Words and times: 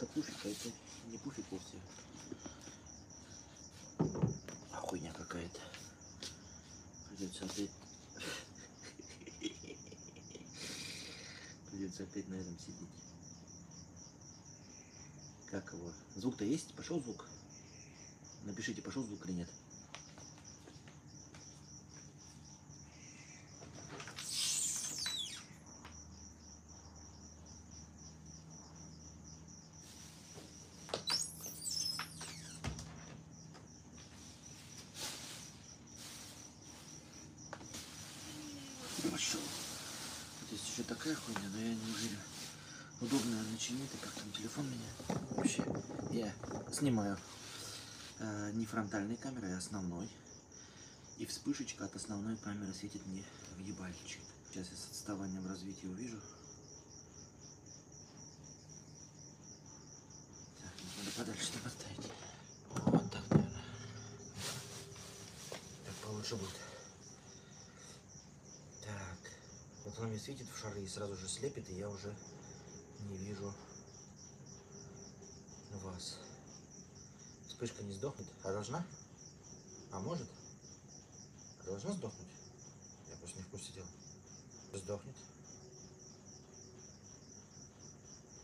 это 0.00 0.06
пуфик, 0.14 0.34
а 0.44 0.48
это 0.48 0.70
не 1.10 1.18
пуфик 1.18 1.44
вовсе. 1.50 1.76
А 4.72 4.76
хуйня 4.76 5.12
какая-то. 5.12 5.60
Придется 7.08 7.44
опять... 7.44 7.70
Придется 11.70 12.04
опять 12.04 12.28
на 12.28 12.34
этом 12.34 12.58
сидеть. 12.58 12.88
Как 15.50 15.70
его? 15.74 15.92
Звук-то 16.16 16.44
есть? 16.46 16.72
Пошел 16.74 16.98
звук? 17.00 17.26
Напишите, 18.44 18.80
пошел 18.80 19.04
звук 19.04 19.26
или 19.26 19.32
нет. 19.32 19.50
Пошел. 39.08 39.40
Вот 39.40 40.52
есть 40.52 40.68
еще 40.68 40.82
такая 40.82 41.14
хуйня, 41.14 41.48
но 41.52 41.58
я 41.58 41.74
не 41.74 41.90
уверен. 41.90 42.18
Удобно 43.00 43.42
начинить, 43.50 43.88
и 43.94 43.96
как 43.96 44.12
там 44.12 44.30
телефон 44.32 44.66
меня. 44.66 45.18
Вообще, 45.36 45.64
я 46.10 46.32
снимаю 46.80 47.18
э, 48.20 48.52
не 48.54 48.64
фронтальной 48.64 49.16
камерой, 49.16 49.54
а 49.54 49.58
основной. 49.58 50.10
И 51.18 51.26
вспышечка 51.26 51.84
от 51.84 51.94
основной 51.94 52.38
камеры 52.38 52.72
светит 52.72 53.06
мне 53.06 53.22
в 53.56 53.60
ебальничек. 53.60 54.22
Сейчас 54.48 54.66
я 54.70 54.76
с 54.78 54.90
отставанием 54.90 55.46
развития 55.46 55.88
увижу. 55.88 56.18
Так, 60.62 60.72
надо 60.96 61.10
подальше 61.18 61.52
там. 61.52 62.92
Вот 62.94 63.12
так, 63.12 63.28
наверное. 63.28 63.62
Так 65.84 65.94
получше 66.02 66.36
будет. 66.36 66.56
Так. 68.86 69.18
Вот 69.84 69.98
она 69.98 70.08
мне 70.08 70.18
светит 70.18 70.46
в 70.48 70.58
шары 70.58 70.82
и 70.82 70.88
сразу 70.88 71.14
же 71.14 71.28
слепит, 71.28 71.68
и 71.68 71.74
я 71.74 71.90
уже 71.90 72.16
не 73.00 73.18
вижу 73.18 73.52
вас. 75.82 76.18
Вспышка 77.60 77.82
не 77.82 77.92
сдохнет. 77.92 78.26
А 78.42 78.52
должна? 78.52 78.86
А 79.92 80.00
может? 80.00 80.26
А 81.60 81.64
должна 81.64 81.92
сдохнуть? 81.92 82.28
Я 83.10 83.16
просто 83.16 83.36
не 83.36 83.42
в 83.42 83.48
курсе 83.48 83.70
дела. 83.72 83.86
Сдохнет. 84.72 85.14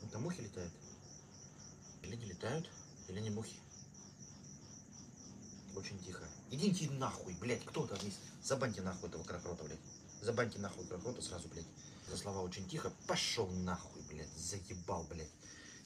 Это 0.02 0.18
мухи 0.18 0.42
летают? 0.42 0.70
Или 2.02 2.16
не 2.16 2.26
летают, 2.26 2.68
или 3.08 3.20
не 3.20 3.30
мухи. 3.30 3.56
Очень 5.74 5.98
тихо. 6.04 6.28
Идите 6.50 6.90
нахуй, 6.90 7.32
блядь, 7.40 7.64
кто 7.64 7.86
там 7.86 7.98
есть? 8.02 8.18
Забаньте 8.42 8.82
нахуй 8.82 9.08
этого 9.08 9.24
крокрота, 9.24 9.64
блядь. 9.64 9.80
Забаньте 10.20 10.58
нахуй 10.58 10.84
крокрота 10.84 11.22
сразу, 11.22 11.48
блядь. 11.48 11.64
За 12.10 12.18
слова 12.18 12.42
очень 12.42 12.68
тихо. 12.68 12.92
Пошел 13.06 13.46
нахуй, 13.46 14.02
блядь. 14.10 14.36
Заебал, 14.36 15.04
блядь. 15.04 15.32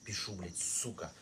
Пишу, 0.05 0.33
блядь, 0.33 0.59
сука. 0.59 1.13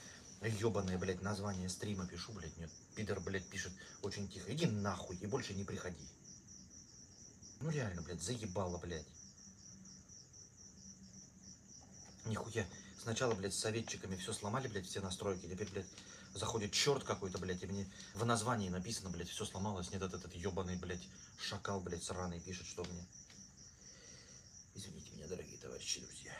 Ебаное, 0.40 0.98
блядь, 0.98 1.20
название 1.20 1.68
стрима 1.68 2.06
пишу, 2.06 2.32
блядь. 2.32 2.56
Нет, 2.58 2.70
пидор, 2.94 3.20
блядь, 3.20 3.48
пишет 3.48 3.72
очень 4.02 4.28
тихо. 4.28 4.52
Иди 4.54 4.66
нахуй 4.66 5.16
и 5.16 5.26
больше 5.26 5.54
не 5.54 5.64
приходи. 5.64 6.08
Ну 7.60 7.70
реально, 7.70 8.02
блядь, 8.02 8.22
заебало, 8.22 8.78
блядь. 8.78 9.06
Нихуя. 12.24 12.66
Сначала, 13.02 13.34
блядь, 13.34 13.54
с 13.54 13.58
советчиками 13.58 14.16
все 14.16 14.32
сломали, 14.32 14.68
блядь, 14.68 14.86
все 14.86 15.00
настройки. 15.00 15.46
Теперь, 15.46 15.68
блядь, 15.70 15.86
заходит 16.34 16.72
черт 16.72 17.02
какой-то, 17.02 17.38
блядь, 17.38 17.62
и 17.62 17.66
мне 17.66 17.90
в 18.14 18.24
названии 18.24 18.68
написано, 18.68 19.10
блядь, 19.10 19.30
все 19.30 19.44
сломалось. 19.44 19.90
Нет, 19.90 20.02
этот, 20.02 20.20
этот 20.24 20.34
ебаный, 20.34 20.76
блядь, 20.76 21.08
шакал, 21.40 21.80
блядь, 21.80 22.04
сраный 22.04 22.40
пишет, 22.40 22.66
что 22.66 22.84
мне. 22.84 23.06
Извините 24.74 25.10
меня, 25.16 25.26
дорогие 25.26 25.58
товарищи, 25.58 26.00
друзья. 26.00 26.32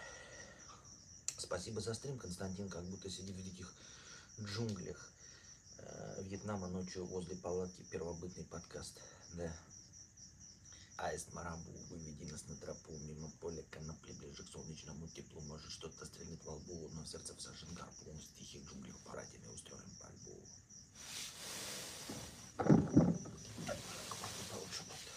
Спасибо 1.49 1.81
за 1.81 1.95
стрим, 1.95 2.19
Константин, 2.19 2.69
как 2.69 2.85
будто 2.85 3.09
сидит 3.09 3.35
в 3.35 3.43
диких 3.43 3.73
джунглях 4.39 5.11
э, 5.79 6.23
Вьетнама 6.25 6.69
ночью 6.69 7.07
возле 7.07 7.37
палатки 7.37 7.83
первобытный 7.91 8.45
подкаст. 8.45 9.01
Да. 9.33 9.51
Аист 10.99 11.33
Марабу, 11.33 11.73
выведи 11.89 12.25
нас 12.31 12.47
на 12.49 12.57
тропу 12.57 12.93
мимо 12.99 13.31
поля 13.41 13.65
конопли 13.71 14.13
ближе 14.13 14.43
к 14.43 14.53
солнечному 14.53 15.09
теплу. 15.09 15.41
Может 15.41 15.71
что-то 15.71 16.05
стрельнет 16.05 16.45
во 16.45 16.53
лбу, 16.53 16.91
но 16.93 17.03
в 17.03 17.09
сердце 17.09 17.35
всажен 17.35 17.73
гарпун. 17.73 18.15
В 18.15 18.39
тихих 18.39 18.63
джунглях 18.69 18.97
братьями 19.07 19.49
устроим 19.49 19.91
пальбу. 20.03 20.43
Получше 24.53 24.83
будет. 24.83 25.09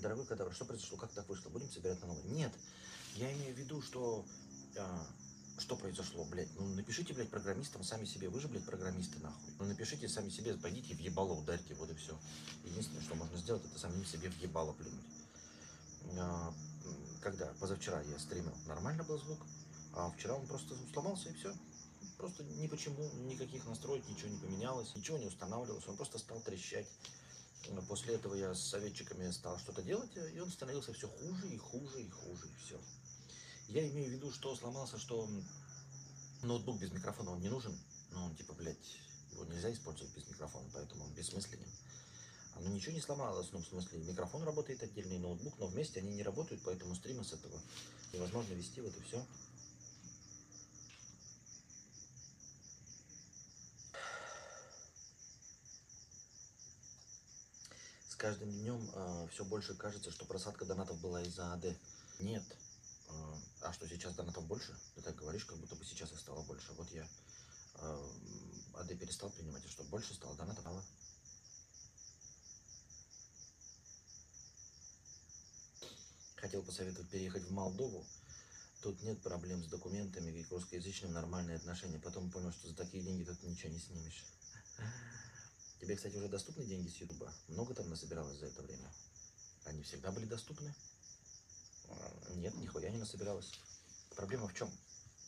Дорогой 0.00 0.24
кадавр, 0.24 0.52
что 0.54 0.64
произошло? 0.64 0.96
Как 0.96 1.12
так 1.12 1.28
вышло? 1.28 1.50
Будем 1.50 1.70
собирать 1.70 2.00
на 2.00 2.06
новый? 2.06 2.24
Нет, 2.30 2.52
я 3.16 3.30
имею 3.32 3.54
в 3.54 3.58
виду, 3.58 3.82
что... 3.82 4.24
а, 4.78 5.06
что 5.58 5.76
произошло, 5.76 6.24
блядь? 6.24 6.48
Ну, 6.58 6.66
напишите, 6.68 7.12
блядь, 7.12 7.28
программистам 7.28 7.84
сами 7.84 8.06
себе. 8.06 8.30
Вы 8.30 8.40
же, 8.40 8.48
блядь, 8.48 8.64
программисты, 8.64 9.18
нахуй. 9.18 9.52
Ну, 9.58 9.66
напишите 9.66 10.08
сами 10.08 10.30
себе, 10.30 10.54
пойдите 10.54 10.94
в 10.94 10.98
ебало 11.00 11.34
ударьте, 11.34 11.74
вот 11.74 11.90
и 11.90 11.94
все. 11.94 12.18
Единственное, 12.64 13.02
что 13.02 13.14
можно 13.14 13.36
сделать, 13.36 13.62
это 13.64 13.78
самим 13.78 14.04
себе 14.06 14.30
в 14.30 14.36
ебало 14.38 14.72
плюнуть. 14.72 15.04
А, 16.18 16.54
когда? 17.20 17.52
Позавчера 17.60 18.00
я 18.00 18.18
стримил, 18.18 18.54
нормально 18.66 19.04
был 19.04 19.18
звук. 19.18 19.40
А 19.92 20.10
вчера 20.10 20.34
он 20.34 20.46
просто 20.46 20.74
сломался, 20.94 21.28
и 21.28 21.34
все. 21.34 21.52
Просто 22.16 22.42
ни 22.44 22.66
почему, 22.66 23.10
никаких 23.26 23.66
настроек, 23.66 24.08
ничего 24.08 24.30
не 24.30 24.38
поменялось, 24.38 24.94
ничего 24.94 25.18
не 25.18 25.26
устанавливалось. 25.26 25.86
Он 25.88 25.96
просто 25.96 26.18
стал 26.18 26.40
трещать. 26.40 26.86
Но 27.68 27.82
После 27.82 28.14
этого 28.14 28.34
я 28.34 28.54
с 28.54 28.62
советчиками 28.62 29.30
стал 29.30 29.58
что-то 29.58 29.82
делать, 29.82 30.10
и 30.34 30.40
он 30.40 30.50
становился 30.50 30.92
все 30.92 31.08
хуже 31.08 31.48
и 31.48 31.56
хуже 31.56 32.02
и 32.02 32.08
хуже, 32.08 32.46
и 32.46 32.64
все. 32.64 32.80
Я 33.68 33.88
имею 33.88 34.10
в 34.10 34.12
виду, 34.12 34.32
что 34.32 34.56
сломался, 34.56 34.98
что 34.98 35.28
ноутбук 36.42 36.80
без 36.80 36.90
микрофона, 36.90 37.32
он 37.32 37.40
не 37.40 37.48
нужен. 37.48 37.76
Ну, 38.12 38.24
он 38.24 38.34
типа, 38.34 38.54
блядь, 38.54 38.76
его 39.32 39.44
нельзя 39.44 39.72
использовать 39.72 40.14
без 40.14 40.26
микрофона, 40.28 40.68
поэтому 40.72 41.04
он 41.04 41.12
бессмысленен. 41.12 41.68
Ну, 42.60 42.68
ничего 42.70 42.92
не 42.92 43.00
сломалось, 43.00 43.48
ну, 43.52 43.60
в 43.60 43.66
смысле, 43.66 44.00
микрофон 44.00 44.42
работает 44.42 44.82
отдельный, 44.82 45.18
ноутбук, 45.18 45.54
но 45.58 45.66
вместе 45.66 46.00
они 46.00 46.14
не 46.14 46.22
работают, 46.22 46.62
поэтому 46.64 46.94
стримы 46.94 47.24
с 47.24 47.32
этого 47.32 47.58
невозможно 48.12 48.52
вести, 48.52 48.80
вот 48.80 48.94
и 48.96 49.00
все. 49.02 49.24
Каждым 58.30 58.52
днем 58.52 59.28
все 59.32 59.44
больше 59.44 59.74
кажется, 59.74 60.12
что 60.12 60.24
просадка 60.24 60.64
донатов 60.64 61.00
была 61.00 61.20
из-за 61.22 61.52
АД. 61.52 61.76
Нет. 62.20 62.44
А, 63.08 63.38
а 63.62 63.72
что, 63.72 63.88
сейчас 63.88 64.14
донатов 64.14 64.46
больше? 64.46 64.72
Ты 64.94 65.02
так 65.02 65.16
говоришь, 65.16 65.44
как 65.44 65.58
будто 65.58 65.74
бы 65.74 65.84
сейчас 65.84 66.12
их 66.12 66.20
стало 66.20 66.42
больше. 66.42 66.72
Вот 66.74 66.88
я 66.92 67.08
а, 67.74 68.12
АД 68.74 68.96
перестал 69.00 69.30
принимать, 69.30 69.64
и 69.64 69.68
что, 69.68 69.82
больше 69.82 70.14
стало, 70.14 70.36
донатов 70.36 70.64
мало. 70.64 70.84
Хотел 76.36 76.62
посоветовать 76.62 77.10
переехать 77.10 77.42
в 77.42 77.50
Молдову. 77.50 78.06
Тут 78.80 79.02
нет 79.02 79.20
проблем 79.22 79.64
с 79.64 79.66
документами 79.66 80.30
и 80.30 80.46
русскоязычным 80.48 81.12
нормальные 81.12 81.56
отношения. 81.56 81.98
Потом 81.98 82.30
понял, 82.30 82.52
что 82.52 82.68
за 82.68 82.76
такие 82.76 83.02
деньги 83.02 83.24
тут 83.24 83.42
ничего 83.42 83.72
не 83.72 83.80
снимешь. 83.80 84.24
Тебе, 85.80 85.96
кстати, 85.96 86.16
уже 86.16 86.28
доступны 86.28 86.64
деньги 86.64 86.88
с 86.88 86.96
Ютуба? 86.96 87.32
Много 87.48 87.74
там 87.74 87.88
насобиралось 87.88 88.38
за 88.38 88.46
это 88.46 88.60
время? 88.62 88.92
Они 89.64 89.82
всегда 89.82 90.12
были 90.12 90.26
доступны? 90.26 90.74
А, 91.88 92.34
Нет, 92.34 92.54
нихуя 92.56 92.90
не 92.90 92.98
насобиралось. 92.98 93.58
Проблема 94.14 94.48
в 94.48 94.54
чем? 94.54 94.70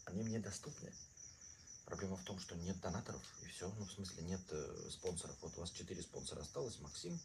Они 0.05 0.23
мне 0.23 0.39
доступны. 0.41 0.93
Проблема 1.87 2.17
в 2.17 2.25
том, 2.25 2.39
что 2.39 2.55
нет 2.57 2.79
донаторов, 2.81 3.23
и 3.43 3.47
все. 3.47 3.73
Ну, 3.79 3.85
в 3.87 3.93
смысле, 3.93 4.25
нет 4.25 4.41
э, 4.51 4.89
спонсоров. 4.91 5.37
Вот 5.41 5.57
у 5.57 5.61
вас 5.61 5.71
четыре 5.71 6.03
спонсора 6.03 6.41
осталось. 6.41 6.79
Максим, 6.81 7.19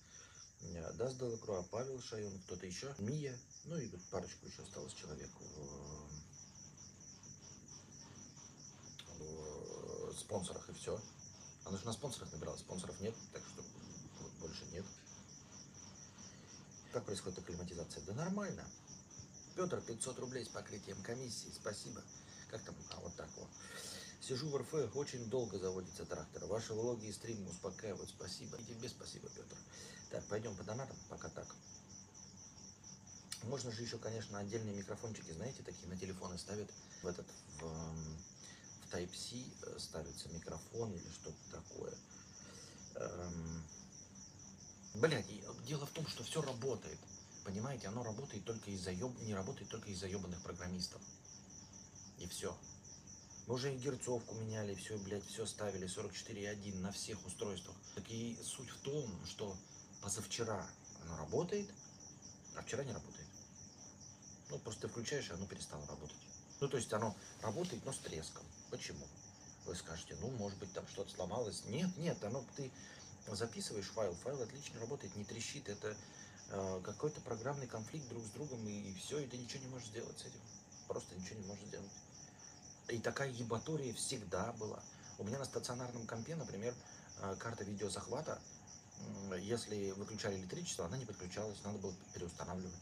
э, 0.61 0.93
Даст 0.93 1.17
Делакруа, 1.17 1.63
Павел 1.63 2.01
Шайон, 2.01 2.39
кто-то 2.43 2.65
еще, 2.65 2.95
Мия, 2.97 3.37
ну 3.65 3.77
и 3.77 3.89
парочку 4.09 4.45
еще 4.45 4.63
осталось 4.63 4.93
человек 4.93 5.29
в 9.19 10.13
спонсорах, 10.17 10.69
и 10.69 10.73
все. 10.73 10.99
Она 11.67 11.77
же 11.77 11.85
на 11.85 11.91
спонсорах 11.91 12.31
набирала, 12.31 12.55
спонсоров 12.55 12.99
нет, 13.01 13.13
так 13.33 13.41
что 13.45 13.61
больше 14.39 14.63
нет. 14.71 14.85
Как 16.93 17.03
происходит 17.05 17.39
акклиматизация? 17.39 18.01
Да 18.05 18.13
нормально. 18.13 18.65
Петр, 19.55 19.81
500 19.81 20.19
рублей 20.19 20.45
с 20.45 20.49
покрытием 20.49 21.01
комиссии, 21.03 21.51
спасибо. 21.53 22.01
Как 22.49 22.63
там? 22.63 22.73
А, 22.91 23.01
вот 23.01 23.13
так 23.17 23.27
вот. 23.35 23.49
Сижу 24.21 24.47
в 24.47 24.55
РФ, 24.55 24.95
очень 24.95 25.29
долго 25.29 25.59
заводится 25.59 26.05
трактор. 26.05 26.45
Ваши 26.45 26.73
влоги 26.73 27.07
и 27.07 27.11
стримы 27.11 27.49
успокаивают, 27.49 28.09
спасибо. 28.09 28.57
И 28.57 28.63
тебе 28.63 28.87
спасибо, 28.87 29.27
Петр. 29.29 29.57
Так, 30.11 30.23
пойдем 30.25 30.55
по 30.55 30.63
донатам, 30.63 30.95
пока 31.09 31.27
так. 31.29 31.47
Можно 33.43 33.71
же 33.71 33.81
еще, 33.81 33.97
конечно, 33.97 34.39
отдельные 34.39 34.75
микрофончики, 34.75 35.31
знаете, 35.31 35.63
такие 35.63 35.87
на 35.87 35.97
телефоны 35.97 36.37
ставят 36.37 36.69
в 37.01 37.07
этот, 37.07 37.27
в, 37.59 37.95
в 38.87 38.93
Type-C 38.93 39.35
э, 39.63 39.79
ставится 39.79 40.29
микрофон 40.29 40.93
или 40.93 41.09
что-то 41.11 41.51
такое. 41.51 41.93
Эм, 42.95 43.63
Блядь, 44.97 45.29
и 45.29 45.43
дело 45.67 45.85
в 45.85 45.91
том, 45.91 46.07
что 46.07 46.23
все 46.23 46.41
работает. 46.41 46.97
Понимаете, 47.43 47.87
оно 47.87 48.03
работает 48.03 48.43
только 48.45 48.71
из-за 48.71 48.91
еб... 48.91 49.15
не 49.21 49.35
работает 49.35 49.69
только 49.69 49.91
из-за 49.91 50.07
ебаных 50.07 50.41
программистов. 50.41 50.99
И 52.17 52.27
все. 52.27 52.57
Мы 53.45 53.53
уже 53.53 53.73
и 53.73 53.77
герцовку 53.77 54.33
меняли, 54.35 54.73
все, 54.73 54.97
блядь, 54.97 55.25
все 55.27 55.45
ставили 55.45 55.87
44.1 55.87 56.79
на 56.79 56.91
всех 56.91 57.23
устройствах. 57.27 57.75
Так 57.93 58.09
и 58.09 58.39
суть 58.43 58.69
в 58.69 58.79
том, 58.79 59.07
что 59.27 59.55
позавчера 60.01 60.67
оно 61.03 61.15
работает, 61.17 61.69
а 62.55 62.63
вчера 62.63 62.83
не 62.83 62.91
работает. 62.91 63.27
Ну, 64.49 64.57
просто 64.59 64.81
ты 64.81 64.87
включаешь, 64.87 65.29
и 65.29 65.33
оно 65.33 65.45
перестало 65.45 65.85
работать. 65.85 66.26
Ну, 66.59 66.67
то 66.67 66.77
есть 66.77 66.91
оно 66.93 67.15
работает, 67.41 67.85
но 67.85 67.93
с 67.93 67.99
треском. 67.99 68.45
Почему? 68.69 69.05
Вы 69.65 69.75
скажете, 69.75 70.15
ну, 70.21 70.29
может 70.31 70.57
быть, 70.59 70.71
там 70.73 70.87
что-то 70.87 71.11
сломалось. 71.11 71.65
Нет, 71.65 71.95
нет, 71.97 72.23
оно 72.23 72.43
ты 72.55 72.71
записываешь 73.27 73.87
файл, 73.87 74.15
файл 74.15 74.41
отлично 74.41 74.79
работает, 74.79 75.15
не 75.15 75.23
трещит. 75.23 75.67
Это 75.69 75.95
э, 76.49 76.81
какой-то 76.83 77.21
программный 77.21 77.67
конфликт 77.67 78.07
друг 78.09 78.23
с 78.23 78.29
другом, 78.29 78.65
и, 78.67 78.89
и 78.89 78.93
все, 78.95 79.19
и 79.19 79.27
ты 79.27 79.37
ничего 79.37 79.63
не 79.63 79.69
можешь 79.69 79.89
сделать 79.89 80.17
с 80.17 80.21
этим. 80.21 80.39
Просто 80.87 81.15
ничего 81.15 81.39
не 81.39 81.45
можешь 81.45 81.65
сделать. 81.65 81.91
И 82.89 82.99
такая 82.99 83.29
ебатория 83.29 83.93
всегда 83.93 84.53
была. 84.53 84.81
У 85.17 85.23
меня 85.23 85.39
на 85.39 85.45
стационарном 85.45 86.07
компе, 86.07 86.35
например, 86.35 86.73
э, 87.19 87.35
карта 87.37 87.63
видеозахвата, 87.63 88.39
если 89.41 89.91
выключали 89.91 90.37
электричество, 90.37 90.85
она 90.85 90.97
не 90.97 91.05
подключалась, 91.05 91.63
надо 91.63 91.77
было 91.77 91.93
переустанавливать. 92.13 92.73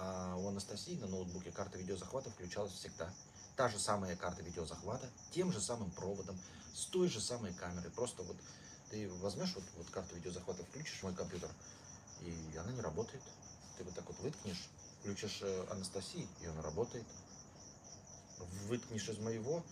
А 0.00 0.36
у 0.36 0.48
Анастасии 0.48 0.96
на 0.96 1.08
ноутбуке 1.08 1.50
карта 1.50 1.76
видеозахвата 1.76 2.30
включалась 2.30 2.72
всегда. 2.72 3.12
Та 3.56 3.68
же 3.68 3.80
самая 3.80 4.14
карта 4.14 4.42
видеозахвата, 4.42 5.08
тем 5.32 5.52
же 5.52 5.60
самым 5.60 5.90
проводом, 5.90 6.38
с 6.74 6.86
той 6.86 7.08
же 7.08 7.20
самой 7.20 7.52
камерой. 7.54 7.90
Просто 7.90 8.22
вот 8.22 8.36
ты 8.90 9.08
возьмешь 9.20 9.52
вот, 9.54 9.64
вот 9.76 9.90
карту 9.90 10.14
видеозахвата, 10.14 10.64
включишь 10.64 11.02
мой 11.02 11.14
компьютер, 11.14 11.50
и 12.20 12.56
она 12.56 12.72
не 12.72 12.80
работает. 12.80 13.22
Ты 13.76 13.84
вот 13.84 13.94
так 13.94 14.06
вот 14.06 14.18
выткнешь, 14.20 14.68
включишь 15.00 15.40
э, 15.42 15.66
Анастасии, 15.70 16.28
и 16.42 16.46
она 16.46 16.62
работает. 16.62 17.04
Выткнешь 18.68 19.08
из 19.08 19.18
моего, 19.18 19.64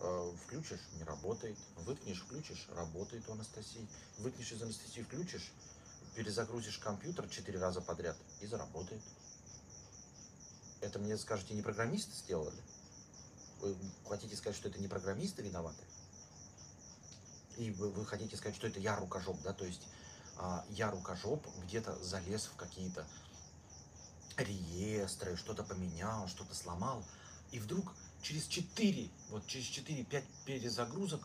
э, 0.00 0.32
включишь, 0.46 0.80
не 0.94 1.04
работает. 1.04 1.58
Выткнешь, 1.84 2.22
включишь, 2.22 2.66
работает 2.74 3.28
у 3.28 3.32
Анастасии. 3.32 3.86
Выткнешь 4.18 4.52
из 4.52 4.62
Анастасии, 4.62 5.02
включишь, 5.02 5.52
перезагрузишь 6.14 6.78
компьютер 6.78 7.28
четыре 7.28 7.58
раза 7.58 7.82
подряд 7.82 8.16
и 8.40 8.46
заработает. 8.46 9.02
Это 10.84 10.98
мне, 10.98 11.16
скажете, 11.16 11.54
не 11.54 11.62
программисты 11.62 12.12
сделали? 12.12 12.60
Вы 13.60 13.74
хотите 14.06 14.36
сказать, 14.36 14.56
что 14.56 14.68
это 14.68 14.78
не 14.78 14.86
программисты 14.86 15.42
виноваты? 15.42 15.82
И 17.56 17.70
вы, 17.70 17.90
вы 17.90 18.04
хотите 18.04 18.36
сказать, 18.36 18.54
что 18.54 18.66
это 18.66 18.80
я 18.80 18.96
рукожоп, 18.96 19.40
да? 19.42 19.54
То 19.54 19.64
есть 19.64 19.80
а, 20.36 20.64
я 20.70 20.90
рукожоп 20.90 21.46
где-то 21.64 21.96
залез 22.04 22.46
в 22.46 22.56
какие-то 22.56 23.06
реестры, 24.36 25.36
что-то 25.36 25.62
поменял, 25.62 26.28
что-то 26.28 26.54
сломал. 26.54 27.02
И 27.50 27.58
вдруг 27.58 27.94
через 28.20 28.46
4, 28.46 29.08
вот 29.30 29.46
через 29.46 29.66
4-5 29.66 30.24
перезагрузок, 30.44 31.22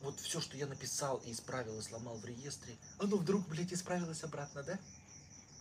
вот 0.00 0.18
все, 0.18 0.40
что 0.40 0.56
я 0.56 0.66
написал 0.66 1.18
и 1.18 1.32
исправил, 1.32 1.78
и 1.78 1.82
сломал 1.82 2.16
в 2.16 2.24
реестре, 2.24 2.74
оно 2.98 3.18
вдруг, 3.18 3.46
блядь, 3.48 3.72
исправилось 3.72 4.24
обратно, 4.24 4.62
да? 4.62 4.78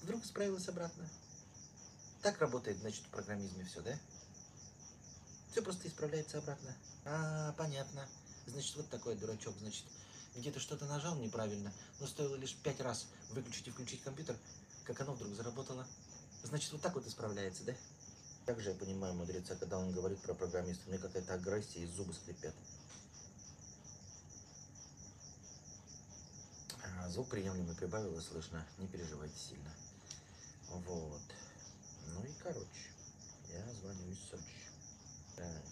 Вдруг 0.04 0.24
исправилось 0.24 0.70
обратно. 0.70 1.10
Так 2.22 2.40
работает, 2.40 2.78
значит, 2.78 3.04
в 3.04 3.10
программизме 3.10 3.66
все, 3.66 3.82
да? 3.82 3.98
Все 5.52 5.62
просто 5.62 5.88
исправляется 5.88 6.38
обратно. 6.38 6.76
А, 7.06 7.54
понятно. 7.54 8.08
Значит, 8.46 8.76
вот 8.76 8.90
такой 8.90 9.16
дурачок, 9.16 9.56
значит, 9.60 9.86
где-то 10.36 10.60
что-то 10.60 10.86
нажал 10.86 11.16
неправильно, 11.16 11.74
но 12.00 12.08
стоило 12.08 12.36
лишь 12.36 12.56
пять 12.56 12.80
раз 12.80 13.08
выключить 13.32 13.68
и 13.68 13.72
включить 13.72 14.02
компьютер, 14.04 14.38
как 14.86 15.02
оно 15.02 15.14
вдруг 15.14 15.34
заработало. 15.34 15.86
Значит, 16.44 16.72
вот 16.72 16.82
так 16.82 16.94
вот 16.96 17.06
исправляется, 17.08 17.64
да? 17.64 17.74
Также 18.46 18.70
я 18.70 18.76
понимаю 18.76 19.14
мудреца, 19.14 19.56
когда 19.56 19.78
он 19.78 19.92
говорит 19.92 20.20
про 20.20 20.34
программиста, 20.34 20.90
меня 20.90 21.00
какая-то 21.00 21.34
агрессия 21.34 21.80
и 21.80 21.88
зубы 21.88 22.14
скрипят. 22.14 22.56
А, 26.84 27.10
Звук 27.10 27.30
приемлемый 27.30 27.76
прибавилось, 27.76 28.26
слышно, 28.26 28.66
не 28.78 28.88
переживайте 28.88 29.38
сильно. 29.38 29.72
Вот. 30.70 31.22
Ну 32.22 32.28
и 32.28 32.34
короче, 32.34 32.92
я 33.50 33.74
звоню 33.74 34.12
из 34.12 34.20
Сочи. 34.30 34.70
Так. 35.36 35.64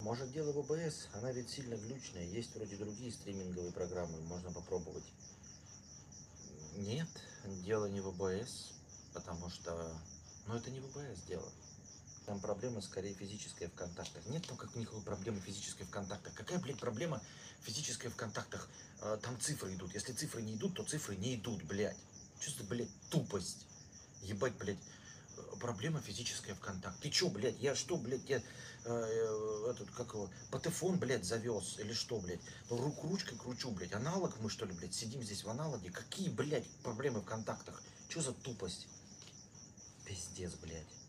Может 0.00 0.32
дело 0.32 0.52
в 0.52 0.58
ОБС, 0.58 1.08
она 1.12 1.30
ведь 1.32 1.50
сильно 1.50 1.74
глючная, 1.74 2.24
есть 2.24 2.54
вроде 2.54 2.76
другие 2.76 3.12
стриминговые 3.12 3.72
программы, 3.72 4.18
можно 4.22 4.50
попробовать. 4.50 5.04
Нет, 6.76 7.08
дело 7.62 7.84
не 7.86 8.00
в 8.00 8.08
ОБС, 8.08 8.72
потому 9.12 9.50
что, 9.50 10.00
ну 10.46 10.54
это 10.54 10.70
не 10.70 10.80
в 10.80 10.86
ОБС 10.86 11.24
дело. 11.24 11.52
Там 12.30 12.38
проблема 12.38 12.80
скорее 12.80 13.12
физическая 13.12 13.68
в 13.68 13.74
контактах. 13.74 14.24
Нет 14.26 14.46
там 14.46 14.56
как 14.56 14.76
никакой 14.76 15.02
проблемы 15.02 15.40
физической 15.40 15.82
в 15.82 15.90
контактах. 15.90 16.32
Какая, 16.32 16.60
блядь, 16.60 16.78
проблема 16.78 17.20
физическая 17.62 18.08
в 18.08 18.14
контактах? 18.14 18.68
А, 19.00 19.16
Там 19.16 19.36
цифры 19.40 19.74
идут. 19.74 19.92
Если 19.94 20.12
цифры 20.12 20.40
не 20.40 20.54
идут, 20.54 20.76
то 20.76 20.84
цифры 20.84 21.16
не 21.16 21.34
идут, 21.34 21.64
блядь. 21.64 21.96
За, 22.40 22.62
блядь, 22.62 22.88
тупость? 23.10 23.66
Ебать, 24.22 24.54
блядь, 24.58 24.78
э, 25.38 25.42
проблема 25.58 26.00
физическая 26.00 26.54
в 26.54 26.60
контакт. 26.60 27.00
Ты 27.00 27.10
чё, 27.10 27.30
блядь, 27.30 27.58
я 27.58 27.74
что, 27.74 27.96
блядь, 27.96 28.30
я 28.30 28.40
э, 28.84 29.66
этот, 29.68 29.90
как 29.90 30.14
его, 30.14 30.30
патефон, 30.52 31.00
блядь, 31.00 31.24
завез 31.24 31.80
или 31.80 31.92
что, 31.92 32.20
блядь? 32.20 32.40
Ну, 32.68 32.76
руку 32.76 33.08
ручкой 33.08 33.36
кручу, 33.38 33.72
блядь. 33.72 33.92
Аналог 33.92 34.38
мы, 34.38 34.50
что 34.50 34.66
ли, 34.66 34.72
блядь, 34.72 34.94
сидим 34.94 35.20
здесь 35.24 35.42
в 35.42 35.50
аналоге? 35.50 35.90
Какие, 35.90 36.28
блядь, 36.28 36.70
проблемы 36.84 37.22
в 37.22 37.24
контактах? 37.24 37.82
Что 38.08 38.22
за 38.22 38.32
тупость? 38.34 38.86
Пиздец, 40.04 40.54
блядь. 40.54 40.99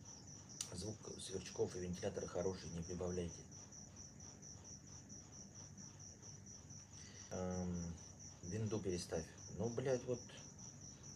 Звук 0.74 0.96
сверчков 1.20 1.76
и 1.76 1.80
вентилятора 1.80 2.28
хороший, 2.28 2.70
не 2.70 2.82
прибавляйте. 2.82 3.36
Эм, 7.32 7.94
винду 8.44 8.80
переставь. 8.80 9.26
Ну, 9.58 9.70
блядь, 9.70 10.04
вот 10.06 10.20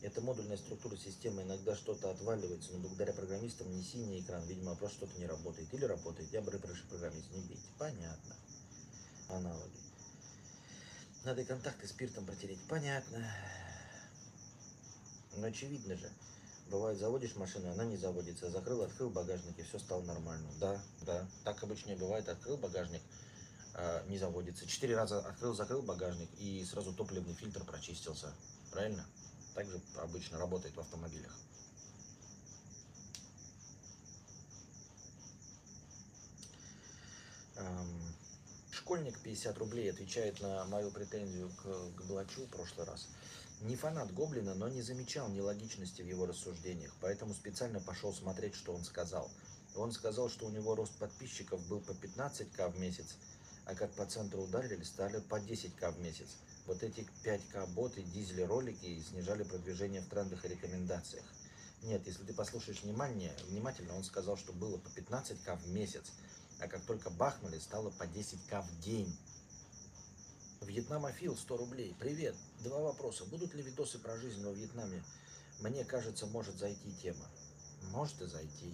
это 0.01 0.21
модульная 0.21 0.57
структура 0.57 0.97
системы. 0.97 1.41
Иногда 1.43 1.75
что-то 1.75 2.11
отваливается, 2.11 2.71
но 2.73 2.79
благодаря 2.79 3.13
программистам 3.13 3.71
не 3.71 3.83
синий 3.83 4.21
экран. 4.21 4.45
Видимо, 4.45 4.75
просто 4.75 4.97
что-то 4.97 5.19
не 5.19 5.25
работает. 5.25 5.73
Или 5.73 5.85
работает. 5.85 6.31
Я 6.31 6.41
бы 6.41 6.51
прошу 6.51 6.85
программист, 6.87 7.31
не 7.31 7.41
бейте. 7.41 7.63
Понятно. 7.77 8.35
Аналоги. 9.29 9.79
Надо 11.23 11.43
контакты 11.43 11.87
спиртом 11.87 12.25
протереть. 12.25 12.59
Понятно. 12.69 13.25
Но 15.37 15.47
очевидно 15.47 15.95
же. 15.95 16.11
Бывает, 16.69 16.97
заводишь 16.97 17.35
машину, 17.35 17.71
она 17.71 17.85
не 17.85 17.95
заводится. 17.95 18.49
Закрыл, 18.49 18.81
открыл 18.81 19.09
багажник, 19.09 19.57
и 19.59 19.63
все 19.63 19.77
стало 19.77 20.01
нормально. 20.03 20.49
Да, 20.59 20.81
да. 21.01 21.27
Так 21.43 21.63
обычно 21.63 21.95
бывает. 21.95 22.27
Открыл 22.27 22.57
багажник, 22.57 23.01
а, 23.75 24.03
не 24.07 24.17
заводится. 24.17 24.65
Четыре 24.65 24.95
раза 24.95 25.19
открыл, 25.19 25.53
закрыл 25.53 25.83
багажник, 25.83 26.29
и 26.39 26.65
сразу 26.65 26.91
топливный 26.93 27.35
фильтр 27.35 27.63
прочистился. 27.63 28.33
Правильно? 28.71 29.05
Так 29.53 29.69
же 29.69 29.79
обычно 29.97 30.39
работает 30.39 30.75
в 30.75 30.79
автомобилях. 30.79 31.37
Эм, 37.57 38.15
Школьник 38.71 39.19
50 39.19 39.57
рублей 39.57 39.89
отвечает 39.89 40.41
на 40.41 40.65
мою 40.65 40.91
претензию 40.91 41.49
к, 41.49 41.63
к 41.95 42.05
Блачу 42.05 42.41
в 42.41 42.49
прошлый 42.49 42.85
раз. 42.85 43.07
Не 43.61 43.75
фанат 43.75 44.13
Гоблина, 44.13 44.53
но 44.53 44.67
не 44.67 44.81
замечал 44.81 45.29
нелогичности 45.29 46.01
в 46.01 46.07
его 46.07 46.25
рассуждениях, 46.25 46.93
поэтому 47.01 47.33
специально 47.33 47.79
пошел 47.79 48.13
смотреть, 48.13 48.53
что 48.53 48.73
он 48.73 48.83
сказал. 48.83 49.31
Он 49.75 49.91
сказал, 49.91 50.29
что 50.29 50.45
у 50.45 50.51
него 50.51 50.75
рост 50.75 50.93
подписчиков 50.97 51.65
был 51.67 51.79
по 51.79 51.91
15к 51.91 52.69
в 52.71 52.79
месяц, 52.79 53.15
а 53.65 53.73
как 53.73 53.91
по 53.93 54.05
центру 54.05 54.43
ударили, 54.43 54.83
стали 54.83 55.19
по 55.19 55.39
10к 55.39 55.91
в 55.91 55.99
месяц. 55.99 56.27
Вот 56.65 56.83
эти 56.83 57.07
5к 57.23 57.67
боты 57.73 58.03
дизели 58.03 58.41
ролики 58.41 58.85
и 58.85 59.01
снижали 59.01 59.43
продвижение 59.43 60.01
в 60.01 60.07
трендах 60.07 60.45
и 60.45 60.49
рекомендациях. 60.49 61.25
Нет, 61.83 62.01
если 62.05 62.23
ты 62.23 62.33
послушаешь 62.33 62.81
внимание, 62.83 63.33
внимательно, 63.47 63.95
он 63.95 64.03
сказал, 64.03 64.37
что 64.37 64.53
было 64.53 64.77
по 64.77 64.87
15к 64.89 65.57
в 65.57 65.69
месяц, 65.69 66.11
а 66.59 66.67
как 66.67 66.81
только 66.83 67.09
бахнули, 67.09 67.59
стало 67.59 67.89
по 67.91 68.03
10к 68.03 68.63
в 68.63 68.79
день. 68.79 69.15
Вьетнамофил 70.65 71.37
100 71.37 71.57
рублей. 71.57 71.95
Привет. 71.99 72.35
Два 72.63 72.79
вопроса. 72.79 73.23
Будут 73.25 73.53
ли 73.53 73.61
видосы 73.61 73.99
про 73.99 74.17
жизнь 74.17 74.43
во 74.43 74.51
Вьетнаме? 74.51 75.03
Мне 75.61 75.85
кажется, 75.85 76.25
может 76.25 76.57
зайти 76.57 76.91
тема. 77.01 77.25
Может 77.91 78.21
и 78.21 78.25
зайти. 78.25 78.73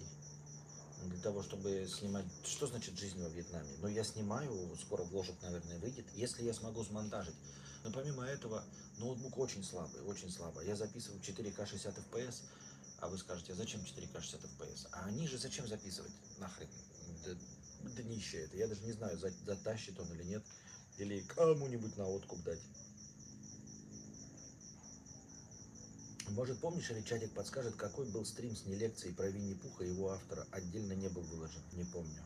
Для 1.04 1.20
того, 1.20 1.42
чтобы 1.42 1.86
снимать... 1.88 2.24
Что 2.44 2.66
значит 2.66 2.98
жизнь 2.98 3.22
во 3.22 3.28
Вьетнаме? 3.28 3.68
Ну, 3.82 3.88
я 3.88 4.04
снимаю, 4.04 4.74
скоро 4.80 5.02
вложек, 5.02 5.34
наверное, 5.42 5.78
выйдет, 5.80 6.06
если 6.14 6.44
я 6.44 6.54
смогу 6.54 6.82
смонтажить. 6.82 7.36
Но 7.84 7.92
помимо 7.92 8.24
этого, 8.24 8.64
Ноутбук 8.98 9.36
очень 9.38 9.62
слабый, 9.62 10.00
очень 10.02 10.30
слабый. 10.30 10.66
Я 10.66 10.76
записываю 10.76 11.20
4К 11.20 11.66
60 11.66 11.98
FPS, 11.98 12.42
а 13.00 13.08
вы 13.08 13.18
скажете, 13.18 13.52
а 13.52 13.56
зачем 13.56 13.80
4К 13.80 14.20
60 14.20 14.40
FPS? 14.44 14.88
А 14.92 15.04
они 15.04 15.26
же 15.28 15.36
зачем 15.36 15.66
записывать? 15.66 16.12
Нахрен. 16.38 16.68
Да, 17.24 17.34
днище 18.02 18.44
это. 18.44 18.56
Я 18.56 18.68
даже 18.68 18.82
не 18.82 18.92
знаю, 18.92 19.18
затащит 19.18 19.98
он 19.98 20.10
или 20.12 20.22
нет. 20.22 20.42
Или 20.98 21.20
кому-нибудь 21.20 21.96
на 21.96 22.06
откуп 22.06 22.42
дать. 22.42 22.60
Может, 26.30 26.60
помнишь, 26.60 26.90
или 26.90 27.02
чатик 27.02 27.32
подскажет, 27.34 27.76
какой 27.76 28.08
был 28.10 28.24
стрим 28.24 28.56
с 28.56 28.64
нелекцией 28.64 29.14
про 29.14 29.28
Винни-Пуха 29.28 29.84
и 29.84 29.88
его 29.88 30.10
автора? 30.10 30.46
Отдельно 30.50 30.94
не 30.94 31.08
был 31.08 31.22
выложен, 31.22 31.60
не 31.72 31.84
помню. 31.84 32.22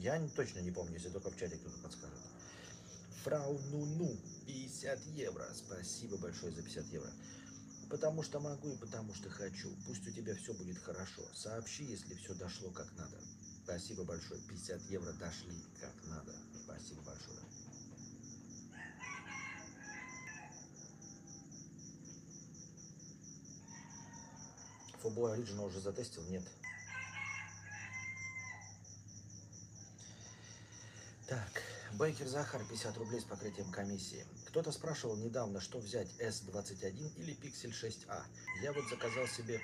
Я 0.00 0.20
точно 0.34 0.60
не 0.60 0.70
помню, 0.70 0.94
если 0.94 1.10
только 1.10 1.30
в 1.30 1.36
чате 1.36 1.56
кто-то 1.56 1.78
подскажет. 1.78 2.18
Фрау 3.24 3.60
Ну-Ну, 3.70 4.16
50 4.46 5.06
евро. 5.14 5.46
Спасибо 5.54 6.16
большое 6.16 6.52
за 6.52 6.62
50 6.62 6.86
евро. 6.86 7.10
Потому 7.88 8.22
что 8.22 8.40
могу 8.40 8.72
и 8.72 8.76
потому 8.76 9.14
что 9.14 9.28
хочу. 9.28 9.68
Пусть 9.86 10.06
у 10.06 10.10
тебя 10.10 10.34
все 10.34 10.54
будет 10.54 10.78
хорошо. 10.78 11.22
Сообщи, 11.34 11.84
если 11.84 12.14
все 12.14 12.34
дошло 12.34 12.70
как 12.70 12.90
надо. 12.96 13.18
Спасибо 13.64 14.04
большое. 14.04 14.40
50 14.48 14.82
евро 14.90 15.12
дошли 15.12 15.56
как 15.80 15.94
надо. 16.08 16.32
Спасибо 16.70 17.02
большое. 17.02 17.38
Фобой 25.02 25.38
Original 25.38 25.66
уже 25.66 25.80
затестил? 25.80 26.22
Нет. 26.24 26.44
Так, 31.26 31.62
Бейкер 31.94 32.26
Захар, 32.28 32.64
50 32.68 32.96
рублей 32.98 33.20
с 33.20 33.24
покрытием 33.24 33.70
комиссии. 33.70 34.26
Кто-то 34.46 34.72
спрашивал 34.72 35.16
недавно, 35.16 35.60
что 35.60 35.78
взять 35.78 36.08
S21 36.18 37.16
или 37.16 37.36
Pixel 37.36 37.70
6a. 37.70 38.22
Я 38.62 38.72
вот 38.72 38.84
заказал 38.90 39.26
себе 39.26 39.60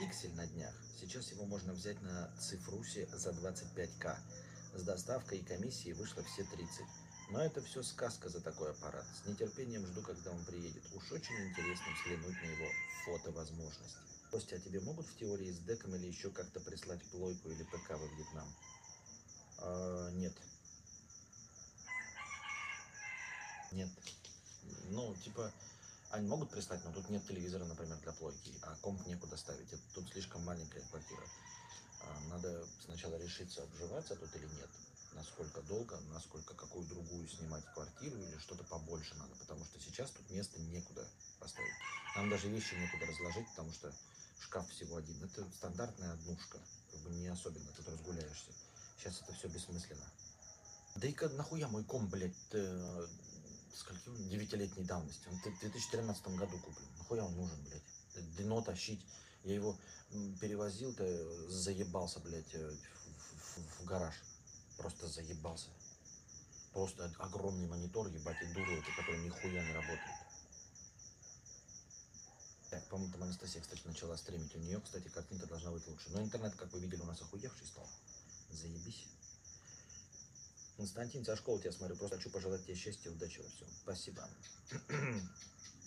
Pixel 0.00 0.34
на 0.34 0.46
днях. 0.46 0.74
Сейчас 1.00 1.30
его 1.32 1.44
можно 1.44 1.72
взять 1.72 2.00
на 2.02 2.30
Цифрусе 2.38 3.08
за 3.12 3.30
25к. 3.30 4.16
С 4.74 4.82
доставкой 4.82 5.38
и 5.38 5.44
комиссией 5.44 5.94
вышло 5.94 6.22
все 6.22 6.44
30. 6.44 6.84
Но 7.30 7.42
это 7.42 7.62
все 7.62 7.82
сказка 7.82 8.28
за 8.28 8.40
такой 8.40 8.70
аппарат. 8.70 9.04
С 9.22 9.26
нетерпением 9.26 9.86
жду, 9.86 10.02
когда 10.02 10.30
он 10.30 10.44
приедет. 10.44 10.82
Уж 10.94 11.12
очень 11.12 11.34
интересно 11.48 11.86
взглянуть 11.94 12.42
на 12.42 12.46
его 12.46 12.68
фотовозможности. 13.04 13.98
Костя, 14.30 14.56
а 14.56 14.58
тебе 14.58 14.80
могут 14.80 15.06
в 15.06 15.16
теории 15.16 15.50
с 15.50 15.58
деком 15.60 15.94
или 15.94 16.06
еще 16.06 16.30
как-то 16.30 16.60
прислать 16.60 17.02
плойку 17.10 17.50
или 17.50 17.62
ПК 17.64 17.90
во 17.90 18.06
Вьетнам? 18.06 18.54
А, 19.58 20.10
нет. 20.12 20.34
Нет. 23.72 23.90
Ну, 24.90 25.14
типа, 25.16 25.52
они 26.10 26.26
могут 26.26 26.50
прислать, 26.50 26.82
но 26.84 26.92
тут 26.92 27.10
нет 27.10 27.26
телевизора, 27.26 27.64
например, 27.64 27.98
для 27.98 28.12
плойки, 28.12 28.54
а 28.62 28.74
комп 28.76 29.06
некуда 29.06 29.36
ставить. 29.36 29.70
Это, 29.70 29.82
тут 29.94 30.08
слишком 30.10 30.42
маленькая 30.44 30.80
квартира. 30.80 31.22
А, 32.00 32.20
надо 32.30 32.66
сначала 32.84 33.16
решиться, 33.16 33.62
обживаться 33.62 34.16
тут 34.16 34.34
или 34.36 34.46
нет. 34.46 34.70
Насколько 35.14 35.62
долго, 35.62 35.98
насколько 36.12 36.54
какую 36.54 36.86
другую 36.86 37.28
снимать 37.28 37.64
квартиру 37.74 38.16
или 38.16 38.38
что-то 38.38 38.64
побольше 38.64 39.14
надо. 39.16 39.34
Потому 39.36 39.64
что 39.64 39.80
сейчас 39.80 40.10
тут 40.10 40.30
места 40.30 40.60
некуда 40.60 41.06
поставить. 41.40 41.74
Нам 42.16 42.30
даже 42.30 42.48
вещи 42.48 42.74
некуда 42.74 43.06
разложить, 43.06 43.48
потому 43.50 43.72
что 43.72 43.92
шкаф 44.40 44.68
всего 44.70 44.96
один. 44.96 45.22
Это 45.24 45.44
стандартная 45.56 46.12
однушка. 46.12 46.58
Как 46.90 47.00
бы 47.00 47.10
не 47.10 47.28
особенно 47.28 47.70
тут 47.72 47.88
разгуляешься. 47.88 48.52
Сейчас 48.96 49.20
это 49.22 49.32
все 49.32 49.48
бессмысленно. 49.48 50.06
Да 50.96 51.06
и 51.06 51.14
нахуя 51.36 51.68
мой 51.68 51.84
комп, 51.84 52.10
блядь, 52.10 52.34
э, 52.52 53.06
скольки 53.74 54.10
девятилетней 54.28 54.84
давности. 54.84 55.28
Он 55.28 55.38
в 55.38 55.42
2013 55.42 56.26
году 56.36 56.58
куплен. 56.58 56.88
Нахуя 56.98 57.24
он 57.24 57.36
нужен, 57.36 57.62
блядь? 57.64 58.36
Дно 58.36 58.60
тащить. 58.62 59.04
Я 59.48 59.54
его 59.54 59.78
перевозил-то, 60.42 61.48
заебался, 61.48 62.20
блядь, 62.20 62.54
э, 62.54 62.70
в, 62.70 63.60
в, 63.60 63.80
в 63.80 63.84
гараж. 63.86 64.14
Просто 64.76 65.08
заебался. 65.08 65.70
Просто 66.74 67.10
огромный 67.18 67.66
монитор, 67.66 68.08
ебать, 68.08 68.36
и 68.42 68.52
дуру 68.52 68.82
который 68.94 69.24
нихуя 69.24 69.64
не 69.64 69.72
работает. 69.72 70.16
Так, 72.68 72.86
по-моему, 72.88 73.10
там 73.10 73.22
Анастасия, 73.22 73.62
кстати, 73.62 73.80
начала 73.86 74.18
стримить. 74.18 74.54
У 74.54 74.58
нее, 74.58 74.82
кстати, 74.82 75.08
картинка 75.08 75.46
должна 75.46 75.70
быть 75.70 75.86
лучше. 75.86 76.10
Но 76.10 76.20
интернет, 76.20 76.54
как 76.54 76.70
вы 76.74 76.80
видели, 76.80 77.00
у 77.00 77.06
нас 77.06 77.22
охуевший 77.22 77.66
стал. 77.66 77.88
Заебись. 78.50 79.06
Константин, 80.76 81.24
школу 81.36 81.58
тебя 81.58 81.72
смотрю. 81.72 81.96
Просто 81.96 82.16
хочу 82.16 82.28
пожелать 82.28 82.66
тебе 82.66 82.74
счастья, 82.74 83.10
удачи 83.10 83.40
во 83.40 83.48
всем. 83.48 83.68
Спасибо. 83.82 84.28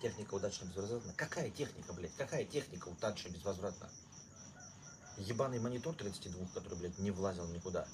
Техника 0.00 0.34
удачно 0.34 0.66
безвозвратна. 0.66 1.12
Какая 1.16 1.50
техника, 1.50 1.92
блядь? 1.92 2.14
Какая 2.16 2.44
техника 2.44 2.88
удачно 2.88 3.30
безвозвратна? 3.30 3.90
Ебаный 5.16 5.58
монитор 5.58 5.94
32, 5.94 6.46
который, 6.54 6.78
блядь, 6.78 6.98
не 6.98 7.10
влазил 7.10 7.46
никуда. 7.48 7.86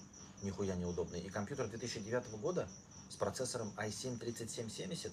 Нихуя 0.42 0.76
неудобный. 0.76 1.20
И 1.20 1.30
компьютер 1.30 1.68
2009 1.68 2.38
года 2.40 2.68
с 3.08 3.16
процессором 3.16 3.72
i7-3770, 3.78 5.10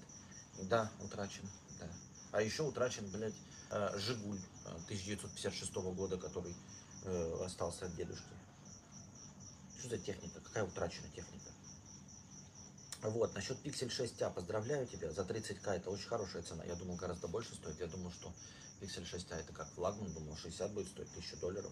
да, 0.63 0.91
утрачен, 1.01 1.47
да. 1.79 1.87
А 2.33 2.41
еще 2.41 2.63
утрачен, 2.63 3.07
блядь, 3.09 3.35
э, 3.69 3.97
Жигуль 3.97 4.39
1956 4.85 5.71
э, 5.73 5.79
года, 5.93 6.17
который 6.17 6.53
э, 7.05 7.43
остался 7.45 7.85
от 7.85 7.95
дедушки. 7.95 8.25
Что 9.79 9.89
за 9.89 9.97
техника? 9.97 10.41
Какая 10.41 10.65
утраченная 10.65 11.11
техника? 11.11 11.50
Вот, 13.01 13.33
насчет 13.33 13.57
Pixel 13.65 13.87
6a, 13.87 14.31
поздравляю 14.31 14.85
тебя, 14.85 15.11
за 15.11 15.23
30к 15.23 15.67
это 15.71 15.89
очень 15.89 16.07
хорошая 16.07 16.43
цена. 16.43 16.63
Я 16.65 16.75
думал, 16.75 16.95
гораздо 16.95 17.27
больше 17.27 17.55
стоит. 17.55 17.79
Я 17.79 17.87
думал, 17.87 18.11
что 18.11 18.31
Pixel 18.79 19.03
6a 19.03 19.37
это 19.37 19.53
как 19.53 19.67
флагман, 19.71 20.13
думал, 20.13 20.37
60 20.37 20.71
будет 20.71 20.87
стоить, 20.87 21.09
1000 21.09 21.37
долларов. 21.37 21.71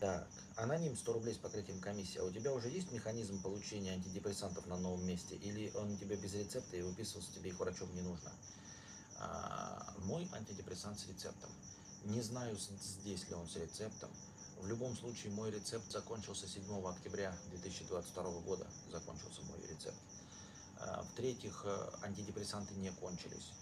Так, 0.00 0.28
аноним 0.56 0.96
100 0.96 1.12
рублей 1.14 1.34
с 1.34 1.38
покрытием 1.38 1.80
комиссии. 1.80 2.18
А 2.18 2.24
у 2.24 2.30
тебя 2.30 2.52
уже 2.52 2.68
есть 2.68 2.92
механизм 2.92 3.40
получения 3.42 3.92
антидепрессантов 3.92 4.66
на 4.66 4.76
новом 4.76 5.04
месте? 5.06 5.34
Или 5.36 5.72
он 5.74 5.96
тебе 5.96 6.16
без 6.16 6.34
рецепта 6.34 6.76
и 6.76 6.82
выписывался, 6.82 7.32
тебе 7.32 7.50
их 7.50 7.58
врачом 7.58 7.92
не 7.94 8.02
нужно? 8.02 8.30
А, 9.18 9.94
мой 10.04 10.28
антидепрессант 10.32 11.00
с 11.00 11.08
рецептом. 11.08 11.50
Не 12.04 12.20
знаю, 12.20 12.56
здесь 12.56 13.28
ли 13.28 13.34
он 13.34 13.48
с 13.48 13.56
рецептом. 13.56 14.10
В 14.60 14.66
любом 14.66 14.96
случае, 14.96 15.32
мой 15.32 15.50
рецепт 15.50 15.90
закончился 15.90 16.48
7 16.48 16.64
октября 16.86 17.34
2022 17.50 18.40
года. 18.40 18.66
Закончился 18.90 19.42
мой 19.42 19.60
рецепт. 19.68 19.96
А, 20.80 21.02
в-третьих, 21.02 21.62
э, 21.64 21.90
антидепрессанты 22.02 22.74
не 22.74 22.90
кончились. 22.90 23.52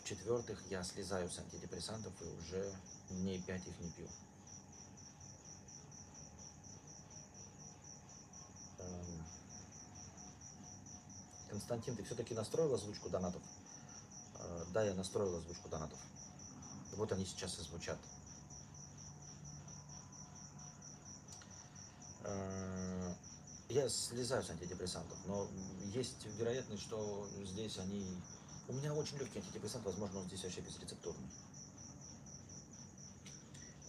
В-четвертых, 0.00 0.62
я 0.70 0.84
слезаю 0.84 1.30
с 1.30 1.38
антидепрессантов 1.38 2.12
и 2.20 2.26
уже 2.26 2.74
дней 3.08 3.40
5 3.40 3.66
их 3.66 3.80
не 3.80 3.90
пью. 3.92 4.08
Эм. 8.78 9.24
Константин, 11.48 11.96
ты 11.96 12.04
все-таки 12.04 12.34
настроил 12.34 12.74
озвучку 12.74 13.08
донатов? 13.08 13.42
Э, 14.34 14.64
да, 14.74 14.84
я 14.84 14.94
настроил 14.94 15.34
озвучку 15.36 15.70
донатов. 15.70 15.98
Вот 16.96 17.10
они 17.10 17.24
сейчас 17.24 17.58
и 17.58 17.62
звучат. 17.62 17.98
Я 23.68 23.88
слезаю 23.88 24.42
с 24.42 24.50
антидепрессантов, 24.50 25.18
но 25.26 25.48
есть 25.94 26.26
вероятность, 26.38 26.82
что 26.82 27.28
здесь 27.44 27.78
они... 27.78 28.06
У 28.68 28.72
меня 28.74 28.94
очень 28.94 29.18
легкий 29.18 29.38
антидепрессант, 29.38 29.84
возможно, 29.84 30.20
он 30.20 30.26
здесь 30.26 30.42
вообще 30.44 30.60
безрецептурный. 30.60 31.28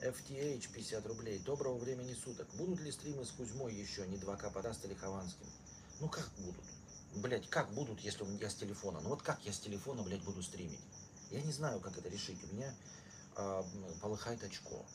FTH 0.03 0.73
50 0.73 1.05
рублей. 1.05 1.39
Доброго 1.39 1.77
времени 1.77 2.13
суток. 2.13 2.47
Будут 2.55 2.81
ли 2.81 2.91
стримы 2.91 3.23
с 3.23 3.31
Кузьмой 3.31 3.73
еще, 3.73 4.05
не 4.07 4.17
2К 4.17 4.51
подаст 4.51 4.83
или 4.83 4.93
Хованским? 4.95 5.45
Ну 6.01 6.09
как 6.09 6.29
будут? 6.39 6.65
Блять, 7.15 7.49
как 7.49 7.71
будут, 7.73 8.01
если 8.01 8.25
я 8.41 8.49
с 8.49 8.55
телефона? 8.55 8.99
Ну 9.01 9.09
вот 9.09 9.21
как 9.21 9.39
я 9.45 9.53
с 9.53 9.59
телефона, 9.59 10.03
блядь, 10.03 10.23
буду 10.23 10.43
стримить? 10.43 10.81
Я 11.31 11.41
не 11.41 11.53
знаю, 11.53 11.79
как 11.79 11.97
это 11.97 12.09
решить. 12.09 12.37
У 12.43 12.55
меня 12.55 12.73
э, 13.37 13.63
полыхает 14.01 14.43
очко. 14.43 14.85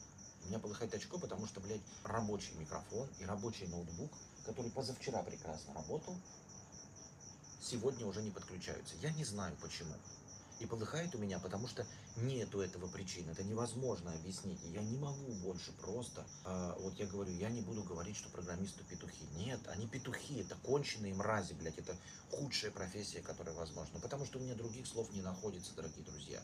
У 0.45 0.49
меня 0.49 0.59
полыхает 0.59 0.95
очко, 0.95 1.19
потому 1.19 1.47
что, 1.47 1.61
блядь, 1.61 1.81
рабочий 2.05 2.53
микрофон 2.59 3.09
и 3.19 3.25
рабочий 3.25 3.67
ноутбук, 3.67 4.11
который 4.45 4.71
позавчера 4.71 5.23
прекрасно 5.23 5.75
работал, 5.75 6.17
сегодня 7.61 8.07
уже 8.07 8.23
не 8.23 8.31
подключаются. 8.31 8.95
Я 9.03 9.11
не 9.13 9.25
знаю 9.25 9.57
почему. 9.61 9.95
И 10.61 10.67
полыхает 10.67 11.15
у 11.15 11.19
меня, 11.19 11.39
потому 11.39 11.69
что 11.69 11.87
нету 12.17 12.61
этого 12.61 12.89
причины. 12.89 13.31
Это 13.31 13.45
невозможно 13.45 14.13
объяснить. 14.13 14.59
Я 14.73 14.83
не 14.83 14.97
могу 14.97 15.33
больше 15.35 15.71
просто. 15.81 16.27
Э, 16.45 16.75
вот 16.81 16.99
я 16.99 17.07
говорю, 17.07 17.33
я 17.33 17.49
не 17.49 17.61
буду 17.61 17.85
говорить, 17.85 18.17
что 18.17 18.29
программисты 18.31 18.83
петухи. 18.85 19.25
Нет, 19.37 19.61
они 19.69 19.87
петухи. 19.87 20.41
Это 20.41 20.57
конченые 20.65 21.15
мрази, 21.15 21.55
блядь. 21.55 21.79
Это 21.79 21.97
худшая 22.31 22.73
профессия, 22.73 23.21
которая 23.21 23.55
возможна. 23.55 24.01
Потому 24.01 24.27
что 24.27 24.39
у 24.39 24.43
меня 24.43 24.55
других 24.55 24.87
слов 24.89 25.13
не 25.13 25.23
находится, 25.23 25.75
дорогие 25.77 26.05
друзья. 26.05 26.43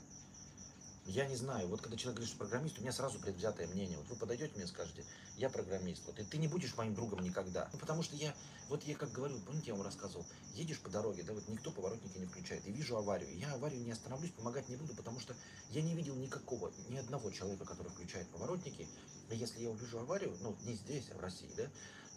Я 1.07 1.27
не 1.27 1.37
знаю, 1.37 1.69
вот 1.69 1.83
когда 1.83 1.99
человек 1.99 2.17
говорит, 2.17 2.31
что 2.31 2.39
программист, 2.39 2.79
у 2.79 2.81
меня 2.81 2.93
сразу 2.93 3.19
предвзятое 3.19 3.67
мнение. 3.67 3.99
Вот 3.99 4.09
вы 4.09 4.17
подойдете 4.17 4.55
мне 4.55 4.65
и 4.65 4.67
скажете, 4.67 5.05
я 5.37 5.51
программист, 5.51 6.03
вот, 6.07 6.19
и 6.19 6.25
ты 6.25 6.39
не 6.39 6.49
будешь 6.49 6.75
моим 6.77 6.95
другом 6.95 7.23
никогда. 7.23 7.69
Ну, 7.75 7.79
потому 7.79 8.03
что 8.03 8.17
я, 8.17 8.35
вот 8.71 8.83
я 8.85 8.95
как 8.95 9.13
говорю, 9.13 9.39
помните, 9.41 9.67
я 9.69 9.75
вам 9.75 9.85
рассказывал, 9.85 10.25
едешь 10.55 10.81
по 10.81 10.89
дороге, 10.89 11.23
да, 11.23 11.35
вот 11.35 11.47
никто 11.49 11.71
поворотники 11.71 12.17
не 12.17 12.25
включает, 12.25 12.67
и 12.67 12.73
вижу 12.73 12.97
аварию. 12.97 13.37
Я 13.39 13.53
аварию 13.53 13.83
не 13.83 13.91
остановлюсь, 13.91 14.31
помогать 14.31 14.69
не 14.71 14.77
буду, 14.77 14.95
потому 14.95 15.21
что 15.21 15.35
я 15.71 15.83
не 15.83 15.95
видел 15.95 16.15
никакого, 16.17 16.73
ни 16.89 16.97
одного 16.97 17.31
человека, 17.31 17.67
который 17.67 17.89
включает 17.89 18.27
поворотники. 18.29 18.89
И 19.31 19.37
если 19.37 19.63
я 19.63 19.71
увижу 19.71 19.99
аварию, 19.99 20.35
ну, 20.41 20.57
не 20.65 20.75
здесь, 20.75 21.05
а 21.13 21.19
в 21.19 21.21
России, 21.21 21.51
да, 21.55 21.65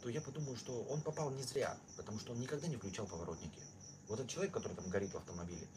то 0.01 0.07
я 0.09 0.21
подумаю, 0.21 0.55
что 0.55 0.83
он 0.83 1.01
попал 1.01 1.29
не 1.31 1.43
зря, 1.43 1.77
потому 1.97 2.19
что 2.19 2.31
он 2.31 2.39
никогда 2.39 2.67
не 2.67 2.77
включал 2.77 3.05
поворотники. 3.05 3.59
Вот 4.07 4.19
этот 4.19 4.31
человек, 4.31 4.53
который 4.53 4.75
там 4.75 4.89
горит 4.89 5.13
в 5.13 5.17
автомобиле, 5.17 5.67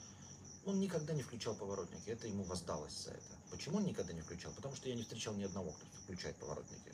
он 0.70 0.80
никогда 0.80 1.12
не 1.14 1.22
включал 1.22 1.54
поворотники, 1.54 2.08
это 2.08 2.26
ему 2.26 2.44
воздалось 2.44 2.92
за 3.04 3.10
это. 3.10 3.36
Почему 3.50 3.78
он 3.78 3.84
никогда 3.84 4.12
не 4.12 4.20
включал? 4.20 4.52
Потому 4.52 4.74
что 4.74 4.88
я 4.88 4.94
не 4.94 5.02
встречал 5.02 5.34
ни 5.34 5.44
одного, 5.44 5.70
кто 5.72 5.86
включает 6.04 6.36
поворотники. 6.36 6.92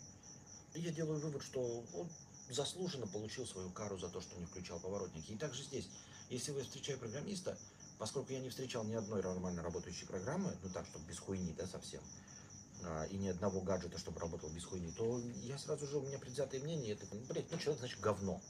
И 0.74 0.80
я 0.80 0.90
делаю 0.90 1.20
вывод, 1.20 1.42
что 1.42 1.60
он 1.94 2.08
заслуженно 2.50 3.06
получил 3.06 3.46
свою 3.46 3.70
кару 3.70 3.98
за 3.98 4.08
то, 4.08 4.20
что 4.20 4.36
не 4.38 4.46
включал 4.46 4.78
поворотники. 4.80 5.32
И 5.32 5.36
также 5.36 5.62
здесь, 5.62 5.88
если 6.30 6.52
вы 6.52 6.62
встречаете 6.62 7.00
программиста, 7.00 7.58
поскольку 7.98 8.32
я 8.32 8.40
не 8.40 8.50
встречал 8.50 8.84
ни 8.84 8.94
одной 8.94 9.22
нормально 9.22 9.62
работающей 9.62 10.06
программы, 10.06 10.54
ну 10.62 10.70
так, 10.70 10.86
чтобы 10.86 11.06
без 11.06 11.18
хуйни, 11.18 11.52
да, 11.52 11.66
совсем, 11.66 12.02
а, 12.82 13.04
и 13.04 13.16
ни 13.16 13.28
одного 13.28 13.60
гаджета, 13.60 13.98
чтобы 13.98 14.20
работал 14.20 14.50
без 14.50 14.64
хуйни, 14.64 14.92
то 14.92 15.20
я 15.42 15.58
сразу 15.58 15.86
же, 15.86 15.98
у 15.98 16.02
меня 16.02 16.18
предвзятое 16.18 16.60
мнение, 16.60 16.92
это, 16.92 17.06
блядь, 17.28 17.50
ну 17.50 17.58
человек, 17.58 17.80
значит, 17.80 18.00
говно. 18.00 18.40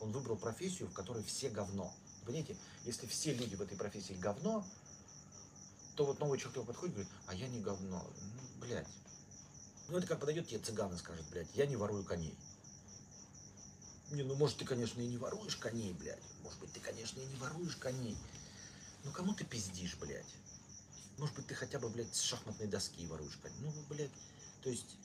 Он 0.00 0.12
выбрал 0.12 0.36
профессию, 0.36 0.88
в 0.88 0.92
которой 0.92 1.24
все 1.24 1.48
говно. 1.48 1.92
Понимаете, 2.28 2.58
если 2.84 3.06
все 3.06 3.32
люди 3.32 3.54
в 3.54 3.62
этой 3.62 3.74
профессии 3.74 4.12
говно, 4.12 4.62
то 5.96 6.04
вот 6.04 6.20
новый 6.20 6.38
человек 6.38 6.66
подходит 6.66 6.92
и 6.92 6.96
говорит, 6.96 7.12
а 7.26 7.34
я 7.34 7.48
не 7.48 7.58
говно. 7.58 8.06
Ну, 8.06 8.60
блядь. 8.60 8.86
Ну, 9.88 9.96
это 9.96 10.06
как 10.06 10.20
подойдет 10.20 10.46
тебе 10.46 10.58
цыган 10.58 10.92
и 10.92 10.98
скажет, 10.98 11.24
блядь, 11.30 11.48
я 11.54 11.64
не 11.64 11.76
ворую 11.76 12.04
коней. 12.04 12.36
Не, 14.10 14.24
ну, 14.24 14.34
может, 14.34 14.58
ты, 14.58 14.66
конечно, 14.66 15.00
и 15.00 15.06
не 15.06 15.16
воруешь 15.16 15.56
коней, 15.56 15.94
блядь. 15.94 16.22
Может 16.42 16.58
быть, 16.58 16.70
ты, 16.70 16.80
конечно, 16.80 17.18
и 17.18 17.24
не 17.24 17.36
воруешь 17.36 17.76
коней. 17.76 18.18
Ну, 19.04 19.10
кому 19.10 19.32
ты 19.32 19.44
пиздишь, 19.44 19.96
блядь? 19.96 20.34
Может 21.16 21.34
быть, 21.34 21.46
ты 21.46 21.54
хотя 21.54 21.78
бы, 21.78 21.88
блядь, 21.88 22.14
с 22.14 22.20
шахматной 22.20 22.66
доски 22.66 23.06
воруешь 23.06 23.38
коней. 23.38 23.58
Ну, 23.60 23.72
блядь, 23.88 24.12
то 24.60 24.68
есть, 24.68 24.98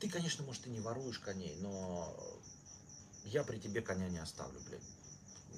ты, 0.00 0.10
конечно, 0.10 0.44
может, 0.44 0.66
и 0.66 0.70
не 0.70 0.80
воруешь 0.80 1.20
коней, 1.20 1.54
но 1.60 2.12
я 3.26 3.44
при 3.44 3.60
тебе 3.60 3.82
коня 3.82 4.08
не 4.08 4.18
оставлю, 4.18 4.58
блядь 4.66 4.82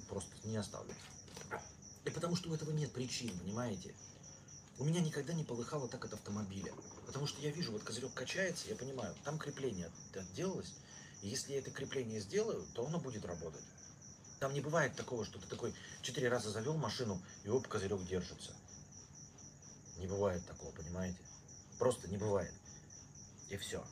просто 0.09 0.31
не 0.45 0.57
оставлю. 0.57 0.95
И 2.05 2.11
потому 2.11 2.37
что 2.37 2.51
у 2.51 2.55
этого 2.55 2.71
нет 2.71 2.93
причин, 2.93 3.37
понимаете? 3.39 3.95
У 4.79 4.85
меня 4.85 5.01
никогда 5.01 5.33
не 5.33 5.45
полыхало 5.45 5.89
так 5.89 6.05
от 6.05 6.15
автомобиля. 6.15 6.73
Потому 7.07 7.27
что 7.27 7.41
я 7.41 7.51
вижу, 7.51 7.73
вот 7.73 7.83
козырек 7.83 8.13
качается, 8.15 8.69
я 8.69 8.77
понимаю, 8.77 9.15
там 9.25 9.39
крепление 9.39 9.91
отделалось. 10.15 10.73
И 11.23 11.29
если 11.29 11.53
я 11.53 11.59
это 11.59 11.71
крепление 11.71 12.21
сделаю, 12.21 12.67
то 12.75 12.87
оно 12.87 12.99
будет 12.99 13.25
работать. 13.25 13.63
Там 14.41 14.53
не 14.55 14.61
бывает 14.61 14.97
такого, 14.97 15.25
что 15.25 15.39
ты 15.39 15.47
такой 15.47 15.73
четыре 16.01 16.29
раза 16.29 16.51
завел 16.51 16.77
машину, 16.77 17.23
и 17.45 17.49
оп, 17.49 17.69
козырек 17.69 18.03
держится. 18.05 18.53
Не 19.99 20.09
бывает 20.09 20.45
такого, 20.47 20.73
понимаете? 20.73 21.19
Просто 21.79 22.09
не 22.09 22.17
бывает. 22.17 22.53
И 23.51 23.57
все. 23.57 23.85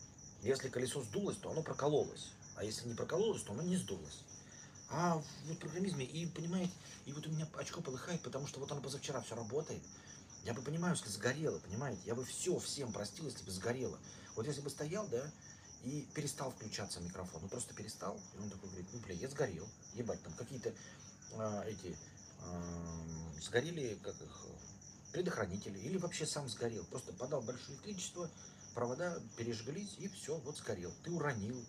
Если 0.42 0.68
колесо 0.68 1.02
сдулось, 1.02 1.36
то 1.36 1.50
оно 1.50 1.62
прокололось. 1.62 2.30
А 2.56 2.64
если 2.64 2.88
не 2.88 2.94
прокололось, 2.94 3.42
то 3.42 3.52
оно 3.52 3.62
не 3.62 3.76
сдулось. 3.76 4.24
А 4.90 5.22
в 5.44 5.54
программизме, 5.56 6.04
и 6.04 6.26
понимаете, 6.26 6.72
и 7.06 7.12
вот 7.12 7.26
у 7.26 7.30
меня 7.30 7.46
очко 7.58 7.80
полыхает, 7.80 8.20
потому 8.22 8.46
что 8.46 8.58
вот 8.58 8.72
оно 8.72 8.80
позавчера 8.80 9.20
все 9.20 9.36
работает. 9.36 9.82
Я 10.44 10.52
бы 10.52 10.62
понимаю, 10.62 10.96
если 10.96 11.08
сгорело, 11.10 11.58
понимаете, 11.58 12.00
я 12.06 12.14
бы 12.14 12.24
все 12.24 12.58
всем 12.58 12.92
простил, 12.92 13.26
если 13.26 13.44
бы 13.44 13.50
сгорело. 13.52 13.98
Вот 14.34 14.46
если 14.46 14.62
бы 14.62 14.70
стоял, 14.70 15.06
да, 15.08 15.30
и 15.84 16.08
перестал 16.14 16.50
включаться 16.50 17.00
микрофон, 17.00 17.40
ну 17.42 17.48
просто 17.48 17.74
перестал, 17.74 18.18
и 18.34 18.42
он 18.42 18.50
такой 18.50 18.68
говорит, 18.68 18.88
ну 18.92 18.98
бля, 19.00 19.14
я 19.14 19.28
сгорел, 19.28 19.68
ебать, 19.94 20.22
там 20.22 20.32
какие-то 20.34 20.74
а, 21.34 21.64
эти 21.64 21.96
а, 22.42 22.62
сгорели, 23.40 23.98
как 24.02 24.20
их, 24.20 24.46
предохранители, 25.12 25.78
или 25.78 25.98
вообще 25.98 26.26
сам 26.26 26.48
сгорел, 26.48 26.84
просто 26.84 27.12
подал 27.12 27.42
большое 27.42 27.74
электричество, 27.74 28.30
провода 28.74 29.20
пережгались, 29.36 29.96
и 29.98 30.08
все, 30.08 30.36
вот 30.38 30.56
сгорел. 30.58 30.92
Ты 31.02 31.10
уронил, 31.10 31.64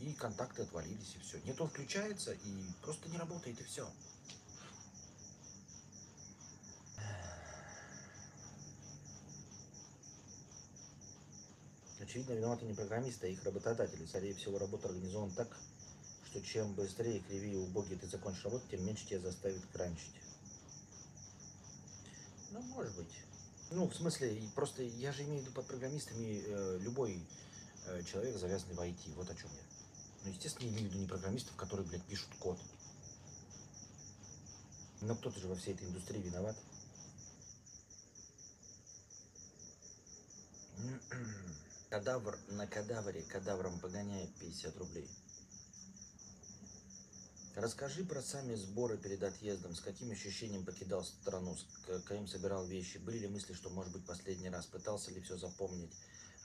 и 0.00 0.12
контакты 0.12 0.62
отвалились, 0.62 1.14
и 1.16 1.18
все. 1.20 1.38
Нет, 1.44 1.60
он 1.60 1.68
включается, 1.68 2.32
и 2.32 2.64
просто 2.82 3.08
не 3.08 3.18
работает, 3.18 3.60
и 3.60 3.64
все. 3.64 3.88
Очевидно, 12.00 12.34
виноваты 12.34 12.66
не 12.66 12.74
программисты, 12.74 13.26
а 13.26 13.30
их 13.30 13.42
работодатели. 13.42 14.06
Скорее 14.06 14.34
всего, 14.34 14.58
работа 14.58 14.88
организована 14.88 15.32
так, 15.34 15.48
что 16.26 16.40
чем 16.40 16.72
быстрее, 16.74 17.20
кривее, 17.20 17.58
убогие 17.58 17.98
ты 17.98 18.06
закончишь 18.06 18.44
работу, 18.44 18.64
тем 18.70 18.84
меньше 18.86 19.06
тебя 19.06 19.20
заставит 19.20 19.64
кранчить. 19.72 20.14
Ну, 22.52 22.60
может 22.62 22.94
быть. 22.96 23.12
Ну, 23.70 23.88
в 23.88 23.94
смысле, 23.94 24.40
просто 24.54 24.82
я 24.82 25.12
же 25.12 25.24
имею 25.24 25.40
в 25.40 25.42
виду 25.42 25.52
под 25.52 25.66
программистами 25.66 26.42
э, 26.46 26.78
любой 26.82 27.20
э, 27.86 28.02
человек, 28.04 28.36
завязанный 28.36 28.74
в 28.74 28.80
IT. 28.80 29.14
Вот 29.16 29.28
о 29.28 29.34
чем 29.34 29.50
я. 29.50 29.75
Ну, 30.26 30.32
естественно, 30.32 30.68
имею 30.68 30.88
в 30.88 30.90
виду 30.90 30.98
не 30.98 31.06
программистов, 31.06 31.54
которые, 31.54 31.86
блядь, 31.86 32.02
пишут 32.02 32.28
код. 32.40 32.58
Но 35.00 35.14
кто-то 35.14 35.38
же 35.38 35.46
во 35.46 35.54
всей 35.54 35.74
этой 35.74 35.86
индустрии 35.86 36.20
виноват. 36.20 36.56
Кадавр 41.90 42.36
на 42.48 42.66
кадавре 42.66 43.22
кадавром 43.22 43.78
погоняет 43.78 44.34
50 44.34 44.76
рублей. 44.78 45.08
Расскажи 47.54 48.04
про 48.04 48.20
сами 48.20 48.56
сборы 48.56 48.98
перед 48.98 49.22
отъездом. 49.22 49.76
С 49.76 49.80
каким 49.80 50.10
ощущением 50.10 50.64
покидал 50.64 51.04
страну, 51.04 51.56
с 51.56 51.64
каким 52.02 52.26
собирал 52.26 52.66
вещи? 52.66 52.98
Были 52.98 53.18
ли 53.18 53.28
мысли, 53.28 53.54
что 53.54 53.70
может 53.70 53.92
быть 53.92 54.04
последний 54.04 54.50
раз? 54.50 54.66
Пытался 54.66 55.12
ли 55.12 55.20
все 55.20 55.36
запомнить? 55.36 55.92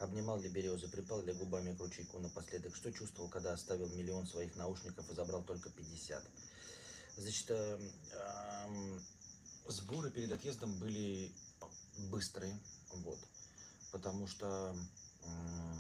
Обнимал 0.02 0.40
ли 0.40 0.50
березы, 0.50 0.88
припал 0.88 1.22
ли 1.22 1.32
губами 1.32 1.76
к 1.76 1.80
ручейку 1.80 2.18
напоследок? 2.18 2.76
Что 2.76 2.92
чувствовал, 2.92 3.30
когда 3.30 3.54
оставил 3.54 3.88
миллион 3.90 4.26
своих 4.26 4.56
наушников 4.56 5.08
и 5.12 5.14
забрал 5.14 5.44
только 5.44 5.70
50? 5.70 6.24
Значит, 7.18 7.52
э, 7.52 7.80
э, 8.12 9.00
сборы 9.68 10.10
перед 10.10 10.32
отъездом 10.32 10.74
были 10.80 11.32
быстрые, 12.10 12.60
вот, 12.94 13.20
потому 13.92 14.26
что, 14.26 14.76
э, 15.24 15.74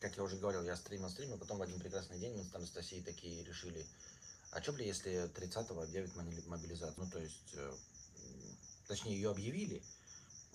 как 0.00 0.14
я 0.18 0.22
уже 0.22 0.36
говорил, 0.36 0.62
я 0.62 0.76
стримил, 0.76 1.08
стримил, 1.08 1.38
потом 1.38 1.56
в 1.56 1.62
один 1.62 1.80
прекрасный 1.80 2.18
день 2.18 2.36
мы 2.36 2.44
с 2.44 2.54
Анастасией 2.54 3.02
такие 3.02 3.42
решили, 3.42 3.86
а 4.50 4.60
что, 4.60 4.74
бля, 4.74 4.84
если 4.84 5.30
30-го 5.30 5.80
объявят 5.80 6.14
мобилизацию? 6.14 7.02
Ну, 7.02 7.10
то 7.10 7.20
есть, 7.20 7.54
э, 7.54 7.74
точнее, 8.86 9.14
ее 9.14 9.30
объявили, 9.30 9.82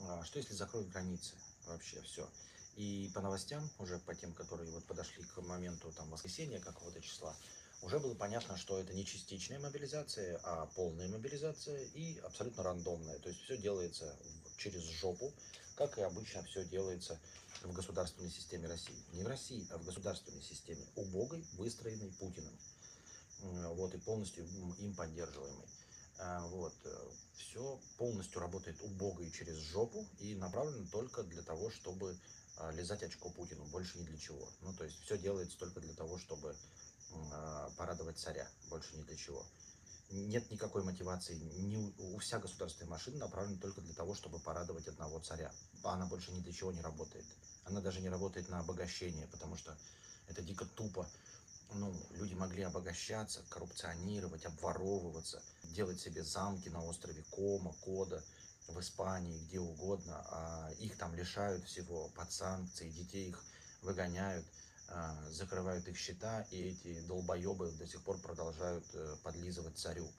а 0.01 0.23
что 0.23 0.37
если 0.37 0.53
закроют 0.53 0.89
границы? 0.89 1.33
Вообще, 1.65 1.99
все. 2.03 2.29
И 2.75 3.11
по 3.13 3.21
новостям, 3.21 3.69
уже 3.79 3.99
по 3.99 4.15
тем, 4.15 4.33
которые 4.33 4.71
вот 4.71 4.85
подошли 4.85 5.23
к 5.23 5.41
моменту 5.41 5.91
там, 5.91 6.09
воскресенья 6.09 6.59
какого-то 6.59 7.01
числа, 7.01 7.35
уже 7.81 7.99
было 7.99 8.13
понятно, 8.13 8.57
что 8.57 8.79
это 8.79 8.93
не 8.93 9.05
частичная 9.05 9.59
мобилизация, 9.59 10.39
а 10.43 10.67
полная 10.67 11.07
мобилизация 11.07 11.83
и 11.95 12.19
абсолютно 12.19 12.63
рандомная. 12.63 13.17
То 13.19 13.29
есть 13.29 13.41
все 13.41 13.57
делается 13.57 14.15
через 14.57 14.83
жопу, 14.83 15.33
как 15.75 15.97
и 15.97 16.01
обычно 16.01 16.43
все 16.43 16.63
делается 16.65 17.19
в 17.63 17.73
государственной 17.73 18.29
системе 18.29 18.67
России. 18.67 18.95
Не 19.13 19.23
в 19.23 19.27
России, 19.27 19.67
а 19.71 19.77
в 19.77 19.85
государственной 19.85 20.41
системе, 20.41 20.85
убогой, 20.95 21.43
выстроенной 21.53 22.11
Путиным. 22.19 22.57
Вот, 23.41 23.93
и 23.95 23.97
полностью 23.97 24.45
им 24.79 24.93
поддерживаемой. 24.95 25.65
А, 26.19 26.45
вот, 26.47 26.73
э, 26.83 27.09
все 27.35 27.79
полностью 27.97 28.39
работает 28.39 28.79
убого 28.81 29.21
и 29.21 29.31
через 29.31 29.57
жопу 29.57 30.05
и 30.19 30.35
направлено 30.35 30.85
только 30.91 31.23
для 31.23 31.41
того, 31.41 31.71
чтобы 31.71 32.15
лизать 32.69 33.01
очко 33.03 33.29
Путину, 33.29 33.65
больше 33.65 33.97
ни 33.97 34.03
для 34.03 34.17
чего. 34.17 34.47
Ну, 34.61 34.73
то 34.73 34.83
есть 34.83 35.01
все 35.01 35.17
делается 35.17 35.57
только 35.57 35.79
для 35.79 35.93
того, 35.93 36.19
чтобы 36.19 36.55
а, 37.31 37.69
порадовать 37.77 38.19
царя, 38.19 38.47
больше 38.69 38.95
ни 38.95 39.01
для 39.03 39.15
чего. 39.15 39.45
Нет 40.11 40.51
никакой 40.51 40.83
мотивации, 40.83 41.39
у, 41.99 42.15
у 42.15 42.19
вся 42.19 42.39
государственная 42.39 42.91
машина 42.91 43.17
направлена 43.19 43.59
только 43.61 43.81
для 43.81 43.93
того, 43.93 44.13
чтобы 44.13 44.39
порадовать 44.39 44.87
одного 44.87 45.19
царя. 45.19 45.53
Она 45.83 46.05
больше 46.05 46.31
ни 46.31 46.41
для 46.41 46.51
чего 46.51 46.71
не 46.71 46.81
работает. 46.81 47.25
Она 47.63 47.79
даже 47.79 48.01
не 48.01 48.09
работает 48.09 48.49
на 48.49 48.59
обогащение, 48.59 49.27
потому 49.27 49.55
что 49.55 49.77
это 50.27 50.41
дико 50.41 50.65
тупо. 50.65 51.07
Ну, 51.73 51.95
люди 52.11 52.33
могли 52.33 52.63
обогащаться, 52.63 53.41
коррупционировать, 53.49 54.45
обворовываться, 54.45 55.41
делать 55.63 56.01
себе 56.01 56.23
замки 56.23 56.67
на 56.67 56.83
острове 56.83 57.23
Кома, 57.31 57.73
Кода, 57.81 58.21
в 58.71 58.79
Испании, 58.79 59.39
где 59.45 59.59
угодно, 59.59 60.23
а 60.29 60.71
их 60.79 60.97
там 60.97 61.13
лишают 61.15 61.65
всего 61.65 62.09
под 62.09 62.31
санкции, 62.31 62.89
детей 62.89 63.29
их 63.29 63.43
выгоняют, 63.81 64.45
а, 64.87 65.15
закрывают 65.31 65.87
их 65.87 65.97
счета, 65.97 66.41
и 66.51 66.57
эти 66.57 66.99
долбоебы 67.01 67.71
до 67.71 67.87
сих 67.87 68.01
пор 68.03 68.19
продолжают 68.19 68.85
э, 68.93 69.15
подлизывать 69.23 69.77
царю. 69.77 70.11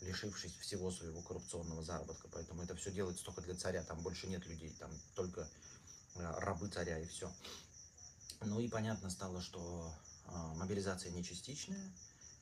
лишившись 0.00 0.54
всего 0.58 0.90
своего 0.90 1.22
коррупционного 1.22 1.82
заработка. 1.82 2.28
Поэтому 2.32 2.62
это 2.62 2.74
все 2.76 2.90
делается 2.90 3.24
только 3.24 3.40
для 3.40 3.54
царя, 3.54 3.82
там 3.82 4.00
больше 4.02 4.26
нет 4.26 4.44
людей, 4.46 4.74
там 4.78 4.90
только 5.14 5.48
э, 6.16 6.34
рабы 6.40 6.68
царя 6.68 6.98
и 6.98 7.06
все. 7.06 7.32
Ну 8.42 8.60
и 8.60 8.68
понятно 8.68 9.08
стало, 9.08 9.40
что 9.40 9.94
э, 10.26 10.30
мобилизация 10.56 11.10
не 11.12 11.24
частичная 11.24 11.92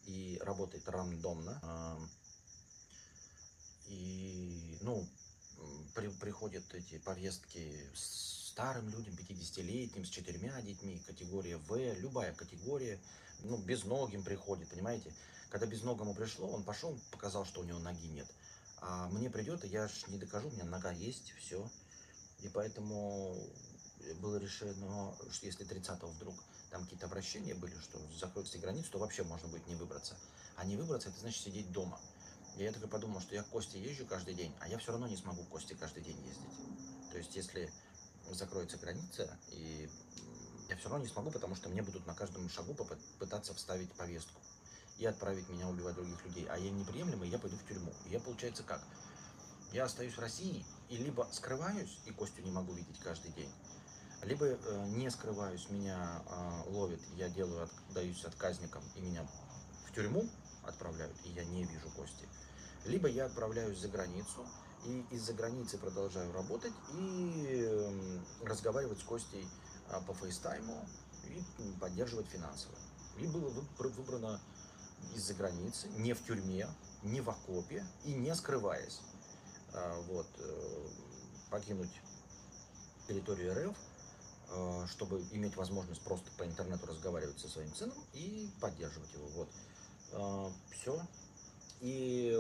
и 0.05 0.38
работает 0.42 0.88
рандомно. 0.88 2.01
И, 3.87 4.79
ну, 4.81 5.07
при, 5.94 6.09
приходят 6.09 6.64
эти 6.75 6.98
повестки 6.98 7.90
старым 7.94 8.88
людям, 8.88 9.14
50-летним, 9.14 10.05
с 10.05 10.09
четырьмя 10.09 10.61
детьми, 10.62 11.03
категория 11.07 11.57
В, 11.57 11.77
любая 12.01 12.33
категория, 12.35 13.01
ну, 13.40 13.57
безногим 13.57 14.22
приходит, 14.22 14.68
понимаете? 14.68 15.12
Когда 15.51 15.66
безногому 15.66 16.14
пришло, 16.14 16.48
он 16.48 16.62
пошел, 16.62 16.98
показал, 17.11 17.44
что 17.44 17.61
у 17.61 17.64
него 17.64 17.79
ноги 17.79 18.07
нет. 18.07 18.27
А 18.79 19.09
мне 19.09 19.31
придет, 19.31 19.64
и 19.64 19.68
я 19.68 19.88
ж 19.88 19.92
не 20.09 20.18
докажу, 20.18 20.48
у 20.48 20.53
меня 20.53 20.64
нога 20.64 20.90
есть, 20.92 21.33
все. 21.38 21.70
И 22.40 22.48
поэтому 22.48 23.37
было 24.20 24.37
решено, 24.37 25.14
что 25.31 25.46
если 25.46 25.66
30-го 25.66 26.09
вдруг 26.09 26.35
там 26.70 26.83
какие-то 26.85 27.07
обращения 27.07 27.55
были, 27.55 27.75
что 27.79 28.01
закроют 28.18 28.48
все 28.48 28.59
границы, 28.59 28.90
то 28.90 28.98
вообще 28.98 29.22
можно 29.22 29.48
будет 29.48 29.66
не 29.68 29.75
выбраться. 29.77 30.16
А 30.57 30.64
не 30.64 30.77
выбраться, 30.77 31.11
это 31.11 31.20
значит 31.20 31.42
сидеть 31.42 31.70
дома. 31.70 32.01
Я 32.56 32.72
такой 32.72 32.88
подумал, 32.88 33.20
что 33.20 33.34
я 33.34 33.42
к 33.42 33.48
Косте 33.48 33.80
езжу 33.80 34.06
каждый 34.06 34.34
день, 34.34 34.54
а 34.60 34.68
я 34.68 34.78
все 34.78 34.92
равно 34.92 35.06
не 35.06 35.16
смогу 35.16 35.42
к 35.44 35.48
Косте 35.48 35.74
каждый 35.74 36.02
день 36.02 36.18
ездить. 36.26 37.10
То 37.10 37.18
есть, 37.18 37.34
если 37.34 37.72
закроется 38.30 38.76
граница, 38.76 39.36
и 39.50 39.88
я 40.68 40.76
все 40.76 40.88
равно 40.88 41.04
не 41.04 41.10
смогу, 41.10 41.30
потому 41.30 41.54
что 41.54 41.68
мне 41.68 41.82
будут 41.82 42.06
на 42.06 42.14
каждом 42.14 42.48
шагу 42.48 42.76
пытаться 43.18 43.54
вставить 43.54 43.92
повестку 43.92 44.40
и 44.98 45.06
отправить 45.06 45.48
меня 45.48 45.68
убивать 45.68 45.94
других 45.94 46.24
людей. 46.24 46.46
А 46.48 46.58
я 46.58 46.70
неприемлемый, 46.70 47.28
я 47.28 47.38
пойду 47.38 47.56
в 47.56 47.66
тюрьму. 47.66 47.92
И 48.06 48.10
я, 48.10 48.20
получается, 48.20 48.62
как? 48.62 48.82
Я 49.72 49.84
остаюсь 49.84 50.14
в 50.14 50.20
России 50.20 50.64
и 50.90 50.96
либо 50.98 51.26
скрываюсь, 51.32 51.98
и 52.04 52.12
Костю 52.12 52.42
не 52.42 52.50
могу 52.50 52.74
видеть 52.74 52.98
каждый 52.98 53.32
день, 53.32 53.50
либо 54.22 54.46
э, 54.46 54.84
не 54.88 55.10
скрываюсь, 55.10 55.68
меня 55.70 56.22
э, 56.26 56.70
ловят, 56.70 57.00
я 57.16 57.28
делаю, 57.28 57.68
отдаюсь 57.88 58.24
отказникам, 58.24 58.82
и 58.94 59.00
меня 59.00 59.26
в 59.86 59.94
тюрьму 59.94 60.28
отправляют, 60.64 61.16
и 61.25 61.31
я 61.31 61.44
не 61.44 61.64
вижу 61.64 61.90
Кости. 61.96 62.29
Либо 62.85 63.09
я 63.09 63.27
отправляюсь 63.27 63.79
за 63.79 63.88
границу, 63.88 64.46
и 64.85 65.05
из-за 65.11 65.33
границы 65.33 65.79
продолжаю 65.79 66.33
работать 66.33 66.72
и 66.98 67.64
э, 67.64 68.18
разговаривать 68.44 68.98
с 68.98 69.05
Костей 69.05 69.46
э, 69.88 70.01
по 70.07 70.14
фейстайму 70.14 70.85
и 71.29 71.44
поддерживать 71.81 72.27
финансово. 72.27 72.75
И 73.18 73.27
было 73.27 73.48
выбрано 73.79 74.40
из-за 75.14 75.35
границы, 75.35 75.88
не 75.98 76.14
в 76.14 76.25
тюрьме, 76.25 76.68
не 77.03 77.20
в 77.20 77.31
окопе 77.31 77.85
и 78.05 78.12
не 78.12 78.35
скрываясь. 78.35 79.01
Э, 79.72 80.01
вот, 80.09 80.27
э, 80.38 80.88
покинуть 81.51 81.92
территорию 83.07 83.55
РФ, 83.55 83.77
э, 84.51 84.87
чтобы 84.90 85.22
иметь 85.33 85.57
возможность 85.57 86.03
просто 86.03 86.31
по 86.37 86.44
интернету 86.44 86.87
разговаривать 86.87 87.38
со 87.38 87.48
своим 87.48 87.75
сыном 87.75 87.96
и 88.14 88.51
поддерживать 88.61 89.12
его. 89.12 89.27
Вот. 89.29 89.48
Э, 90.12 90.51
Все. 90.70 91.01
И 91.81 92.33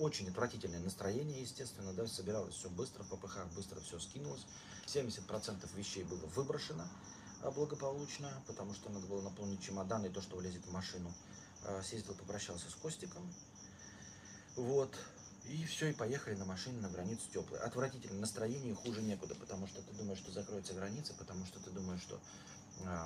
очень 0.00 0.28
отвратительное 0.28 0.80
настроение, 0.80 1.40
естественно, 1.40 1.92
да, 1.92 2.08
собиралось 2.08 2.54
все 2.56 2.68
быстро, 2.68 3.04
в 3.04 3.08
ППХ 3.10 3.46
быстро 3.54 3.78
все 3.80 4.00
скинулось. 4.00 4.44
70% 4.86 5.68
вещей 5.76 6.02
было 6.02 6.26
выброшено 6.34 6.84
а, 7.42 7.52
благополучно, 7.52 8.28
потому 8.48 8.74
что 8.74 8.90
надо 8.90 9.06
было 9.06 9.22
наполнить 9.22 9.62
чемодан 9.62 10.04
и 10.04 10.08
то, 10.08 10.20
что 10.20 10.36
влезет 10.36 10.66
в 10.66 10.72
машину. 10.72 11.12
А, 11.64 11.80
съездил, 11.82 12.14
попрощался 12.14 12.68
с 12.70 12.74
Костиком. 12.74 13.22
Вот. 14.56 14.92
И 15.44 15.64
все, 15.64 15.90
и 15.90 15.92
поехали 15.92 16.34
на 16.34 16.44
машине 16.44 16.80
на 16.80 16.90
границу 16.90 17.22
теплой. 17.32 17.60
Отвратительное 17.60 18.20
настроение, 18.20 18.74
хуже 18.74 19.00
некуда, 19.00 19.36
потому 19.36 19.68
что 19.68 19.80
ты 19.80 19.92
думаешь, 19.94 20.18
что 20.18 20.32
закроется 20.32 20.74
граница, 20.74 21.14
потому 21.14 21.46
что 21.46 21.60
ты 21.60 21.70
думаешь, 21.70 22.02
что 22.02 22.16
а, 22.16 22.20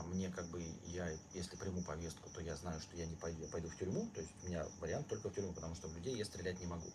мне 0.07 0.31
как 0.31 0.47
бы, 0.49 0.63
я, 0.87 1.09
если 1.35 1.57
приму 1.57 1.83
повестку, 1.83 2.29
то 2.31 2.41
я 2.41 2.57
знаю, 2.57 2.81
что 2.81 2.97
я 2.97 3.07
не 3.07 3.17
пойду, 3.17 3.47
пойду 3.49 3.69
в 3.69 3.77
тюрьму, 3.77 4.09
то 4.15 4.21
есть 4.21 4.33
у 4.43 4.47
меня 4.47 4.67
вариант 4.81 5.09
только 5.09 5.31
в 5.31 5.35
тюрьму, 5.35 5.53
потому 5.53 5.75
что 5.75 5.89
в 5.89 5.97
людей 5.97 6.17
я 6.17 6.25
стрелять 6.25 6.61
не 6.61 6.67
могу. 6.67 6.91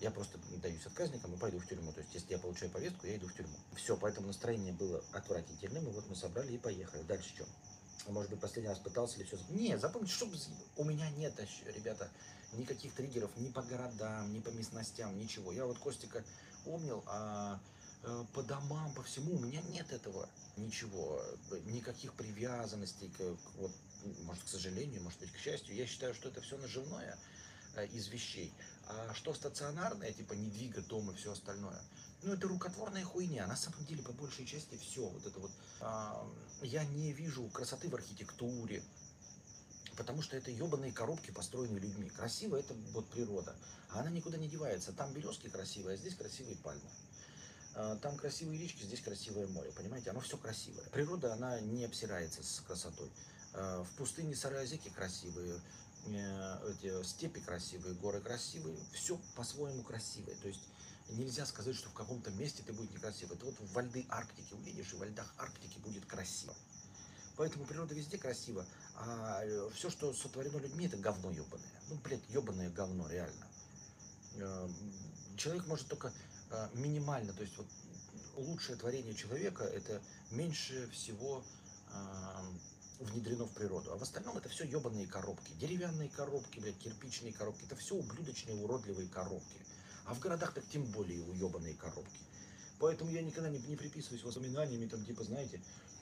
Я 0.00 0.12
просто 0.12 0.38
даюсь 0.62 0.86
отказникам 0.86 1.34
и 1.34 1.38
пойду 1.38 1.58
в 1.58 1.66
тюрьму. 1.66 1.92
То 1.92 2.00
есть, 2.00 2.14
если 2.14 2.32
я 2.32 2.38
получаю 2.38 2.70
повестку, 2.70 3.06
я 3.06 3.16
иду 3.16 3.26
в 3.26 3.34
тюрьму. 3.34 3.56
Все, 3.74 3.96
поэтому 3.96 4.28
настроение 4.28 4.72
было 4.72 5.02
отвратительным, 5.12 5.88
и 5.88 5.92
вот 5.92 6.08
мы 6.08 6.14
собрали 6.14 6.52
и 6.52 6.58
поехали. 6.58 7.02
Дальше 7.02 7.30
что? 7.30 7.44
Может 8.06 8.30
быть, 8.30 8.40
последний 8.40 8.68
раз 8.68 8.78
пытался 8.78 9.18
ли 9.18 9.24
все... 9.24 9.36
Не, 9.50 9.76
запомните, 9.76 10.14
что 10.14 10.30
у 10.76 10.84
меня 10.84 11.10
нет, 11.10 11.34
ребята, 11.74 12.08
никаких 12.52 12.94
триггеров 12.94 13.36
ни 13.36 13.50
по 13.50 13.62
городам, 13.62 14.32
ни 14.32 14.40
по 14.40 14.50
местностям, 14.50 15.18
ничего. 15.18 15.52
Я 15.52 15.66
вот 15.66 15.78
Костика 15.78 16.24
обнял, 16.64 17.02
а 17.06 17.60
по 18.32 18.42
домам, 18.42 18.92
по 18.94 19.02
всему, 19.02 19.36
у 19.36 19.40
меня 19.40 19.60
нет 19.70 19.92
этого 19.92 20.28
ничего, 20.56 21.22
никаких 21.66 22.14
привязанностей, 22.14 23.08
к, 23.08 23.20
вот, 23.56 23.72
может, 24.24 24.44
к 24.44 24.48
сожалению, 24.48 25.02
может 25.02 25.20
быть, 25.20 25.32
к 25.32 25.38
счастью. 25.38 25.74
Я 25.74 25.86
считаю, 25.86 26.14
что 26.14 26.28
это 26.28 26.40
все 26.40 26.56
наживное 26.56 27.18
э, 27.74 27.86
из 27.88 28.08
вещей. 28.08 28.52
А 28.86 29.12
что 29.14 29.34
стационарное, 29.34 30.12
типа 30.12 30.34
не 30.34 30.48
двигать 30.50 30.86
дом 30.86 31.10
и 31.10 31.14
все 31.14 31.32
остальное, 31.32 31.80
ну, 32.22 32.32
это 32.32 32.48
рукотворная 32.48 33.04
хуйня. 33.04 33.46
На 33.46 33.56
самом 33.56 33.84
деле, 33.84 34.02
по 34.02 34.12
большей 34.12 34.46
части, 34.46 34.76
все. 34.76 35.06
Вот 35.06 35.24
это 35.26 35.38
вот. 35.38 35.50
А, 35.80 36.26
я 36.62 36.84
не 36.84 37.12
вижу 37.12 37.44
красоты 37.48 37.88
в 37.88 37.94
архитектуре, 37.94 38.82
потому 39.96 40.22
что 40.22 40.36
это 40.36 40.50
ебаные 40.50 40.92
коробки, 40.92 41.30
построенные 41.30 41.80
людьми. 41.80 42.10
Красиво 42.10 42.56
это 42.56 42.74
вот 42.92 43.08
природа. 43.10 43.54
А 43.90 44.00
она 44.00 44.10
никуда 44.10 44.36
не 44.36 44.48
девается. 44.48 44.92
Там 44.92 45.12
березки 45.12 45.48
красивые, 45.48 45.94
а 45.94 45.96
здесь 45.96 46.14
красивые 46.14 46.56
пальмы. 46.56 46.90
А, 47.74 47.96
там 47.96 48.16
красивые 48.16 48.60
речки, 48.60 48.82
здесь 48.82 49.00
красивое 49.00 49.46
море, 49.48 49.70
понимаете? 49.72 50.10
Оно 50.10 50.20
все 50.20 50.36
красивое. 50.36 50.84
Природа, 50.90 51.32
она 51.32 51.60
не 51.60 51.84
обсирается 51.84 52.42
с 52.42 52.60
красотой. 52.60 53.10
А, 53.54 53.84
в 53.84 53.90
пустыне 53.96 54.34
Саразеки 54.34 54.88
красивые, 54.90 55.60
э, 56.06 56.72
эти 56.72 57.02
степи 57.04 57.40
красивые, 57.40 57.94
горы 57.94 58.20
красивые, 58.20 58.76
все 58.92 59.20
по-своему 59.36 59.82
красивое. 59.82 60.34
То 60.36 60.48
есть 60.48 60.62
нельзя 61.10 61.46
сказать, 61.46 61.76
что 61.76 61.88
в 61.88 61.94
каком-то 61.94 62.30
месте 62.32 62.62
ты 62.66 62.72
будет 62.72 62.92
некрасиво. 62.92 63.34
Это 63.34 63.46
вот 63.46 63.56
в 63.58 63.80
льды 63.80 64.06
Арктики 64.08 64.54
увидишь, 64.54 64.92
и 64.92 64.96
в 64.96 65.04
льдах 65.04 65.32
Арктики 65.38 65.78
будет 65.78 66.04
красиво. 66.06 66.54
Поэтому 67.36 67.64
природа 67.64 67.94
везде 67.94 68.18
красива, 68.18 68.66
а 68.96 69.44
э, 69.44 69.70
все, 69.72 69.90
что 69.90 70.12
сотворено 70.12 70.56
людьми, 70.56 70.86
это 70.86 70.96
говно 70.96 71.30
ебаное. 71.30 71.70
Ну, 71.88 71.94
блядь, 72.02 72.28
ебаное 72.28 72.68
говно, 72.70 73.08
реально. 73.08 73.46
Э, 74.34 74.68
человек 75.36 75.66
может 75.68 75.86
только 75.86 76.12
минимально, 76.74 77.32
то 77.32 77.42
есть 77.42 77.56
вот 77.56 77.66
лучшее 78.38 78.76
творение 78.76 79.14
человека 79.14 79.64
это 79.64 80.00
меньше 80.30 80.88
всего 80.90 81.44
э, 81.92 81.94
внедрено 83.00 83.44
в 83.44 83.52
природу. 83.52 83.92
А 83.92 83.96
в 83.96 84.02
остальном 84.02 84.36
это 84.36 84.48
все 84.48 84.64
ебаные 84.64 85.06
коробки. 85.06 85.52
Деревянные 85.60 86.08
коробки, 86.08 86.60
блядь, 86.60 86.78
кирпичные 86.78 87.32
коробки. 87.32 87.64
Это 87.64 87.76
все 87.76 87.94
ублюдочные, 87.94 88.56
уродливые 88.56 89.08
коробки. 89.08 89.58
А 90.06 90.14
в 90.14 90.20
городах 90.20 90.54
так 90.54 90.64
тем 90.68 90.84
более 90.86 91.22
уебанные 91.24 91.74
коробки. 91.74 92.20
Поэтому 92.78 93.10
я 93.10 93.22
никогда 93.22 93.50
не, 93.50 93.58
не 93.58 93.76
приписываюсь 93.76 94.22
воспоминаниями, 94.22 94.86
там, 94.86 95.04
типа, 95.04 95.24
знаете, 95.24 95.60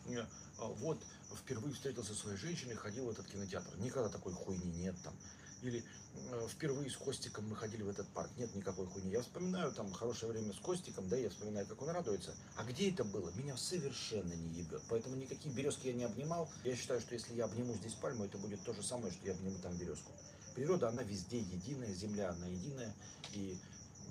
э, 0.08 0.24
вот 0.58 1.02
впервые 1.34 1.74
встретился 1.74 2.14
со 2.14 2.20
своей 2.20 2.36
женщиной, 2.36 2.74
ходил 2.74 3.06
в 3.06 3.10
этот 3.10 3.26
кинотеатр. 3.26 3.76
Никогда 3.78 4.08
такой 4.08 4.32
хуйни 4.34 4.70
нет 4.72 4.94
там 5.02 5.14
или 5.62 5.84
э, 6.14 6.48
впервые 6.48 6.90
с 6.90 6.96
Костиком 6.96 7.48
мы 7.48 7.56
ходили 7.56 7.82
в 7.82 7.88
этот 7.88 8.06
парк. 8.08 8.30
Нет 8.36 8.54
никакой 8.54 8.86
хуйни. 8.86 9.10
Я 9.10 9.22
вспоминаю 9.22 9.72
там 9.72 9.92
хорошее 9.92 10.32
время 10.32 10.52
с 10.52 10.58
Костиком, 10.58 11.08
да, 11.08 11.16
я 11.16 11.30
вспоминаю, 11.30 11.66
как 11.66 11.80
он 11.82 11.90
радуется. 11.90 12.34
А 12.56 12.64
где 12.64 12.90
это 12.90 13.04
было? 13.04 13.30
Меня 13.36 13.56
совершенно 13.56 14.32
не 14.32 14.48
ебет. 14.60 14.82
Поэтому 14.88 15.16
никакие 15.16 15.54
березки 15.54 15.88
я 15.88 15.94
не 15.94 16.04
обнимал. 16.04 16.48
Я 16.64 16.76
считаю, 16.76 17.00
что 17.00 17.14
если 17.14 17.34
я 17.34 17.44
обниму 17.44 17.74
здесь 17.74 17.94
пальму, 17.94 18.24
это 18.24 18.38
будет 18.38 18.62
то 18.64 18.72
же 18.72 18.82
самое, 18.82 19.12
что 19.12 19.26
я 19.26 19.32
обниму 19.32 19.58
там 19.58 19.76
березку. 19.76 20.12
Природа, 20.54 20.88
она 20.88 21.02
везде 21.02 21.38
единая, 21.38 21.92
земля, 21.94 22.30
она 22.30 22.46
единая. 22.46 22.94
И 23.32 23.58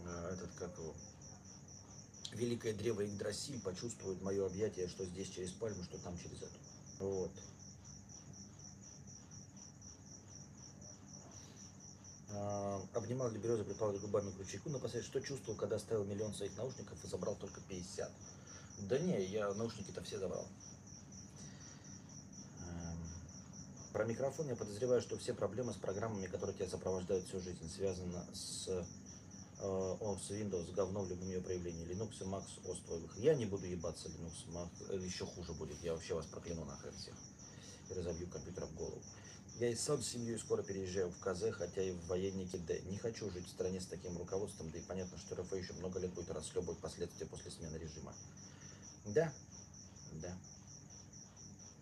э, 0.06 0.30
этот, 0.34 0.52
как 0.56 0.78
его, 0.78 0.94
великое 2.34 2.74
древо 2.74 3.02
Игдрасиль 3.02 3.60
почувствует 3.62 4.22
мое 4.22 4.46
объятие, 4.46 4.88
что 4.88 5.06
здесь 5.06 5.30
через 5.30 5.52
пальму, 5.52 5.84
что 5.84 5.98
там 6.00 6.18
через 6.18 6.42
эту. 6.42 6.60
Вот. 7.00 7.32
Обнимал 12.94 13.30
ли 13.32 13.40
березу, 13.40 13.64
припал 13.64 13.92
губами 13.94 14.32
к 14.32 14.38
ручейку 14.38 14.70
напоследок, 14.70 15.08
что 15.08 15.22
чувствовал, 15.22 15.58
когда 15.58 15.76
оставил 15.76 16.04
миллион 16.04 16.34
своих 16.34 16.56
наушников 16.58 17.04
и 17.04 17.08
забрал 17.08 17.36
только 17.36 17.62
50. 17.62 18.12
Да 18.80 19.00
не, 19.00 19.24
я 19.26 19.54
наушники-то 19.54 20.04
все 20.04 20.20
забрал. 20.20 20.46
Эм, 22.60 22.98
про 23.94 24.06
микрофон 24.06 24.48
я 24.48 24.56
подозреваю, 24.56 25.02
что 25.02 25.18
все 25.18 25.34
проблемы 25.34 25.74
с 25.74 25.78
программами, 25.78 26.28
которые 26.28 26.56
тебя 26.56 26.68
сопровождают 26.68 27.26
всю 27.26 27.40
жизнь, 27.40 27.70
связаны 27.70 28.22
с 28.34 28.68
э, 28.68 28.84
с 29.60 30.32
Windows, 30.32 30.74
говно 30.74 31.04
в 31.04 31.10
любом 31.10 31.28
ее 31.28 31.42
проявлении. 31.42 31.86
Linux 31.88 32.22
и 32.22 32.26
Mac, 32.26 32.44
OS 32.64 32.86
твоих. 32.86 33.18
Я 33.18 33.36
не 33.36 33.46
буду 33.46 33.66
ебаться 33.66 34.10
Linux, 34.10 34.48
Mac, 34.48 34.70
э, 34.90 34.98
еще 34.98 35.26
хуже 35.26 35.54
будет. 35.54 35.82
Я 35.82 35.94
вообще 35.94 36.14
вас 36.14 36.26
прокляну 36.26 36.66
нахрен 36.66 36.94
всех. 36.94 37.16
И 37.90 37.94
разобью 37.94 38.28
компьютер 38.28 38.66
в 38.66 38.76
голову. 38.76 39.02
Я 39.58 39.70
и 39.70 39.76
сам 39.76 40.02
с 40.02 40.10
семьей 40.10 40.38
скоро 40.38 40.64
переезжаю 40.64 41.10
в 41.10 41.20
КЗ, 41.20 41.44
хотя 41.54 41.82
и 41.82 41.92
в 41.92 42.08
военнике 42.08 42.58
Д. 42.58 42.82
Не 42.90 42.98
хочу 42.98 43.32
жить 43.32 43.48
в 43.48 43.50
стране 43.50 43.80
с 43.80 43.86
таким 43.86 44.18
руководством, 44.18 44.70
да 44.70 44.80
и 44.80 44.82
понятно, 44.82 45.18
что 45.18 45.36
РФ 45.36 45.54
еще 45.54 45.72
много 45.74 45.98
лет 46.00 46.12
будет 46.14 46.30
расхлебывать 46.32 46.80
последствия 46.80 47.26
после 47.26 47.52
смены 47.52 47.78
режима. 47.78 48.14
Да, 49.06 49.32
да. 50.22 50.38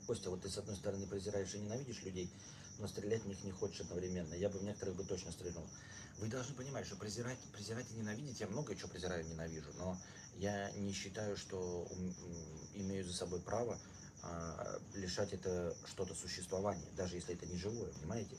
Костя, 0.06 0.30
вот 0.30 0.44
ты 0.44 0.50
с 0.50 0.58
одной 0.60 0.76
стороны 0.76 1.08
презираешь 1.08 1.56
и 1.56 1.60
ненавидишь 1.60 2.04
людей, 2.04 2.30
но 2.78 2.88
стрелять 2.88 3.24
в 3.24 3.28
них 3.28 3.44
не 3.44 3.52
хочешь 3.52 3.82
одновременно. 3.82 4.36
Я 4.36 4.50
бы 4.50 4.60
в 4.60 4.64
некоторых 4.64 4.96
бы 4.96 5.04
точно 5.04 5.32
стрельнул. 5.32 5.66
Вы 6.20 6.28
должны 6.28 6.54
понимать, 6.54 6.86
что 6.86 6.96
презирать, 6.96 7.40
презирать 7.54 7.88
и 7.92 7.96
ненавидеть, 7.96 8.40
я 8.40 8.48
много 8.48 8.76
чего 8.76 8.90
презираю 8.90 9.26
и 9.26 9.30
ненавижу, 9.30 9.72
но 9.80 9.98
я 10.36 10.70
не 10.72 10.94
считаю, 10.94 11.36
что 11.38 11.88
имею 12.76 13.04
за 13.04 13.14
собой 13.14 13.42
право 13.42 13.80
а, 14.24 14.80
лишать 14.96 15.34
это 15.34 15.76
что-то 15.86 16.16
существования, 16.16 16.88
даже 16.96 17.16
если 17.16 17.36
это 17.36 17.46
не 17.46 17.58
живое, 17.58 17.92
понимаете? 17.92 18.38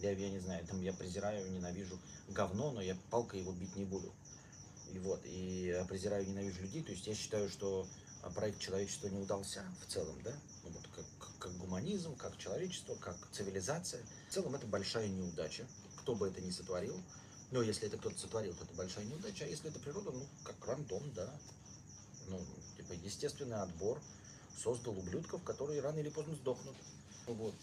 Я, 0.00 0.12
я 0.12 0.30
не 0.30 0.40
знаю, 0.40 0.66
там 0.66 0.80
я 0.80 0.92
презираю, 0.92 1.50
ненавижу 1.52 1.98
говно, 2.28 2.72
но 2.72 2.80
я 2.80 2.96
палкой 3.10 3.40
его 3.40 3.52
бить 3.52 3.76
не 3.76 3.84
буду. 3.84 4.12
И 4.92 4.98
вот, 4.98 5.20
и 5.24 5.66
я 5.66 5.84
презираю, 5.84 6.26
ненавижу 6.26 6.62
людей, 6.62 6.82
то 6.82 6.92
есть 6.92 7.06
я 7.06 7.14
считаю, 7.14 7.48
что 7.48 7.86
а, 8.22 8.30
проект 8.30 8.58
человечества 8.58 9.08
не 9.08 9.20
удался 9.20 9.64
в 9.86 9.92
целом, 9.92 10.20
да, 10.22 10.32
ну, 10.64 10.70
вот 10.70 10.88
как, 10.94 11.04
как 11.38 11.56
гуманизм, 11.58 12.16
как 12.16 12.36
человечество, 12.38 12.94
как 12.94 13.16
цивилизация. 13.32 14.02
В 14.28 14.34
целом 14.34 14.54
это 14.54 14.66
большая 14.66 15.08
неудача, 15.08 15.66
кто 15.96 16.14
бы 16.14 16.28
это 16.28 16.40
ни 16.40 16.50
сотворил. 16.50 17.00
Но 17.50 17.60
если 17.60 17.86
это 17.86 17.98
кто-то 17.98 18.18
сотворил, 18.18 18.54
то 18.54 18.64
это 18.64 18.74
большая 18.74 19.04
неудача, 19.04 19.44
а 19.44 19.48
если 19.48 19.68
это 19.68 19.78
природа, 19.78 20.10
ну, 20.10 20.26
как 20.42 20.66
рандом, 20.66 21.02
да. 21.14 21.30
Ну, 22.28 22.40
типа, 22.76 22.92
естественный 22.92 23.60
отбор 23.60 24.00
создал 24.56 24.98
ублюдков, 24.98 25.42
которые 25.42 25.80
рано 25.80 25.98
или 25.98 26.08
поздно 26.08 26.34
сдохнут. 26.34 26.76
Вот. 27.26 27.54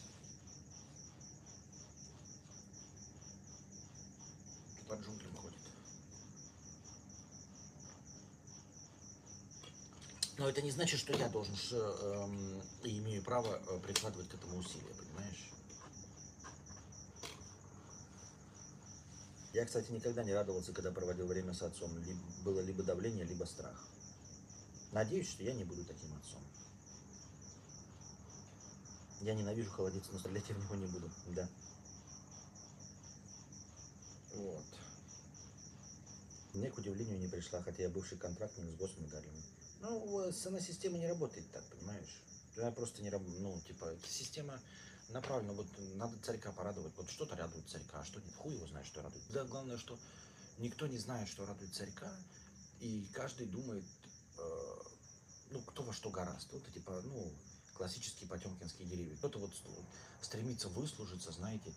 По 4.88 4.93
джунглям 4.93 5.36
ходит. 5.36 5.60
Но 10.38 10.47
это 10.47 10.62
не 10.62 10.71
значит, 10.71 10.99
что 10.99 11.13
я 11.17 11.28
должен 11.30 11.54
эм, 11.71 12.62
и 12.84 12.97
имею 12.99 13.21
право 13.23 13.62
э, 13.67 13.80
прикладывать 13.80 14.30
к 14.30 14.34
этому 14.34 14.58
усилия, 14.58 14.93
понимаешь? 14.93 15.49
Я, 19.54 19.65
кстати, 19.65 19.91
никогда 19.91 20.23
не 20.23 20.34
радовался, 20.34 20.71
когда 20.71 20.91
проводил 20.91 21.28
время 21.28 21.54
с 21.54 21.62
отцом. 21.62 21.97
Ли- 21.97 22.15
было 22.45 22.62
либо 22.62 22.84
давление, 22.84 23.25
либо 23.25 23.43
страх. 23.45 23.86
Надеюсь, 24.91 25.30
что 25.30 25.43
я 25.43 25.54
не 25.54 25.65
буду 25.65 25.84
таким 25.84 26.15
отцом. 26.15 26.41
Я 29.21 29.34
ненавижу 29.34 29.69
холодиться, 29.71 30.12
но 30.13 30.19
стрелять 30.19 30.47
я 30.47 30.55
в 30.55 30.60
него 30.60 30.75
не 30.75 30.86
буду. 30.88 31.10
Да. 31.36 31.49
Вот. 34.34 34.65
Мне, 36.53 36.71
к 36.71 36.77
удивлению, 36.77 37.19
не 37.19 37.27
пришла, 37.27 37.62
хотя 37.62 37.84
я 37.84 37.89
бывший 37.89 38.17
контрактник 38.17 38.69
с 38.71 38.75
госмедалями. 38.75 39.43
Ну, 39.82 40.32
сама 40.32 40.60
система 40.60 40.97
не 40.97 41.08
работает 41.08 41.49
так, 41.51 41.63
понимаешь? 41.65 42.21
Она 42.58 42.71
просто 42.71 43.01
не 43.01 43.10
работает. 43.10 43.41
Ну, 43.41 43.60
типа, 43.62 43.93
система 44.08 44.60
направлена, 45.10 45.53
вот 45.53 45.67
надо 45.95 46.17
царька 46.23 46.51
порадовать. 46.51 46.93
Вот 46.97 47.10
что-то 47.10 47.36
радует 47.36 47.67
царька, 47.67 47.99
а 47.99 48.05
что 48.05 48.19
нет. 48.19 48.34
Хуй 48.36 48.53
его 48.53 48.67
знает, 48.67 48.88
что 48.88 49.01
радует. 49.01 49.23
Да, 49.29 49.43
главное, 49.45 49.77
что 49.77 49.97
никто 50.58 50.88
не 50.88 50.97
знает, 50.97 51.27
что 51.27 51.45
радует 51.45 51.73
царька, 51.73 52.12
и 52.79 53.08
каждый 53.13 53.47
думает, 53.47 53.84
э, 54.38 54.77
ну, 55.51 55.62
кто 55.62 55.84
во 55.84 55.93
что 55.93 56.10
гораст. 56.10 56.51
Вот, 56.51 56.65
типа, 56.73 57.01
ну, 57.03 57.32
классические 57.79 58.27
потемкинские 58.27 58.89
деревья. 58.89 59.15
Кто-то 59.15 59.39
вот 59.39 59.51
стремится 60.21 60.67
выслужиться, 60.67 61.31
знаете, 61.31 61.73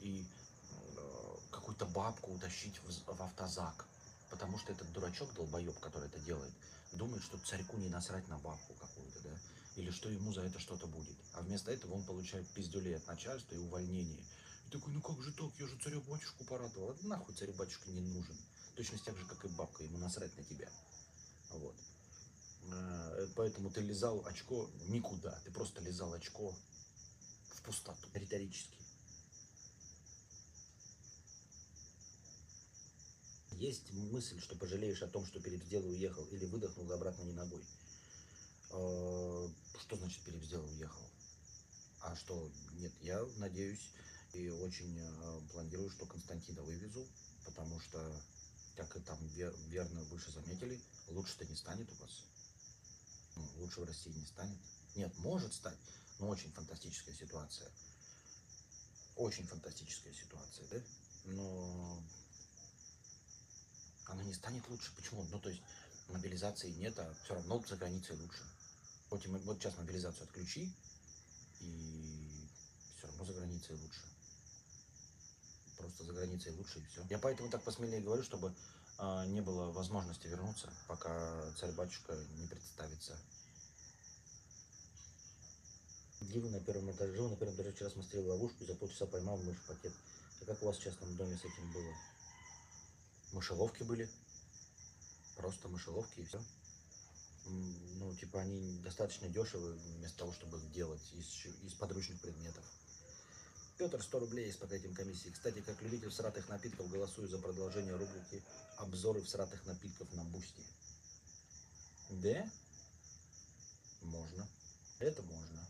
и 0.00 0.26
э, 0.70 1.36
какую-то 1.52 1.86
бабку 1.86 2.32
утащить 2.32 2.80
в, 2.82 3.22
автозак. 3.22 3.86
Потому 4.30 4.58
что 4.58 4.72
этот 4.72 4.90
дурачок, 4.92 5.32
долбоеб, 5.34 5.78
который 5.78 6.08
это 6.08 6.18
делает, 6.18 6.52
думает, 6.90 7.22
что 7.22 7.38
царьку 7.38 7.76
не 7.76 7.88
насрать 7.88 8.26
на 8.26 8.36
бабку 8.38 8.74
какую-то, 8.74 9.20
да, 9.22 9.30
или 9.76 9.92
что 9.92 10.08
ему 10.08 10.32
за 10.32 10.40
это 10.40 10.58
что-то 10.58 10.88
будет. 10.88 11.16
А 11.34 11.42
вместо 11.42 11.70
этого 11.70 11.94
он 11.94 12.02
получает 12.02 12.48
пиздюлей 12.48 12.96
от 12.96 13.06
начальства 13.06 13.54
и 13.54 13.58
увольнение. 13.58 14.24
И 14.66 14.70
такой, 14.70 14.92
ну 14.92 15.00
как 15.00 15.22
же 15.22 15.32
так, 15.32 15.52
я 15.60 15.68
же 15.68 15.78
царя-батюшку 15.78 16.44
порадовал. 16.46 16.96
А 17.00 17.06
нахуй 17.06 17.32
царю-батюшка 17.32 17.92
не 17.92 18.00
нужен. 18.00 18.36
Точно 18.74 18.98
так 18.98 19.16
же, 19.16 19.24
как 19.24 19.44
и 19.44 19.48
бабка, 19.48 19.84
ему 19.84 19.98
насрать 19.98 20.36
на 20.36 20.42
тебя. 20.42 20.68
Поэтому 23.34 23.70
ты 23.70 23.80
лизал 23.80 24.24
очко 24.26 24.70
никуда. 24.88 25.38
Ты 25.44 25.50
просто 25.50 25.80
лизал 25.80 26.12
очко 26.12 26.54
в 27.50 27.62
пустоту, 27.62 28.08
риторически. 28.14 28.78
Есть 33.52 33.92
мысль, 33.92 34.40
что 34.40 34.56
пожалеешь 34.56 35.02
о 35.02 35.08
том, 35.08 35.24
что 35.26 35.40
перебздел 35.40 35.82
и 35.84 35.90
уехал, 35.94 36.24
или 36.26 36.44
выдохнул 36.44 36.90
и 36.90 36.94
обратно 36.94 37.22
не 37.22 37.32
ногой. 37.32 37.64
Э, 38.70 39.48
Что 39.80 39.96
значит 39.96 40.22
перебздел 40.24 40.64
и 40.66 40.72
уехал? 40.72 41.02
А 42.00 42.14
что, 42.16 42.50
нет, 42.72 42.92
я 43.00 43.24
надеюсь 43.38 43.90
и 44.32 44.50
очень 44.50 44.98
э, 44.98 45.40
планирую, 45.52 45.88
что 45.90 46.06
Константина 46.06 46.62
вывезу, 46.62 47.06
потому 47.46 47.80
что, 47.80 48.20
как 48.76 48.96
и 48.96 49.00
там 49.00 49.18
вер- 49.28 49.56
верно 49.68 50.02
выше 50.04 50.30
заметили, 50.32 50.80
лучше-то 51.08 51.44
не 51.46 51.54
станет 51.54 51.90
у 51.92 51.94
вас. 51.96 52.24
Лучше 53.54 53.80
в 53.80 53.84
России 53.84 54.10
не 54.10 54.26
станет. 54.26 54.58
Нет, 54.96 55.16
может 55.18 55.52
стать, 55.52 55.78
но 56.18 56.28
очень 56.28 56.52
фантастическая 56.52 57.14
ситуация. 57.14 57.70
Очень 59.16 59.46
фантастическая 59.46 60.12
ситуация, 60.12 60.66
да? 60.68 60.76
Но 61.26 62.02
она 64.06 64.22
не 64.24 64.34
станет 64.34 64.68
лучше. 64.68 64.94
Почему? 64.96 65.24
Ну, 65.24 65.38
то 65.40 65.48
есть 65.48 65.62
мобилизации 66.08 66.70
нет, 66.70 66.98
а 66.98 67.14
все 67.24 67.34
равно 67.34 67.62
за 67.66 67.76
границей 67.76 68.16
лучше. 68.16 68.42
Мы- 69.28 69.38
вот 69.38 69.58
сейчас 69.58 69.76
мобилизацию 69.78 70.24
отключи, 70.24 70.74
и 71.60 72.48
все 72.96 73.06
равно 73.06 73.24
за 73.24 73.32
границей 73.32 73.76
лучше. 73.76 74.02
Просто 75.78 76.04
за 76.04 76.12
границей 76.12 76.52
лучше 76.52 76.80
и 76.80 76.84
все. 76.86 77.06
Я 77.10 77.18
поэтому 77.18 77.48
так 77.50 77.62
посмелее 77.62 78.00
говорю, 78.00 78.24
чтобы 78.24 78.54
не 79.26 79.40
было 79.40 79.70
возможности 79.72 80.26
вернуться, 80.26 80.72
пока 80.86 81.52
царь-батюшка 81.58 82.16
не 82.36 82.46
представится. 82.46 83.18
Диву 86.20 86.48
на 86.48 86.60
первом 86.60 86.90
этаже. 86.90 87.28
На 87.28 87.36
первом 87.36 87.54
этаже, 87.54 87.72
вчера 87.72 87.90
смастерил 87.90 88.28
ловушку 88.28 88.64
и 88.64 88.66
за 88.66 88.74
полчаса 88.74 89.06
поймал 89.06 89.36
мышь 89.38 89.60
пакет. 89.66 89.92
А 90.40 90.44
как 90.44 90.62
у 90.62 90.66
вас 90.66 90.76
в 90.76 90.82
частном 90.82 91.16
доме 91.16 91.36
с 91.36 91.44
этим 91.44 91.72
было? 91.72 91.94
Мышеловки 93.32 93.82
были. 93.82 94.08
Просто 95.36 95.68
мышеловки 95.68 96.20
и 96.20 96.24
все. 96.24 96.40
Ну, 97.46 98.14
типа, 98.14 98.40
они 98.40 98.78
достаточно 98.78 99.28
дешевы, 99.28 99.74
вместо 99.74 100.18
того, 100.18 100.32
чтобы 100.32 100.58
их 100.58 100.72
делать 100.72 101.02
из, 101.12 101.46
из 101.62 101.74
подручных 101.74 102.20
предметов. 102.20 102.64
Петр, 103.76 104.00
100 104.00 104.18
рублей 104.20 104.46
есть 104.46 104.60
по 104.60 104.66
этим 104.66 104.94
комиссии. 104.94 105.30
Кстати, 105.30 105.60
как 105.60 105.82
любитель 105.82 106.08
всратых 106.08 106.48
напитков, 106.48 106.88
голосую 106.90 107.28
за 107.28 107.38
продолжение 107.38 107.96
рубрики 107.96 108.42
«Обзоры 108.76 109.20
всратых 109.22 109.66
напитков 109.66 110.12
на 110.12 110.22
Boosty». 110.24 110.62
Да? 112.10 112.48
Можно. 114.02 114.48
Это 115.00 115.22
можно. 115.22 115.68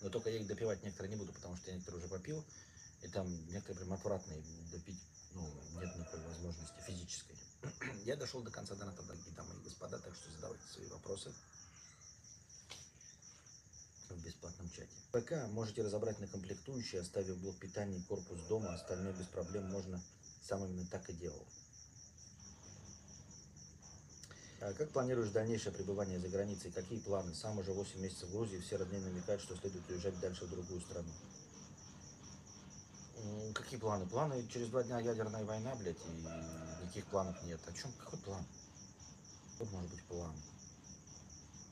Но 0.00 0.08
только 0.08 0.30
я 0.30 0.38
их 0.38 0.46
допивать 0.46 0.82
некоторые 0.82 1.10
не 1.10 1.16
буду, 1.16 1.32
потому 1.32 1.56
что 1.56 1.70
я 1.70 1.76
некоторые 1.76 2.02
уже 2.02 2.08
попил. 2.08 2.42
И 3.02 3.08
там 3.08 3.28
некоторые 3.48 3.84
прям 3.84 3.92
отвратные. 3.92 4.42
Допить, 4.72 5.00
ну, 5.32 5.46
нет 5.80 5.94
никакой 5.96 6.20
возможности 6.20 6.80
физической. 6.86 7.36
Я 8.04 8.16
дошел 8.16 8.42
до 8.42 8.50
конца 8.50 8.74
доната, 8.74 9.02
дорогие 9.02 9.34
дамы 9.34 9.54
и 9.54 9.64
господа, 9.64 9.98
так 9.98 10.14
что 10.14 10.30
задавайте 10.30 10.64
свои 10.66 10.86
вопросы 10.88 11.34
в 14.14 14.24
бесплатном 14.24 14.68
чате. 14.70 14.88
ПК 15.12 15.48
можете 15.50 15.82
разобрать 15.82 16.18
на 16.20 16.26
комплектующие, 16.26 17.00
оставив 17.00 17.38
блок 17.38 17.56
питания 17.58 17.98
и 17.98 18.02
корпус 18.02 18.40
дома, 18.48 18.74
остальное 18.74 19.12
без 19.12 19.26
проблем 19.26 19.70
можно, 19.70 20.00
сам 20.42 20.64
именно 20.64 20.86
так 20.86 21.08
и 21.10 21.12
делал. 21.12 21.46
А 24.60 24.72
Как 24.72 24.90
планируешь 24.90 25.30
дальнейшее 25.30 25.74
пребывание 25.74 26.18
за 26.18 26.28
границей? 26.28 26.72
Какие 26.72 26.98
планы? 26.98 27.34
Сам 27.34 27.58
уже 27.58 27.72
8 27.72 28.00
месяцев 28.00 28.30
в 28.30 28.32
Грузии, 28.32 28.58
все 28.58 28.76
родные 28.76 29.00
намекают, 29.02 29.42
что 29.42 29.56
следует 29.56 29.88
уезжать 29.90 30.18
дальше 30.20 30.46
в 30.46 30.50
другую 30.50 30.80
страну. 30.80 31.10
Какие 33.54 33.78
планы? 33.78 34.06
Планы 34.06 34.46
через 34.48 34.68
два 34.68 34.82
дня 34.82 35.00
ядерная 35.00 35.44
война, 35.44 35.74
блядь, 35.76 35.96
и 35.96 36.82
никаких 36.82 37.04
планов 37.06 37.42
нет. 37.44 37.60
О 37.66 37.72
чем? 37.72 37.92
Какой 37.98 38.18
план? 38.20 38.44
Какой 39.52 39.72
может 39.72 39.90
быть 39.90 40.02
план? 40.04 40.34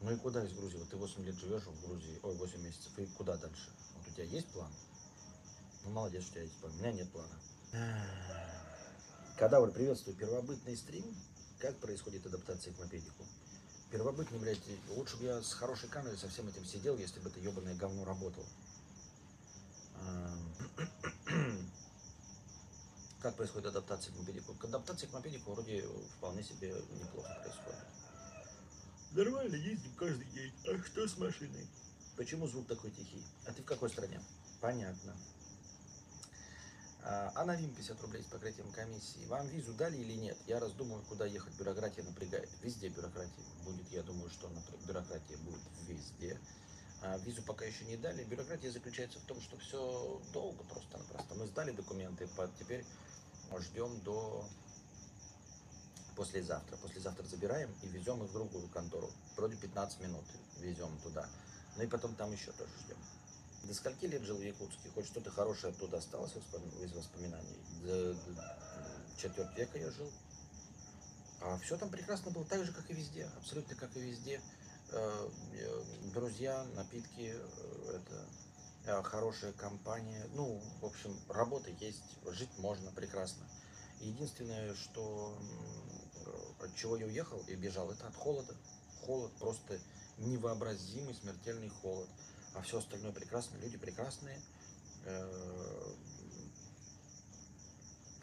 Ну 0.03 0.11
и 0.11 0.17
куда 0.17 0.45
из 0.45 0.53
Грузии? 0.53 0.79
Вот 0.79 0.89
ты 0.89 0.97
8 0.97 1.25
лет 1.25 1.37
живешь 1.37 1.63
в 1.63 1.87
Грузии, 1.87 2.19
ой, 2.25 2.35
8 2.35 2.61
месяцев, 2.61 2.99
и 2.99 3.07
куда 3.07 3.37
дальше? 3.37 3.71
Вот 3.95 4.09
у 4.09 4.11
тебя 4.11 4.25
есть 4.25 4.49
план? 4.49 4.71
Ну, 5.85 5.91
молодец, 5.91 6.25
что 6.25 6.33
у 6.33 6.35
тебя 6.35 6.43
есть 6.43 6.57
план. 6.57 6.73
У 6.73 6.79
меня 6.79 6.93
нет 6.93 7.09
плана. 7.13 7.39
Кадавр, 9.39 9.71
приветствую. 9.71 10.17
Первобытный 10.17 10.77
стрим. 10.77 11.05
Как 11.61 11.77
происходит 11.77 12.27
адаптация 12.27 12.73
к 12.73 12.79
мопедику? 12.81 13.25
Первобытный, 13.93 14.41
блядь, 14.41 14.59
лучше 14.89 15.17
бы 15.19 15.25
я 15.25 15.41
с 15.41 15.53
хорошей 15.53 15.89
камерой 15.89 16.19
со 16.19 16.29
всем 16.29 16.49
этим 16.49 16.65
сидел, 16.65 16.99
если 16.99 17.21
бы 17.21 17.29
это 17.29 17.39
ебаное 17.39 17.77
говно 17.77 18.05
работало. 18.05 18.47
Эм, 20.01 20.55
как 23.23 23.37
происходит 23.37 23.69
адаптация 23.69 24.13
к 24.13 24.19
мопедику? 24.19 24.57
Адаптация 24.65 25.09
к 25.09 25.13
мопедику 25.13 25.53
вроде 25.53 25.87
вполне 26.17 26.43
себе 26.43 26.75
неплохо 26.91 27.39
происходит. 27.41 28.02
Нормально 29.15 29.57
ездим 29.57 29.93
каждый 29.97 30.25
день. 30.29 30.53
А 30.67 30.83
что 30.87 31.07
с 31.07 31.19
машиной? 31.19 31.67
Почему 32.17 32.47
звук 32.47 32.67
такой 32.67 32.91
тихий? 32.91 33.23
А 33.47 33.53
ты 33.53 33.61
в 33.61 33.67
какой 33.67 33.91
стране? 33.91 34.19
Понятно. 34.61 35.15
А, 37.03 37.31
а 37.35 37.45
на 37.45 37.55
ВИМ 37.57 37.75
50 37.75 38.01
рублей 38.01 38.23
с 38.23 38.27
покрытием 38.27 38.71
комиссии. 38.73 39.27
Вам 39.27 39.47
визу 39.49 39.75
дали 39.75 39.99
или 39.99 40.15
нет? 40.15 40.39
Я 40.47 40.61
раздумываю, 40.61 41.05
куда 41.05 41.27
ехать. 41.27 41.53
Бюрократия 41.59 42.03
напрягает. 42.05 42.49
Везде 42.63 42.89
бюрократия 42.89 43.45
будет. 43.65 43.87
Я 43.91 44.03
думаю, 44.03 44.31
что 44.31 44.51
бюрократия 44.87 45.37
будет 45.39 45.61
везде. 45.87 46.39
А 47.03 47.19
визу 47.19 47.43
пока 47.43 47.67
еще 47.67 47.85
не 47.85 47.99
дали. 47.99 48.25
Бюрократия 48.25 48.71
заключается 48.71 49.19
в 49.19 49.25
том, 49.25 49.39
что 49.43 49.59
все 49.59 50.23
долго 50.33 50.63
просто-напросто. 50.65 51.35
Мы 51.35 51.47
сдали 51.49 51.73
документы, 51.73 52.29
теперь 52.59 52.85
ждем 53.61 54.01
до 54.01 54.49
послезавтра. 56.15 56.77
Послезавтра 56.77 57.25
забираем 57.27 57.71
и 57.83 57.89
везем 57.89 58.23
их 58.23 58.31
в 58.31 58.33
другую 58.33 58.69
контору. 58.69 59.11
Вроде 59.37 59.57
15 59.57 60.01
минут 60.01 60.25
везем 60.59 60.97
туда. 61.03 61.29
Ну 61.77 61.83
и 61.83 61.87
потом 61.87 62.15
там 62.15 62.33
еще 62.33 62.53
тоже 62.53 62.71
ждем. 62.85 62.97
До 63.65 63.75
скольки 63.75 64.07
лет 64.07 64.23
жил 64.23 64.37
в 64.37 64.43
Якутске? 64.43 64.91
Хоть 64.95 65.07
что-то 65.07 65.31
хорошее 65.31 65.73
оттуда 65.73 65.99
осталось 65.99 66.33
из 66.83 66.93
воспоминаний? 66.93 67.59
До, 67.83 68.15
до 68.15 68.57
четверть 69.17 69.57
века 69.57 69.79
я 69.79 69.91
жил. 69.91 70.11
А 71.41 71.59
все 71.59 71.77
там 71.77 71.91
прекрасно 71.91 72.31
было, 72.31 72.45
так 72.45 72.65
же, 72.65 72.73
как 72.73 72.89
и 72.91 72.95
везде. 72.95 73.29
Абсолютно 73.39 73.75
как 73.77 73.97
и 73.97 74.01
везде. 74.01 74.41
Э, 74.91 75.29
э, 75.55 75.83
друзья, 76.13 76.65
напитки, 76.75 77.35
э, 77.35 78.01
это 78.85 79.03
хорошая 79.05 79.53
компания. 79.53 80.27
Ну, 80.35 80.61
в 80.81 80.87
общем, 80.87 81.17
работа 81.29 81.71
есть, 81.71 82.03
жить 82.33 82.51
можно 82.59 82.91
прекрасно. 82.91 83.45
Единственное, 84.01 84.75
что 84.75 85.39
от 86.63 86.75
чего 86.77 86.97
я 86.97 87.07
уехал 87.07 87.43
и 87.49 87.55
бежал, 87.55 87.91
это 87.91 88.07
от 88.07 88.15
холода. 88.15 88.55
Холод, 89.05 89.33
просто 89.39 89.79
невообразимый 90.19 91.15
смертельный 91.15 91.69
холод. 91.69 92.09
А 92.55 92.63
все 92.63 92.79
остальное 92.79 93.13
прекрасно, 93.13 93.57
люди 93.59 93.77
прекрасные. 93.77 94.41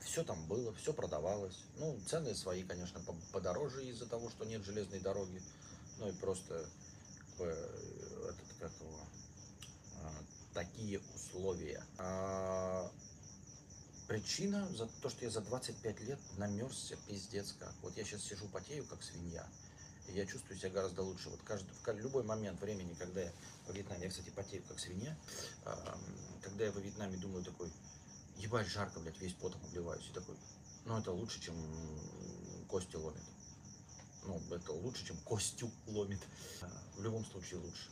Все 0.01 0.23
там 0.23 0.43
было, 0.47 0.73
все 0.75 0.93
продавалось. 0.93 1.63
Ну, 1.77 1.99
цены 2.07 2.33
свои, 2.33 2.63
конечно, 2.63 3.01
подороже 3.31 3.85
из-за 3.85 4.05
того, 4.07 4.29
что 4.29 4.45
нет 4.45 4.63
железной 4.63 4.99
дороги 4.99 5.41
ну 5.99 6.07
и 6.07 6.13
просто 6.13 6.65
этот, 7.37 8.37
как 8.59 8.71
его, 8.81 8.99
а, 10.01 10.11
такие 10.53 10.99
условия. 11.15 11.83
Причина 14.09 14.67
за 14.75 14.87
то, 14.87 15.09
что 15.09 15.23
я 15.23 15.29
за 15.29 15.41
25 15.41 15.99
лет 16.01 16.19
намерзся 16.37 16.97
пиздец 17.07 17.53
как. 17.59 17.71
Вот 17.83 17.95
я 17.95 18.03
сейчас 18.03 18.23
сижу 18.23 18.47
потею, 18.47 18.83
как 18.87 19.03
свинья, 19.03 19.47
и 20.07 20.13
я 20.13 20.25
чувствую 20.25 20.57
себя 20.57 20.71
гораздо 20.71 21.03
лучше. 21.03 21.29
Вот 21.29 21.39
каждый, 21.43 21.69
в 22.01 22.03
любой 22.03 22.23
момент 22.23 22.59
времени, 22.59 22.95
когда 22.95 23.21
я 23.21 23.31
во 23.67 23.73
Вьетнаме, 23.73 24.05
я, 24.05 24.09
кстати, 24.09 24.31
потею, 24.31 24.63
как 24.67 24.79
свинья, 24.79 25.15
когда 26.41 26.65
я 26.65 26.71
во 26.71 26.81
Вьетнаме 26.81 27.17
думаю 27.17 27.45
такой, 27.45 27.71
ебать, 28.37 28.65
жарко, 28.65 28.99
блядь, 28.99 29.21
весь 29.21 29.33
потом 29.33 29.63
обливаюсь, 29.65 30.07
и 30.09 30.13
такой, 30.13 30.35
ну 30.85 30.97
это 30.97 31.11
лучше, 31.11 31.39
чем 31.39 31.55
кости 32.67 32.95
ломит 32.95 33.23
ну, 34.25 34.41
это 34.51 34.73
лучше, 34.73 35.05
чем 35.05 35.17
костью 35.17 35.71
ломит. 35.87 36.21
В 36.97 37.03
любом 37.03 37.25
случае 37.25 37.59
лучше. 37.59 37.89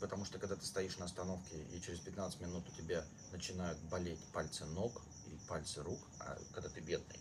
Потому 0.00 0.24
что 0.24 0.38
когда 0.38 0.56
ты 0.56 0.66
стоишь 0.66 0.98
на 0.98 1.04
остановке 1.04 1.56
и 1.72 1.80
через 1.80 2.00
15 2.00 2.40
минут 2.40 2.64
у 2.68 2.72
тебя 2.76 3.04
начинают 3.32 3.78
болеть 3.90 4.18
пальцы 4.32 4.64
ног 4.66 5.00
пальцы 5.48 5.82
рук, 5.82 6.00
а 6.20 6.38
когда 6.52 6.68
ты 6.68 6.80
бедный. 6.80 7.20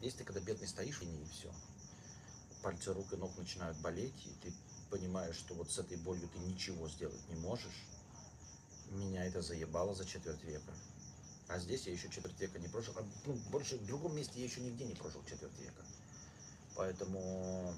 Если 0.00 0.18
ты 0.18 0.24
когда 0.24 0.40
бедный 0.40 0.68
стоишь, 0.68 1.02
и 1.02 1.06
не 1.06 1.24
все. 1.26 1.52
Пальцы 2.62 2.92
рук 2.92 3.12
и 3.12 3.16
ног 3.16 3.36
начинают 3.36 3.78
болеть, 3.78 4.26
и 4.26 4.30
ты 4.42 4.52
понимаешь, 4.90 5.36
что 5.36 5.54
вот 5.54 5.70
с 5.70 5.78
этой 5.78 5.96
болью 5.98 6.28
ты 6.28 6.38
ничего 6.40 6.88
сделать 6.88 7.28
не 7.28 7.36
можешь. 7.36 7.84
Меня 8.90 9.24
это 9.24 9.40
заебало 9.40 9.94
за 9.94 10.04
четверть 10.04 10.42
века. 10.42 10.72
А 11.48 11.58
здесь 11.58 11.86
я 11.86 11.92
еще 11.92 12.08
четверть 12.08 12.38
века 12.38 12.58
не 12.58 12.68
прожил. 12.68 12.94
А, 12.96 13.04
ну, 13.26 13.34
больше 13.50 13.76
в 13.76 13.86
другом 13.86 14.16
месте 14.16 14.38
я 14.38 14.44
еще 14.44 14.60
нигде 14.60 14.84
не 14.84 14.94
прожил 14.94 15.22
четверть 15.24 15.58
века. 15.58 15.84
Поэтому 16.76 17.74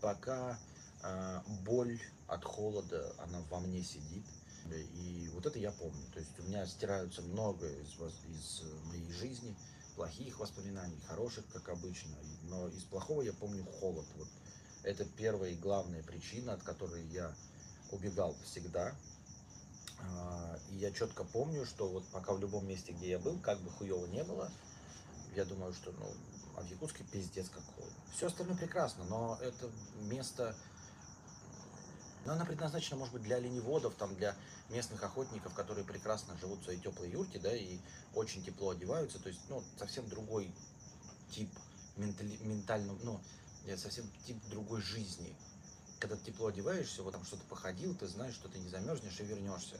пока 0.00 0.58
э, 1.02 1.40
боль 1.64 2.00
от 2.26 2.44
холода, 2.44 3.14
она 3.18 3.40
во 3.50 3.60
мне 3.60 3.82
сидит. 3.82 4.24
И 4.74 5.30
вот 5.34 5.46
это 5.46 5.58
я 5.58 5.70
помню. 5.70 6.02
То 6.12 6.18
есть 6.18 6.38
у 6.40 6.42
меня 6.42 6.66
стираются 6.66 7.22
много 7.22 7.68
из, 7.68 7.94
из 8.28 8.62
моей 8.86 9.10
жизни, 9.12 9.54
плохих 9.94 10.38
воспоминаний, 10.38 10.98
хороших, 11.06 11.44
как 11.52 11.68
обычно. 11.68 12.16
Но 12.44 12.68
из 12.68 12.82
плохого 12.82 13.22
я 13.22 13.32
помню 13.32 13.64
холод. 13.80 14.06
Вот 14.16 14.28
это 14.82 15.04
первая 15.04 15.50
и 15.50 15.56
главная 15.56 16.02
причина, 16.02 16.54
от 16.54 16.62
которой 16.62 17.04
я 17.06 17.34
убегал 17.90 18.34
всегда. 18.44 18.94
И 20.70 20.76
я 20.76 20.90
четко 20.92 21.24
помню, 21.24 21.64
что 21.64 21.88
вот 21.88 22.04
пока 22.08 22.34
в 22.34 22.40
любом 22.40 22.66
месте, 22.66 22.92
где 22.92 23.10
я 23.10 23.18
был, 23.18 23.38
как 23.38 23.58
бы 23.60 23.70
хуево 23.70 24.06
не 24.06 24.22
было, 24.24 24.50
я 25.34 25.44
думаю, 25.44 25.72
что 25.72 25.92
ну, 25.92 26.06
а 26.56 26.62
в 26.62 26.70
Якутске 26.70 27.04
пиздец 27.04 27.48
как 27.48 27.62
холодно. 27.74 27.96
Все 28.14 28.26
остальное 28.26 28.56
прекрасно, 28.56 29.04
но 29.04 29.38
это 29.42 29.70
место, 30.02 30.54
ну, 32.26 32.32
оно 32.32 32.44
предназначено, 32.44 32.96
может 32.96 33.14
быть, 33.14 33.22
для 33.22 33.36
оленеводов, 33.36 33.94
там, 33.94 34.14
для 34.16 34.34
местных 34.68 35.02
охотников, 35.02 35.54
которые 35.54 35.84
прекрасно 35.84 36.36
живут 36.38 36.60
в 36.60 36.64
своей 36.64 36.80
теплой 36.80 37.10
юрте, 37.10 37.38
да, 37.38 37.54
и 37.54 37.78
очень 38.14 38.44
тепло 38.44 38.70
одеваются, 38.70 39.18
то 39.18 39.28
есть, 39.28 39.40
ну, 39.48 39.62
совсем 39.78 40.08
другой 40.08 40.52
тип 41.30 41.50
ментали, 41.96 42.36
ментального, 42.42 42.98
ну, 43.02 43.20
совсем 43.76 44.04
тип 44.26 44.36
другой 44.50 44.82
жизни. 44.82 45.34
Когда 45.98 46.16
ты 46.16 46.24
тепло 46.32 46.48
одеваешься, 46.48 47.02
вот 47.02 47.12
там 47.12 47.24
что-то 47.24 47.44
походил, 47.44 47.94
ты 47.94 48.06
знаешь, 48.06 48.34
что 48.34 48.48
ты 48.48 48.58
не 48.58 48.68
замерзнешь 48.68 49.18
и 49.20 49.24
вернешься. 49.24 49.78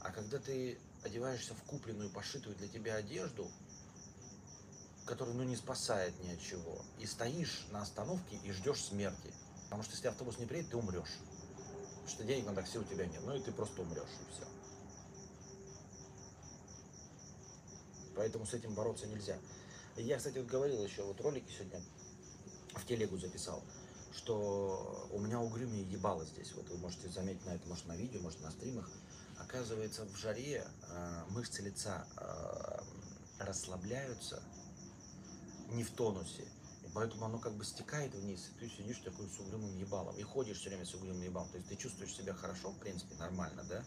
А 0.00 0.10
когда 0.10 0.38
ты 0.38 0.78
одеваешься 1.02 1.54
в 1.54 1.62
купленную, 1.64 2.08
пошитую 2.10 2.56
для 2.56 2.68
тебя 2.68 2.94
одежду, 2.94 3.50
который 5.06 5.34
ну, 5.34 5.42
не 5.42 5.56
спасает 5.56 6.14
ни 6.24 6.32
от 6.32 6.40
чего. 6.40 6.82
И 6.98 7.06
стоишь 7.06 7.66
на 7.70 7.82
остановке 7.82 8.38
и 8.42 8.52
ждешь 8.52 8.82
смерти. 8.82 9.32
Потому 9.64 9.82
что 9.82 9.92
если 9.92 10.08
автобус 10.08 10.38
не 10.38 10.46
приедет, 10.46 10.70
ты 10.70 10.76
умрешь. 10.76 11.18
Что 12.06 12.24
денег 12.24 12.46
на 12.46 12.54
такси 12.54 12.78
у 12.78 12.84
тебя 12.84 13.06
нет. 13.06 13.20
Ну 13.24 13.34
и 13.34 13.40
ты 13.40 13.52
просто 13.52 13.82
умрешь, 13.82 14.02
и 14.02 14.32
все. 14.32 14.46
Поэтому 18.16 18.46
с 18.46 18.54
этим 18.54 18.74
бороться 18.74 19.06
нельзя. 19.06 19.36
Я, 19.96 20.18
кстати, 20.18 20.38
вот 20.38 20.46
говорил 20.46 20.84
еще, 20.84 21.02
вот 21.02 21.20
ролики 21.20 21.50
сегодня 21.50 21.80
в 22.74 22.86
телегу 22.86 23.16
записал, 23.16 23.62
что 24.12 25.08
у 25.12 25.18
меня 25.18 25.40
угрюмее 25.40 25.84
ебало 25.84 26.24
здесь. 26.24 26.52
Вот 26.54 26.68
вы 26.68 26.78
можете 26.78 27.08
заметить 27.08 27.44
на 27.46 27.50
это, 27.50 27.66
может, 27.68 27.86
на 27.86 27.96
видео, 27.96 28.20
может, 28.20 28.40
на 28.40 28.50
стримах. 28.50 28.90
Оказывается, 29.38 30.04
в 30.04 30.16
жаре 30.16 30.66
э, 30.88 31.22
мышцы 31.30 31.62
лица 31.62 32.06
э, 32.16 32.78
расслабляются, 33.40 34.42
не 35.70 35.82
в 35.82 35.90
тонусе. 35.90 36.44
Поэтому 36.94 37.26
оно 37.26 37.38
как 37.40 37.54
бы 37.54 37.64
стекает 37.64 38.14
вниз, 38.14 38.50
и 38.50 38.60
ты 38.60 38.68
сидишь 38.68 39.00
такой 39.00 39.28
с 39.28 39.40
угрюмым 39.40 39.76
ебалом. 39.76 40.16
И 40.16 40.22
ходишь 40.22 40.58
все 40.58 40.68
время 40.68 40.86
с 40.86 40.94
угрюмым 40.94 41.22
ебалом. 41.22 41.48
То 41.50 41.58
есть 41.58 41.68
ты 41.68 41.74
чувствуешь 41.74 42.14
себя 42.14 42.32
хорошо, 42.34 42.70
в 42.70 42.78
принципе, 42.78 43.16
нормально, 43.16 43.64
да? 43.68 43.84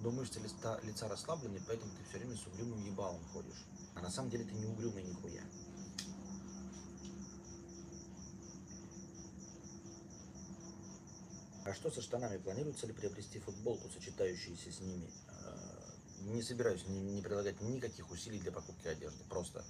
Но 0.00 0.10
мышцы 0.10 0.40
лица, 0.40 0.80
лица 0.82 1.08
расслаблены, 1.08 1.60
поэтому 1.66 1.92
ты 1.92 2.08
все 2.08 2.18
время 2.18 2.36
с 2.36 2.46
угрюмым 2.46 2.82
ебалом 2.86 3.22
ходишь. 3.32 3.66
А 3.94 4.00
на 4.00 4.10
самом 4.10 4.30
деле 4.30 4.44
ты 4.44 4.54
не 4.54 4.64
угрюмый 4.64 5.02
нихуя. 5.02 5.42
А 11.66 11.74
что 11.74 11.90
со 11.90 12.00
штанами? 12.00 12.38
Планируется 12.38 12.86
ли 12.86 12.94
приобрести 12.94 13.40
футболку, 13.40 13.90
сочетающуюся 13.90 14.72
с 14.72 14.80
ними? 14.80 15.10
А, 15.28 15.94
не 16.20 16.40
собираюсь 16.40 16.86
не, 16.86 17.20
прилагать 17.20 17.60
никаких 17.60 18.10
усилий 18.10 18.38
для 18.40 18.52
покупки 18.52 18.88
одежды. 18.88 19.22
Просто 19.28 19.62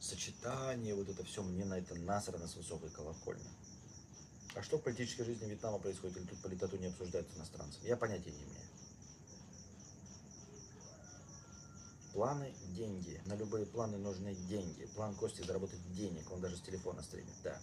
сочетание, 0.00 0.94
вот 0.94 1.08
это 1.08 1.24
все, 1.24 1.42
мне 1.42 1.64
на 1.64 1.78
это 1.78 1.94
насрано 1.94 2.46
с 2.46 2.56
высокой 2.56 2.90
колокольни. 2.90 3.48
А 4.54 4.62
что 4.62 4.78
в 4.78 4.82
политической 4.82 5.24
жизни 5.24 5.46
Вьетнама 5.46 5.78
происходит, 5.78 6.16
или 6.16 6.24
тут 6.24 6.40
политоту 6.42 6.76
не 6.78 6.86
обсуждают 6.86 7.28
иностранцев? 7.36 7.82
Я 7.84 7.96
понятия 7.96 8.30
не 8.30 8.42
имею. 8.42 8.66
Планы– 12.12 12.52
деньги. 12.74 13.20
На 13.26 13.34
любые 13.34 13.66
планы 13.66 13.98
нужны 13.98 14.34
деньги. 14.34 14.86
План 14.96 15.14
Кости– 15.14 15.42
заработать 15.46 15.80
денег. 15.94 16.28
Он 16.32 16.40
даже 16.40 16.56
с 16.56 16.60
телефона 16.60 17.02
стримит, 17.02 17.34
да. 17.44 17.60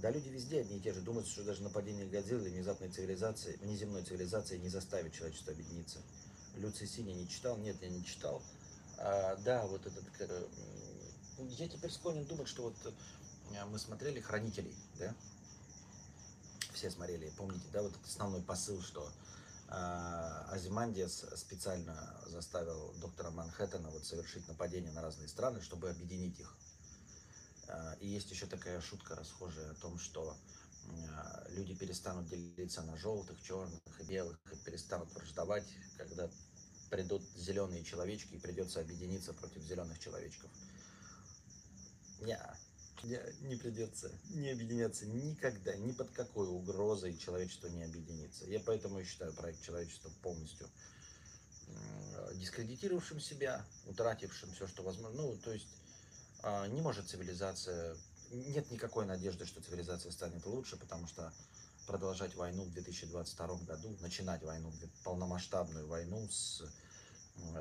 Да, 0.00 0.10
люди 0.10 0.28
везде 0.28 0.60
одни 0.60 0.76
и 0.76 0.80
те 0.80 0.92
же. 0.92 1.00
Думают, 1.00 1.26
что 1.26 1.42
даже 1.42 1.62
нападение 1.62 2.06
Годзиллы 2.06 2.50
внезапной 2.50 2.90
цивилизации, 2.90 3.56
внеземной 3.62 4.02
цивилизации 4.02 4.58
не 4.58 4.68
заставит 4.68 5.14
человечество 5.14 5.52
объединиться. 5.52 6.02
Люций 6.56 6.86
Синий 6.86 7.14
не 7.14 7.26
читал? 7.26 7.56
Нет, 7.56 7.76
я 7.80 7.88
не 7.88 8.04
читал. 8.04 8.42
А, 8.98 9.36
да, 9.36 9.66
вот 9.66 9.86
этот... 9.86 10.04
Э, 10.20 10.46
я 11.38 11.68
теперь 11.68 11.90
склонен 11.90 12.24
думать, 12.24 12.48
что 12.48 12.64
вот 12.64 12.76
э, 12.84 13.64
мы 13.66 13.78
смотрели 13.78 14.20
«Хранителей», 14.20 14.74
да? 14.98 15.14
Все 16.72 16.90
смотрели, 16.90 17.30
помните, 17.36 17.64
да, 17.72 17.82
вот 17.82 17.92
этот 17.92 18.06
основной 18.06 18.42
посыл, 18.42 18.82
что 18.82 19.10
а, 19.68 20.46
Азимандиас 20.50 21.24
специально 21.36 22.20
заставил 22.26 22.92
доктора 23.00 23.30
Манхэттена 23.30 23.90
вот 23.90 24.04
совершить 24.04 24.46
нападение 24.46 24.92
на 24.92 25.02
разные 25.02 25.28
страны, 25.28 25.60
чтобы 25.60 25.90
объединить 25.90 26.38
их. 26.38 26.56
А, 27.68 27.94
и 28.00 28.06
есть 28.06 28.30
еще 28.30 28.46
такая 28.46 28.80
шутка 28.80 29.16
расхожая 29.16 29.70
о 29.72 29.74
том, 29.74 29.98
что 29.98 30.36
а, 31.16 31.46
люди 31.48 31.74
перестанут 31.74 32.28
делиться 32.28 32.82
на 32.82 32.96
желтых, 32.96 33.42
черных 33.42 33.80
и 33.98 34.04
белых, 34.04 34.38
и 34.52 34.56
перестанут 34.56 35.12
враждовать, 35.14 35.66
когда 35.96 36.30
придут 36.90 37.22
зеленые 37.36 37.84
человечки 37.84 38.34
и 38.34 38.38
придется 38.38 38.80
объединиться 38.80 39.32
против 39.32 39.62
зеленых 39.62 39.98
человечков. 39.98 40.50
Не, 42.20 42.38
не, 43.02 43.20
не 43.48 43.56
придется 43.56 44.10
не 44.30 44.50
объединяться 44.50 45.06
никогда, 45.06 45.76
ни 45.76 45.92
под 45.92 46.10
какой 46.10 46.48
угрозой 46.48 47.16
человечество 47.16 47.68
не 47.68 47.84
объединится. 47.84 48.46
Я 48.46 48.60
поэтому 48.60 49.00
и 49.00 49.04
считаю 49.04 49.32
проект 49.34 49.62
человечества 49.62 50.10
полностью 50.22 50.68
дискредитировавшим 52.34 53.20
себя, 53.20 53.64
утратившим 53.86 54.52
все, 54.52 54.66
что 54.66 54.82
возможно. 54.82 55.22
Ну, 55.22 55.36
то 55.38 55.52
есть 55.52 55.68
а, 56.42 56.66
не 56.68 56.80
может 56.80 57.08
цивилизация, 57.08 57.96
нет 58.30 58.70
никакой 58.70 59.06
надежды, 59.06 59.46
что 59.46 59.60
цивилизация 59.60 60.12
станет 60.12 60.44
лучше, 60.46 60.76
потому 60.76 61.06
что 61.06 61.32
продолжать 61.86 62.34
войну 62.34 62.64
в 62.64 62.72
2022 62.72 63.46
году, 63.58 63.96
начинать 64.00 64.42
войну, 64.42 64.72
полномасштабную 65.04 65.86
войну 65.86 66.28
с 66.28 66.62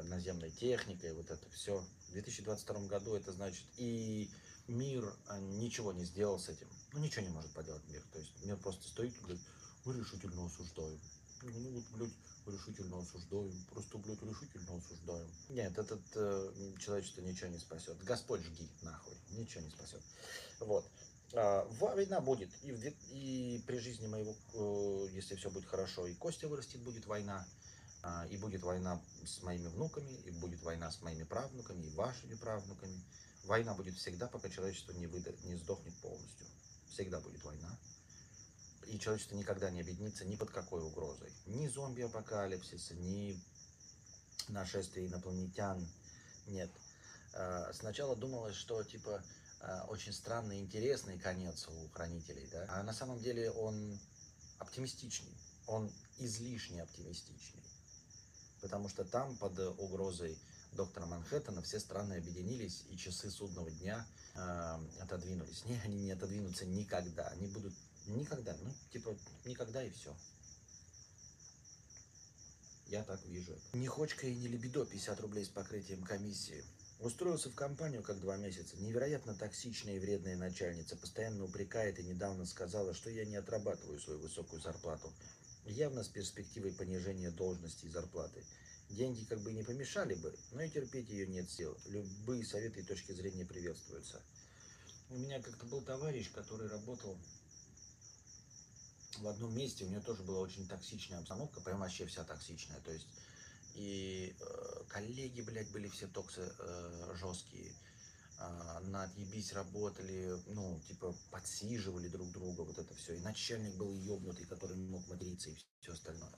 наземной 0.05 0.51
техникой, 0.51 1.13
вот 1.13 1.29
это 1.29 1.49
все. 1.49 1.83
В 2.09 2.11
2022 2.13 2.87
году 2.87 3.15
это 3.15 3.31
значит 3.31 3.65
и 3.77 4.29
мир 4.67 5.13
а, 5.27 5.39
ничего 5.39 5.93
не 5.93 6.05
сделал 6.05 6.39
с 6.39 6.49
этим. 6.49 6.67
Ну, 6.93 6.99
ничего 6.99 7.23
не 7.23 7.29
может 7.29 7.51
поделать 7.51 7.83
мир. 7.87 8.01
То 8.13 8.19
есть 8.19 8.31
мир 8.43 8.57
просто 8.57 8.87
стоит 8.87 9.15
и 9.15 9.21
говорит, 9.21 9.41
мы 9.83 9.93
решительно 9.93 10.45
осуждаем. 10.45 10.99
Ну, 11.43 11.69
вот, 11.71 11.83
блядь, 11.93 12.13
решительно 12.47 12.99
осуждаем. 12.99 13.65
Просто, 13.71 13.97
блядь, 13.97 14.21
решительно 14.23 14.77
осуждаем. 14.77 15.29
Нет, 15.49 15.77
этот 15.77 16.01
э, 16.15 16.73
человечество 16.79 17.21
ничего 17.21 17.49
не 17.49 17.59
спасет. 17.59 18.01
Господь 18.03 18.41
жги, 18.41 18.67
нахуй. 18.81 19.13
Ничего 19.31 19.61
не 19.61 19.69
спасет. 19.69 20.01
Вот. 20.61 20.85
А, 21.35 21.67
война 21.79 22.21
будет. 22.21 22.49
И, 22.63 22.71
в, 22.71 22.81
и 23.11 23.61
при 23.67 23.79
жизни 23.79 24.07
моего, 24.07 24.35
э, 24.53 25.07
если 25.13 25.35
все 25.35 25.49
будет 25.49 25.65
хорошо, 25.65 26.07
и 26.07 26.13
Костя 26.13 26.47
вырастет, 26.47 26.81
будет 26.81 27.05
война. 27.05 27.45
А, 28.03 28.25
и 28.27 28.37
будет 28.37 28.61
война 28.61 29.01
с 29.25 29.41
моими 29.41 29.67
внуками, 29.67 30.11
и 30.25 30.31
будет 30.31 30.61
война 30.61 30.91
с 30.91 31.01
моими 31.01 31.23
правнуками, 31.23 31.83
и 31.83 31.89
вашими 31.95 32.35
правнуками. 32.35 33.03
Война 33.45 33.73
будет 33.73 33.95
всегда, 33.97 34.27
пока 34.27 34.49
человечество 34.49 34.91
не, 34.93 35.07
выда... 35.07 35.33
не 35.43 35.55
сдохнет 35.55 35.93
полностью. 35.95 36.47
Всегда 36.89 37.19
будет 37.19 37.43
война. 37.43 37.77
И 38.87 38.99
человечество 38.99 39.35
никогда 39.35 39.71
не 39.71 39.81
объединится 39.81 40.23
ни 40.23 40.35
под 40.35 40.51
какой 40.51 40.83
угрозой. 40.83 41.31
Ни 41.47 41.67
зомби-апокалипсиса, 41.67 42.93
ни 42.93 43.41
нашествия 44.47 45.07
инопланетян. 45.07 45.85
Нет. 46.47 46.69
А, 47.33 47.73
сначала 47.73 48.15
думалось, 48.15 48.55
что 48.55 48.83
типа 48.83 49.23
очень 49.87 50.13
странный, 50.13 50.59
интересный 50.59 51.17
конец 51.17 51.67
у 51.67 51.89
хранителей, 51.89 52.47
да? 52.51 52.65
А 52.69 52.83
на 52.83 52.93
самом 52.93 53.19
деле 53.19 53.51
он 53.51 53.99
оптимистичный. 54.59 55.35
Он 55.67 55.91
излишне 56.19 56.83
оптимистичный. 56.83 57.63
Потому 58.61 58.89
что 58.89 59.03
там 59.03 59.35
под 59.37 59.57
угрозой 59.79 60.37
доктора 60.75 61.05
Манхэттена 61.05 61.61
все 61.61 61.79
страны 61.79 62.15
объединились, 62.15 62.83
и 62.89 62.97
часы 62.97 63.29
судного 63.29 63.71
дня 63.71 64.05
э, 64.35 64.79
отодвинулись. 65.01 65.65
Не, 65.65 65.79
они 65.81 66.01
не 66.01 66.11
отодвинутся 66.11 66.65
никогда. 66.65 67.27
Они 67.27 67.47
будут 67.47 67.73
никогда, 68.07 68.55
ну, 68.61 68.71
типа, 68.91 69.15
никогда 69.45 69.83
и 69.83 69.89
все. 69.89 70.15
Я 72.87 73.03
так 73.03 73.23
вижу 73.25 73.53
это. 73.53 73.77
Не 73.77 73.87
хочка 73.87 74.27
и 74.27 74.35
не 74.35 74.47
либидо, 74.47 74.85
50 74.85 75.19
рублей 75.21 75.45
с 75.45 75.49
покрытием 75.49 76.03
комиссии. 76.03 76.63
Устроился 76.99 77.49
в 77.49 77.55
компанию 77.55 78.01
как 78.01 78.21
два 78.21 78.37
месяца. 78.37 78.77
Невероятно 78.77 79.35
токсичная 79.35 79.95
и 79.95 79.99
вредная 79.99 80.37
начальница. 80.37 80.95
Постоянно 80.95 81.43
упрекает 81.43 81.99
и 81.99 82.03
недавно 82.03 82.45
сказала, 82.45 82.93
что 82.93 83.09
я 83.09 83.25
не 83.25 83.35
отрабатываю 83.35 83.99
свою 83.99 84.19
высокую 84.19 84.61
зарплату. 84.61 85.11
Явно 85.65 86.03
с 86.03 86.07
перспективой 86.07 86.71
понижения 86.71 87.31
должности 87.31 87.85
и 87.85 87.89
зарплаты. 87.89 88.43
Деньги 88.89 89.25
как 89.25 89.39
бы 89.39 89.51
не 89.51 89.63
помешали 89.63 90.13
бы, 90.13 90.33
но 90.51 90.61
и 90.61 90.69
терпеть 90.69 91.09
ее 91.09 91.27
нет 91.27 91.49
сил. 91.49 91.75
Любые 91.87 92.45
советы 92.45 92.79
и 92.79 92.83
точки 92.83 93.11
зрения 93.11 93.45
приветствуются. 93.45 94.21
У 95.09 95.17
меня 95.17 95.41
как-то 95.41 95.65
был 95.65 95.81
товарищ, 95.81 96.31
который 96.31 96.67
работал 96.67 97.17
в 99.17 99.27
одном 99.27 99.55
месте, 99.55 99.85
у 99.85 99.89
него 99.89 100.01
тоже 100.01 100.23
была 100.23 100.39
очень 100.39 100.67
токсичная 100.67 101.19
обстановка, 101.19 101.61
прям 101.61 101.79
вообще 101.79 102.05
вся 102.05 102.23
токсичная. 102.23 102.79
То 102.81 102.91
есть 102.91 103.07
и 103.75 104.33
э, 104.39 104.83
коллеги, 104.87 105.41
блядь, 105.41 105.71
были 105.71 105.89
все 105.89 106.07
токсы 106.07 106.41
э, 106.41 107.15
жесткие, 107.15 107.75
э, 108.39 108.79
на 108.83 109.03
отъебись 109.03 109.51
работали, 109.51 110.41
ну, 110.47 110.79
типа, 110.87 111.13
подсиживали 111.29 112.07
друг 112.07 112.31
друга, 112.31 112.61
вот 112.61 112.77
это 112.77 112.95
все. 112.95 113.15
И 113.15 113.19
начальник 113.19 113.75
был 113.75 113.93
ебнутый, 113.93 114.45
который 114.45 114.77
мог 114.77 115.05
материться 115.07 115.49
и 115.49 115.57
все 115.81 115.91
остальное. 115.91 116.33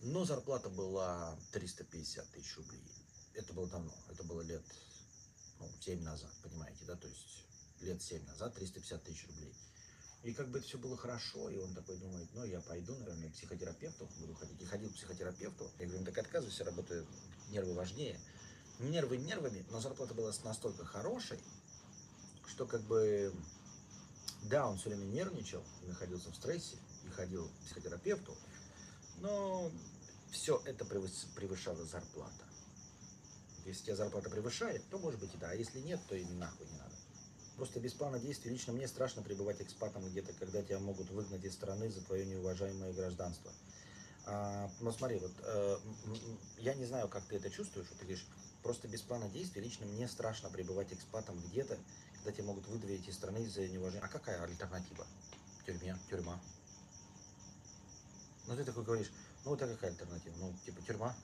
Но 0.00 0.24
зарплата 0.24 0.68
была 0.68 1.38
350 1.52 2.28
тысяч 2.32 2.56
рублей. 2.56 2.84
Это 3.34 3.52
было 3.52 3.68
давно, 3.68 3.94
это 4.10 4.24
было 4.24 4.42
лет 4.42 4.64
ну, 5.60 5.70
7 5.80 6.02
назад, 6.02 6.32
понимаете, 6.42 6.84
да, 6.86 6.96
то 6.96 7.06
есть 7.06 7.46
лет 7.80 8.02
7 8.02 8.24
назад 8.26 8.54
350 8.54 9.04
тысяч 9.04 9.26
рублей. 9.28 9.54
И 10.26 10.32
как 10.32 10.48
бы 10.48 10.58
это 10.58 10.66
все 10.66 10.76
было 10.76 10.96
хорошо, 10.96 11.48
и 11.50 11.56
он 11.56 11.72
такой 11.72 11.96
думает, 11.98 12.26
ну 12.34 12.44
я 12.44 12.60
пойду, 12.60 12.96
наверное, 12.96 13.28
к 13.28 13.34
психотерапевту 13.34 14.08
буду 14.18 14.34
ходить. 14.34 14.60
И 14.60 14.64
ходил 14.64 14.90
к 14.90 14.94
психотерапевту. 14.94 15.70
Я 15.78 15.86
говорю, 15.86 16.00
ну 16.00 16.04
так 16.04 16.18
отказывайся, 16.18 16.64
работаю, 16.64 17.06
нервы 17.50 17.74
важнее. 17.74 18.18
Нервы 18.80 19.18
нервами, 19.18 19.64
но 19.70 19.80
зарплата 19.80 20.14
была 20.14 20.32
настолько 20.42 20.84
хорошей, 20.84 21.38
что 22.48 22.66
как 22.66 22.82
бы, 22.82 23.32
да, 24.50 24.66
он 24.66 24.78
все 24.78 24.88
время 24.88 25.04
нервничал, 25.04 25.62
находился 25.86 26.32
в 26.32 26.34
стрессе, 26.34 26.76
и 27.04 27.10
ходил 27.10 27.46
к 27.46 27.64
психотерапевту, 27.66 28.36
но 29.20 29.70
все 30.32 30.60
это 30.64 30.84
превышало 30.84 31.84
зарплата. 31.84 32.44
Если 33.64 33.84
тебя 33.84 33.94
зарплата 33.94 34.28
превышает, 34.28 34.82
то 34.90 34.98
может 34.98 35.20
быть 35.20 35.32
и 35.34 35.38
да, 35.38 35.50
а 35.50 35.54
если 35.54 35.78
нет, 35.78 36.00
то 36.08 36.16
и 36.16 36.24
нахуй 36.24 36.66
не 36.66 36.78
надо. 36.78 36.95
Просто 37.56 37.80
без 37.80 37.94
плана 37.94 38.18
действий 38.18 38.50
лично 38.50 38.72
мне 38.72 38.86
страшно 38.86 39.22
пребывать 39.22 39.60
экспатом 39.62 40.06
где-то, 40.06 40.32
когда 40.34 40.62
тебя 40.62 40.78
могут 40.78 41.10
выгнать 41.10 41.44
из 41.44 41.54
страны 41.54 41.90
за 41.90 42.02
твое 42.02 42.26
неуважаемое 42.26 42.92
гражданство. 42.92 43.50
А, 44.26 44.70
ну 44.80 44.92
смотри, 44.92 45.18
вот 45.18 45.32
э, 45.42 45.78
я 46.58 46.74
не 46.74 46.84
знаю, 46.84 47.08
как 47.08 47.24
ты 47.24 47.36
это 47.36 47.48
чувствуешь, 47.48 47.86
вот 47.88 47.98
ты 47.98 48.04
говоришь, 48.04 48.26
просто 48.62 48.88
без 48.88 49.00
плана 49.00 49.28
действий 49.30 49.62
лично 49.62 49.86
мне 49.86 50.06
страшно 50.08 50.50
пребывать 50.50 50.92
экспатом 50.92 51.38
где-то, 51.38 51.78
когда 52.16 52.32
тебя 52.32 52.44
могут 52.44 52.66
выдавить 52.66 53.08
из 53.08 53.14
страны 53.14 53.48
за 53.48 53.66
неуважение. 53.68 54.02
А 54.02 54.08
какая 54.08 54.42
альтернатива? 54.42 55.06
Тюрьме, 55.64 55.96
тюрьма. 56.10 56.38
Ну 58.48 58.56
ты 58.56 58.64
такой 58.64 58.84
говоришь, 58.84 59.10
ну 59.44 59.50
вот 59.50 59.60
какая 59.60 59.90
альтернатива? 59.90 60.34
Ну, 60.38 60.52
типа 60.64 60.82
тюрьма. 60.82 61.14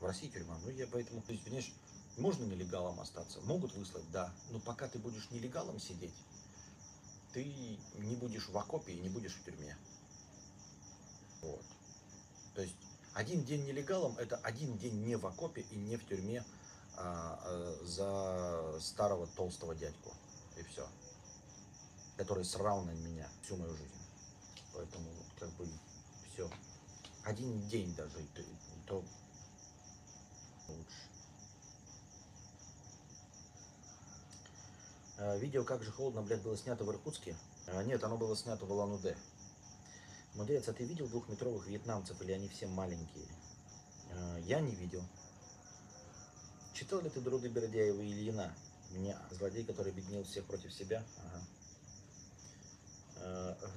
В 0.00 0.04
России 0.04 0.28
тюрьма. 0.28 0.58
Ну, 0.64 0.70
я 0.70 0.86
поэтому, 0.86 1.22
то 1.22 1.32
есть, 1.32 1.44
понимаешь, 1.44 1.72
можно 2.16 2.44
нелегалом 2.44 3.00
остаться? 3.00 3.40
Могут 3.42 3.74
выслать, 3.74 4.10
да. 4.10 4.32
Но 4.50 4.58
пока 4.60 4.88
ты 4.88 4.98
будешь 4.98 5.30
нелегалом 5.30 5.78
сидеть, 5.78 6.14
ты 7.32 7.44
не 7.98 8.16
будешь 8.16 8.48
в 8.48 8.56
окопе 8.56 8.92
и 8.92 9.00
не 9.00 9.08
будешь 9.08 9.34
в 9.34 9.44
тюрьме. 9.44 9.76
Вот. 11.42 11.62
То 12.54 12.62
есть 12.62 12.74
один 13.12 13.44
день 13.44 13.64
нелегалом 13.66 14.16
это 14.18 14.36
один 14.38 14.78
день 14.78 15.04
не 15.04 15.16
в 15.16 15.26
окопе 15.26 15.62
и 15.70 15.76
не 15.76 15.96
в 15.96 16.06
тюрьме 16.06 16.44
а, 16.96 17.38
а, 17.44 17.84
за 17.84 18.80
старого 18.80 19.26
толстого 19.26 19.74
дядьку. 19.74 20.12
И 20.56 20.62
все. 20.62 20.88
Который 22.16 22.44
срал 22.44 22.82
на 22.84 22.92
меня 22.92 23.28
всю 23.42 23.56
мою 23.56 23.76
жизнь. 23.76 23.92
Поэтому 24.74 25.10
как 25.38 25.50
бы 25.56 25.68
все 26.32 26.50
один 27.24 27.68
день 27.68 27.94
даже, 27.94 28.18
то, 28.34 28.42
то 28.86 29.04
лучше. 30.68 31.15
Видео 35.18 35.64
«Как 35.64 35.82
же 35.82 35.90
холодно, 35.90 36.22
блядь, 36.22 36.42
было 36.42 36.56
снято 36.56 36.84
в 36.84 36.90
Иркутске?» 36.90 37.36
а, 37.66 37.82
Нет, 37.82 38.02
оно 38.04 38.16
было 38.16 38.36
снято 38.36 38.64
в 38.66 38.72
Улан-Удэ. 38.72 39.16
Мудрец, 40.34 40.68
а 40.68 40.72
ты 40.72 40.84
видел 40.84 41.08
двухметровых 41.08 41.66
вьетнамцев 41.66 42.20
или 42.20 42.32
они 42.32 42.48
все 42.48 42.66
маленькие? 42.66 43.26
А, 44.12 44.38
я 44.40 44.60
не 44.60 44.74
видел. 44.74 45.02
Читал 46.74 47.00
ли 47.00 47.08
ты 47.08 47.20
Друды 47.20 47.48
Бердяева 47.48 48.00
и 48.00 48.12
Ильина? 48.12 48.54
Мне 48.90 49.16
злодей, 49.30 49.64
который 49.64 49.92
объединил 49.92 50.24
всех 50.24 50.44
против 50.44 50.72
себя? 50.72 51.02
Ага. 51.24 51.42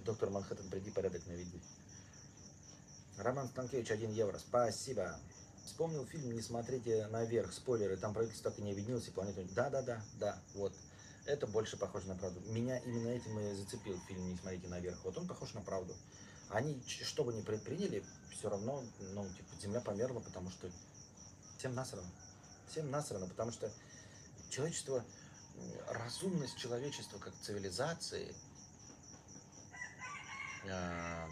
Доктор 0.03 0.29
Манхэттен, 0.29 0.69
приди 0.69 0.91
порядок 0.91 1.25
наведи. 1.25 1.61
Роман 3.17 3.47
Станкевич, 3.47 3.89
1 3.89 4.11
евро. 4.11 4.37
Спасибо. 4.37 5.17
Вспомнил 5.65 6.05
фильм 6.05 6.31
«Не 6.33 6.41
смотрите 6.41 7.07
наверх», 7.07 7.53
спойлеры, 7.53 7.95
там 7.95 8.13
правительство 8.13 8.51
так 8.51 8.59
и 8.59 8.63
не 8.63 8.71
объединилось, 8.71 9.07
и 9.07 9.11
планету... 9.11 9.43
Да, 9.53 9.69
да, 9.69 9.81
да, 9.81 10.01
да, 10.19 10.41
вот. 10.55 10.73
Это 11.25 11.47
больше 11.47 11.77
похоже 11.77 12.07
на 12.07 12.15
правду. 12.15 12.39
Меня 12.51 12.77
именно 12.79 13.09
этим 13.09 13.39
и 13.39 13.53
зацепил 13.53 13.99
фильм 14.07 14.29
«Не 14.29 14.37
смотрите 14.37 14.67
наверх». 14.67 15.03
Вот 15.03 15.17
он 15.17 15.27
похож 15.27 15.53
на 15.53 15.61
правду. 15.61 15.95
Они, 16.49 16.81
что 16.87 17.23
бы 17.23 17.33
ни 17.33 17.41
предприняли, 17.41 18.03
все 18.31 18.49
равно, 18.49 18.83
ну, 19.13 19.27
типа, 19.29 19.55
земля 19.61 19.81
померла, 19.81 20.19
потому 20.19 20.49
что 20.49 20.69
всем 21.57 21.75
насрано. 21.75 22.09
Всем 22.67 22.89
насрано, 22.89 23.27
потому 23.27 23.51
что 23.51 23.71
человечество, 24.49 25.03
разумность 25.89 26.57
человечества 26.57 27.19
как 27.19 27.33
цивилизации 27.41 28.33
эм, 30.65 31.31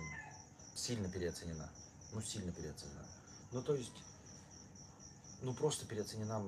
сильно 0.75 1.09
переоценена. 1.09 1.69
Ну, 2.13 2.21
сильно 2.21 2.51
переоценена. 2.51 3.05
Ну, 3.51 3.63
то 3.63 3.75
есть, 3.75 3.93
ну, 5.41 5.53
просто 5.53 5.85
переоценена 5.85 6.45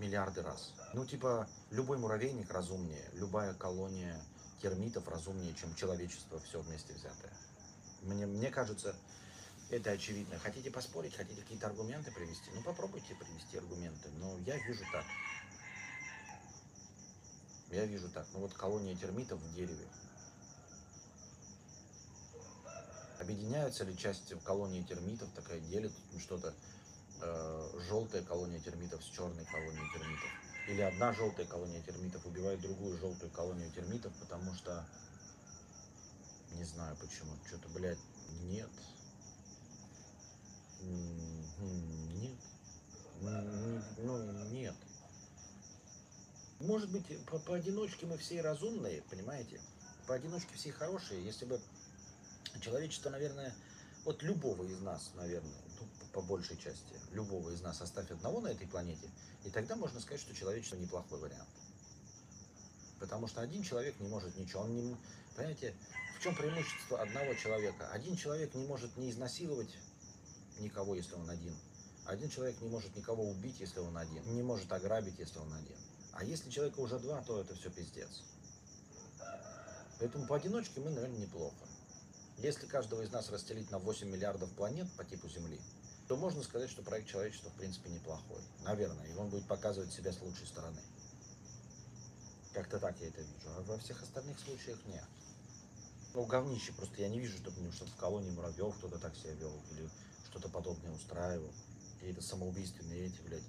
миллиарды 0.00 0.42
раз. 0.42 0.72
Ну, 0.94 1.06
типа, 1.06 1.48
любой 1.70 1.98
муравейник 1.98 2.50
разумнее, 2.50 3.08
любая 3.12 3.54
колония 3.54 4.20
термитов 4.60 5.06
разумнее, 5.08 5.54
чем 5.54 5.74
человечество 5.74 6.40
все 6.40 6.60
вместе 6.60 6.92
взятое. 6.94 7.32
Мне, 8.02 8.26
мне 8.26 8.50
кажется, 8.50 8.96
это 9.70 9.92
очевидно. 9.92 10.38
Хотите 10.38 10.70
поспорить, 10.70 11.14
хотите 11.14 11.42
какие-то 11.42 11.66
аргументы 11.66 12.10
привести? 12.10 12.50
Ну, 12.54 12.62
попробуйте 12.62 13.14
привести 13.14 13.58
аргументы. 13.58 14.08
Но 14.18 14.36
я 14.38 14.56
вижу 14.58 14.84
так. 14.92 15.04
Я 17.70 17.84
вижу 17.84 18.08
так. 18.08 18.26
Ну, 18.32 18.40
вот 18.40 18.52
колония 18.54 18.96
термитов 18.96 19.38
в 19.38 19.54
дереве. 19.54 19.86
Объединяются 23.20 23.84
ли 23.84 23.96
части 23.96 24.34
колонии 24.44 24.82
термитов, 24.82 25.28
такая 25.36 25.60
делит 25.60 25.92
что-то, 26.18 26.54
э, 27.20 27.80
желтая 27.88 28.22
колония 28.22 28.60
термитов 28.60 29.02
с 29.04 29.06
черной 29.08 29.44
колонией 29.46 29.92
термитов? 29.92 30.30
Или 30.68 30.82
одна 30.82 31.12
желтая 31.12 31.46
колония 31.46 31.82
термитов 31.82 32.24
убивает 32.26 32.60
другую 32.60 32.96
желтую 32.98 33.30
колонию 33.32 33.70
термитов, 33.72 34.12
потому 34.20 34.54
что... 34.54 34.86
Не 36.52 36.64
знаю 36.64 36.96
почему. 37.00 37.32
Что-то, 37.46 37.68
блядь, 37.68 37.98
нет. 38.42 38.68
М, 40.80 42.20
Нет. 42.20 42.38
М, 43.22 43.84
Ну, 43.98 44.44
нет. 44.50 44.74
Может 46.60 46.90
быть, 46.90 47.04
по 47.26 47.38
поодиночке 47.38 48.06
мы 48.06 48.18
все 48.18 48.42
разумные, 48.42 49.02
понимаете? 49.10 49.60
Поодиночке 50.06 50.54
все 50.54 50.72
хорошие. 50.72 51.24
Если 51.24 51.46
бы 51.46 51.60
человечество, 52.60 53.10
наверное, 53.10 53.54
вот 54.04 54.22
любого 54.22 54.64
из 54.64 54.80
нас, 54.80 55.12
наверное, 55.14 55.60
по- 56.12 56.22
большей 56.22 56.56
части, 56.56 56.94
любого 57.12 57.50
из 57.50 57.60
нас 57.62 57.80
оставь 57.80 58.10
одного 58.10 58.40
на 58.40 58.48
этой 58.48 58.66
планете, 58.66 59.08
и 59.44 59.50
тогда 59.50 59.76
можно 59.76 60.00
сказать, 60.00 60.20
что 60.20 60.34
человечество 60.34 60.76
неплохой 60.76 61.18
вариант. 61.18 61.48
Потому 62.98 63.26
что 63.26 63.40
один 63.40 63.62
человек 63.62 63.98
не 63.98 64.08
может 64.08 64.36
ничего. 64.36 64.62
Он 64.62 64.76
не, 64.76 64.96
понимаете, 65.34 65.74
в 66.18 66.22
чем 66.22 66.36
преимущество 66.36 67.00
одного 67.00 67.34
человека? 67.34 67.88
Один 67.92 68.14
человек 68.16 68.54
не 68.54 68.66
может 68.66 68.94
не 68.98 69.10
изнасиловать 69.10 69.74
никого, 70.58 70.94
если 70.94 71.14
он 71.14 71.28
один. 71.30 71.56
Один 72.04 72.28
человек 72.28 72.60
не 72.60 72.68
может 72.68 72.94
никого 72.96 73.24
убить, 73.24 73.58
если 73.60 73.78
он 73.78 73.96
один. 73.96 74.22
Не 74.34 74.42
может 74.42 74.70
ограбить, 74.72 75.18
если 75.18 75.38
он 75.38 75.52
один. 75.54 75.76
А 76.12 76.24
если 76.24 76.50
человека 76.50 76.80
уже 76.80 76.98
два, 76.98 77.22
то 77.22 77.40
это 77.40 77.54
все 77.54 77.70
пиздец. 77.70 78.22
Поэтому 79.98 80.26
поодиночке 80.26 80.80
мы, 80.80 80.90
наверное, 80.90 81.20
неплохо. 81.20 81.54
Если 82.38 82.66
каждого 82.66 83.02
из 83.02 83.10
нас 83.12 83.30
расстелить 83.30 83.70
на 83.70 83.78
8 83.78 84.08
миллиардов 84.08 84.50
планет 84.52 84.90
по 84.96 85.04
типу 85.04 85.28
Земли, 85.28 85.60
то 86.10 86.16
можно 86.16 86.42
сказать, 86.42 86.68
что 86.68 86.82
проект 86.82 87.08
человечества 87.08 87.50
в 87.50 87.54
принципе 87.54 87.88
неплохой. 87.88 88.42
Наверное, 88.64 89.06
и 89.06 89.14
он 89.14 89.28
будет 89.28 89.46
показывать 89.46 89.92
себя 89.92 90.12
с 90.12 90.20
лучшей 90.20 90.44
стороны. 90.44 90.80
Как-то 92.52 92.80
так 92.80 93.00
я 93.00 93.06
это 93.06 93.22
вижу. 93.22 93.48
А 93.56 93.62
во 93.62 93.78
всех 93.78 94.02
остальных 94.02 94.40
случаях 94.40 94.84
нет. 94.86 95.04
Ну, 96.14 96.26
говнище. 96.26 96.72
Просто 96.72 97.00
я 97.00 97.08
не 97.08 97.20
вижу, 97.20 97.38
чтобы 97.38 97.60
ну, 97.60 97.70
что-то 97.70 97.92
в 97.92 97.96
колонии 97.96 98.32
муравьев 98.32 98.76
кто-то 98.78 98.98
так 98.98 99.14
себя 99.14 99.34
вел. 99.34 99.54
Или 99.70 99.88
что-то 100.28 100.48
подобное 100.48 100.90
устраивал. 100.90 101.52
Какие-то 102.00 102.22
самоубийственные 102.22 103.06
эти, 103.06 103.20
блядь. 103.20 103.44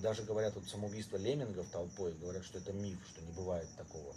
Даже 0.00 0.22
говорят, 0.22 0.54
вот 0.54 0.68
самоубийство 0.68 1.16
леммингов 1.16 1.68
толпой, 1.70 2.12
говорят, 2.12 2.44
что 2.44 2.58
это 2.58 2.72
миф, 2.72 3.00
что 3.08 3.22
не 3.22 3.32
бывает 3.32 3.68
такого. 3.76 4.14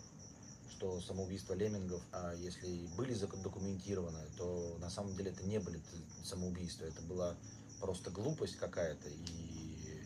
Что 0.72 1.02
самоубийства 1.02 1.54
леммингов, 1.56 2.02
а 2.12 2.34
если 2.36 2.68
и 2.68 2.88
были 2.96 3.14
задокументированы, 3.14 4.20
то 4.38 4.78
на 4.80 4.90
самом 4.90 5.16
деле 5.16 5.32
это 5.32 5.44
не 5.44 5.60
были 5.60 5.82
самоубийства. 6.24 6.86
Это 6.86 7.02
была 7.02 7.36
просто 7.82 8.12
глупость 8.12 8.56
какая-то. 8.56 9.10
И, 9.10 10.04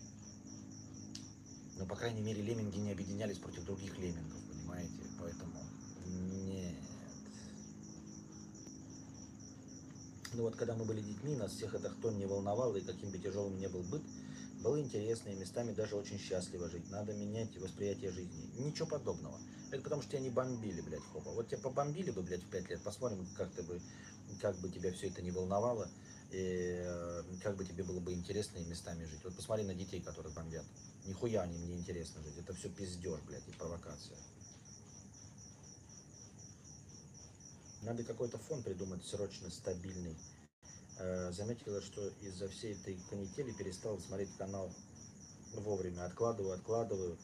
ну, 1.77 1.85
по 1.85 1.95
крайней 1.95 2.21
мере, 2.21 2.41
лемминги 2.41 2.77
не 2.77 2.91
объединялись 2.91 3.37
против 3.37 3.65
других 3.65 3.97
леммингов, 3.97 4.41
понимаете? 4.49 5.03
Поэтому 5.19 5.59
нет. 6.05 6.75
Ну 10.33 10.43
вот, 10.43 10.55
когда 10.55 10.73
мы 10.75 10.85
были 10.85 11.01
детьми, 11.01 11.35
нас 11.35 11.51
всех 11.51 11.75
это 11.75 11.89
кто 11.89 12.11
не 12.11 12.25
волновало, 12.25 12.75
и 12.77 12.81
каким 12.81 13.11
бы 13.11 13.19
тяжелым 13.19 13.59
ни 13.59 13.67
был 13.67 13.83
быт, 13.83 14.01
было 14.63 14.79
интересно 14.79 15.29
и 15.29 15.35
местами 15.35 15.73
даже 15.73 15.95
очень 15.95 16.17
счастливо 16.17 16.69
жить. 16.69 16.89
Надо 16.89 17.13
менять 17.13 17.55
восприятие 17.57 18.11
жизни. 18.11 18.49
Ничего 18.57 18.87
подобного. 18.87 19.37
Это 19.71 19.83
потому 19.83 20.01
что 20.01 20.11
тебя 20.11 20.21
не 20.21 20.29
бомбили, 20.29 20.79
блядь, 20.81 21.03
хопа. 21.11 21.31
Вот 21.31 21.49
тебя 21.49 21.59
побомбили 21.59 22.11
бы, 22.11 22.21
блядь, 22.21 22.41
в 22.41 22.49
пять 22.49 22.69
лет, 22.69 22.81
посмотрим, 22.81 23.27
как 23.37 23.51
ты 23.51 23.61
бы, 23.63 23.81
как 24.39 24.55
бы 24.59 24.69
тебя 24.69 24.93
все 24.93 25.09
это 25.09 25.21
не 25.21 25.31
волновало, 25.31 25.89
и 26.31 26.79
э, 26.81 27.23
как 27.41 27.57
бы 27.57 27.65
тебе 27.65 27.83
было 27.83 27.99
бы 27.99 28.13
интересно 28.13 28.57
и 28.59 28.65
местами 28.65 29.03
жить. 29.03 29.19
Вот 29.23 29.35
посмотри 29.35 29.65
на 29.65 29.75
детей, 29.75 29.99
которых 29.99 30.33
бомбят. 30.33 30.65
Нихуя 31.05 31.41
они 31.41 31.57
мне 31.57 31.75
интересно 31.75 32.21
жить. 32.23 32.37
Это 32.37 32.53
все 32.53 32.69
пиздеж, 32.69 33.19
блядь, 33.27 33.47
и 33.47 33.51
провокация. 33.51 34.17
Надо 37.81 38.03
какой-то 38.03 38.37
фон 38.37 38.63
придумать 38.63 39.05
срочно 39.05 39.49
стабильный. 39.49 40.15
Э, 40.99 41.31
Заметила, 41.31 41.81
что 41.81 42.07
из-за 42.21 42.47
всей 42.49 42.73
этой 42.73 42.97
канители 43.09 43.51
перестал 43.51 43.99
смотреть 43.99 44.35
канал 44.37 44.71
вовремя. 45.53 46.05
Откладываю, 46.05 46.53
откладываю. 46.55 47.17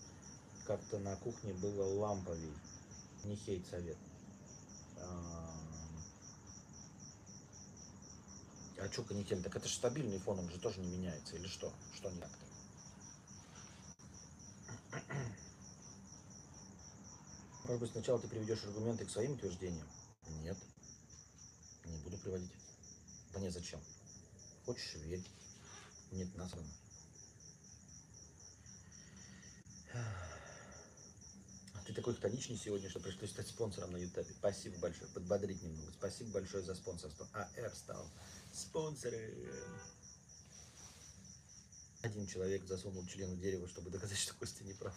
Как-то 0.66 1.00
на 1.00 1.16
кухне 1.18 1.54
было 1.54 1.84
ламповей. 2.00 2.54
Не 3.26 3.36
хейт 3.36 3.66
совет. 3.68 3.98
А 4.98 5.40
а 8.80 8.90
что 8.90 9.04
канитель? 9.04 9.44
Так 9.44 9.56
это 9.56 9.68
же 9.68 9.76
стабильный 9.76 10.20
фон, 10.20 10.40
он 10.40 10.50
же 10.50 10.58
тоже 10.58 10.80
не 10.80 10.88
меняется. 10.88 11.36
Или 11.36 11.48
что? 11.48 11.72
Что 11.96 12.10
не 12.10 12.20
так-то? 12.20 12.46
Может 17.66 17.82
быть, 17.82 17.92
сначала 17.92 18.20
ты 18.20 18.28
приведешь 18.28 18.64
аргументы 18.64 19.06
к 19.06 19.12
своим 19.12 19.34
утверждениям? 19.34 19.88
Нет. 20.42 20.58
Не 21.86 21.98
буду 21.98 22.18
приводить. 22.18 22.52
Да 23.34 23.50
зачем. 23.50 23.82
Хочешь 24.66 24.96
верь. 24.96 25.24
Нет, 26.12 26.36
насрано. 26.36 26.68
Ты 31.86 31.94
такой 31.94 32.14
хтоничный 32.16 32.56
сегодня, 32.56 32.88
что 32.88 33.00
пришлось 33.00 33.32
стать 33.32 33.48
спонсором 33.48 33.92
на 33.92 33.98
Ютубе. 33.98 34.32
Спасибо 34.38 34.78
большое. 34.78 35.10
Подбодрить 35.12 35.64
немного. 35.64 35.92
Спасибо 35.92 36.32
большое 36.32 36.64
за 36.64 36.76
спонсорство. 36.76 37.28
АР 37.34 37.74
стал 37.76 38.08
спонсором. 38.54 39.20
Один 42.02 42.28
человек 42.28 42.64
засунул 42.66 43.06
член 43.08 43.34
в 43.34 43.40
дерево, 43.40 43.68
чтобы 43.68 43.90
доказать, 43.90 44.18
что 44.18 44.34
Костя 44.36 44.64
не 44.64 44.74
прав. 44.74 44.96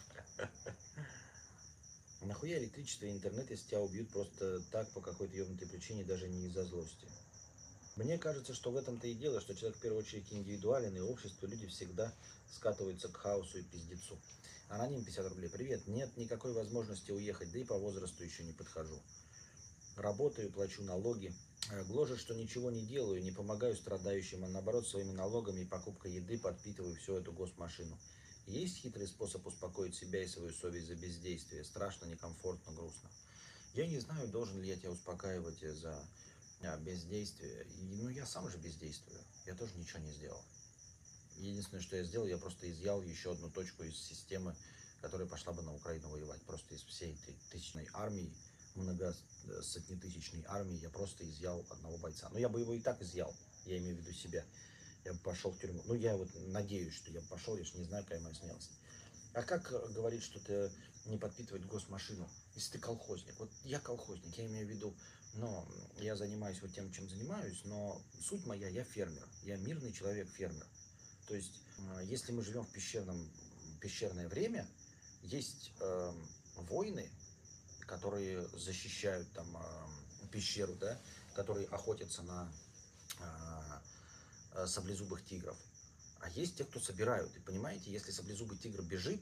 Нахуя 2.20 2.58
электричество 2.58 3.06
и 3.06 3.10
интернет, 3.10 3.50
если 3.50 3.68
тебя 3.68 3.80
убьют 3.80 4.10
просто 4.10 4.60
так, 4.70 4.88
по 4.90 5.00
какой-то 5.00 5.34
ебнутой 5.34 5.66
причине, 5.68 6.04
даже 6.04 6.28
не 6.28 6.46
из-за 6.46 6.64
злости? 6.64 7.08
Мне 7.96 8.16
кажется, 8.16 8.54
что 8.54 8.70
в 8.70 8.76
этом-то 8.76 9.06
и 9.06 9.14
дело, 9.14 9.40
что 9.40 9.54
человек 9.54 9.76
в 9.76 9.82
первую 9.82 10.00
очередь 10.00 10.32
индивидуален, 10.32 10.96
и 10.96 11.00
общество, 11.00 11.46
люди 11.46 11.66
всегда 11.66 12.10
скатываются 12.50 13.08
к 13.08 13.16
хаосу 13.18 13.58
и 13.58 13.62
пиздецу. 13.62 14.18
Аноним 14.70 15.04
50 15.04 15.28
рублей. 15.28 15.50
Привет, 15.50 15.86
нет 15.86 16.16
никакой 16.16 16.54
возможности 16.54 17.10
уехать, 17.10 17.52
да 17.52 17.58
и 17.58 17.64
по 17.64 17.76
возрасту 17.76 18.24
еще 18.24 18.44
не 18.44 18.54
подхожу. 18.54 18.98
Работаю, 19.96 20.50
плачу 20.50 20.82
налоги. 20.82 21.34
Э, 21.70 21.84
Гложет, 21.84 22.18
что 22.18 22.34
ничего 22.34 22.70
не 22.70 22.86
делаю, 22.86 23.22
не 23.22 23.30
помогаю 23.30 23.76
страдающим, 23.76 24.42
а 24.44 24.48
наоборот 24.48 24.88
своими 24.88 25.12
налогами 25.12 25.60
и 25.60 25.66
покупкой 25.66 26.14
еды 26.14 26.38
подпитываю 26.38 26.96
всю 26.96 27.16
эту 27.16 27.32
госмашину. 27.32 27.98
Есть 28.46 28.78
хитрый 28.78 29.06
способ 29.06 29.46
успокоить 29.46 29.94
себя 29.94 30.22
и 30.24 30.26
свою 30.26 30.54
совесть 30.54 30.86
за 30.86 30.94
бездействие. 30.94 31.62
Страшно, 31.62 32.06
некомфортно, 32.06 32.72
грустно. 32.72 33.10
Я 33.74 33.86
не 33.86 33.98
знаю, 33.98 34.28
должен 34.28 34.60
ли 34.62 34.68
я 34.68 34.76
тебя 34.76 34.90
успокаивать 34.90 35.60
за 35.60 35.92
а, 35.92 36.04
бездействие. 36.78 37.64
И, 37.64 37.96
ну, 37.96 38.08
я 38.08 38.26
сам 38.26 38.48
же 38.50 38.58
бездействую. 38.58 39.20
Я 39.46 39.54
тоже 39.54 39.74
ничего 39.76 40.00
не 40.00 40.12
сделал. 40.12 40.42
Единственное, 41.36 41.82
что 41.82 41.96
я 41.96 42.04
сделал, 42.04 42.26
я 42.26 42.38
просто 42.38 42.70
изъял 42.70 43.02
еще 43.02 43.32
одну 43.32 43.50
точку 43.50 43.82
из 43.82 43.96
системы, 43.96 44.54
которая 45.00 45.26
пошла 45.26 45.52
бы 45.52 45.62
на 45.62 45.74
Украину 45.74 46.08
воевать. 46.08 46.42
Просто 46.42 46.74
из 46.74 46.82
всей 46.82 47.14
этой 47.14 47.34
тысячной 47.50 47.88
армии, 47.92 48.32
много 48.74 49.14
сотнетысячной 49.62 50.44
армии, 50.46 50.78
я 50.78 50.90
просто 50.90 51.28
изъял 51.28 51.64
одного 51.70 51.98
бойца. 51.98 52.28
Но 52.30 52.38
я 52.38 52.48
бы 52.48 52.60
его 52.60 52.74
и 52.74 52.80
так 52.80 53.00
изъял, 53.02 53.34
я 53.66 53.78
имею 53.78 53.96
в 53.96 54.00
виду 54.00 54.12
себя. 54.12 54.44
Я 55.04 55.12
бы 55.14 55.18
пошел 55.18 55.50
в 55.50 55.58
тюрьму. 55.58 55.82
Ну, 55.86 55.94
я 55.94 56.16
вот 56.16 56.28
надеюсь, 56.48 56.94
что 56.94 57.10
я 57.10 57.20
бы 57.20 57.26
пошел, 57.26 57.56
я 57.56 57.64
же 57.64 57.76
не 57.76 57.84
знаю, 57.84 58.04
какая 58.04 58.20
моя 58.20 58.34
смелость. 58.34 58.78
А 59.34 59.42
как 59.42 59.72
э, 59.72 59.88
говорить, 59.92 60.22
что 60.22 60.38
ты 60.40 60.70
не 61.06 61.16
подпитывать 61.16 61.64
госмашину, 61.64 62.28
если 62.54 62.72
ты 62.72 62.78
колхозник? 62.78 63.34
Вот 63.38 63.50
я 63.64 63.80
колхозник, 63.80 64.36
я 64.36 64.46
имею 64.46 64.66
в 64.66 64.70
виду, 64.70 64.94
но 65.34 65.66
я 65.98 66.16
занимаюсь 66.16 66.60
вот 66.60 66.72
тем, 66.72 66.92
чем 66.92 67.08
занимаюсь, 67.08 67.62
но 67.64 68.00
суть 68.20 68.44
моя, 68.46 68.68
я 68.68 68.84
фермер, 68.84 69.26
я 69.44 69.56
мирный 69.56 69.92
человек-фермер. 69.92 70.66
То 71.26 71.34
есть, 71.34 71.60
если 72.04 72.32
мы 72.32 72.42
живем 72.42 72.64
в 72.64 72.72
пещерном, 72.72 73.30
пещерное 73.80 74.28
время, 74.28 74.68
есть 75.22 75.72
э, 75.80 76.12
войны, 76.56 77.10
которые 77.86 78.46
защищают 78.48 79.30
там 79.32 79.56
э, 79.56 80.26
пещеру, 80.30 80.74
да, 80.74 81.00
которые 81.34 81.66
охотятся 81.68 82.22
на 82.22 82.52
э, 84.54 84.66
саблезубых 84.66 85.24
тигров. 85.24 85.56
А 86.20 86.28
есть 86.30 86.56
те, 86.56 86.64
кто 86.64 86.78
собирают. 86.78 87.34
И 87.36 87.40
понимаете, 87.40 87.90
если 87.90 88.12
саблезубый 88.12 88.58
тигр 88.58 88.82
бежит, 88.82 89.20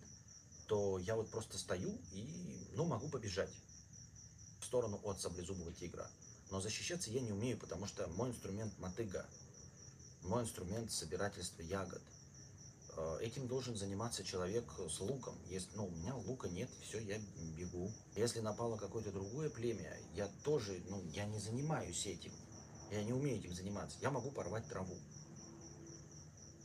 то 0.66 0.98
я 0.98 1.16
вот 1.16 1.30
просто 1.30 1.58
стою 1.58 1.98
и, 2.12 2.66
ну, 2.74 2.84
могу 2.84 3.08
побежать 3.08 3.50
сторону 4.70 5.00
от 5.02 5.20
саблезубого 5.20 5.72
тигра. 5.72 6.08
Но 6.50 6.60
защищаться 6.60 7.10
я 7.10 7.20
не 7.20 7.32
умею, 7.32 7.58
потому 7.58 7.86
что 7.86 8.06
мой 8.06 8.30
инструмент 8.30 8.72
мотыга, 8.78 9.26
мой 10.22 10.44
инструмент 10.44 10.92
собирательства 10.92 11.62
ягод. 11.62 12.00
Э, 12.96 13.18
этим 13.20 13.48
должен 13.48 13.74
заниматься 13.74 14.22
человек 14.22 14.64
с 14.88 15.00
луком. 15.00 15.36
Если, 15.48 15.68
ну, 15.74 15.86
у 15.86 15.90
меня 15.90 16.14
лука 16.14 16.48
нет, 16.48 16.70
все, 16.82 17.00
я 17.00 17.18
бегу. 17.56 17.90
Если 18.14 18.38
напало 18.38 18.76
какое-то 18.76 19.10
другое 19.10 19.50
племя, 19.50 19.92
я 20.14 20.28
тоже, 20.44 20.80
ну, 20.88 21.02
я 21.10 21.26
не 21.26 21.40
занимаюсь 21.40 22.06
этим. 22.06 22.32
Я 22.92 23.02
не 23.02 23.12
умею 23.12 23.38
этим 23.40 23.52
заниматься. 23.52 23.98
Я 24.00 24.12
могу 24.12 24.30
порвать 24.30 24.68
траву. 24.68 24.96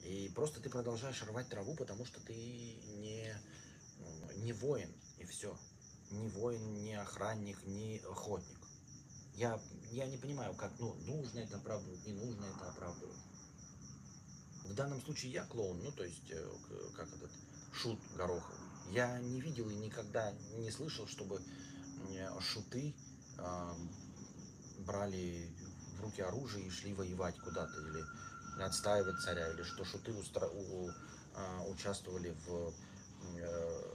И 0.04 0.32
просто 0.36 0.62
ты 0.62 0.70
продолжаешь 0.70 1.24
рвать 1.24 1.50
траву, 1.50 1.74
потому 1.74 2.06
что 2.06 2.20
ты 2.20 2.36
не, 2.36 3.34
не 4.44 4.54
воин, 4.54 4.94
и 5.18 5.26
все. 5.26 5.58
Не 6.16 6.30
воин, 6.30 6.84
не 6.84 6.94
охранник, 6.96 7.58
не 7.66 8.00
охотник. 8.00 8.60
Я, 9.34 9.60
я 9.92 10.08
не 10.08 10.18
понимаю, 10.18 10.54
как 10.56 10.72
ну, 10.80 10.94
нужно 11.06 11.40
это 11.40 11.58
оправдывать, 11.58 12.06
не 12.06 12.14
нужно 12.14 12.46
это 12.46 12.70
оправдывать. 12.70 13.18
В 14.64 14.74
данном 14.74 15.02
случае 15.02 15.34
я 15.34 15.46
клоун, 15.46 15.80
ну 15.84 15.92
то 15.92 16.04
есть, 16.04 16.32
э, 16.32 16.52
как 16.96 17.08
этот, 17.14 17.32
шут 17.74 18.00
Горохов. 18.16 18.56
Я 18.92 19.20
не 19.20 19.42
видел 19.42 19.70
и 19.70 19.76
никогда 19.76 20.32
не 20.58 20.72
слышал, 20.72 21.08
чтобы 21.08 21.42
шуты 22.40 22.96
э, 23.38 23.74
брали 24.80 25.50
в 25.98 26.02
руки 26.02 26.22
оружие 26.22 26.68
и 26.68 26.70
шли 26.70 26.94
воевать 26.94 27.38
куда-то 27.40 27.74
или 27.82 28.04
отстаивать 28.64 29.22
царя, 29.22 29.52
или 29.52 29.64
что 29.64 29.84
шуты 29.84 30.14
устра... 30.14 30.48
у... 30.48 30.90
а, 31.36 31.64
участвовали 31.68 32.36
в... 32.46 32.74
Э, 33.38 33.95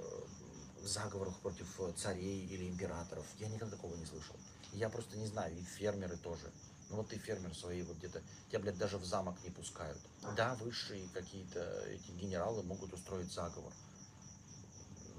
заговорах 0.86 1.38
против 1.40 1.68
царей 1.96 2.46
или 2.46 2.68
императоров. 2.68 3.26
Я 3.38 3.48
никогда 3.48 3.76
такого 3.76 3.94
не 3.96 4.06
слышал. 4.06 4.36
Я 4.72 4.88
просто 4.88 5.16
не 5.16 5.26
знаю, 5.26 5.56
и 5.56 5.62
фермеры 5.62 6.16
тоже. 6.16 6.50
Ну 6.90 6.96
вот 6.96 7.08
ты 7.08 7.18
фермер 7.18 7.54
свои 7.54 7.82
вот 7.82 7.98
где-то, 7.98 8.22
тебя, 8.48 8.58
блядь, 8.60 8.78
даже 8.78 8.98
в 8.98 9.04
замок 9.04 9.36
не 9.44 9.50
пускают. 9.50 9.98
Да, 10.36 10.56
высшие 10.56 11.08
какие-то 11.14 11.60
эти 11.88 12.10
генералы 12.12 12.62
могут 12.62 12.92
устроить 12.92 13.32
заговор. 13.32 13.72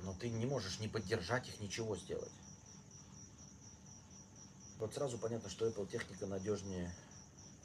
Но 0.04 0.14
ты 0.14 0.30
не 0.30 0.46
можешь 0.46 0.80
не 0.80 0.88
поддержать 0.88 1.48
их, 1.48 1.60
ничего 1.60 1.96
сделать. 1.96 2.32
Вот 4.80 4.94
сразу 4.94 5.18
понятно, 5.18 5.50
что 5.50 5.68
Apple 5.68 5.88
техника 5.90 6.26
надежнее 6.26 6.94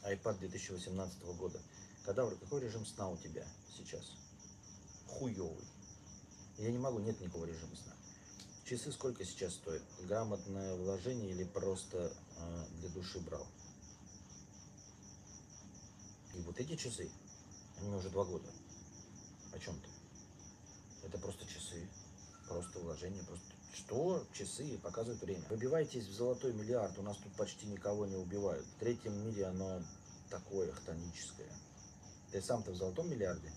iPad 0.04 0.38
2018 0.38 1.22
года. 1.38 1.60
Кадавр, 2.04 2.36
какой 2.36 2.60
режим 2.60 2.86
сна 2.86 3.08
у 3.08 3.16
тебя 3.16 3.44
сейчас? 3.76 4.12
Хуёвый. 5.06 5.66
Я 6.58 6.70
не 6.70 6.78
могу, 6.78 6.98
нет 7.00 7.20
никакого 7.20 7.44
режима 7.44 7.76
сна. 7.76 7.92
Часы 8.64 8.90
сколько 8.90 9.24
сейчас 9.24 9.54
стоят? 9.54 9.82
Грамотное 10.02 10.74
вложение 10.76 11.30
или 11.30 11.44
просто 11.44 12.12
э, 12.38 12.64
для 12.80 12.88
души 12.88 13.20
брал? 13.20 13.46
И 16.34 16.40
вот 16.40 16.58
эти 16.58 16.76
часы, 16.76 17.10
они 17.78 17.94
уже 17.94 18.10
два 18.10 18.24
года. 18.24 18.48
О 19.52 19.58
чем 19.58 19.78
ты? 19.80 21.06
Это 21.06 21.18
просто 21.18 21.46
часы, 21.46 21.88
просто 22.48 22.78
вложение, 22.80 23.22
просто 23.24 23.46
что 23.74 24.26
часы 24.32 24.78
показывают 24.78 25.22
время. 25.22 25.44
Выбивайтесь 25.50 26.06
в 26.06 26.12
золотой 26.12 26.52
миллиард, 26.52 26.98
у 26.98 27.02
нас 27.02 27.16
тут 27.18 27.32
почти 27.34 27.66
никого 27.66 28.06
не 28.06 28.16
убивают. 28.16 28.66
В 28.66 28.80
третьем 28.80 29.12
мире 29.26 29.46
оно 29.46 29.82
такое 30.30 30.72
хтоническое. 30.72 31.52
Ты 32.32 32.42
сам-то 32.42 32.72
в 32.72 32.76
золотом 32.76 33.08
миллиарде? 33.10 33.52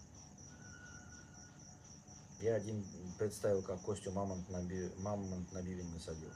Я 2.39 2.55
один 2.55 2.85
представил, 3.17 3.61
как 3.61 3.81
Костю 3.81 4.11
мамонт 4.11 4.49
на, 4.49 4.63
би... 4.63 4.89
мамонт 4.99 5.51
на 5.51 5.61
бивень 5.61 5.93
насадил. 5.93 6.31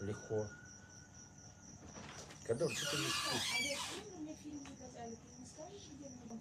Легко. 0.00 0.44
Когда 2.44 2.68
что 2.68 2.90
ты 2.90 2.96
не 2.96 3.08
спишь? 3.08 3.54
А 3.54 4.20
мне 4.20 4.34
фильм 4.42 4.60
заказали, 4.68 5.14
ты 5.14 5.40
не 5.40 5.46
скажешь, 5.46 5.82
где 5.94 6.08
мне 6.08 6.28
там 6.28 6.40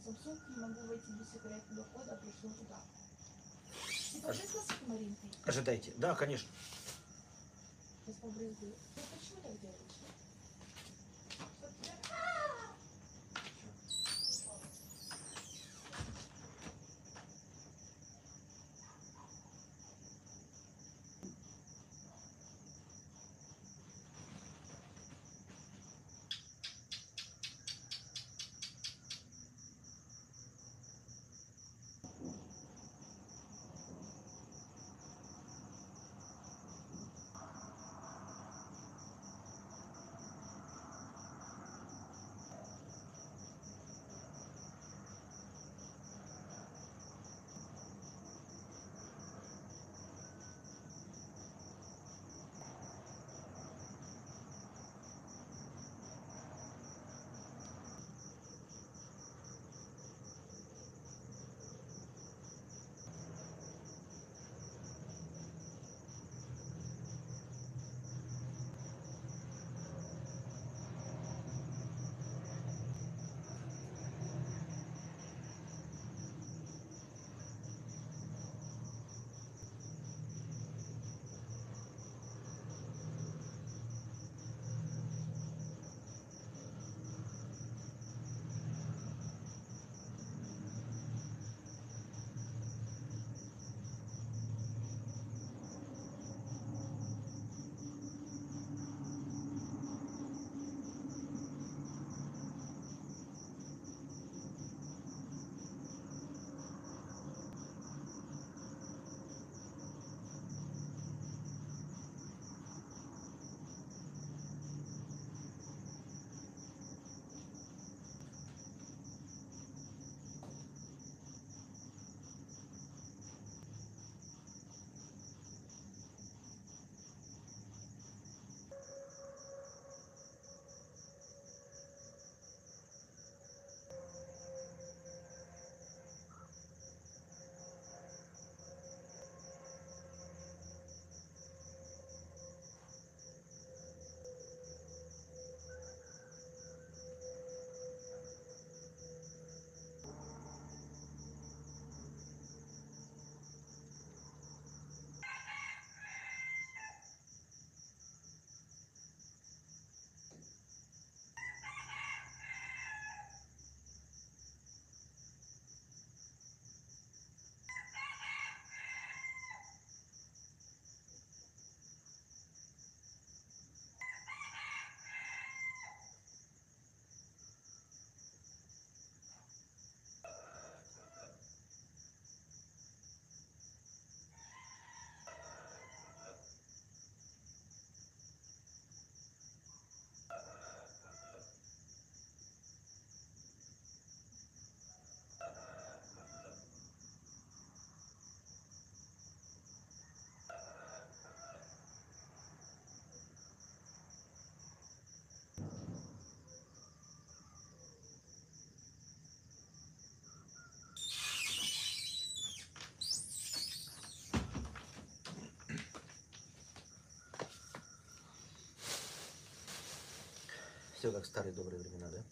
Все 221.05 221.11
как 221.11 221.23
в 221.23 221.27
старые 221.27 221.53
добрые 221.53 221.79
времена, 221.79 222.09
да? 222.09 222.23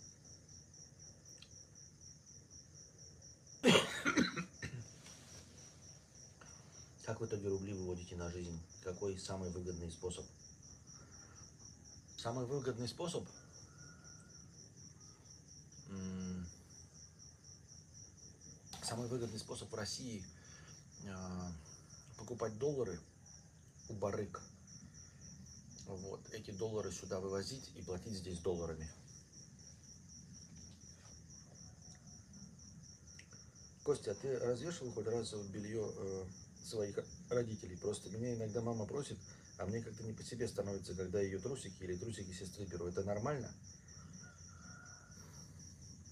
Как 7.06 7.22
в 7.22 7.26
итоге 7.28 7.50
рубли 7.50 7.76
выводите 7.76 8.16
на 8.16 8.32
жизнь? 8.32 8.60
Какой 8.84 9.20
самый 9.20 9.52
выгодный 9.52 9.92
способ? 9.92 10.26
Самый 12.18 12.48
выгодный 12.48 12.88
способ? 12.88 13.24
Самый 18.82 19.08
выгодный 19.08 19.38
способ 19.38 19.72
в 19.72 19.76
России 19.76 20.26
а, 21.08 21.52
покупать 22.18 22.58
доллары 22.58 23.00
у 23.90 23.94
барыг. 23.94 24.42
Вот. 25.96 26.22
Эти 26.34 26.52
доллары 26.52 26.91
сюда 26.91 27.20
вывозить 27.20 27.72
и 27.76 27.82
платить 27.82 28.14
здесь 28.14 28.39
долларами. 28.39 28.89
Костя, 33.84 34.12
а 34.12 34.16
ты 34.16 34.39
развешивал 34.39 34.91
хоть 34.94 35.08
раз 35.08 35.34
белье 35.50 35.91
э, 35.96 36.26
своих 36.66 36.98
родителей? 37.30 37.78
Просто 37.78 38.10
меня 38.10 38.34
иногда 38.34 38.62
мама 38.62 38.86
просит, 38.86 39.18
а 39.58 39.66
мне 39.66 39.82
как-то 39.82 40.04
не 40.04 40.14
по 40.14 40.24
себе 40.24 40.48
становится, 40.48 40.96
когда 40.96 41.20
ее 41.20 41.38
трусики 41.39 41.84
или 41.84 41.98
трусики 41.98 42.32
сестры 42.32 42.66
беру. 42.66 42.88
Это 42.88 43.04
нормально? 43.04 43.54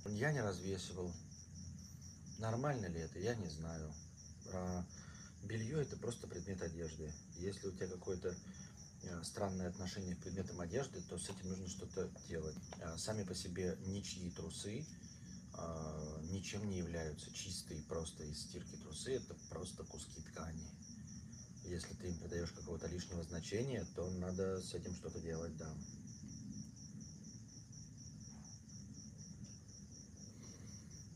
Я 0.06 0.34
не 0.34 0.42
развешивал. 0.42 1.12
Нормально 2.40 2.88
ли 2.88 3.00
это, 3.00 3.20
я 3.20 3.36
не 3.36 3.48
знаю. 3.48 3.94
А, 4.54 4.86
белье 5.44 5.82
это 5.82 5.96
просто 5.96 6.28
предмет 6.28 6.62
одежды. 6.62 7.14
Если 7.38 7.68
у 7.68 7.72
тебя 7.72 7.88
какое-то 7.88 8.30
э, 8.30 8.36
странное 9.24 9.70
отношение 9.70 10.16
к 10.16 10.20
предметам 10.20 10.60
одежды, 10.60 11.02
то 11.02 11.18
с 11.18 11.30
этим 11.30 11.50
нужно 11.50 11.68
что-то 11.68 12.10
делать. 12.28 12.56
А 12.82 12.98
Сами 12.98 13.24
по 13.24 13.36
себе 13.36 13.78
ничьи 13.86 14.32
трусы 14.32 14.86
а, 15.54 16.20
ничем 16.24 16.68
не 16.70 16.78
являются 16.78 17.32
чистые 17.34 17.82
просто 17.84 18.24
из 18.24 18.42
стирки 18.42 18.76
трусы, 18.78 19.16
это 19.16 19.36
просто 19.50 19.84
куски 19.84 20.22
ткани. 20.22 20.68
Если 21.66 21.94
ты 21.94 22.08
им 22.10 22.18
придаешь 22.18 22.52
какого-то 22.52 22.88
лишнего 22.88 23.24
значения, 23.24 23.86
то 23.96 24.10
надо 24.12 24.62
с 24.62 24.74
этим 24.74 24.96
что-то 24.96 25.20
делать, 25.20 25.56
да. 25.58 25.74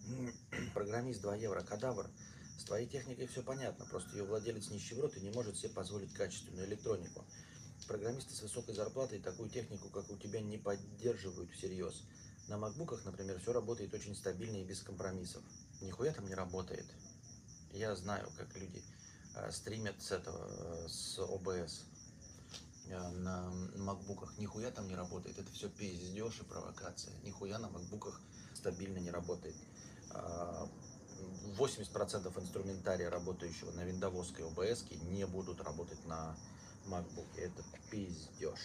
Программист 0.73 1.21
2 1.21 1.35
евро, 1.37 1.61
кадавр. 1.61 2.09
С 2.57 2.63
твоей 2.63 2.87
техникой 2.87 3.27
все 3.27 3.43
понятно, 3.43 3.85
просто 3.85 4.17
ее 4.17 4.23
владелец 4.23 4.69
нищеброд 4.69 5.15
и 5.17 5.21
не 5.21 5.31
может 5.31 5.57
себе 5.57 5.69
позволить 5.69 6.13
качественную 6.13 6.67
электронику. 6.67 7.25
Программисты 7.87 8.33
с 8.33 8.41
высокой 8.41 8.73
зарплатой 8.73 9.19
такую 9.19 9.49
технику, 9.49 9.89
как 9.89 10.09
у 10.09 10.17
тебя, 10.17 10.41
не 10.41 10.57
поддерживают 10.57 11.51
всерьез. 11.51 12.03
На 12.47 12.57
макбуках, 12.57 13.05
например, 13.05 13.39
все 13.39 13.53
работает 13.53 13.93
очень 13.93 14.15
стабильно 14.15 14.57
и 14.57 14.63
без 14.63 14.81
компромиссов. 14.81 15.41
Нихуя 15.81 16.11
там 16.13 16.27
не 16.27 16.35
работает. 16.35 16.85
Я 17.71 17.95
знаю, 17.95 18.29
как 18.37 18.55
люди 18.55 18.83
э, 19.35 19.51
стримят 19.51 20.01
с 20.01 20.11
этого, 20.11 20.47
э, 20.47 20.87
с 20.87 21.19
ОБС 21.19 21.83
э, 22.87 23.09
на 23.09 23.51
макбуках. 23.77 24.37
Нихуя 24.37 24.71
там 24.71 24.87
не 24.87 24.95
работает. 24.95 25.37
Это 25.37 25.51
все 25.51 25.69
пиздеж 25.69 26.39
и 26.39 26.43
провокация. 26.43 27.13
Нихуя 27.23 27.59
на 27.59 27.69
макбуках 27.69 28.19
стабильно 28.53 28.99
не 28.99 29.11
работает. 29.11 29.55
А, 30.11 30.69
80% 31.57 32.41
инструментария, 32.41 33.09
работающего 33.09 33.71
на 33.71 33.83
виндовской 33.83 34.45
ОБС, 34.45 34.85
не 35.09 35.25
будут 35.25 35.61
работать 35.61 36.03
на 36.05 36.35
MacBook. 36.85 37.27
Это 37.37 37.63
пиздеж. 37.89 38.59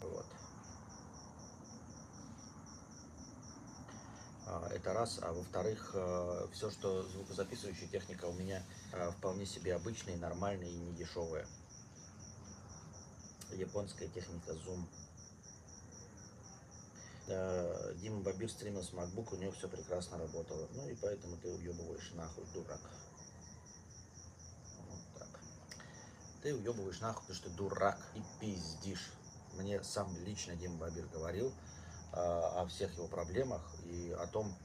Вот. 0.00 0.26
А, 4.46 4.68
Это 4.72 4.92
раз. 4.92 5.18
А 5.22 5.32
во-вторых, 5.32 5.94
все, 6.52 6.70
что 6.70 7.02
звукозаписывающая 7.02 7.88
техника 7.88 8.26
у 8.26 8.32
меня 8.32 8.62
а, 8.92 9.10
вполне 9.12 9.46
себе 9.46 9.74
обычная, 9.74 10.16
нормальная 10.16 10.68
и 10.68 10.76
не 10.76 10.92
дешевая. 10.92 11.46
Японская 13.52 14.08
техника 14.08 14.52
Zoom. 14.52 14.84
Э, 17.28 17.92
Дима 17.96 18.22
Бабир 18.22 18.50
стримил 18.50 18.82
с 18.82 18.90
MacBook, 18.92 19.34
у 19.34 19.36
него 19.36 19.52
все 19.52 19.68
прекрасно 19.68 20.18
работало. 20.18 20.66
Ну 20.74 20.88
и 20.88 20.94
поэтому 20.94 21.36
ты 21.36 21.48
уебываешь 21.48 22.12
нахуй, 22.14 22.44
дурак. 22.54 22.80
Вот 24.88 25.00
так. 25.18 25.40
Ты 26.42 26.54
уебываешь 26.54 27.00
нахуй, 27.00 27.22
потому 27.22 27.36
что 27.36 27.50
ты 27.50 27.56
дурак 27.56 28.00
и 28.14 28.22
пиздишь. 28.40 29.10
Мне 29.54 29.82
сам 29.82 30.16
лично 30.24 30.54
Дима 30.54 30.76
Бабир 30.76 31.06
говорил 31.08 31.48
э, 31.48 31.52
о 32.12 32.64
всех 32.66 32.94
его 32.94 33.08
проблемах 33.08 33.62
и 33.84 34.14
о 34.16 34.26
том, 34.28 34.56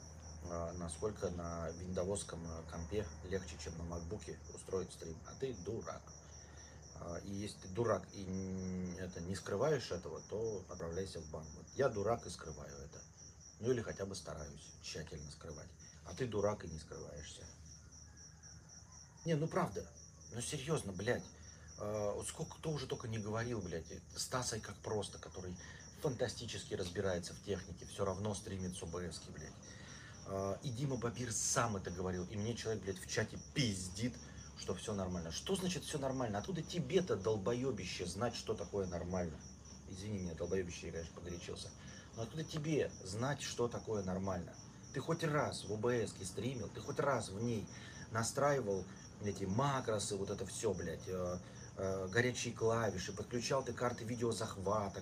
э, 0.43 0.71
насколько 0.74 1.30
на 1.32 1.71
виндовском 1.71 2.39
э, 2.45 2.71
компе 2.71 3.07
легче, 3.24 3.57
чем 3.57 3.76
на 3.80 3.86
макбуке 3.86 4.38
устроить 4.53 4.93
стрим. 4.93 5.17
А 5.26 5.34
ты 5.39 5.55
дурак. 5.65 6.03
А, 6.99 7.17
И 7.26 7.32
если 7.32 7.57
ты 7.61 7.67
дурак 7.69 8.03
и 8.13 8.95
это, 8.99 9.19
не 9.21 9.36
скрываешь 9.36 9.91
этого, 9.91 10.21
то 10.30 10.63
отправляйся 10.69 11.21
в 11.21 11.32
бан. 11.32 11.45
Вот 11.57 11.65
я 11.76 11.89
дурак 11.89 12.24
и 12.28 12.30
скрываю 12.30 12.76
это. 12.86 13.01
Ну 13.61 13.71
или 13.71 13.82
хотя 13.82 14.05
бы 14.05 14.13
стараюсь 14.13 14.76
тщательно 14.84 15.32
скрывать. 15.32 15.69
А 16.05 16.13
ты 16.13 16.28
дурак 16.28 16.65
и 16.65 16.67
не 16.67 16.78
скрываешься. 16.78 17.41
Не, 19.26 19.34
ну 19.34 19.47
правда. 19.47 19.89
Ну 20.34 20.41
серьезно, 20.41 20.91
блядь. 20.91 21.24
Вот 21.78 22.28
сколько 22.28 22.55
кто 22.55 22.71
уже 22.71 22.88
только 22.88 23.07
не 23.07 23.17
говорил, 23.17 23.59
блядь. 23.59 23.86
Стасой 24.15 24.59
как 24.59 24.76
просто, 24.78 25.17
который 25.17 25.55
фантастически 26.01 26.74
разбирается 26.76 27.34
в 27.34 27.41
технике, 27.43 27.86
все 27.86 28.05
равно 28.05 28.34
стримит 28.34 28.76
с 28.76 28.84
ОБС, 28.84 29.21
блядь. 29.30 29.51
А, 30.28 30.59
И 30.63 30.69
Дима 30.69 30.97
Бабир 30.97 31.32
сам 31.32 31.78
это 31.78 31.91
говорил. 31.91 32.26
И 32.26 32.36
мне 32.36 32.55
человек, 32.55 32.84
блядь, 32.84 32.99
в 32.99 33.07
чате 33.09 33.38
пиздит, 33.53 34.13
что 34.57 34.76
все 34.76 34.93
нормально. 34.93 35.32
Что 35.32 35.55
значит 35.55 35.84
все 35.84 35.97
нормально? 35.97 36.39
Откуда 36.39 36.61
тебе-то, 36.61 37.15
долбоебище, 37.15 38.05
знать, 38.05 38.36
что 38.36 38.53
такое 38.53 38.86
нормально? 38.88 39.38
Извини 39.89 40.19
меня, 40.19 40.34
долбоебище, 40.36 40.88
я, 40.88 40.91
конечно, 40.91 41.15
погорячился. 41.15 41.69
Но 42.15 42.24
откуда 42.24 42.43
тебе 42.43 42.91
знать, 43.03 43.41
что 43.41 43.67
такое 43.67 44.03
нормально? 44.03 44.53
Ты 44.93 44.99
хоть 44.99 45.24
раз 45.24 45.65
в 45.65 45.74
ОБС 45.74 46.13
стримил, 46.24 46.69
ты 46.69 46.80
хоть 46.82 46.99
раз 46.99 47.30
в 47.30 47.41
ней 47.41 47.67
настраивал 48.11 48.84
эти 49.24 49.45
макросы, 49.45 50.15
вот 50.15 50.30
это 50.30 50.45
все, 50.45 50.74
блядь, 50.74 51.07
э, 51.07 51.11
э, 51.11 51.38
горячие 51.78 52.53
клавиши, 52.53 53.13
подключал 53.13 53.63
ты 53.63 53.74
карты 53.74 54.03
видеозахвата, 54.05 55.01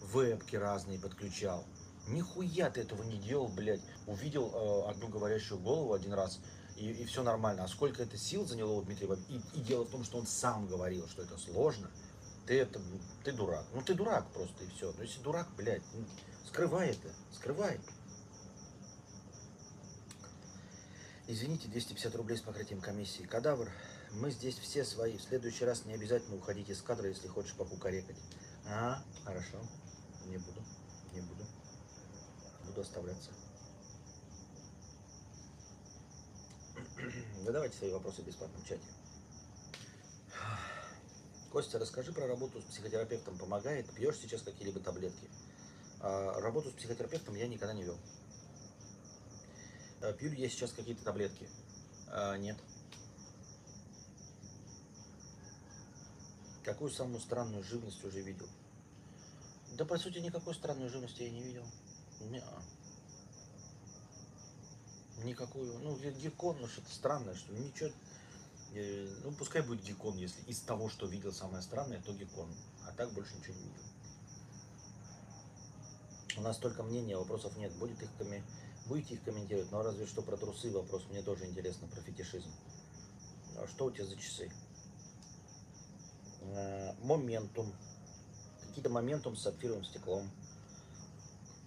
вебки 0.00 0.56
разные 0.56 0.98
подключал. 0.98 1.64
Нихуя 2.08 2.70
ты 2.70 2.80
этого 2.80 3.02
не 3.02 3.18
делал, 3.18 3.48
блядь. 3.48 3.82
Увидел 4.06 4.50
э, 4.52 4.90
одну 4.90 5.08
говорящую 5.08 5.60
голову 5.60 5.92
один 5.92 6.12
раз, 6.12 6.40
и, 6.76 7.04
все 7.04 7.22
нормально. 7.22 7.64
А 7.64 7.68
сколько 7.68 8.02
это 8.02 8.16
сил 8.16 8.46
заняло 8.46 8.72
у 8.72 8.82
Дмитрия 8.82 9.16
и, 9.28 9.40
и 9.54 9.60
дело 9.60 9.84
в 9.84 9.90
том, 9.90 10.02
что 10.02 10.18
он 10.18 10.26
сам 10.26 10.66
говорил, 10.66 11.06
что 11.08 11.22
это 11.22 11.36
сложно. 11.38 11.90
Ты 12.46 12.58
это, 12.58 12.80
ты 13.22 13.32
дурак. 13.32 13.64
Ну 13.74 13.82
ты 13.82 13.94
дурак 13.94 14.26
просто 14.32 14.64
и 14.64 14.68
все. 14.70 14.92
Ну 14.96 15.02
если 15.02 15.20
дурак, 15.22 15.48
блядь, 15.56 15.82
ну, 15.94 16.04
скрывай 16.46 16.88
это, 16.88 17.08
скрывай. 17.32 17.78
Извините, 21.28 21.68
250 21.68 22.16
рублей 22.16 22.38
с 22.38 22.40
покрытием 22.40 22.80
комиссии. 22.80 23.22
Кадавр, 23.22 23.70
мы 24.12 24.30
здесь 24.30 24.58
все 24.58 24.84
свои. 24.84 25.16
В 25.16 25.22
следующий 25.22 25.64
раз 25.64 25.84
не 25.84 25.94
обязательно 25.94 26.36
уходить 26.36 26.68
из 26.68 26.82
кадра, 26.82 27.08
если 27.08 27.28
хочешь 27.28 27.54
покукарекать. 27.54 28.16
А, 28.66 29.02
хорошо. 29.24 29.58
Не 30.26 30.38
буду, 30.38 30.62
не 31.12 31.20
буду. 31.20 31.44
Буду 32.66 32.80
оставляться. 32.80 33.30
Задавайте 37.44 37.76
свои 37.76 37.90
вопросы 37.90 38.22
в 38.22 38.26
бесплатном 38.26 38.62
чате. 38.64 38.84
Костя, 41.50 41.78
расскажи 41.78 42.12
про 42.12 42.26
работу 42.26 42.60
с 42.60 42.64
психотерапевтом. 42.64 43.36
Помогает? 43.38 43.90
Пьешь 43.94 44.18
сейчас 44.18 44.42
какие-либо 44.42 44.80
таблетки? 44.80 45.28
А, 46.00 46.40
работу 46.40 46.70
с 46.70 46.74
психотерапевтом 46.74 47.34
я 47.34 47.48
никогда 47.48 47.74
не 47.74 47.82
вел. 47.82 47.98
А, 50.00 50.12
Пью 50.12 50.30
ли 50.30 50.40
я 50.40 50.48
сейчас 50.48 50.72
какие-то 50.72 51.04
таблетки? 51.04 51.48
А, 52.08 52.36
нет. 52.36 52.56
Какую 56.64 56.90
самую 56.90 57.20
странную 57.20 57.62
живность 57.64 58.04
уже 58.04 58.20
видел? 58.20 58.46
Да, 59.76 59.84
по 59.84 59.98
сути, 59.98 60.18
никакой 60.18 60.54
странной 60.54 60.88
живности 60.88 61.22
я 61.22 61.30
не 61.30 61.42
видел. 61.42 61.64
Неа. 62.28 62.62
Никакую. 65.24 65.78
Ну, 65.80 65.96
ге- 65.96 66.12
геккон, 66.12 66.58
ну 66.60 66.66
что-то 66.68 66.90
странное, 66.90 67.34
что 67.34 67.52
ли. 67.52 67.60
Ничего. 67.60 67.90
э, 68.74 69.08
Ну, 69.24 69.32
пускай 69.32 69.62
будет 69.62 69.82
геккон, 69.82 70.16
если 70.16 70.42
из 70.42 70.60
того, 70.60 70.88
что 70.88 71.06
видел 71.06 71.32
самое 71.32 71.62
странное, 71.62 72.00
то 72.02 72.12
геккон. 72.12 72.48
А 72.86 72.92
так 72.92 73.12
больше 73.12 73.34
ничего 73.36 73.54
не 73.54 73.62
видел. 73.64 73.82
У 76.36 76.42
нас 76.42 76.58
только 76.58 76.82
мнения, 76.82 77.16
вопросов 77.16 77.56
нет. 77.56 77.72
Будет 77.74 78.02
их 78.02 78.08
коме- 78.18 78.42
Будете 78.86 79.14
их 79.14 79.22
комментировать, 79.24 79.70
но 79.70 79.82
разве 79.82 80.06
что 80.06 80.22
про 80.22 80.36
трусы 80.36 80.70
вопрос. 80.70 81.04
Мне 81.10 81.22
тоже 81.22 81.46
интересно, 81.46 81.86
про 81.88 82.00
фетишизм. 82.02 82.50
А 83.56 83.66
что 83.68 83.86
у 83.86 83.90
тебя 83.90 84.06
за 84.06 84.16
часы? 84.16 84.50
Э, 86.40 86.92
Моментум. 87.02 87.72
Какие-то 88.68 88.90
моментум 88.90 89.36
с 89.36 89.42
сапфировым 89.42 89.84
стеклом. 89.84 90.30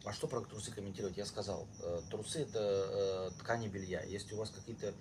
А 0.05 0.13
что 0.13 0.27
про 0.27 0.41
трусы 0.41 0.71
комментировать? 0.71 1.17
Я 1.17 1.25
сказал, 1.25 1.67
э, 1.81 2.01
трусы 2.09 2.41
это 2.41 2.59
э, 2.59 3.31
ткани 3.39 3.67
белья. 3.67 4.01
Если 4.03 4.33
у 4.33 4.37
вас 4.37 4.49
какие-то 4.49 4.93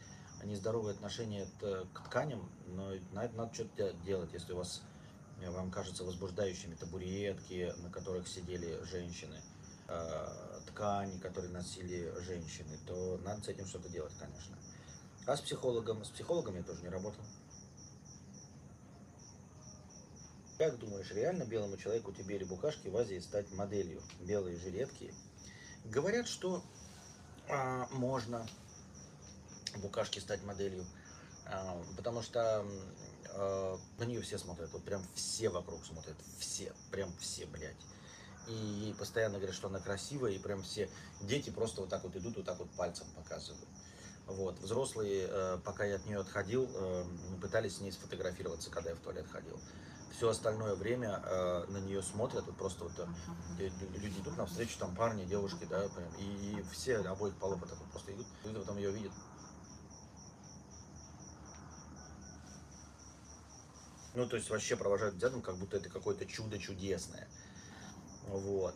нездоровые 0.45 0.95
отношения 0.95 1.47
к 1.61 1.87
тканям, 2.07 2.51
но 2.67 2.91
на 3.13 3.25
это 3.25 3.37
надо 3.37 3.55
что-то 3.55 3.93
делать. 4.05 4.33
Если 4.33 4.53
у 4.53 4.57
вас, 4.57 4.83
вам 5.41 5.71
кажется 5.71 6.03
возбуждающими 6.03 6.75
табуретки, 6.75 7.73
на 7.79 7.91
которых 7.91 8.27
сидели 8.27 8.83
женщины, 8.83 9.41
ткани, 10.67 11.19
которые 11.19 11.53
носили 11.53 12.13
женщины, 12.23 12.77
то 12.87 13.21
надо 13.25 13.45
с 13.45 13.49
этим 13.49 13.67
что-то 13.67 13.89
делать, 13.89 14.13
конечно. 14.19 14.57
А 15.27 15.37
с 15.37 15.41
психологом, 15.41 16.05
с 16.05 16.09
психологом 16.09 16.57
я 16.57 16.65
тоже 16.65 16.83
не 16.83 16.89
работал. 16.89 17.23
Как 20.63 20.79
думаешь, 20.79 21.11
реально 21.11 21.43
белому 21.43 21.77
человеку 21.77 22.13
тебе 22.13 22.37
или 22.37 22.45
букашке 22.45 22.89
в 22.89 22.97
Азии 22.97 23.19
стать 23.19 23.51
моделью? 23.51 24.01
Белые 24.21 24.57
же 24.57 24.71
редкие. 24.71 25.13
Говорят, 25.87 26.29
что 26.29 26.63
а, 27.49 27.89
можно 27.91 28.47
букашке 29.79 30.21
стать 30.21 30.45
моделью, 30.45 30.87
а, 31.47 31.83
потому 31.97 32.23
что 32.23 32.65
а, 33.31 33.77
на 33.99 34.05
нее 34.05 34.21
все 34.21 34.39
смотрят, 34.39 34.71
вот 34.71 34.85
прям 34.85 35.05
все 35.17 35.49
вокруг 35.49 35.85
смотрят, 35.85 36.15
все, 36.39 36.73
прям 36.93 37.13
все, 37.19 37.45
блядь. 37.47 37.75
И 38.47 38.53
ей 38.53 38.95
постоянно 38.95 39.39
говорят, 39.39 39.57
что 39.57 39.67
она 39.67 39.81
красивая, 39.81 40.31
и 40.31 40.39
прям 40.39 40.63
все 40.63 40.89
дети 41.23 41.51
просто 41.51 41.81
вот 41.81 41.91
так 41.91 42.05
вот 42.05 42.15
идут, 42.15 42.37
вот 42.37 42.47
так 42.47 42.61
вот 42.61 42.71
пальцем 42.77 43.09
показывают. 43.17 43.67
Вот. 44.29 44.57
Взрослые, 44.61 45.27
э, 45.29 45.59
пока 45.65 45.85
я 45.87 45.97
от 45.97 46.07
нее 46.07 46.21
отходил, 46.21 46.71
э, 46.73 47.05
пытались 47.41 47.79
с 47.79 47.81
ней 47.81 47.91
сфотографироваться, 47.91 48.71
когда 48.71 48.91
я 48.91 48.97
в 48.97 49.01
туалет 49.01 49.27
ходил. 49.29 49.59
Все 50.17 50.29
остальное 50.29 50.75
время 50.75 51.21
э, 51.25 51.65
на 51.69 51.79
нее 51.79 52.03
смотрят, 52.03 52.45
вот 52.47 52.57
просто 52.57 52.85
вот 52.85 52.93
э, 52.99 53.07
лю- 53.59 54.01
люди 54.01 54.21
идут 54.21 54.37
навстречу, 54.37 54.79
там 54.79 54.95
парни, 54.95 55.25
девушки, 55.25 55.65
да, 55.69 55.89
прям, 55.89 56.09
и, 56.19 56.23
и 56.59 56.63
все 56.71 56.99
обоих 56.99 57.35
полов 57.37 57.59
вот 57.61 57.69
так 57.71 57.79
вот 57.79 57.89
просто 57.91 58.13
идут, 58.13 58.27
и 58.45 58.49
потом 58.53 58.77
ее 58.77 58.93
видят. 58.93 59.13
Ну, 64.15 64.27
то 64.27 64.37
есть 64.37 64.51
вообще 64.51 64.77
провожают 64.77 65.15
взглядом, 65.15 65.41
как 65.41 65.57
будто 65.57 65.79
это 65.79 65.89
какое-то 65.89 66.27
чудо 66.27 66.59
чудесное. 66.59 67.27
Вот. 68.29 68.75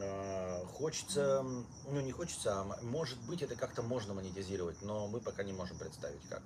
Э, 0.00 0.64
Хочется, 0.78 1.42
ну 1.42 2.00
не 2.00 2.12
хочется, 2.12 2.60
а 2.60 2.64
может 2.82 3.18
быть 3.22 3.42
это 3.42 3.56
как-то 3.56 3.82
можно 3.82 4.14
монетизировать, 4.14 4.80
но 4.80 5.08
мы 5.08 5.20
пока 5.20 5.42
не 5.42 5.52
можем 5.52 5.76
представить, 5.76 6.26
как. 6.28 6.42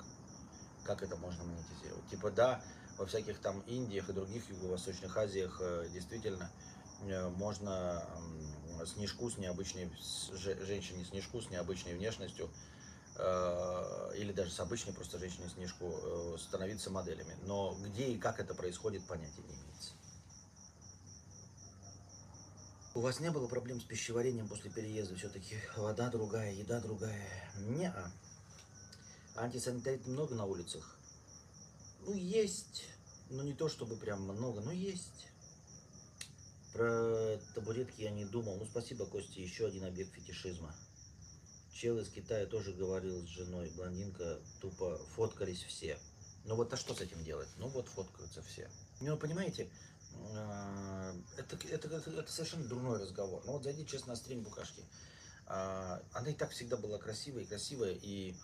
Как 0.85 1.03
это 1.03 1.15
можно 1.17 1.45
монетизировать. 1.45 2.09
Типа 2.09 2.31
да, 2.33 2.61
во 2.99 3.07
всяких 3.07 3.39
там 3.39 3.61
Индиях 3.67 4.09
и 4.09 4.13
других 4.13 4.49
юго-восточных 4.49 5.17
Азиях 5.17 5.59
э, 5.61 5.89
действительно 5.93 6.51
э, 7.03 7.29
можно 7.31 8.05
снежку 8.87 9.31
с 9.31 9.39
необычной, 9.39 9.91
женщине 10.67 11.05
снежку 11.05 11.41
с 11.41 11.51
необычной 11.51 11.95
внешностью, 11.95 12.51
э, 13.17 14.13
или 14.17 14.33
даже 14.33 14.51
с 14.51 14.61
обычной 14.61 14.93
просто 14.93 15.19
женщиной 15.19 15.49
снежку 15.51 16.37
становиться 16.39 16.91
моделями. 16.91 17.37
Но 17.43 17.77
где 17.85 18.09
и 18.09 18.19
как 18.19 18.41
это 18.41 18.55
происходит, 18.55 19.05
понятия 19.07 19.43
не 19.43 19.55
имеется. 19.55 19.93
У 22.95 23.01
вас 23.01 23.21
не 23.21 23.31
было 23.31 23.47
проблем 23.47 23.81
с 23.81 23.85
пищеварением 23.85 24.49
после 24.49 24.71
переезда? 24.71 25.17
Все-таки 25.17 25.57
вода 25.77 26.11
другая, 26.11 26.53
еда 26.53 26.79
другая. 26.81 27.51
Не 27.57 27.87
-а. 27.87 28.11
Антисанитарий 29.35 30.03
много 30.05 30.35
на 30.35 30.45
улицах? 30.45 30.99
Ну, 32.05 32.15
есть. 32.15 32.85
Ну, 33.31 33.43
не 33.43 33.55
то 33.55 33.69
чтобы 33.69 33.97
прям 33.97 34.23
много, 34.23 34.61
но 34.61 34.73
есть. 34.73 35.29
Про 36.73 37.39
табуретки 37.55 38.03
я 38.03 38.11
не 38.11 38.25
думал. 38.25 38.57
Ну, 38.57 38.65
спасибо, 38.65 39.07
Костя, 39.07 39.41
еще 39.41 39.67
один 39.67 39.85
объект 39.85 40.13
фетишизма. 40.13 40.75
Чел 41.73 41.99
из 41.99 42.09
Китая 42.11 42.47
тоже 42.47 42.73
говорил 42.73 43.27
с 43.27 43.29
женой, 43.31 43.71
блондинка, 43.77 44.41
тупо 44.61 44.99
фоткались 45.15 45.63
все. 45.63 45.99
Ну 46.45 46.57
вот, 46.57 46.73
а 46.73 46.77
что 46.77 46.95
с 46.95 47.01
этим 47.01 47.23
делать? 47.25 47.49
Ну 47.57 47.69
вот, 47.69 47.89
фоткаются 47.89 48.43
все. 48.43 48.71
Ну, 49.01 49.17
понимаете, 49.17 49.71
э, 50.15 51.13
это, 51.39 51.57
это, 51.69 51.89
это, 51.89 52.33
совершенно 52.33 52.65
дурной 52.65 53.01
разговор. 53.01 53.43
Ну 53.47 53.53
вот 53.53 53.65
зайди 53.65 53.87
честно 53.87 54.09
на 54.09 54.17
стрим 54.17 54.43
Букашки. 54.43 54.83
А, 55.47 56.03
Она 56.13 56.31
и 56.31 56.35
так 56.35 56.51
всегда 56.51 56.77
была 56.77 56.99
красивая 56.99 57.43
и 57.43 57.47
красивая, 57.47 57.95
и, 57.95 58.35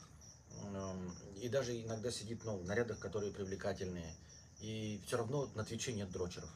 и 1.41 1.49
даже 1.49 1.81
иногда 1.81 2.11
сидит 2.11 2.45
ну, 2.45 2.57
в 2.59 2.65
нарядах, 2.65 2.99
которые 2.99 3.33
привлекательные. 3.33 4.15
И 4.61 5.01
все 5.07 5.17
равно 5.17 5.47
на 5.55 5.65
Твиче 5.65 5.93
нет 5.93 6.11
дрочеров. 6.11 6.51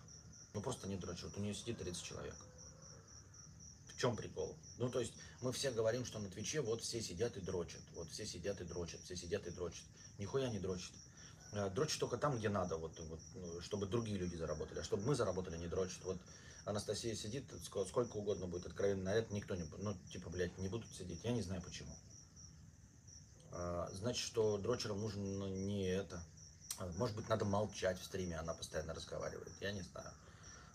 Ну 0.55 0.61
просто 0.61 0.89
нет 0.89 1.01
дрочеров. 1.01 1.37
У 1.37 1.41
нее 1.41 1.55
сидит 1.55 1.79
30 1.79 2.03
человек. 2.03 2.35
В 3.87 3.97
чем 3.97 4.17
прикол? 4.17 4.57
Ну, 4.79 4.91
то 4.91 4.99
есть 4.99 5.13
мы 5.41 5.53
все 5.53 5.71
говорим, 5.71 6.05
что 6.05 6.19
на 6.19 6.29
Твиче 6.29 6.61
вот 6.61 6.83
все 6.83 7.01
сидят 7.01 7.37
и 7.37 7.41
дрочат. 7.41 7.81
Вот 7.95 8.11
все 8.11 8.27
сидят 8.27 8.61
и 8.61 8.65
дрочат, 8.65 9.01
все 9.05 9.17
сидят 9.17 9.47
и 9.47 9.51
дрочат. 9.51 9.85
Нихуя 10.19 10.49
не 10.49 10.59
дрочат. 10.59 10.93
Э, 11.53 11.71
Дрочат 11.71 12.01
только 12.01 12.17
там, 12.17 12.37
где 12.39 12.49
надо, 12.49 12.77
вот, 12.77 12.99
вот, 12.99 13.21
ну, 13.35 13.61
чтобы 13.61 13.87
другие 13.87 14.19
люди 14.19 14.37
заработали. 14.37 14.81
А 14.81 14.85
чтобы 14.85 15.05
мы 15.05 15.15
заработали, 15.15 15.57
не 15.59 15.69
дрочат. 15.69 16.03
Вот 16.05 16.19
Анастасия 16.65 17.15
сидит, 17.15 17.45
ск- 17.53 17.87
сколько 17.87 18.17
угодно 18.17 18.47
будет 18.47 18.67
откровенный 18.67 19.05
наряд, 19.05 19.31
никто 19.31 19.55
не... 19.55 19.65
Ну, 19.79 19.95
типа, 20.11 20.31
блядь, 20.31 20.57
не 20.59 20.69
будут 20.69 20.91
сидеть. 20.93 21.23
Я 21.23 21.33
не 21.33 21.43
знаю 21.43 21.63
почему. 21.63 21.95
А, 23.53 23.89
Значит, 23.93 24.25
что 24.25 24.59
дрочерам 24.59 25.01
нужен 25.01 25.39
ну, 25.39 25.47
не 25.49 25.89
это. 25.89 26.23
А, 26.79 26.87
Может 26.97 27.17
быть, 27.17 27.29
надо 27.29 27.45
молчать 27.45 27.99
в 27.99 28.05
стриме, 28.05 28.37
она 28.37 28.55
постоянно 28.55 28.95
разговаривает. 28.95 29.53
Я 29.61 29.73
не 29.73 29.83
знаю. 29.83 30.11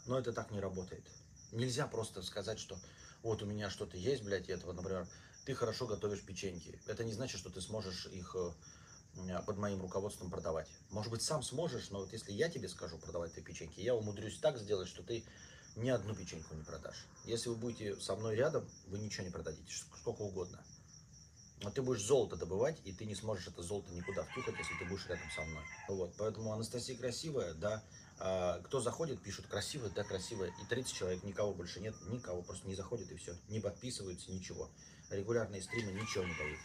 Но 0.06 0.18
это 0.18 0.32
так 0.32 0.52
не 0.52 0.60
работает. 0.60 1.04
Нельзя 1.52 1.88
просто 1.88 2.22
сказать, 2.22 2.60
что 2.60 2.78
вот 3.24 3.42
у 3.42 3.46
меня 3.46 3.70
что-то 3.70 3.98
есть, 3.98 4.24
блядь, 4.24 4.48
и 4.48 4.52
этого, 4.52 4.74
например, 4.74 5.08
ты 5.46 5.56
хорошо 5.56 5.88
готовишь 5.88 6.24
печеньки. 6.24 6.80
Это 6.88 7.04
не 7.04 7.14
значит, 7.14 7.40
что 7.40 7.50
ты 7.50 7.62
сможешь 7.62 8.06
их 8.08 8.36
э, 8.36 8.52
м, 9.16 9.44
под 9.46 9.58
моим 9.58 9.82
руководством 9.82 10.30
продавать. 10.30 10.68
Может 10.92 11.12
быть, 11.12 11.22
сам 11.22 11.42
сможешь, 11.42 11.90
но 11.90 12.00
вот 12.00 12.12
если 12.14 12.32
я 12.32 12.50
тебе 12.50 12.70
скажу 12.70 12.98
продавать 12.98 13.32
твои 13.32 13.44
печеньки, 13.44 13.80
я 13.80 13.96
умудрюсь 13.96 14.38
так 14.40 14.58
сделать, 14.58 14.88
что 14.88 15.04
ты 15.04 15.24
ни 15.76 15.90
одну 15.90 16.16
печеньку 16.16 16.54
не 16.56 16.64
продашь. 16.64 17.06
Если 17.26 17.50
вы 17.50 17.56
будете 17.56 18.00
со 18.00 18.16
мной 18.16 18.36
рядом, 18.36 18.68
вы 18.88 19.00
ничего 19.00 19.26
не 19.26 19.32
продадите, 19.32 19.74
сколько 20.00 20.22
угодно. 20.22 20.62
Но 21.62 21.72
ты 21.72 21.82
будешь 21.82 22.04
золото 22.04 22.36
добывать, 22.36 22.80
и 22.86 22.94
ты 22.94 23.06
не 23.06 23.16
сможешь 23.16 23.48
это 23.48 23.64
золото 23.64 23.92
никуда 23.92 24.24
втюхать, 24.24 24.56
если 24.60 24.76
ты 24.76 24.86
будешь 24.86 25.08
рядом 25.08 25.30
со 25.36 25.42
мной. 25.42 25.64
Вот, 25.88 26.14
поэтому 26.18 26.54
Анастасия 26.54 26.96
красивая, 26.96 27.54
да. 27.56 27.84
А, 28.20 28.60
кто 28.62 28.80
заходит, 28.80 29.22
пишут 29.22 29.48
красивая, 29.48 29.90
да, 29.90 30.04
красивая. 30.04 30.52
И 30.62 30.66
30 30.70 30.94
человек, 30.94 31.24
никого 31.24 31.54
больше 31.54 31.80
нет, 31.80 31.96
никого, 32.10 32.44
просто 32.44 32.68
не 32.68 32.76
заходит 32.76 33.12
и 33.12 33.16
все. 33.16 33.36
Не 33.50 33.60
подписываются, 33.60 34.32
ничего. 34.32 34.70
Регулярные 35.10 35.62
стримы 35.62 35.92
ничего 35.92 36.24
не 36.24 36.36
дают. 36.36 36.60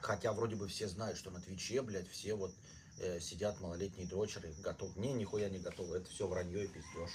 Хотя 0.00 0.32
вроде 0.32 0.56
бы 0.56 0.68
все 0.68 0.88
знают, 0.88 1.18
что 1.18 1.30
на 1.30 1.40
Твиче, 1.40 1.82
блядь, 1.82 2.08
все 2.08 2.34
вот 2.34 2.52
э, 2.98 3.20
сидят 3.20 3.60
малолетние 3.60 4.06
дрочеры, 4.06 4.52
готовы. 4.60 4.98
Не, 5.00 5.12
нихуя 5.12 5.48
не 5.48 5.58
готовы, 5.58 5.96
это 5.96 6.08
все 6.10 6.26
вранье 6.26 6.64
и 6.64 6.68
пиздеж. 6.68 7.10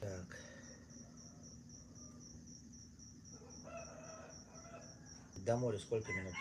Так. 0.00 0.38
До 5.50 5.56
моря 5.56 5.80
сколько 5.80 6.12
минут? 6.12 6.34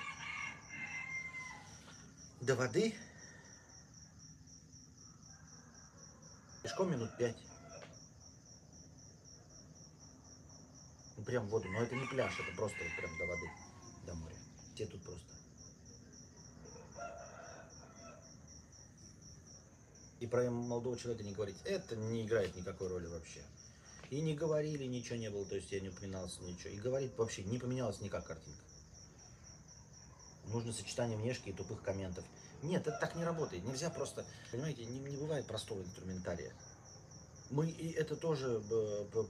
До 2.41 2.55
воды? 2.55 2.93
Пешком 6.61 6.91
минут 6.91 7.09
пять. 7.17 7.35
Ну, 11.17 11.23
прям 11.23 11.47
в 11.47 11.49
воду. 11.49 11.67
Но 11.71 11.81
это 11.81 11.95
не 11.95 12.05
пляж, 12.05 12.31
это 12.39 12.55
просто 12.55 12.77
вот 12.83 12.95
прям 12.97 13.17
до 13.17 13.25
воды, 13.25 13.49
до 14.05 14.13
моря. 14.13 14.35
Те 14.75 14.85
тут 14.85 15.01
просто. 15.01 15.33
И 20.19 20.27
про 20.27 20.51
молодого 20.51 20.95
человека 20.99 21.23
не 21.23 21.33
говорить. 21.33 21.57
Это 21.65 21.95
не 21.95 22.27
играет 22.27 22.55
никакой 22.55 22.89
роли 22.89 23.07
вообще. 23.07 23.41
И 24.11 24.21
не 24.21 24.35
говорили, 24.35 24.83
ничего 24.83 25.15
не 25.15 25.31
было, 25.31 25.47
то 25.47 25.55
есть 25.55 25.71
я 25.71 25.79
не 25.79 25.89
упоминался, 25.89 26.43
ничего. 26.43 26.69
И 26.69 26.77
говорить 26.77 27.17
вообще 27.17 27.43
не 27.43 27.57
поменялась 27.57 28.01
никак 28.01 28.27
картинка. 28.27 28.68
Нужно 30.49 30.73
сочетание 30.73 31.17
внешки 31.17 31.49
и 31.49 31.53
тупых 31.53 31.81
комментов. 31.81 32.25
Нет, 32.61 32.85
это 32.87 32.97
так 32.99 33.15
не 33.15 33.23
работает. 33.23 33.63
Нельзя 33.63 33.89
просто, 33.89 34.25
понимаете, 34.51 34.85
не, 34.85 34.99
не 34.99 35.17
бывает 35.17 35.45
простого 35.45 35.81
инструментария. 35.81 36.51
Мы 37.49 37.69
и 37.69 37.91
это 37.93 38.15
тоже 38.15 38.61
э, 38.69 39.23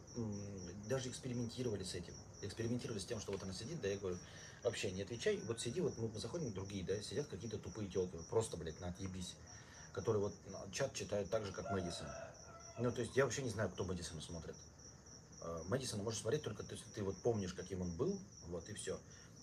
даже 0.88 1.10
экспериментировали 1.10 1.84
с 1.84 1.94
этим. 1.94 2.14
Экспериментировали 2.42 3.00
с 3.00 3.06
тем, 3.06 3.20
что 3.20 3.32
вот 3.32 3.44
она 3.44 3.54
сидит, 3.54 3.80
да, 3.82 3.88
я 3.88 3.98
говорю, 3.98 4.18
вообще 4.64 4.92
не 4.92 5.04
отвечай, 5.04 5.38
вот 5.48 5.62
сиди, 5.62 5.80
вот 5.80 5.98
мы 5.98 6.10
заходим 6.20 6.52
другие, 6.52 6.84
да, 6.84 7.02
сидят 7.02 7.28
какие-то 7.28 7.58
тупые 7.58 7.88
телки, 7.90 8.18
просто, 8.30 8.58
блядь, 8.58 8.80
на 8.82 8.90
отъебись, 8.90 9.36
которые 9.94 10.22
вот 10.22 10.34
чат 10.72 10.94
читают 10.94 11.30
так 11.30 11.46
же, 11.46 11.52
как 11.52 11.72
Мэдисон. 11.72 12.08
Ну, 12.78 12.92
то 12.92 13.02
есть 13.02 13.16
я 13.16 13.26
вообще 13.26 13.42
не 13.42 13.50
знаю, 13.50 13.70
кто 13.70 13.84
Мэдисона 13.84 14.22
смотрит. 14.22 14.56
Э, 15.42 15.64
Мэдисона 15.68 16.04
можешь 16.04 16.22
смотреть 16.22 16.44
только, 16.44 16.64
то 16.64 16.74
есть 16.74 16.86
ты 16.94 17.04
вот 17.04 17.18
помнишь, 17.22 17.54
каким 17.54 17.82
он 17.82 17.92
был, 17.96 18.20
вот 18.48 18.68
и 18.70 18.74
все. 18.74 19.00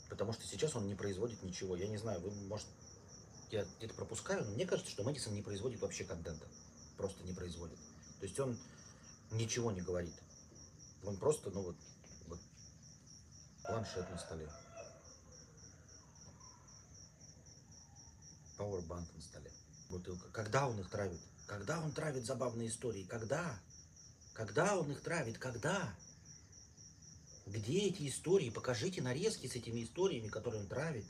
Потому 0.08 0.32
что 0.32 0.46
сейчас 0.46 0.76
он 0.76 0.86
не 0.86 0.94
производит 0.94 1.42
ничего. 1.42 1.76
Я 1.76 1.88
не 1.88 1.96
знаю, 1.96 2.20
вы, 2.20 2.30
может, 2.46 2.66
я 3.50 3.64
где-то 3.78 3.94
пропускаю, 3.94 4.44
но 4.44 4.52
мне 4.52 4.66
кажется, 4.66 4.90
что 4.90 5.02
Мэдисон 5.02 5.34
не 5.34 5.42
производит 5.42 5.80
вообще 5.80 6.04
контента. 6.04 6.46
Просто 6.96 7.22
не 7.24 7.32
производит. 7.32 7.78
То 8.20 8.26
есть 8.26 8.38
он 8.38 8.56
ничего 9.30 9.70
не 9.72 9.80
говорит. 9.80 10.14
Он 11.04 11.16
просто, 11.16 11.50
ну 11.50 11.62
вот, 11.62 11.76
вот 12.26 12.38
планшет 13.64 14.08
на 14.10 14.18
столе. 14.18 14.48
Пауэрбанк 18.56 19.08
на 19.14 19.20
столе. 19.20 19.50
Бутылка. 19.90 20.28
Когда 20.30 20.66
он 20.66 20.80
их 20.80 20.90
травит? 20.90 21.20
Когда 21.46 21.80
он 21.80 21.92
травит 21.92 22.24
забавные 22.24 22.68
истории? 22.68 23.04
Когда? 23.04 23.58
Когда 24.32 24.76
он 24.76 24.90
их 24.90 25.00
травит? 25.02 25.38
Когда? 25.38 25.94
Где 27.46 27.86
эти 27.86 28.08
истории? 28.08 28.50
Покажите 28.50 29.00
нарезки 29.00 29.46
с 29.46 29.54
этими 29.54 29.84
историями, 29.84 30.28
которые 30.28 30.62
он 30.62 30.68
травит. 30.68 31.06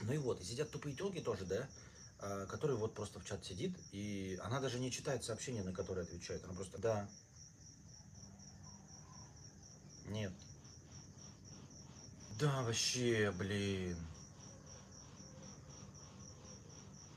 Ну 0.00 0.12
и 0.12 0.18
вот, 0.18 0.40
и 0.40 0.44
сидят 0.44 0.70
тупые 0.70 0.96
телки 0.96 1.20
тоже, 1.20 1.44
да, 1.44 1.68
а, 2.18 2.46
который 2.46 2.74
вот 2.76 2.94
просто 2.94 3.20
в 3.20 3.24
чат 3.24 3.44
сидит, 3.44 3.72
и 3.92 4.38
она 4.42 4.60
даже 4.60 4.80
не 4.80 4.90
читает 4.90 5.22
сообщения, 5.24 5.62
на 5.62 5.72
которые 5.72 6.04
отвечает. 6.04 6.42
Она 6.44 6.54
просто, 6.54 6.78
да, 6.78 7.08
нет. 10.06 10.32
Да, 12.40 12.62
вообще, 12.62 13.30
блин. 13.30 13.96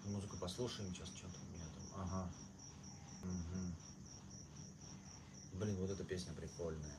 Музыку 0.04 0.38
послушаем 0.38 0.94
сейчас, 0.94 1.08
что-то 1.08 1.40
у 1.42 1.46
меня 1.56 1.66
там. 1.74 2.02
Ага. 2.04 2.30
Мгм. 3.24 3.85
Блин, 5.60 5.78
вот 5.78 5.90
эта 5.90 6.04
песня 6.04 6.34
прикольная. 6.34 6.96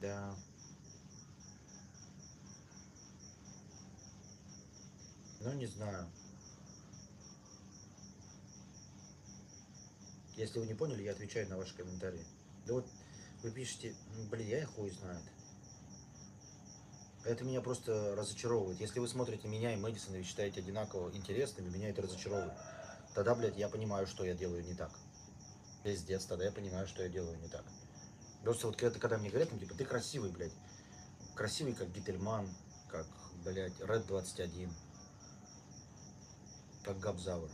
Да. 0.00 0.34
Ну, 5.40 5.52
не 5.52 5.66
знаю. 5.66 6.08
Если 10.36 10.58
вы 10.58 10.66
не 10.66 10.74
поняли, 10.74 11.04
я 11.04 11.12
отвечаю 11.12 11.48
на 11.48 11.56
ваши 11.56 11.74
комментарии. 11.76 12.24
Да 12.66 12.74
вот 12.74 12.86
вы 13.42 13.50
пишете, 13.52 13.94
«Ну, 14.16 14.28
блин, 14.28 14.48
я 14.48 14.62
и 14.62 14.64
хуй 14.64 14.90
знает. 14.90 15.22
Это 17.24 17.44
меня 17.44 17.60
просто 17.60 18.16
разочаровывает. 18.16 18.80
Если 18.80 18.98
вы 18.98 19.06
смотрите 19.06 19.46
меня 19.46 19.72
и 19.72 19.76
Мэдисона 19.76 20.16
и 20.16 20.22
считаете 20.24 20.60
одинаково 20.60 21.10
интересными, 21.14 21.68
меня 21.68 21.90
это 21.90 22.02
разочаровывает. 22.02 22.52
Тогда, 23.14 23.34
блядь, 23.34 23.56
я 23.56 23.68
понимаю, 23.68 24.06
что 24.06 24.24
я 24.24 24.34
делаю 24.34 24.64
не 24.64 24.74
так. 24.74 24.90
Пиздец, 25.84 26.24
тогда 26.24 26.46
я 26.46 26.52
понимаю, 26.52 26.88
что 26.88 27.02
я 27.02 27.08
делаю 27.08 27.38
не 27.38 27.48
так. 27.48 27.64
Просто 28.42 28.66
вот 28.66 28.76
когда, 28.76 28.98
когда 28.98 29.18
мне 29.18 29.30
говорят, 29.30 29.52
ну, 29.52 29.58
типа, 29.58 29.74
ты 29.74 29.84
красивый, 29.84 30.30
блядь. 30.30 30.52
Красивый, 31.36 31.74
как 31.74 31.92
Гительман, 31.92 32.48
как, 32.88 33.06
блядь, 33.44 33.78
Red 33.80 34.06
21, 34.06 34.72
как 36.82 36.98
Габзавр. 36.98 37.48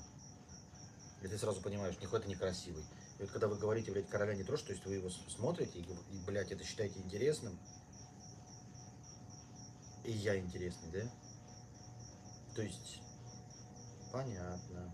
И 1.23 1.29
ты 1.29 1.37
сразу 1.37 1.61
понимаешь, 1.61 1.99
нихуя 2.01 2.23
ты 2.23 2.29
некрасивый. 2.29 2.85
И 3.19 3.23
вот 3.23 3.31
когда 3.31 3.49
вы 3.49 3.57
говорите, 3.57 3.91
блядь, 3.93 4.09
короля 4.09 4.35
не 4.35 4.45
трожь, 4.45 4.63
то 4.63 4.73
есть 4.73 4.85
вы 4.87 4.95
его 4.95 5.11
смотрите 5.11 5.81
и, 5.81 5.87
блядь, 6.27 6.53
это 6.53 6.65
считаете 6.65 7.01
интересным, 7.01 7.59
и 10.09 10.13
я 10.13 10.39
интересный, 10.39 10.91
да? 10.91 11.11
То 12.55 12.63
есть, 12.63 13.01
понятно. 14.11 14.91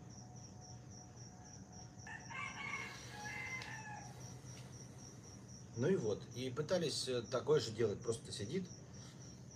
Ну 5.76 5.88
и 5.88 5.96
вот, 5.96 6.20
и 6.34 6.50
пытались 6.50 7.08
э, 7.08 7.22
такое 7.22 7.60
же 7.60 7.70
делать, 7.70 8.00
просто 8.00 8.32
сидит 8.32 8.64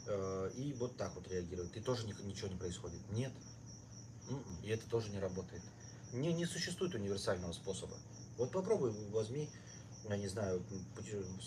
э, 0.07 0.51
и 0.57 0.73
вот 0.75 0.97
так 0.97 1.15
вот 1.17 1.29
реагирует. 1.29 1.77
И 1.77 1.81
тоже 1.81 2.07
ни- 2.07 2.23
ничего 2.23 2.49
не 2.49 2.57
происходит. 2.57 3.01
Нет. 3.11 3.33
М-м, 4.29 4.45
И 4.63 4.69
это 4.69 4.89
тоже 4.89 5.11
не 5.11 5.19
работает. 5.19 5.63
Не, 6.13 6.33
не 6.33 6.47
существует 6.47 6.95
универсального 6.95 7.53
способа. 7.53 7.97
Вот 8.37 8.53
попробуй, 8.53 8.93
возьми, 9.11 9.49
я 10.09 10.17
не 10.17 10.29
знаю, 10.29 10.63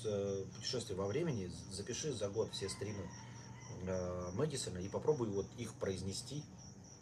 э, 0.06 0.46
путешествие 0.56 0.98
во 0.98 1.08
времени, 1.08 1.50
запиши 1.72 2.12
за 2.12 2.30
год 2.30 2.52
все 2.54 2.68
стримы 2.70 3.10
Мэдисона 4.34 4.80
и 4.80 4.90
попробуй 4.90 5.30
вот 5.30 5.48
их 5.58 5.74
произнести, 5.76 6.44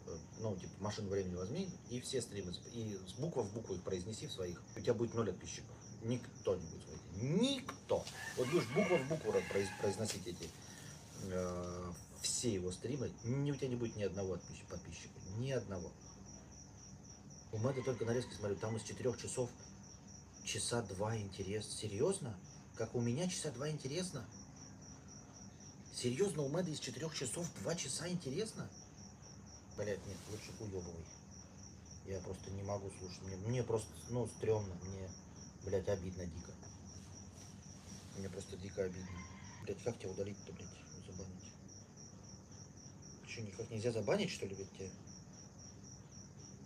э, 0.06 0.16
ну, 0.40 0.56
типа, 0.56 0.72
машину 0.80 1.10
времени 1.10 1.34
возьми, 1.34 1.68
и 1.90 2.00
все 2.00 2.20
стримы, 2.22 2.52
и 2.72 2.98
с 3.06 3.12
буква 3.14 3.42
в 3.42 3.52
букву 3.52 3.74
их 3.74 3.82
произнеси 3.82 4.26
в 4.26 4.32
своих. 4.32 4.62
У 4.76 4.80
тебя 4.80 4.94
будет 4.94 5.14
ноль 5.14 5.26
подписчиков. 5.26 5.74
Никто 6.02 6.56
не 6.56 6.66
будет 6.66 6.82
смотреть. 6.82 7.00
Никто. 7.22 8.04
Вот 8.36 8.48
будешь 8.48 8.68
буква 8.74 8.96
в 8.96 9.08
букву 9.08 9.32
произ- 9.52 9.80
произносить 9.80 10.26
эти 10.26 10.48
э, 11.24 11.92
все 12.22 12.52
его 12.52 12.70
стримы, 12.72 13.10
ни, 13.24 13.50
у 13.50 13.54
тебя 13.54 13.68
не 13.68 13.76
будет 13.76 13.96
ни 13.96 14.02
одного 14.02 14.38
подписчика. 14.68 15.14
Ни 15.38 15.50
одного. 15.50 15.90
У 17.52 17.58
Мэда 17.58 17.82
только 17.82 18.04
нарезки 18.04 18.32
смотрю, 18.34 18.56
там 18.56 18.76
из 18.76 18.82
четырех 18.82 19.20
часов 19.20 19.50
часа 20.44 20.82
два 20.82 21.16
интерес. 21.16 21.66
Серьезно? 21.68 22.38
Как 22.76 22.94
у 22.94 23.00
меня 23.00 23.28
часа 23.28 23.50
два 23.50 23.68
интересно? 23.68 24.24
Серьезно, 25.94 26.42
у 26.42 26.48
Мэда 26.48 26.70
из 26.70 26.78
четырех 26.78 27.14
часов 27.14 27.46
два 27.60 27.74
часа 27.74 28.08
интересно? 28.08 28.68
Блять, 29.76 30.04
нет, 30.06 30.16
лучше 30.30 30.52
уебывай. 30.60 31.04
Я 32.06 32.20
просто 32.20 32.50
не 32.52 32.62
могу 32.62 32.90
слушать. 32.98 33.20
Мне, 33.22 33.36
мне 33.36 33.62
просто, 33.62 33.88
ну, 34.08 34.26
стрёмно. 34.26 34.74
Мне, 34.82 35.10
блядь, 35.64 35.88
обидно 35.88 36.26
дико. 36.26 36.52
Мне 38.16 38.28
просто 38.28 38.56
дико 38.56 38.84
обидно. 38.84 39.18
Блядь, 39.64 39.82
как 39.82 39.98
тебя 39.98 40.10
удалить-то, 40.10 40.52
блядь, 40.52 40.68
забанить? 41.06 41.52
Что, 43.28 43.42
никак 43.42 43.70
нельзя 43.70 43.92
забанить, 43.92 44.30
что 44.30 44.46
ли, 44.46 44.54
блядь, 44.54 44.72
тебя? 44.72 44.90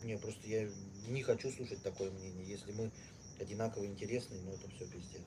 Не, 0.05 0.18
просто 0.18 0.47
я 0.47 0.70
не 1.09 1.22
хочу 1.22 1.51
слушать 1.51 1.83
такое 1.83 2.11
мнение. 2.11 2.47
Если 2.47 2.72
мы 2.72 2.91
одинаково 3.41 3.87
интересны, 3.87 4.39
ну 4.43 4.53
это 4.53 4.68
все 4.70 4.87
пиздец. 4.87 5.22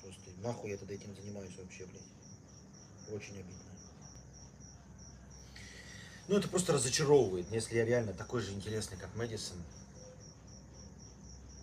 Просто 0.00 0.30
нахуй 0.38 0.70
я 0.70 0.76
тогда 0.76 0.94
этим 0.94 1.14
занимаюсь 1.14 1.56
вообще, 1.56 1.86
блядь. 1.86 2.21
Очень 3.12 3.34
обидно. 3.34 3.62
Ну 6.28 6.38
это 6.38 6.48
просто 6.48 6.72
разочаровывает. 6.72 7.46
Если 7.50 7.76
я 7.76 7.84
реально 7.84 8.14
такой 8.14 8.40
же 8.40 8.54
интересный, 8.54 8.96
как 8.96 9.14
Мэдисон, 9.16 9.58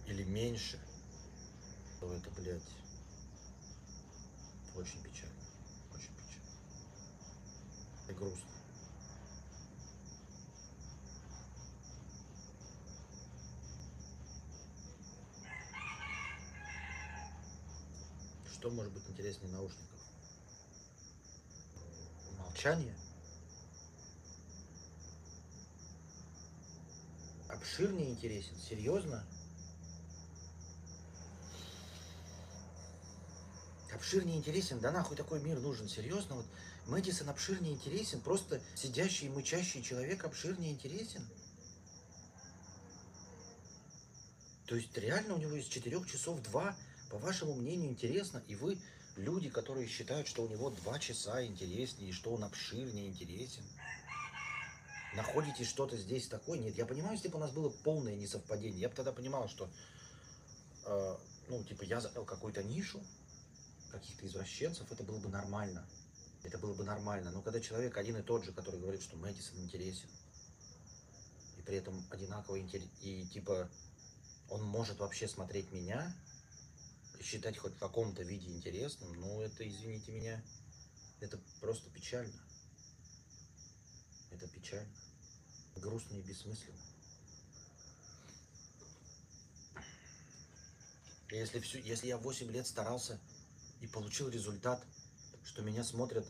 или 0.06 0.24
меньше, 0.26 0.80
то 2.00 2.14
это, 2.14 2.30
блядь, 2.32 2.62
очень 4.76 5.02
печально. 5.02 5.34
Очень 5.92 6.14
печально. 6.16 6.52
И 8.10 8.14
грустно. 8.14 8.46
Что 18.54 18.70
может 18.70 18.94
быть 18.94 19.10
интереснее 19.10 19.52
наушников? 19.52 19.99
Молчание? 22.60 22.94
Обширнее 27.48 28.10
интересен? 28.10 28.58
Серьезно? 28.58 29.26
Обширнее 33.94 34.38
интересен? 34.38 34.82
Да 34.82 34.92
нахуй 34.92 35.16
такой 35.16 35.42
мир 35.42 35.58
нужен? 35.62 35.88
Серьезно? 35.88 36.36
Вот 36.36 36.46
Мэдисон 36.88 37.30
обширнее 37.30 37.74
интересен? 37.74 38.20
Просто 38.20 38.62
сидящий 38.76 39.28
и 39.28 39.30
мычащий 39.30 39.82
человек 39.82 40.26
обширнее 40.26 40.74
интересен? 40.74 41.26
То 44.66 44.76
есть 44.76 44.98
реально 44.98 45.36
у 45.36 45.38
него 45.38 45.56
из 45.56 45.66
четырех 45.68 46.12
часов 46.12 46.42
два, 46.42 46.76
по 47.10 47.20
вашему 47.20 47.56
мнению, 47.56 47.90
интересно, 47.90 48.44
и 48.50 48.56
вы 48.56 48.78
люди, 49.16 49.50
которые 49.50 49.88
считают, 49.88 50.28
что 50.28 50.44
у 50.44 50.48
него 50.48 50.70
два 50.70 51.00
часа 51.00 51.44
интереснее, 51.46 52.14
что 52.14 52.34
он 52.34 52.44
обширнее 52.44 53.08
интересен. 53.08 53.64
Находите 55.16 55.64
что-то 55.64 55.98
здесь 55.98 56.28
такое? 56.28 56.60
Нет, 56.60 56.76
я 56.76 56.86
понимаю, 56.86 57.16
если 57.16 57.30
бы 57.30 57.38
у 57.38 57.42
нас 57.42 57.52
было 57.52 57.70
полное 57.70 58.16
несовпадение, 58.16 58.82
я 58.82 58.90
бы 58.90 58.96
тогда 58.96 59.12
понимал, 59.12 59.50
что, 59.50 59.70
э, 60.86 61.18
ну, 61.48 61.64
типа, 61.64 61.84
я 61.84 62.00
занял 62.00 62.26
какую-то 62.26 62.64
нишу, 62.64 63.02
каких-то 63.92 64.28
извращенцев, 64.28 64.92
это 64.92 65.04
было 65.04 65.20
бы 65.20 65.30
нормально. 65.30 65.88
Это 66.44 66.58
было 66.58 66.74
бы 66.74 66.84
нормально. 66.84 67.32
Но 67.32 67.42
когда 67.42 67.60
человек 67.60 67.98
один 67.98 68.18
и 68.18 68.22
тот 68.22 68.46
же, 68.46 68.54
который 68.54 68.80
говорит, 68.80 69.02
что 69.02 69.18
Мэдисон 69.18 69.60
интересен, 69.60 70.08
и 71.58 71.62
при 71.62 71.78
этом 71.78 72.06
одинаково 72.12 72.60
интересен, 72.60 72.92
и 73.02 73.26
типа 73.26 73.70
он 74.50 74.64
может 74.64 75.00
вообще 75.00 75.28
смотреть 75.28 75.72
меня 75.72 76.16
считать 77.22 77.58
хоть 77.58 77.74
в 77.74 77.80
каком-то 77.80 78.24
виде 78.24 78.50
интересным, 78.50 79.14
ну 79.14 79.42
это, 79.42 79.68
извините 79.68 80.12
меня, 80.12 80.44
это 81.20 81.40
просто 81.60 81.90
печально. 81.90 82.40
Это 84.32 84.48
печально. 84.48 84.94
Грустно 85.76 86.16
и 86.16 86.22
бессмысленно. 86.22 86.80
Если, 91.32 91.60
всю, 91.60 91.78
если 91.80 92.08
я 92.08 92.18
8 92.18 92.52
лет 92.52 92.66
старался 92.66 93.20
и 93.82 93.88
получил 93.88 94.30
результат, 94.30 94.84
что 95.44 95.62
меня 95.62 95.84
смотрят 95.84 96.26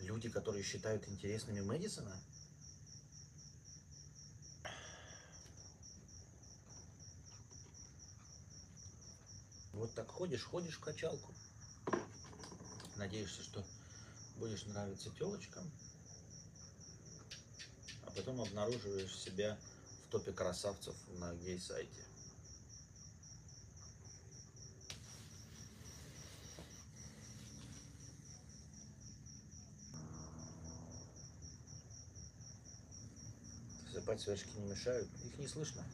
люди, 0.00 0.28
которые 0.28 0.62
считают 0.62 1.08
интересными 1.08 1.60
Мэдисона, 1.60 2.16
вот 9.72 9.94
так 9.94 10.05
ходишь, 10.16 10.44
ходишь 10.44 10.76
в 10.76 10.80
качалку. 10.80 11.34
Надеешься, 12.96 13.42
что 13.42 13.62
будешь 14.36 14.64
нравиться 14.64 15.10
телочкам, 15.10 15.70
а 18.06 18.10
потом 18.12 18.40
обнаруживаешь 18.40 19.14
себя 19.14 19.58
в 20.06 20.10
топе 20.10 20.32
красавцев 20.32 20.94
на 21.18 21.34
гей-сайте. 21.34 22.02
Засыпать 33.92 34.22
свечки 34.22 34.48
не 34.56 34.70
мешают, 34.70 35.10
их 35.26 35.38
не 35.38 35.46
слышно. 35.46 35.84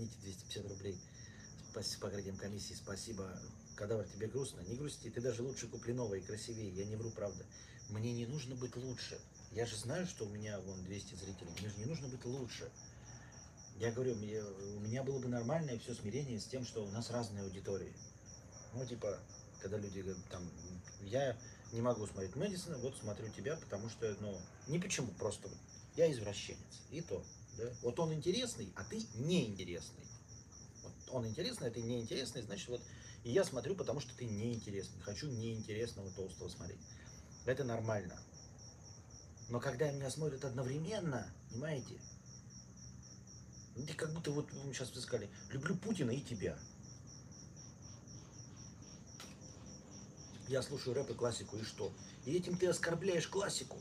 Извините, 0.00 0.16
250 0.22 0.68
рублей. 0.70 0.98
Спасибо 1.70 2.02
покрытием 2.06 2.36
комиссии, 2.36 2.72
спасибо. 2.72 3.38
Кадавр, 3.76 4.04
тебе 4.04 4.28
грустно? 4.28 4.60
Не 4.62 4.76
грусти, 4.76 5.10
ты 5.10 5.20
даже 5.20 5.42
лучше 5.42 5.68
купленного 5.68 6.14
и 6.14 6.22
красивее. 6.22 6.70
Я 6.70 6.86
не 6.86 6.96
вру, 6.96 7.10
правда. 7.10 7.44
Мне 7.90 8.12
не 8.14 8.24
нужно 8.26 8.54
быть 8.54 8.74
лучше. 8.76 9.20
Я 9.52 9.66
же 9.66 9.76
знаю, 9.76 10.06
что 10.06 10.24
у 10.24 10.28
меня 10.30 10.58
вон 10.60 10.82
200 10.84 11.16
зрителей. 11.16 11.50
Мне 11.58 11.68
же 11.68 11.76
не 11.78 11.84
нужно 11.84 12.08
быть 12.08 12.24
лучше. 12.24 12.70
Я 13.78 13.92
говорю, 13.92 14.14
мне- 14.14 14.42
у 14.42 14.80
меня 14.80 15.02
было 15.02 15.18
бы 15.18 15.28
нормальное 15.28 15.78
все 15.78 15.94
смирение 15.94 16.40
с 16.40 16.46
тем, 16.46 16.64
что 16.64 16.84
у 16.84 16.90
нас 16.90 17.10
разные 17.10 17.42
аудитории. 17.44 17.92
Ну, 18.72 18.86
типа, 18.86 19.18
когда 19.60 19.76
люди 19.76 20.00
говорят, 20.00 20.24
там, 20.30 20.48
я 21.02 21.36
не 21.72 21.82
могу 21.82 22.06
смотреть 22.06 22.36
Мэдисона, 22.36 22.78
вот 22.78 22.96
смотрю 22.96 23.28
тебя, 23.28 23.56
потому 23.56 23.90
что, 23.90 24.16
ну, 24.20 24.38
не 24.68 24.78
почему, 24.78 25.08
просто 25.18 25.50
я 25.96 26.10
извращенец. 26.10 26.58
И 26.90 27.00
то, 27.02 27.22
да. 27.60 27.72
Вот 27.82 27.98
он 28.00 28.12
интересный, 28.12 28.72
а 28.76 28.84
ты 28.84 29.02
неинтересный. 29.14 30.04
Вот 30.82 30.92
он 31.12 31.26
интересный, 31.26 31.68
а 31.68 31.70
ты 31.70 31.82
неинтересный, 31.82 32.42
значит, 32.42 32.68
вот 32.68 32.82
и 33.22 33.32
я 33.32 33.44
смотрю, 33.44 33.74
потому 33.74 34.00
что 34.00 34.14
ты 34.16 34.24
неинтересный. 34.24 35.00
Хочу 35.02 35.28
неинтересного 35.28 36.10
толстого 36.10 36.48
смотреть. 36.48 36.80
Это 37.44 37.64
нормально. 37.64 38.18
Но 39.50 39.60
когда 39.60 39.90
меня 39.90 40.10
смотрят 40.10 40.44
одновременно, 40.44 41.30
понимаете, 41.50 42.00
ну, 43.76 43.84
ты 43.84 43.94
как 43.94 44.12
будто 44.14 44.30
вот 44.30 44.50
вы 44.52 44.72
сейчас 44.72 44.88
сказали, 44.88 45.28
люблю 45.50 45.76
Путина 45.76 46.10
и 46.10 46.20
тебя. 46.20 46.58
Я 50.48 50.62
слушаю 50.62 50.94
рэп 50.94 51.10
и 51.10 51.14
классику, 51.14 51.56
и 51.56 51.62
что? 51.62 51.92
И 52.24 52.32
этим 52.32 52.56
ты 52.56 52.66
оскорбляешь 52.66 53.28
классику. 53.28 53.78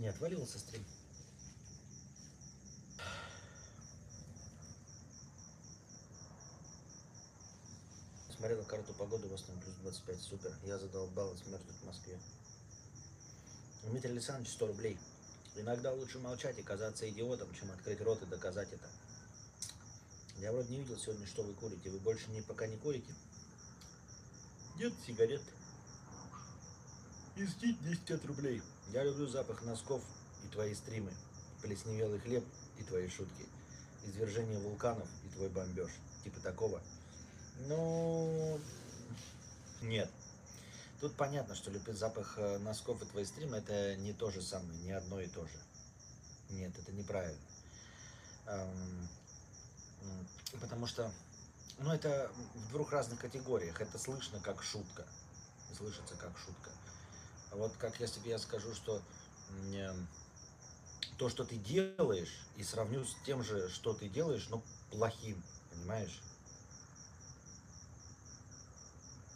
Не 0.00 0.08
отвалился 0.08 0.58
стрим. 0.58 0.82
Смотрела 8.34 8.62
карту 8.62 8.94
погоды, 8.94 9.28
в 9.28 9.34
основном 9.34 9.62
плюс 9.62 9.74
25, 9.82 10.20
супер. 10.22 10.56
Я 10.64 10.78
задолбалась 10.78 11.44
мерзнуть 11.44 11.76
в 11.76 11.84
Москве. 11.84 12.18
Дмитрий 13.82 14.12
Александрович, 14.12 14.54
100 14.54 14.68
рублей. 14.68 14.98
Иногда 15.56 15.92
лучше 15.92 16.18
молчать 16.18 16.58
и 16.58 16.62
казаться 16.62 17.06
идиотом, 17.06 17.54
чем 17.54 17.70
открыть 17.70 18.00
рот 18.00 18.22
и 18.22 18.26
доказать 18.26 18.72
это. 18.72 18.88
Я 20.38 20.52
вроде 20.52 20.72
не 20.72 20.78
видел 20.78 20.96
сегодня, 20.96 21.26
что 21.26 21.42
вы 21.42 21.52
курите. 21.52 21.90
Вы 21.90 21.98
больше 21.98 22.30
не, 22.30 22.40
пока 22.40 22.66
не 22.66 22.78
курите? 22.78 23.12
Нет 24.76 24.94
сигарет. 25.06 25.42
Истить 27.36 27.78
10 27.82 28.24
рублей. 28.24 28.62
Я 28.92 29.04
люблю 29.04 29.26
запах 29.26 29.62
носков 29.62 30.02
и 30.44 30.48
твои 30.48 30.74
стримы. 30.74 31.12
Плесневелый 31.62 32.18
хлеб 32.20 32.44
и 32.78 32.82
твои 32.82 33.08
шутки. 33.08 33.46
Извержение 34.06 34.58
вулканов 34.58 35.08
и 35.24 35.28
твой 35.28 35.48
бомбеж. 35.48 35.90
Типа 36.24 36.40
такого. 36.40 36.80
Ну, 37.68 38.60
нет. 39.82 40.10
Тут 41.00 41.14
понятно, 41.14 41.54
что 41.54 41.70
любить 41.70 41.96
запах 41.96 42.34
э, 42.36 42.58
носков 42.58 43.00
и 43.02 43.06
твои 43.06 43.24
стримы 43.24 43.58
это 43.58 43.96
не 43.96 44.12
то 44.12 44.30
же 44.30 44.42
самое, 44.42 44.78
не 44.80 44.92
одно 44.92 45.20
и 45.20 45.28
то 45.28 45.46
же. 45.46 45.58
Нет, 46.50 46.72
это 46.78 46.92
неправильно. 46.92 47.40
Эм, 48.46 49.08
Потому 50.60 50.86
что, 50.86 51.12
ну, 51.78 51.92
это 51.92 52.30
в 52.54 52.72
двух 52.72 52.92
разных 52.92 53.20
категориях. 53.20 53.80
Это 53.80 53.98
слышно 53.98 54.40
как 54.40 54.62
шутка. 54.62 55.06
Слышится 55.76 56.14
как 56.16 56.36
шутка. 56.38 56.70
А 57.50 57.56
Вот 57.56 57.72
как 57.78 57.98
если 58.00 58.20
бы 58.20 58.28
я 58.28 58.38
скажу, 58.38 58.74
что 58.74 59.02
эм, 59.72 60.08
то, 61.18 61.28
что 61.28 61.44
ты 61.44 61.56
делаешь, 61.56 62.46
и 62.56 62.62
сравню 62.62 63.04
с 63.04 63.16
тем 63.26 63.42
же, 63.42 63.68
что 63.68 63.92
ты 63.92 64.08
делаешь, 64.08 64.48
но 64.48 64.62
плохим, 64.90 65.42
понимаешь? 65.70 66.20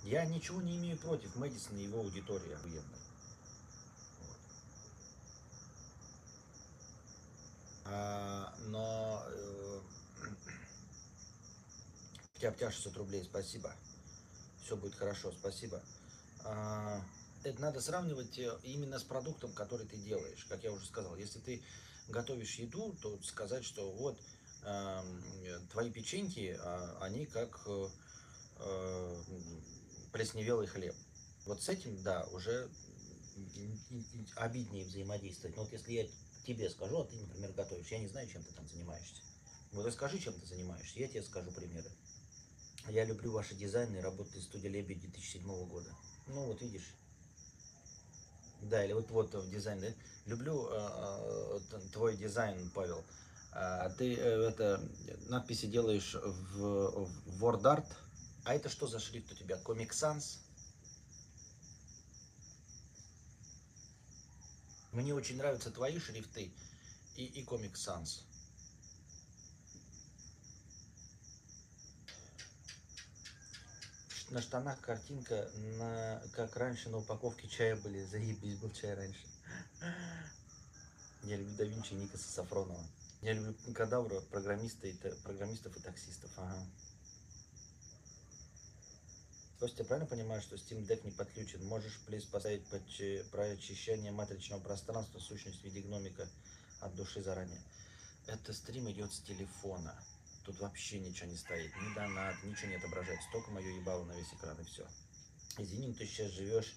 Я 0.03 0.25
ничего 0.27 0.61
не 0.61 0.77
имею 0.77 0.99
против 0.99 1.35
Мэдисона 1.37 1.79
и 1.79 1.85
его 1.85 2.01
аудитории 2.01 2.53
охуенной. 2.53 2.99
А, 7.87 8.55
но 8.67 9.23
э, 9.29 9.81
тяп-тя 12.41 12.71
600 12.71 12.97
рублей, 12.97 13.25
спасибо. 13.25 13.75
Все 14.63 14.77
будет 14.77 14.95
хорошо, 14.95 15.33
спасибо. 15.33 15.83
А, 16.45 17.03
это 17.45 17.61
надо 17.61 17.81
сравнивать 17.81 18.39
э, 18.39 18.59
именно 18.63 18.99
с 18.99 19.03
продуктом, 19.03 19.53
который 19.53 19.87
ты 19.87 19.97
делаешь. 19.97 20.45
Как 20.49 20.65
я 20.65 20.73
уже 20.73 20.87
сказал, 20.87 21.17
если 21.17 21.39
ты 21.39 21.63
готовишь 22.09 22.57
еду, 22.57 22.95
то 23.01 23.19
сказать, 23.23 23.65
что 23.65 23.91
вот 23.93 24.19
э, 24.63 25.03
твои 25.71 25.91
печеньки, 25.91 26.57
а, 26.61 26.99
они 27.01 27.27
как 27.27 27.61
э, 27.67 27.89
э, 28.57 29.23
плесневелый 30.13 30.67
хлеб. 30.67 30.95
Вот 31.47 31.63
с 31.63 31.69
этим, 31.69 32.03
да, 32.03 32.25
уже 32.33 32.69
обиднее 34.37 34.85
взаимодействовать. 34.85 35.57
Но 35.57 35.65
вот 35.65 35.73
если 35.73 35.93
я 35.93 36.07
тебе 36.47 36.71
скажу, 36.71 37.01
а 37.01 37.05
ты, 37.05 37.17
например, 37.17 37.53
готовишь, 37.53 37.89
я 37.89 37.99
не 37.99 38.09
знаю, 38.09 38.29
чем 38.29 38.43
ты 38.43 38.53
там 38.55 38.67
занимаешься. 38.69 39.23
Вот 39.73 39.85
расскажи, 39.85 40.19
чем 40.19 40.35
ты 40.35 40.47
занимаешься, 40.47 41.01
я 41.01 41.09
тебе 41.09 41.23
скажу 41.23 41.51
примеры. 41.51 41.91
Я 42.89 43.05
люблю 43.05 43.33
ваши 43.33 43.55
дизайны 43.55 44.01
работаю 44.01 44.41
в 44.41 44.45
студии 44.45 44.69
Лебедь 44.69 45.01
2007 45.01 45.43
года. 45.67 45.91
Ну, 46.27 46.47
вот 46.47 46.61
видишь. 46.61 46.95
Да, 48.65 48.83
или 48.85 48.93
вот 48.95 49.11
вот 49.11 49.35
в 49.35 49.51
дизайн, 49.51 49.81
да? 49.81 49.89
Люблю 50.27 50.69
э, 50.71 51.61
э, 51.71 51.81
твой 51.93 52.17
дизайн, 52.17 52.71
Павел. 52.71 53.05
А 53.53 53.91
ты 53.91 54.15
э, 54.15 54.49
это 54.49 54.81
надписи 55.29 55.67
делаешь 55.67 56.15
в, 56.15 57.09
в 57.11 57.45
WordArt. 57.45 57.87
А 58.45 58.55
это 58.55 58.69
что 58.69 58.87
за 58.87 59.01
шрифт 59.01 59.33
у 59.33 59.35
тебя? 59.35 59.57
Comic 59.65 59.91
Sans? 59.91 60.39
Мне 64.93 65.13
очень 65.13 65.37
нравятся 65.37 65.71
твои 65.71 65.99
шрифты 65.99 66.51
и, 67.17 67.25
и 67.25 67.45
Comic 67.45 67.75
Sans. 67.75 68.23
На 74.35 74.43
штанах 74.43 74.81
картинка, 74.81 75.49
на, 75.79 76.21
как 76.33 76.57
раньше 76.57 76.89
на 76.89 76.99
упаковке 76.99 77.47
чая 77.47 77.77
были. 77.77 78.05
Заебись 78.05 78.57
был 78.57 78.69
чай 78.73 78.95
раньше. 78.95 79.25
Я 81.23 81.37
люблю 81.37 81.55
да 81.57 81.63
Винчи 81.63 81.95
Никаса 81.95 82.29
Сафронова. 82.29 82.85
Я 83.23 83.35
люблю 83.35 83.55
кадавра, 83.73 84.21
программиста 84.33 84.89
и, 84.89 84.93
программистов 85.23 85.77
и 85.77 85.81
таксистов. 85.81 86.33
Ага. 86.37 86.67
Костя, 89.61 89.85
я 89.85 89.85
правильно 89.85 90.11
понимаю, 90.11 90.43
что 90.43 90.57
Steam 90.57 90.85
Deck 90.85 91.05
не 91.05 91.13
подключен? 91.13 91.65
Можешь, 91.67 92.01
плиз, 92.05 92.25
поставить 92.25 92.67
про 93.31 93.45
очищение 93.45 94.11
матричного 94.11 94.59
пространства, 94.59 95.21
сущность 95.21 95.61
в 95.61 95.65
виде 95.65 95.83
гномика 95.83 96.29
от 96.81 96.93
души 96.97 97.23
заранее. 97.23 97.63
Это 98.27 98.53
стрим 98.53 98.91
идет 98.91 99.13
с 99.13 99.21
телефона. 99.21 99.95
Тут 100.45 100.61
вообще 100.61 100.99
ничего 100.99 101.31
не 101.31 101.37
стоит. 101.37 101.73
Ни 101.75 101.95
донат, 101.95 102.43
ничего 102.45 102.69
не 102.69 102.77
отображается. 102.77 103.29
Только 103.33 103.51
мое 103.51 103.69
ебало 103.71 104.05
на 104.05 104.13
весь 104.13 104.33
экран 104.35 104.61
и 104.61 104.65
все. 104.65 104.87
Извини, 105.57 105.95
ты 105.95 106.07
сейчас 106.07 106.33
живешь 106.33 106.77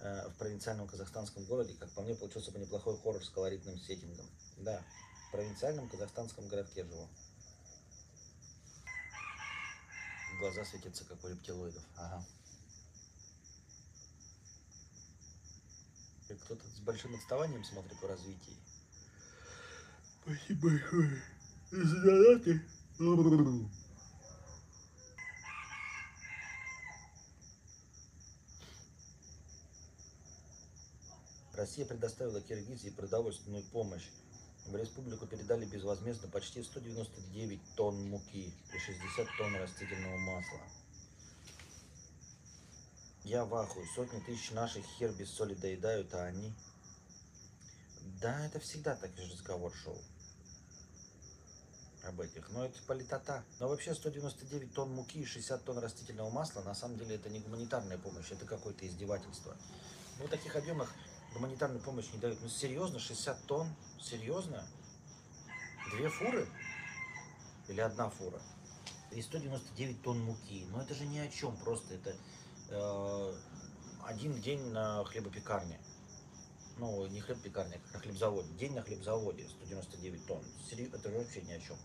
э, 0.00 0.28
в 0.28 0.34
провинциальном 0.36 0.88
казахстанском 0.88 1.44
городе. 1.44 1.74
Как 1.74 1.90
по 1.90 2.00
мне, 2.00 2.14
получился 2.14 2.52
бы 2.52 2.58
неплохой 2.58 2.96
хоррор 2.96 3.22
с 3.22 3.28
колоритным 3.28 3.78
сеттингом. 3.78 4.26
Да, 4.58 4.82
в 5.28 5.32
провинциальном 5.32 5.88
казахстанском 5.90 6.48
городке 6.48 6.84
живу. 6.84 7.08
Глаза 10.38 10.64
светятся, 10.64 11.04
как 11.04 11.22
у 11.22 11.28
рептилоидов. 11.28 11.82
Ага. 11.96 12.24
Кто-то 16.44 16.66
с 16.66 16.80
большим 16.80 17.14
отставанием 17.14 17.62
смотрит 17.62 18.00
в 18.00 18.06
развитии. 18.06 18.56
Спасибо 20.22 20.70
большое 20.70 21.22
за 21.70 22.00
донаты. 22.00 22.62
Россия 31.54 31.84
предоставила 31.84 32.40
Киргизии 32.40 32.90
продовольственную 32.90 33.64
помощь. 33.72 34.08
В 34.66 34.76
республику 34.76 35.26
передали 35.26 35.64
безвозмездно 35.64 36.28
почти 36.28 36.62
199 36.62 37.60
тонн 37.76 38.08
муки 38.08 38.52
и 38.72 38.78
60 38.78 39.26
тонн 39.36 39.56
растительного 39.56 40.18
масла. 40.18 40.60
Я 43.24 43.44
в 43.44 43.52
ахуе. 43.54 43.84
Сотни 43.96 44.20
тысяч 44.20 44.52
наших 44.52 44.84
хер 44.84 45.10
без 45.12 45.28
соли 45.28 45.54
доедают, 45.54 46.14
а 46.14 46.26
они... 46.26 46.52
Да, 48.20 48.46
это 48.46 48.60
всегда 48.60 48.94
так 48.94 49.10
же 49.16 49.28
разговор 49.32 49.72
шел. 49.74 49.98
Об 52.04 52.20
этих. 52.20 52.48
Но 52.50 52.64
это 52.64 52.82
политота. 52.82 53.44
Но 53.60 53.68
вообще 53.68 53.94
199 53.94 54.74
тонн 54.74 54.92
муки 54.92 55.20
и 55.20 55.24
60 55.24 55.64
тонн 55.64 55.78
растительного 55.78 56.30
масла, 56.30 56.62
на 56.62 56.74
самом 56.74 56.98
деле 56.98 57.14
это 57.14 57.28
не 57.28 57.38
гуманитарная 57.38 57.96
помощь, 57.96 58.30
это 58.30 58.44
какое-то 58.44 58.86
издевательство. 58.86 59.56
В 60.18 60.28
таких 60.28 60.56
объемах 60.56 60.92
гуманитарную 61.32 61.80
помощь 61.80 62.06
не 62.12 62.18
дают. 62.18 62.38
Ну 62.42 62.48
серьезно, 62.48 62.98
60 62.98 63.46
тонн? 63.46 63.68
Серьезно? 64.00 64.66
Две 65.92 66.08
фуры? 66.08 66.48
Или 67.68 67.80
одна 67.80 68.10
фура? 68.10 68.40
И 69.12 69.22
199 69.22 70.02
тонн 70.02 70.20
муки. 70.20 70.66
Но 70.70 70.82
это 70.82 70.94
же 70.94 71.06
ни 71.06 71.18
о 71.18 71.28
чем, 71.28 71.56
просто 71.58 71.94
это 71.94 72.16
э, 72.70 73.34
один 74.04 74.40
день 74.40 74.60
на 74.70 75.04
хлебопекарне. 75.04 75.78
Ну, 76.78 77.06
не 77.06 77.20
хлебопекарне, 77.20 77.80
а 77.94 77.98
хлебзаводе. 77.98 78.48
День 78.54 78.74
на 78.74 78.82
хлебзаводе 78.82 79.46
199 79.48 80.26
тонн. 80.26 80.42
Это 80.70 81.10
же 81.10 81.18
вообще 81.18 81.42
ни 81.42 81.52
о 81.52 81.60
чем. 81.60 81.76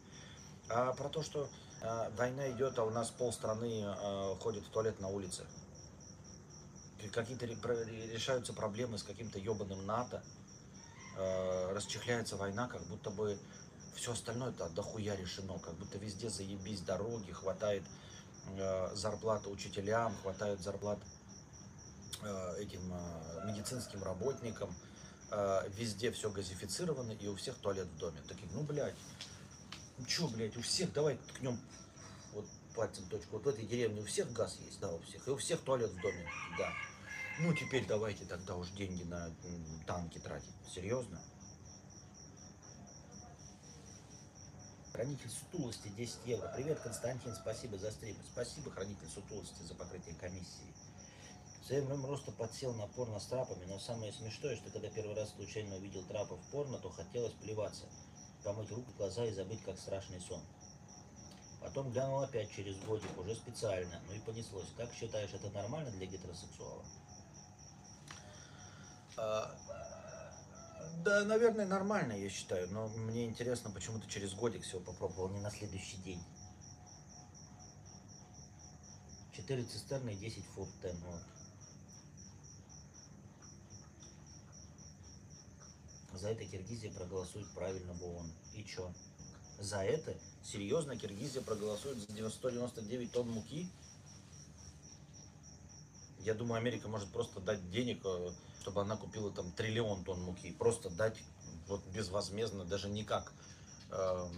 А 0.70 0.92
про 0.94 1.10
то, 1.10 1.24
что 1.24 1.50
э, 1.82 2.10
война 2.18 2.50
идет, 2.52 2.78
а 2.78 2.84
у 2.84 2.90
нас 2.90 3.10
полстраны 3.10 3.84
э, 3.84 4.36
ходит 4.40 4.64
в 4.66 4.70
туалет 4.70 5.00
на 5.00 5.08
улице. 5.08 5.46
Какие-то 7.14 7.46
решаются 7.46 8.54
проблемы 8.54 8.98
с 8.98 9.04
каким-то 9.04 9.40
ебаным 9.40 9.86
НАТО. 9.86 10.22
Э, 11.16 11.74
расчехляется 11.74 12.36
война, 12.36 12.68
как 12.68 12.82
будто 12.88 13.12
бы 13.12 13.40
все 13.96 14.12
остальное 14.12 14.50
это 14.50 14.70
дохуя 14.70 15.16
решено. 15.16 15.58
Как 15.60 15.74
будто 15.76 15.98
везде 15.98 16.30
заебись 16.30 16.82
дороги, 16.82 17.32
хватает 17.32 17.84
э, 18.58 18.90
зарплаты 18.94 19.50
учителям, 19.50 20.16
хватает 20.22 20.60
зарплат 20.60 21.00
э, 22.24 22.56
этим 22.60 22.82
э, 22.94 23.46
медицинским 23.46 24.04
работникам. 24.04 24.76
Э, 25.32 25.64
везде 25.70 26.12
все 26.12 26.30
газифицировано, 26.30 27.14
и 27.14 27.28
у 27.28 27.36
всех 27.38 27.56
туалет 27.56 27.88
в 27.88 27.98
доме. 27.98 28.22
Такие, 28.28 28.50
ну, 28.54 28.64
блядь, 28.64 28.96
ну 29.98 30.06
чё, 30.06 30.28
блядь, 30.28 30.56
у 30.58 30.62
всех, 30.62 30.94
давай 30.94 31.18
ткнем 31.18 31.60
вот 32.34 32.46
пальцем 32.76 33.06
точку. 33.10 33.38
Вот 33.38 33.46
в 33.46 33.48
этой 33.50 33.66
деревне 33.66 34.02
у 34.02 34.06
всех 34.06 34.32
газ 34.32 34.58
есть, 34.66 34.80
да, 34.80 34.92
у 34.92 35.00
всех. 35.00 35.28
И 35.28 35.32
у 35.32 35.38
всех 35.38 35.62
туалет 35.62 35.92
в 35.92 36.02
доме, 36.02 36.26
да. 36.58 36.72
Ну, 37.40 37.54
теперь 37.54 37.86
давайте 37.86 38.26
тогда 38.26 38.56
уж 38.56 38.70
деньги 38.72 39.04
на 39.04 39.32
танки 39.86 40.20
тратить. 40.20 40.54
Серьезно? 40.74 41.22
Хранитель 44.92 45.30
сутулости 45.30 45.90
10 45.90 46.18
евро. 46.26 46.52
Привет, 46.56 46.80
Константин, 46.80 47.36
спасибо 47.36 47.78
за 47.78 47.92
стрим. 47.92 48.16
Спасибо, 48.32 48.72
хранитель 48.72 49.08
сутулости, 49.14 49.62
за 49.62 49.76
покрытие 49.76 50.16
комиссии. 50.16 50.74
В 51.62 51.68
своем 51.68 51.86
время 51.86 52.08
роста 52.08 52.32
подсел 52.32 52.74
на 52.74 52.88
порно 52.88 53.20
с 53.20 53.26
трапами, 53.26 53.66
но 53.66 53.78
самое 53.78 54.12
смешное, 54.14 54.56
что 54.56 54.72
когда 54.72 54.90
первый 54.90 55.16
раз 55.16 55.30
случайно 55.36 55.76
увидел 55.76 56.02
трапы 56.04 56.36
в 56.36 56.52
порно, 56.52 56.80
то 56.80 56.90
хотелось 56.90 57.34
плеваться, 57.34 57.86
помыть 58.48 58.72
руку, 58.72 58.90
глаза 58.98 59.26
и 59.26 59.32
забыть, 59.32 59.62
как 59.64 59.78
страшный 59.78 60.22
сон. 60.22 60.42
Потом 61.60 61.92
глянул 61.92 62.20
опять 62.20 62.50
через 62.50 62.78
годик, 62.78 63.10
уже 63.18 63.36
специально, 63.36 64.00
ну 64.08 64.14
и 64.14 64.20
понеслось. 64.20 64.68
Как 64.78 64.94
считаешь, 64.94 65.34
это 65.34 65.50
нормально 65.50 65.92
для 65.92 66.06
гетеросексуала? 66.06 66.86
А, 69.18 69.54
Да, 71.04 71.26
наверное, 71.26 71.66
нормально, 71.66 72.14
я 72.14 72.30
считаю, 72.30 72.72
но 72.72 72.88
мне 72.88 73.26
интересно, 73.26 73.70
почему 73.70 74.00
ты 74.00 74.08
через 74.08 74.34
годик 74.34 74.64
всего 74.64 74.80
попробовал, 74.80 75.30
не 75.30 75.42
на 75.42 75.52
следующий 75.52 75.98
день. 75.98 76.24
4 79.34 79.64
цистерны 79.64 80.12
и 80.12 80.16
10 80.16 80.46
фут 80.46 80.70
тен. 80.82 80.96
Вот. 81.06 81.37
За 86.14 86.30
это 86.30 86.46
Киргизия 86.46 86.92
проголосует 86.92 87.48
правильно 87.50 87.94
в 87.94 88.04
ООН. 88.04 88.32
И 88.56 88.64
чё? 88.64 88.92
За 89.60 89.84
это? 89.84 90.16
Серьезно, 90.44 90.98
Киргизия 90.98 91.42
проголосует 91.42 91.98
за 91.98 92.08
90 92.08 92.38
199 92.38 93.12
тонн 93.12 93.30
муки? 93.30 93.70
Я 96.20 96.34
думаю, 96.34 96.60
Америка 96.60 96.88
может 96.88 97.10
просто 97.10 97.40
дать 97.40 97.70
денег, 97.72 98.02
э, 98.04 98.32
чтобы 98.62 98.82
она 98.82 98.98
купила 98.98 99.32
там 99.32 99.52
триллион 99.52 100.04
тонн 100.04 100.22
муки. 100.24 100.52
Просто 100.52 100.90
дать 100.90 101.18
вот 101.68 101.86
безвозмездно, 101.88 102.66
даже 102.66 102.90
никак. 102.90 103.32
Эм, 103.92 104.32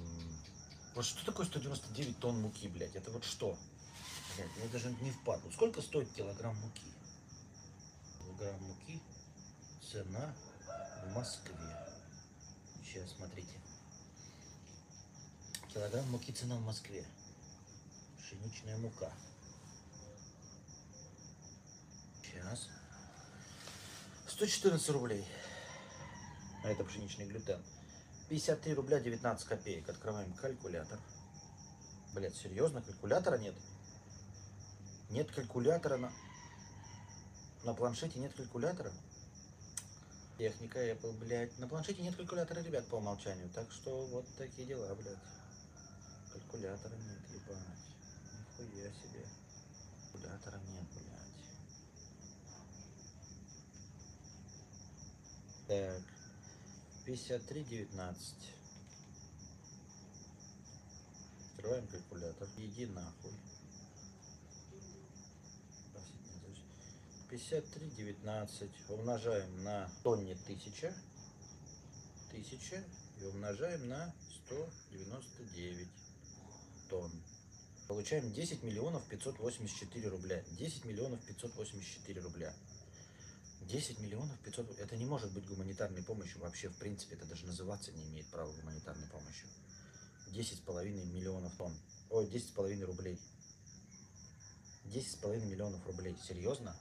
Вот 0.96 1.06
что 1.06 1.24
такое 1.26 1.46
199 1.46 2.20
тонн 2.20 2.42
муки, 2.42 2.68
блядь? 2.68 2.96
Это 2.96 3.12
вот 3.12 3.24
что? 3.24 3.58
Блядь, 4.36 4.58
мне 4.58 4.68
даже 4.68 4.92
не 5.02 5.12
впадло. 5.12 5.50
Сколько 5.52 5.82
стоит 5.82 6.12
килограмм 6.14 6.56
муки? 6.58 6.84
Килограмм 8.20 8.62
муки. 8.64 9.00
Цена 9.92 10.34
в 11.10 11.16
Москве. 11.16 11.56
Сейчас, 12.84 13.12
смотрите. 13.12 13.60
Килограмм 15.74 16.10
муки 16.12 16.32
цена 16.32 16.56
в 16.56 16.62
Москве. 16.62 17.06
Пшеничная 18.18 18.78
мука. 18.78 19.12
Сейчас. 22.22 22.70
114 24.28 24.90
рублей. 24.90 25.26
А 26.64 26.70
это 26.70 26.84
пшеничный 26.84 27.26
глютен. 27.26 27.62
53 28.30 28.74
рубля 28.76 29.00
19 29.00 29.48
копеек. 29.48 29.90
Открываем 29.90 30.32
калькулятор. 30.34 31.00
Блять, 32.14 32.36
серьезно? 32.36 32.82
Калькулятора 32.82 33.38
нет? 33.38 33.56
Нет 35.10 35.32
калькулятора 35.32 35.98
на... 35.98 36.12
На 37.64 37.74
планшете 37.74 38.20
нет 38.20 38.34
калькулятора? 38.34 38.92
Техника 40.40 40.80
Apple, 40.80 41.12
блядь. 41.18 41.60
На 41.60 41.68
планшете 41.68 42.02
нет 42.02 42.16
калькулятора, 42.16 42.62
ребят, 42.62 42.88
по 42.88 42.96
умолчанию. 42.96 43.50
Так 43.50 43.70
что 43.74 44.06
вот 44.06 44.26
такие 44.38 44.66
дела, 44.66 44.96
блядь. 44.96 45.18
Калькулятора 46.32 46.96
нет, 46.96 47.20
ебать. 47.30 47.58
Нихуя 48.58 48.90
себе. 48.94 49.26
Калькулятора 50.14 50.60
нет, 50.60 50.86
блядь. 50.94 51.30
Так. 55.68 56.04
53.19. 57.06 58.16
Открываем 61.52 61.88
калькулятор. 61.88 62.48
Иди 62.56 62.86
нахуй. 62.86 63.34
53.19 67.30 68.70
умножаем 68.90 69.64
на 69.64 69.88
тонне 70.04 70.34
1000. 70.34 70.94
1000 72.32 72.84
и 73.20 73.24
умножаем 73.26 73.88
на 73.88 74.14
199 74.48 75.88
тонн. 76.90 77.12
Получаем 77.88 78.32
10 78.34 78.64
миллионов 78.64 79.08
584 79.10 80.10
рубля. 80.10 80.44
10 80.58 80.86
миллионов 80.86 81.24
584 81.26 82.22
рубля. 82.22 82.54
10 83.62 84.00
миллионов 84.00 84.40
500... 84.40 84.80
Это 84.80 84.98
не 84.98 85.06
может 85.06 85.32
быть 85.32 85.46
гуманитарной 85.46 86.02
помощью. 86.02 86.40
Вообще, 86.40 86.70
в 86.70 86.78
принципе, 86.78 87.16
это 87.16 87.26
даже 87.26 87.46
называться 87.46 87.92
не 87.92 88.06
имеет 88.06 88.26
права 88.28 88.52
гуманитарной 88.52 89.08
помощью. 89.08 89.48
10,5 90.34 91.06
миллионов 91.14 91.56
тонн. 91.58 91.78
Ой, 92.10 92.26
10,5 92.26 92.84
рублей. 92.86 93.20
10,5 94.86 95.46
миллионов 95.46 95.86
рублей. 95.86 96.16
Серьезно? 96.28 96.76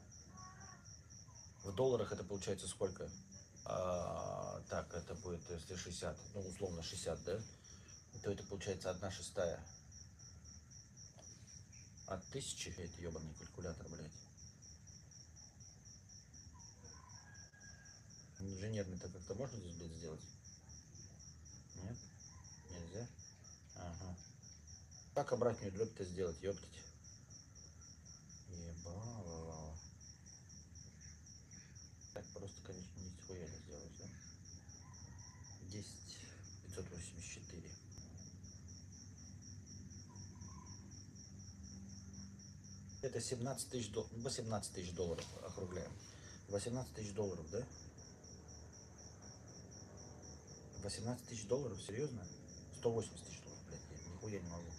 В 1.68 1.74
долларах 1.74 2.10
это 2.12 2.24
получается 2.24 2.66
сколько? 2.66 3.10
А, 3.66 4.62
так, 4.70 4.92
это 4.94 5.14
будет, 5.16 5.42
если 5.50 5.76
60, 5.76 6.18
ну, 6.32 6.40
условно 6.40 6.82
60, 6.82 7.22
да? 7.24 7.38
То 8.22 8.30
это 8.30 8.42
получается 8.44 8.90
1 8.90 9.10
шестая. 9.10 9.62
От 12.06 12.24
тысячи, 12.30 12.70
это 12.70 13.02
ебаный 13.02 13.34
калькулятор, 13.34 13.86
блядь. 13.90 14.10
Инженерный-то 18.38 19.10
как-то 19.10 19.34
можно 19.34 19.58
здесь, 19.58 19.76
блядь, 19.76 19.92
сделать? 19.92 20.22
Нет? 21.74 21.98
Нельзя? 22.70 23.06
Ага. 23.76 24.16
Как 25.14 25.32
обратную 25.34 25.70
дробь-то 25.72 26.04
сделать, 26.06 26.40
ёптать? 26.40 26.82
Ебало. 28.48 29.57
Просто, 32.38 32.62
конечно, 32.62 33.00
ни 33.00 33.10
хуя 33.26 33.48
не 33.48 33.58
сделаешь, 33.58 33.92
да? 33.98 34.04
10 35.70 35.86
584. 36.76 37.70
Это 43.02 43.20
17 43.20 43.70
тысяч 43.70 43.90
долларов, 43.90 44.12
18 44.16 44.72
тысяч 44.72 44.92
долларов 44.92 45.24
округляем. 45.44 45.92
18 46.48 46.94
тысяч 46.94 47.12
долларов, 47.12 47.48
да? 47.50 47.66
18 50.82 51.26
тысяч 51.26 51.46
долларов, 51.46 51.80
серьезно? 51.82 52.24
180 52.78 53.24
тысяч 53.24 53.40
долларов, 53.42 53.64
блядь, 53.66 53.80
я 53.90 54.12
нихуя 54.12 54.40
не 54.40 54.48
могу. 54.48 54.72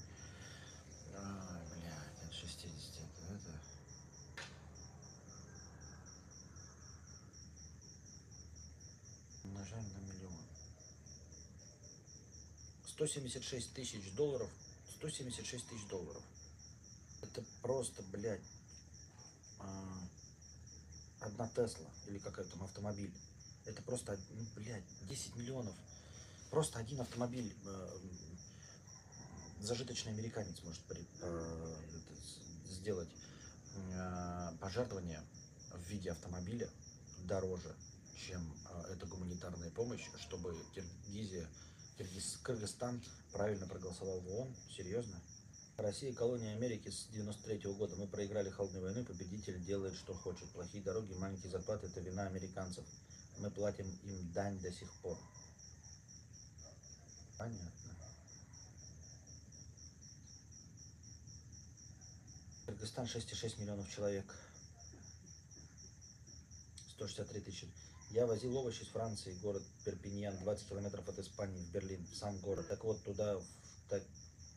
Ай, 1.16 1.68
блядь, 1.68 2.24
от 2.26 2.34
60 2.34 2.96
это, 2.98 3.34
это. 3.34 3.60
Умножаем 9.44 9.94
на 9.94 9.98
миллион. 10.14 10.46
176 13.08 13.74
тысяч 13.74 14.12
долларов. 14.14 14.50
176 14.98 15.70
тысяч 15.70 15.86
долларов. 15.88 16.22
Это 17.22 17.44
просто, 17.62 18.04
блядь, 18.04 18.44
а, 19.60 20.10
одна 21.22 21.48
Тесла 21.48 21.90
или 22.08 22.18
какой-то 22.20 22.50
там 22.52 22.64
автомобиль. 22.64 23.14
Это 23.66 23.82
просто, 23.84 24.20
ну, 24.32 24.46
блядь, 24.56 24.84
10 25.08 25.36
миллионов. 25.38 25.76
Просто 26.50 26.80
один 26.80 27.00
автомобиль 27.00 27.56
э, 27.66 28.00
зажиточный 29.62 30.12
американец 30.12 30.62
может 30.64 30.82
при- 30.86 31.08
э, 31.22 31.76
сделать 32.66 33.10
пожертвование 34.60 35.24
в 35.72 35.82
виде 35.90 36.12
автомобиля 36.12 36.70
дороже, 37.26 37.74
чем 38.18 38.42
эта 38.90 39.06
гуманитарная 39.06 39.70
помощь, 39.70 40.06
чтобы 40.20 40.58
Киргизия, 40.74 41.48
Киргиз, 41.48 41.69
Кыргызстан 42.44 43.02
правильно 43.34 43.68
проголосовал 43.68 44.22
в 44.22 44.32
ООН. 44.32 44.56
Серьезно? 44.76 45.20
Россия 45.76 46.14
колония 46.14 46.56
Америки 46.56 46.90
с 46.90 47.08
93 47.12 47.74
года. 47.74 47.96
Мы 47.98 48.08
проиграли 48.08 48.50
холодную 48.50 48.84
войну, 48.84 49.04
победитель 49.06 49.62
делает, 49.64 49.96
что 49.96 50.14
хочет. 50.14 50.50
Плохие 50.50 50.84
дороги, 50.84 51.14
маленькие 51.14 51.52
зарплаты– 51.52 51.88
это 51.88 52.00
вина 52.00 52.26
американцев. 52.28 52.86
Мы 53.38 53.50
платим 53.52 53.90
им 54.04 54.32
дань 54.32 54.60
до 54.60 54.72
сих 54.72 54.92
пор. 55.02 55.18
Понятно. 57.38 57.72
Кыргызстан 62.66 63.06
6,6 63.06 63.60
миллионов 63.60 63.90
человек. 63.90 64.26
163 66.96 67.42
тысячи. 67.42 67.68
Я 68.12 68.26
возил 68.26 68.58
овощи 68.58 68.82
из 68.82 68.88
Франции, 68.88 69.38
город 69.42 69.64
Перпиньян, 69.86 70.36
20 70.40 70.68
километров 70.68 71.08
от 71.08 71.20
Испании, 71.20 71.64
в 71.64 71.72
Берлин, 71.72 72.04
в 72.08 72.16
сам 72.16 72.38
город. 72.40 72.68
Так 72.68 72.84
вот, 72.84 73.04
туда, 73.04 73.38
в 73.38 73.46
та- 73.88 74.02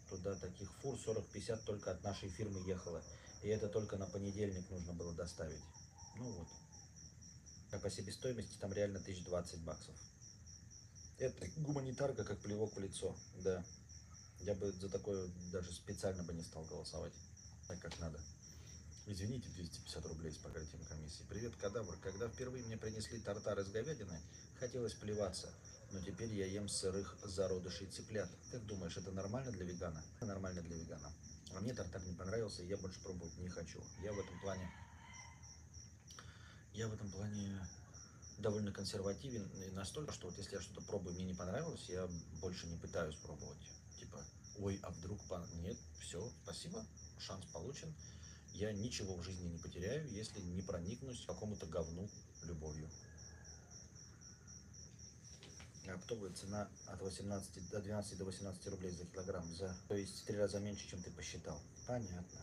туда 0.08 0.34
таких 0.36 0.72
фур 0.80 0.94
40-50 0.96 1.64
только 1.66 1.90
от 1.90 2.02
нашей 2.02 2.30
фирмы 2.30 2.60
ехало. 2.66 3.02
И 3.42 3.48
это 3.48 3.68
только 3.68 3.98
на 3.98 4.06
понедельник 4.06 4.68
нужно 4.70 4.94
было 4.94 5.12
доставить. 5.12 5.60
Ну 6.16 6.32
вот. 6.32 6.48
А 7.72 7.78
по 7.78 7.90
себестоимости 7.90 8.56
там 8.58 8.72
реально 8.72 9.00
1020 9.00 9.60
баксов. 9.64 9.94
Это 11.18 11.46
гуманитарка, 11.58 12.24
как 12.24 12.38
плевок 12.40 12.74
в 12.74 12.80
лицо, 12.80 13.14
да. 13.44 13.62
Я 14.40 14.54
бы 14.54 14.72
за 14.72 14.88
такое 14.88 15.28
даже 15.52 15.72
специально 15.72 16.22
бы 16.22 16.32
не 16.32 16.42
стал 16.42 16.64
голосовать, 16.64 17.12
так 17.68 17.78
как 17.80 17.98
надо. 18.00 18.18
Извините, 19.06 19.48
250 19.48 20.06
рублей 20.06 20.30
с 20.30 20.38
покрытием 20.38 20.84
комиссии. 20.84 21.24
Привет, 21.28 21.56
кадавр. 21.56 21.96
Когда 21.96 22.28
впервые 22.28 22.64
мне 22.64 22.76
принесли 22.76 23.18
тартар 23.18 23.58
из 23.58 23.68
говядины, 23.68 24.20
хотелось 24.60 24.94
плеваться. 24.94 25.52
Но 25.90 26.00
теперь 26.00 26.32
я 26.32 26.46
ем 26.46 26.68
сырых 26.68 27.18
зародышей 27.24 27.88
цыплят. 27.88 28.30
Как 28.52 28.64
думаешь, 28.64 28.96
это 28.96 29.10
нормально 29.10 29.50
для 29.50 29.64
вегана? 29.64 30.00
Это 30.16 30.26
нормально 30.26 30.62
для 30.62 30.76
вегана. 30.76 31.12
А 31.52 31.60
мне 31.60 31.74
тартар 31.74 32.00
не 32.04 32.14
понравился, 32.14 32.62
и 32.62 32.68
я 32.68 32.76
больше 32.76 33.00
пробовать 33.00 33.36
не 33.38 33.48
хочу. 33.48 33.82
Я 34.02 34.12
в 34.12 34.20
этом 34.20 34.38
плане... 34.38 34.70
Я 36.72 36.86
в 36.86 36.94
этом 36.94 37.10
плане 37.10 37.58
довольно 38.38 38.70
консервативен 38.70 39.46
и 39.66 39.70
настолько, 39.72 40.12
что 40.12 40.28
вот 40.28 40.38
если 40.38 40.54
я 40.54 40.60
что-то 40.60 40.80
пробую, 40.82 41.16
мне 41.16 41.24
не 41.24 41.34
понравилось, 41.34 41.88
я 41.88 42.08
больше 42.40 42.68
не 42.68 42.76
пытаюсь 42.76 43.16
пробовать. 43.16 43.58
Типа, 43.98 44.24
ой, 44.58 44.78
а 44.84 44.90
вдруг. 44.90 45.20
Нет, 45.54 45.76
все, 46.00 46.32
спасибо, 46.44 46.86
шанс 47.18 47.44
получен. 47.46 47.92
Я 48.54 48.72
ничего 48.72 49.14
в 49.16 49.22
жизни 49.22 49.48
не 49.48 49.58
потеряю, 49.58 50.08
если 50.10 50.40
не 50.40 50.62
проникнусь 50.62 51.24
какому-то 51.26 51.66
говну 51.66 52.08
любовью. 52.44 52.88
Оптовая 55.88 56.32
цена 56.32 56.70
от 56.86 57.02
18 57.02 57.70
до 57.70 57.80
12 57.80 58.18
до 58.18 58.24
18 58.24 58.66
рублей 58.68 58.92
за 58.92 59.04
килограмм, 59.04 59.52
за, 59.54 59.76
то 59.88 59.96
есть 59.96 60.22
в 60.22 60.24
три 60.26 60.36
раза 60.36 60.60
меньше, 60.60 60.88
чем 60.88 61.02
ты 61.02 61.10
посчитал. 61.10 61.60
Понятно. 61.86 62.38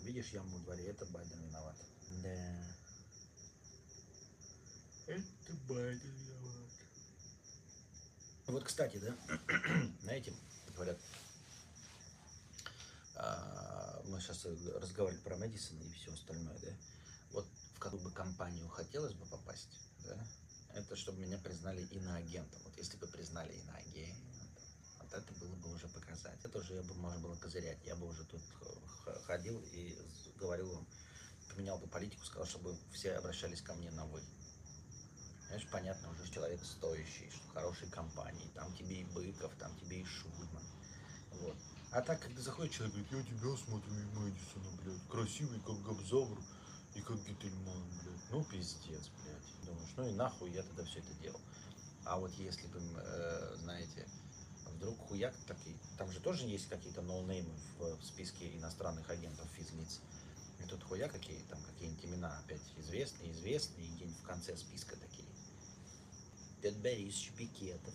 Видишь 0.00 0.30
яму 0.30 0.56
в 0.56 0.62
дворе, 0.64 0.86
это 0.86 1.04
Байден 1.06 1.42
виноват. 1.42 1.76
Да. 2.22 2.64
Это 5.06 5.52
Байден 5.68 6.16
виноват. 6.16 6.70
Вот, 8.46 8.64
кстати, 8.64 8.96
да, 8.96 9.14
знаете, 10.02 10.32
говорят, 10.74 10.98
а, 10.98 11.29
мы 14.06 14.20
сейчас 14.20 14.44
разговаривали 14.44 15.22
про 15.22 15.36
Мэдисон 15.36 15.80
и 15.80 15.92
все 15.92 16.12
остальное, 16.12 16.58
да, 16.58 16.70
вот 17.32 17.46
в 17.74 17.78
какую 17.78 18.02
бы 18.02 18.10
компанию 18.10 18.68
хотелось 18.68 19.14
бы 19.14 19.26
попасть, 19.26 19.80
да, 20.04 20.16
это 20.74 20.96
чтобы 20.96 21.20
меня 21.20 21.38
признали 21.38 21.82
иноагентом. 21.86 22.60
Вот 22.64 22.76
если 22.76 22.96
бы 22.96 23.06
признали 23.06 23.52
иноагентом, 23.54 24.50
вот 25.00 25.12
это 25.12 25.34
было 25.34 25.54
бы 25.56 25.72
уже 25.74 25.88
показать. 25.88 26.38
Это 26.44 26.58
уже 26.58 26.74
я 26.74 26.82
бы, 26.82 26.94
можно 26.94 27.20
было 27.20 27.34
козырять. 27.36 27.84
Я 27.84 27.96
бы 27.96 28.06
уже 28.06 28.24
тут 28.24 28.42
х- 29.04 29.20
ходил 29.22 29.60
и 29.72 29.98
говорил 30.36 30.72
вам, 30.72 30.86
поменял 31.48 31.78
бы 31.78 31.88
политику, 31.88 32.24
сказал, 32.24 32.46
чтобы 32.46 32.76
все 32.92 33.14
обращались 33.14 33.62
ко 33.62 33.74
мне 33.74 33.90
на 33.90 34.06
«вы». 34.06 34.22
Знаешь, 35.48 35.66
понятно, 35.72 36.10
уже 36.10 36.30
человек 36.30 36.64
стоящий, 36.64 37.28
что 37.30 37.48
хорошей 37.52 37.90
компании, 37.90 38.48
там 38.54 38.72
тебе 38.76 39.00
и 39.00 39.04
Быков, 39.04 39.52
там 39.58 39.76
тебе 39.80 40.02
и 40.02 40.04
Шульман. 40.04 40.62
Вот. 41.32 41.56
А 41.92 42.02
так, 42.02 42.20
когда 42.20 42.40
заходит 42.40 42.72
человек, 42.72 42.94
говорит, 42.94 43.28
я 43.30 43.36
тебя 43.36 43.56
смотрю 43.56 43.92
Мэдисона, 44.14 44.70
блядь, 44.84 45.08
красивый, 45.08 45.58
как 45.66 45.82
Габзавр 45.82 46.38
и 46.94 47.00
как 47.00 47.16
Гительман, 47.26 47.82
блядь. 48.02 48.30
Ну, 48.30 48.44
пиздец, 48.44 49.10
блядь. 49.24 49.66
Думаешь, 49.66 49.90
ну 49.96 50.08
и 50.08 50.12
нахуй 50.12 50.52
я 50.52 50.62
тогда 50.62 50.84
все 50.84 51.00
это 51.00 51.12
делал. 51.20 51.40
А 52.04 52.16
вот 52.16 52.32
если 52.34 52.68
бы, 52.68 52.78
э, 52.78 53.56
знаете, 53.58 54.06
вдруг 54.76 54.98
хуяк 55.08 55.34
такие, 55.48 55.76
там 55.98 56.10
же 56.12 56.20
тоже 56.20 56.46
есть 56.46 56.68
какие-то 56.68 57.02
ноунеймы 57.02 57.52
в, 57.78 57.96
в 57.96 58.04
списке 58.04 58.56
иностранных 58.56 59.10
агентов 59.10 59.48
физлиц. 59.56 60.00
И 60.60 60.68
тут 60.68 60.84
хуя 60.84 61.08
какие 61.08 61.40
там, 61.50 61.60
какие-нибудь 61.62 62.04
имена 62.04 62.38
опять 62.38 62.62
известные, 62.78 63.32
известные, 63.32 63.86
и 63.88 63.90
где-нибудь 63.96 64.18
в 64.18 64.26
конце 64.26 64.56
списка 64.56 64.96
такие. 64.96 65.28
Дед 66.62 66.76
Борис 66.76 67.16
Шпикетов, 67.16 67.94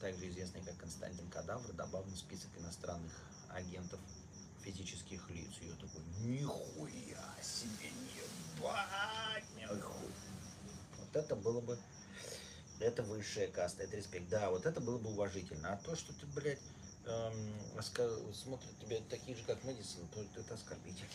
также 0.00 0.28
известный 0.28 0.62
как 0.62 0.76
Константин 0.78 1.28
Кадавр, 1.28 1.72
добавлен 1.74 2.12
в 2.12 2.18
список 2.18 2.50
иностранных 2.58 3.12
агентов 3.50 4.00
физических 4.62 5.28
лиц. 5.30 5.50
И 5.60 5.66
я 5.66 5.74
такой, 5.74 6.02
нихуя 6.20 7.34
себе, 7.42 7.90
ебать, 8.58 9.44
нихуя. 9.56 9.84
Вот 10.98 11.16
это 11.16 11.36
было 11.36 11.60
бы, 11.60 11.78
это 12.78 13.02
высшая 13.02 13.48
каста, 13.48 13.82
это 13.82 13.96
респект. 13.96 14.28
Да, 14.28 14.50
вот 14.50 14.66
это 14.66 14.80
было 14.80 14.98
бы 14.98 15.10
уважительно. 15.10 15.72
А 15.72 15.76
то, 15.76 15.94
что 15.94 16.12
ты, 16.14 16.26
блядь, 16.26 16.58
эм, 17.06 18.32
смотрят 18.32 18.78
тебя 18.80 18.98
такие 19.08 19.36
же, 19.36 19.44
как 19.44 19.62
Мэдисон, 19.64 20.06
то 20.08 20.22
это 20.40 20.54
оскорбительно. 20.54 21.10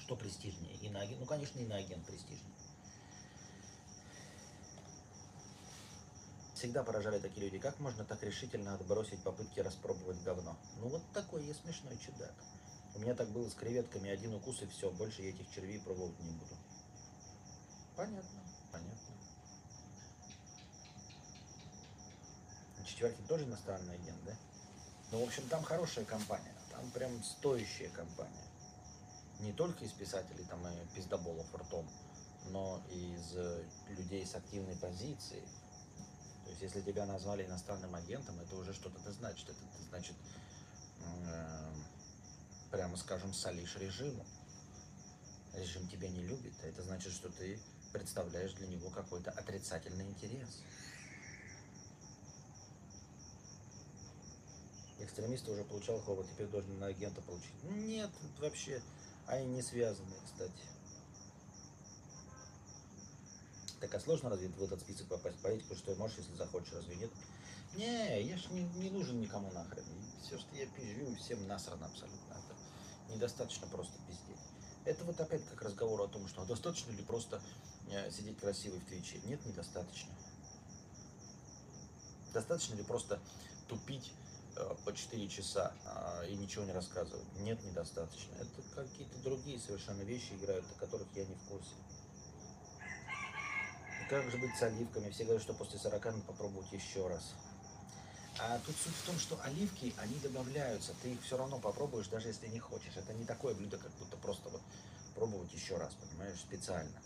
Что 0.00 0.16
престижнее? 0.16 0.76
Иноагент? 0.82 1.20
Ну, 1.20 1.26
конечно, 1.26 1.58
иноагент 1.58 2.04
престижнее. 2.04 2.40
Всегда 6.64 6.82
поражали 6.82 7.18
такие 7.18 7.44
люди. 7.44 7.58
Как 7.58 7.78
можно 7.78 8.06
так 8.06 8.22
решительно 8.22 8.72
отбросить 8.72 9.22
попытки 9.22 9.60
распробовать 9.60 10.22
говно? 10.22 10.56
Ну, 10.78 10.88
вот 10.88 11.02
такой 11.12 11.44
я 11.44 11.52
смешной 11.52 11.98
чудак. 11.98 12.32
У 12.94 13.00
меня 13.00 13.14
так 13.14 13.28
было 13.28 13.46
с 13.50 13.52
креветками. 13.52 14.08
Один 14.08 14.32
укус 14.34 14.62
и 14.62 14.66
все. 14.68 14.90
Больше 14.90 15.20
я 15.20 15.28
этих 15.28 15.46
червей 15.54 15.78
пробовать 15.78 16.18
не 16.20 16.30
буду. 16.30 16.56
Понятно, 17.94 18.40
понятно. 18.72 18.98
Четверкин 22.86 23.26
тоже 23.26 23.44
иностранный 23.44 23.96
агент, 23.96 24.24
да? 24.24 24.32
Ну, 25.12 25.20
в 25.20 25.28
общем, 25.28 25.46
там 25.50 25.62
хорошая 25.64 26.06
компания. 26.06 26.54
Там 26.70 26.90
прям 26.92 27.22
стоящая 27.22 27.90
компания. 27.90 28.48
Не 29.40 29.52
только 29.52 29.84
из 29.84 29.92
писателей 29.92 30.46
там 30.48 30.66
и 30.66 30.96
пиздоболов 30.96 31.54
ртом, 31.54 31.86
но 32.52 32.80
и 32.90 33.16
из 33.16 33.36
э, 33.36 33.64
людей 33.98 34.24
с 34.24 34.34
активной 34.34 34.76
позицией. 34.76 35.46
Есть, 36.60 36.74
если 36.74 36.92
тебя 36.92 37.04
назвали 37.04 37.44
иностранным 37.44 37.94
агентом, 37.94 38.38
это 38.40 38.54
уже 38.56 38.72
что-то 38.72 39.12
значит. 39.12 39.48
Это 39.48 39.58
значит, 39.88 40.14
э, 41.26 41.72
прямо 42.70 42.96
скажем, 42.96 43.32
солишь 43.32 43.76
режиму. 43.76 44.24
Режим 45.54 45.88
тебя 45.88 46.08
не 46.08 46.22
любит, 46.22 46.52
а 46.62 46.66
это 46.66 46.82
значит, 46.82 47.12
что 47.12 47.28
ты 47.28 47.58
представляешь 47.92 48.52
для 48.54 48.68
него 48.68 48.90
какой-то 48.90 49.30
отрицательный 49.32 50.06
интерес. 50.06 50.62
Экстремисты 55.00 55.50
уже 55.50 55.64
получал 55.64 56.00
хобот, 56.00 56.28
теперь 56.28 56.46
должен 56.46 56.78
на 56.78 56.86
агента 56.86 57.20
получить. 57.22 57.62
Нет, 57.64 58.10
вообще, 58.38 58.80
они 59.26 59.46
не 59.46 59.62
связаны, 59.62 60.14
кстати. 60.24 60.62
Так 63.84 63.96
а 63.96 64.00
сложно 64.00 64.30
разве 64.30 64.48
в 64.48 64.62
этот 64.62 64.80
список 64.80 65.08
попасть? 65.08 65.36
Политику, 65.40 65.74
что 65.74 65.94
можешь, 65.96 66.16
если 66.16 66.34
захочешь, 66.36 66.72
разве 66.72 66.96
нет? 66.96 67.10
Не, 67.74 68.22
я 68.22 68.38
ж 68.38 68.48
не, 68.48 68.62
не 68.82 68.88
нужен 68.88 69.20
никому 69.20 69.52
нахрен. 69.52 69.84
Все, 70.22 70.38
что 70.38 70.56
я 70.56 70.64
пизжу, 70.68 71.14
всем 71.16 71.46
насрано 71.46 71.84
абсолютно. 71.84 72.32
Это 72.32 73.12
недостаточно 73.14 73.66
просто 73.66 73.92
пиздеть. 74.08 74.40
Это 74.86 75.04
вот 75.04 75.20
опять 75.20 75.44
как 75.50 75.60
разговор 75.60 76.00
о 76.00 76.08
том, 76.08 76.26
что 76.28 76.46
достаточно 76.46 76.92
ли 76.92 77.02
просто 77.02 77.42
э, 77.90 78.10
сидеть 78.10 78.38
красивой 78.38 78.78
в 78.78 78.86
Твиче? 78.86 79.20
Нет, 79.26 79.44
недостаточно. 79.44 80.14
Достаточно 82.32 82.76
ли 82.76 82.84
просто 82.84 83.20
тупить 83.68 84.14
э, 84.56 84.76
по 84.86 84.94
4 84.94 85.28
часа 85.28 85.74
а, 85.84 86.24
и 86.24 86.34
ничего 86.36 86.64
не 86.64 86.72
рассказывать? 86.72 87.26
Нет, 87.40 87.62
недостаточно. 87.64 88.34
Это 88.36 88.62
какие-то 88.74 89.18
другие 89.18 89.58
совершенно 89.58 90.00
вещи 90.04 90.32
играют, 90.32 90.64
о 90.74 90.80
которых 90.80 91.06
я 91.14 91.26
не 91.26 91.34
в 91.34 91.42
курсе. 91.50 91.74
Как 94.14 94.30
же 94.30 94.38
быть 94.38 94.54
с 94.54 94.62
оливками? 94.62 95.10
Все 95.10 95.24
говорят, 95.24 95.42
что 95.42 95.54
после 95.54 95.76
40 95.76 96.04
надо 96.04 96.20
попробовать 96.20 96.70
еще 96.70 97.08
раз. 97.08 97.34
А 98.38 98.60
тут 98.64 98.76
суть 98.76 98.94
в 98.94 99.06
том, 99.06 99.18
что 99.18 99.36
оливки, 99.42 99.92
они 99.96 100.14
добавляются. 100.20 100.94
Ты 101.02 101.14
их 101.14 101.22
все 101.22 101.36
равно 101.36 101.58
попробуешь, 101.58 102.06
даже 102.06 102.28
если 102.28 102.46
не 102.46 102.60
хочешь. 102.60 102.92
Это 102.94 103.12
не 103.12 103.24
такое 103.24 103.56
блюдо, 103.56 103.76
как 103.76 103.90
будто 103.98 104.16
просто 104.18 104.50
вот 104.50 104.62
пробовать 105.16 105.52
еще 105.52 105.78
раз, 105.78 105.94
понимаешь, 105.94 106.38
специально. 106.38 106.96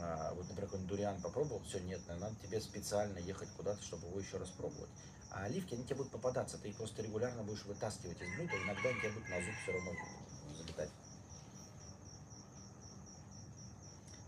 А, 0.00 0.34
вот, 0.34 0.48
например, 0.48 0.64
какой-нибудь 0.64 0.90
дуриан 0.90 1.22
попробовал, 1.22 1.62
все, 1.68 1.78
нет, 1.78 2.00
надо 2.08 2.34
тебе 2.42 2.60
специально 2.60 3.18
ехать 3.18 3.50
куда-то, 3.56 3.80
чтобы 3.84 4.08
его 4.08 4.18
еще 4.18 4.38
раз 4.38 4.48
пробовать. 4.48 4.90
А 5.30 5.44
оливки, 5.44 5.74
они 5.74 5.84
тебе 5.84 5.98
будут 5.98 6.10
попадаться, 6.10 6.58
ты 6.58 6.70
их 6.70 6.76
просто 6.78 7.02
регулярно 7.02 7.44
будешь 7.44 7.64
вытаскивать 7.64 8.20
из 8.20 8.28
блюда, 8.36 8.56
иногда 8.56 8.88
они 8.88 8.98
тебе 8.98 9.12
будут 9.12 9.28
на 9.28 9.40
зуб 9.40 9.54
все 9.62 9.72
равно 9.72 9.92
залетать. 9.92 10.21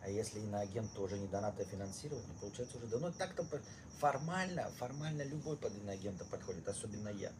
А 0.05 0.11
если 0.11 0.39
иноагент, 0.39 0.93
то 0.93 1.03
уже 1.03 1.19
не 1.19 1.27
донатное 1.29 1.65
финансирование, 1.65 2.37
получается 2.39 2.77
уже 2.77 2.87
давно 2.89 3.11
так-то 3.11 3.43
формально, 3.99 4.71
формально 4.79 5.23
любой 5.23 5.57
под 5.57 5.75
иноагента 5.79 6.27
подходит, 6.27 6.69
особенно 6.69 7.09
я. 7.09 7.33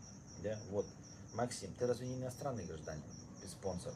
Да? 0.43 0.59
Вот, 0.71 0.87
Максим, 1.35 1.75
ты 1.75 1.87
разве 1.87 2.07
не 2.07 2.15
иностранный 2.15 2.65
гражданин 2.65 3.05
и 3.45 3.49
спонсор? 3.49 3.93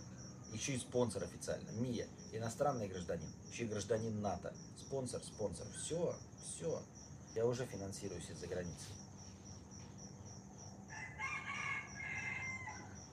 Еще 0.53 0.75
и 0.75 0.79
спонсор 0.79 1.25
официально. 1.25 1.71
Мия, 1.81 2.07
иностранный 2.33 2.89
гражданин, 2.89 3.29
еще 3.51 3.65
и 3.65 3.69
гражданин 3.69 4.21
НАТО. 4.21 4.53
Спонсор, 4.79 5.23
спонсор. 5.25 5.67
Все, 5.75 6.15
все. 6.45 6.83
Я 7.35 7.47
уже 7.47 7.65
финансируюсь 7.65 8.29
из-за 8.29 8.49
границы. 8.49 8.87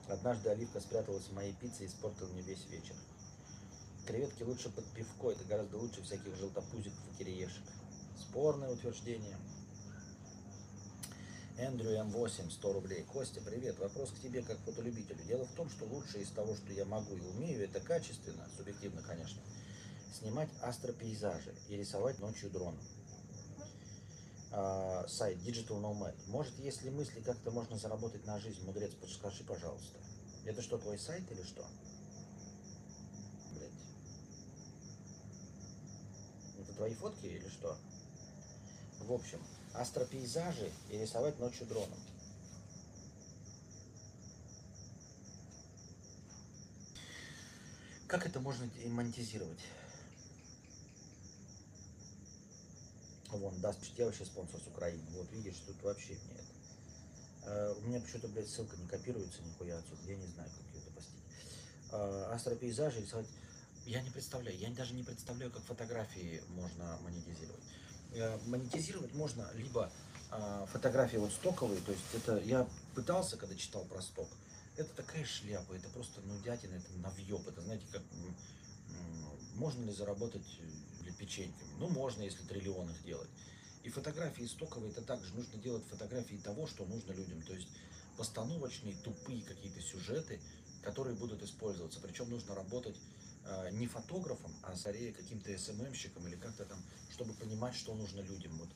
Однажды 0.08 0.50
оливка 0.50 0.80
спряталась 0.80 1.24
в 1.24 1.32
моей 1.32 1.54
пицце 1.54 1.84
и 1.84 1.86
испортила 1.86 2.28
мне 2.28 2.42
весь 2.42 2.66
вечер. 2.66 2.94
Креветки 4.06 4.44
лучше 4.44 4.70
под 4.70 4.84
пивко, 4.92 5.32
это 5.32 5.42
гораздо 5.44 5.78
лучше 5.78 6.00
всяких 6.02 6.36
желтопузиков 6.36 7.00
и 7.12 7.18
кириешек. 7.18 7.62
Спорное 8.16 8.70
утверждение. 8.70 9.36
Эндрю 11.58 11.90
М8, 11.90 12.50
100 12.50 12.72
рублей. 12.72 13.02
Костя, 13.02 13.40
привет. 13.40 13.78
Вопрос 13.80 14.12
к 14.12 14.20
тебе 14.20 14.42
как 14.42 14.58
фотолюбителю. 14.58 15.24
Дело 15.24 15.44
в 15.44 15.52
том, 15.54 15.68
что 15.70 15.86
лучшее 15.86 16.22
из 16.22 16.30
того, 16.30 16.54
что 16.54 16.72
я 16.72 16.84
могу 16.84 17.16
и 17.16 17.20
умею, 17.20 17.64
это 17.64 17.80
качественно, 17.80 18.46
субъективно, 18.56 19.02
конечно, 19.02 19.40
снимать 20.16 20.50
астропейзажи 20.62 21.52
и 21.68 21.76
рисовать 21.76 22.20
ночью 22.20 22.50
дроном. 22.50 22.78
А, 24.52 25.04
сайт 25.08 25.38
Digital 25.38 25.80
Nomad. 25.80 26.14
Может, 26.28 26.56
если 26.60 26.90
мысли 26.90 27.20
как-то 27.22 27.50
можно 27.50 27.76
заработать 27.76 28.24
на 28.24 28.38
жизнь, 28.38 28.64
мудрец, 28.64 28.92
подскажи, 28.92 29.42
пожалуйста. 29.42 29.98
Это 30.44 30.62
что, 30.62 30.78
твой 30.78 30.98
сайт 30.98 31.24
или 31.32 31.42
что? 31.42 31.66
твои 36.76 36.94
фотки 36.94 37.26
или 37.26 37.48
что? 37.48 37.76
В 39.00 39.12
общем, 39.12 39.40
астропейзажи 39.74 40.70
и 40.90 40.98
рисовать 40.98 41.38
ночью 41.38 41.66
дроном. 41.66 41.98
Как 48.06 48.24
это 48.26 48.40
можно 48.40 48.68
монетизировать? 48.86 49.58
Вон, 53.30 53.60
да, 53.60 53.72
вообще 54.06 54.24
спонсор 54.24 54.60
с 54.60 54.66
Украины. 54.68 55.02
Вот, 55.10 55.30
видишь, 55.32 55.56
тут 55.66 55.82
вообще 55.82 56.12
нет. 56.14 56.44
А, 57.44 57.74
у 57.74 57.80
меня 57.82 58.00
почему-то, 58.00 58.28
блядь, 58.28 58.48
ссылка 58.48 58.76
не 58.76 58.86
копируется 58.86 59.42
нихуя 59.42 59.78
отсюда. 59.78 60.00
Я 60.06 60.16
не 60.16 60.26
знаю, 60.28 60.48
как 60.50 60.74
ее 60.74 60.84
допустить. 60.86 61.22
А, 61.90 62.32
астропейзажи 62.32 63.00
рисовать 63.00 63.26
я 63.86 64.02
не 64.02 64.10
представляю, 64.10 64.58
я 64.58 64.68
даже 64.70 64.94
не 64.94 65.04
представляю, 65.04 65.52
как 65.52 65.62
фотографии 65.62 66.42
можно 66.48 66.98
монетизировать. 67.04 67.62
Э, 68.14 68.36
монетизировать 68.46 69.14
можно 69.14 69.48
либо 69.54 69.92
э, 70.32 70.66
фотографии 70.72 71.18
вот 71.18 71.30
стоковые, 71.30 71.80
то 71.80 71.92
есть 71.92 72.04
это 72.12 72.38
я 72.38 72.68
пытался, 72.96 73.36
когда 73.36 73.54
читал 73.54 73.84
про 73.84 74.02
сток, 74.02 74.28
это 74.76 74.92
такая 74.94 75.24
шляпа, 75.24 75.72
это 75.72 75.88
просто, 75.90 76.20
ну, 76.22 76.36
дятина, 76.42 76.74
это 76.74 76.92
навьеб, 76.98 77.46
это, 77.46 77.60
знаете, 77.60 77.84
как, 77.92 78.02
можно 79.54 79.84
ли 79.84 79.92
заработать 79.92 80.58
э, 81.06 81.12
печеньками? 81.12 81.70
Ну, 81.78 81.88
можно, 81.88 82.22
если 82.22 82.42
триллион 82.42 82.90
их 82.90 83.04
делать. 83.04 83.30
И 83.84 83.88
фотографии 83.88 84.44
стоковые, 84.46 84.90
это 84.90 85.02
также 85.02 85.32
нужно 85.32 85.60
делать 85.60 85.84
фотографии 85.84 86.40
того, 86.42 86.66
что 86.66 86.84
нужно 86.86 87.12
людям, 87.12 87.40
то 87.42 87.54
есть 87.54 87.68
постановочные, 88.16 88.96
тупые 88.96 89.42
какие-то 89.42 89.80
сюжеты, 89.80 90.40
которые 90.82 91.14
будут 91.14 91.40
использоваться, 91.44 92.00
причем 92.00 92.30
нужно 92.30 92.56
работать 92.56 92.96
не 93.72 93.86
фотографом, 93.86 94.52
а 94.62 94.74
скорее 94.76 95.12
каким-то 95.12 95.56
СММщиком 95.56 96.26
или 96.26 96.36
как-то 96.36 96.64
там, 96.64 96.82
чтобы 97.12 97.32
понимать, 97.34 97.74
что 97.74 97.94
нужно 97.94 98.20
людям. 98.20 98.58
Вот, 98.58 98.68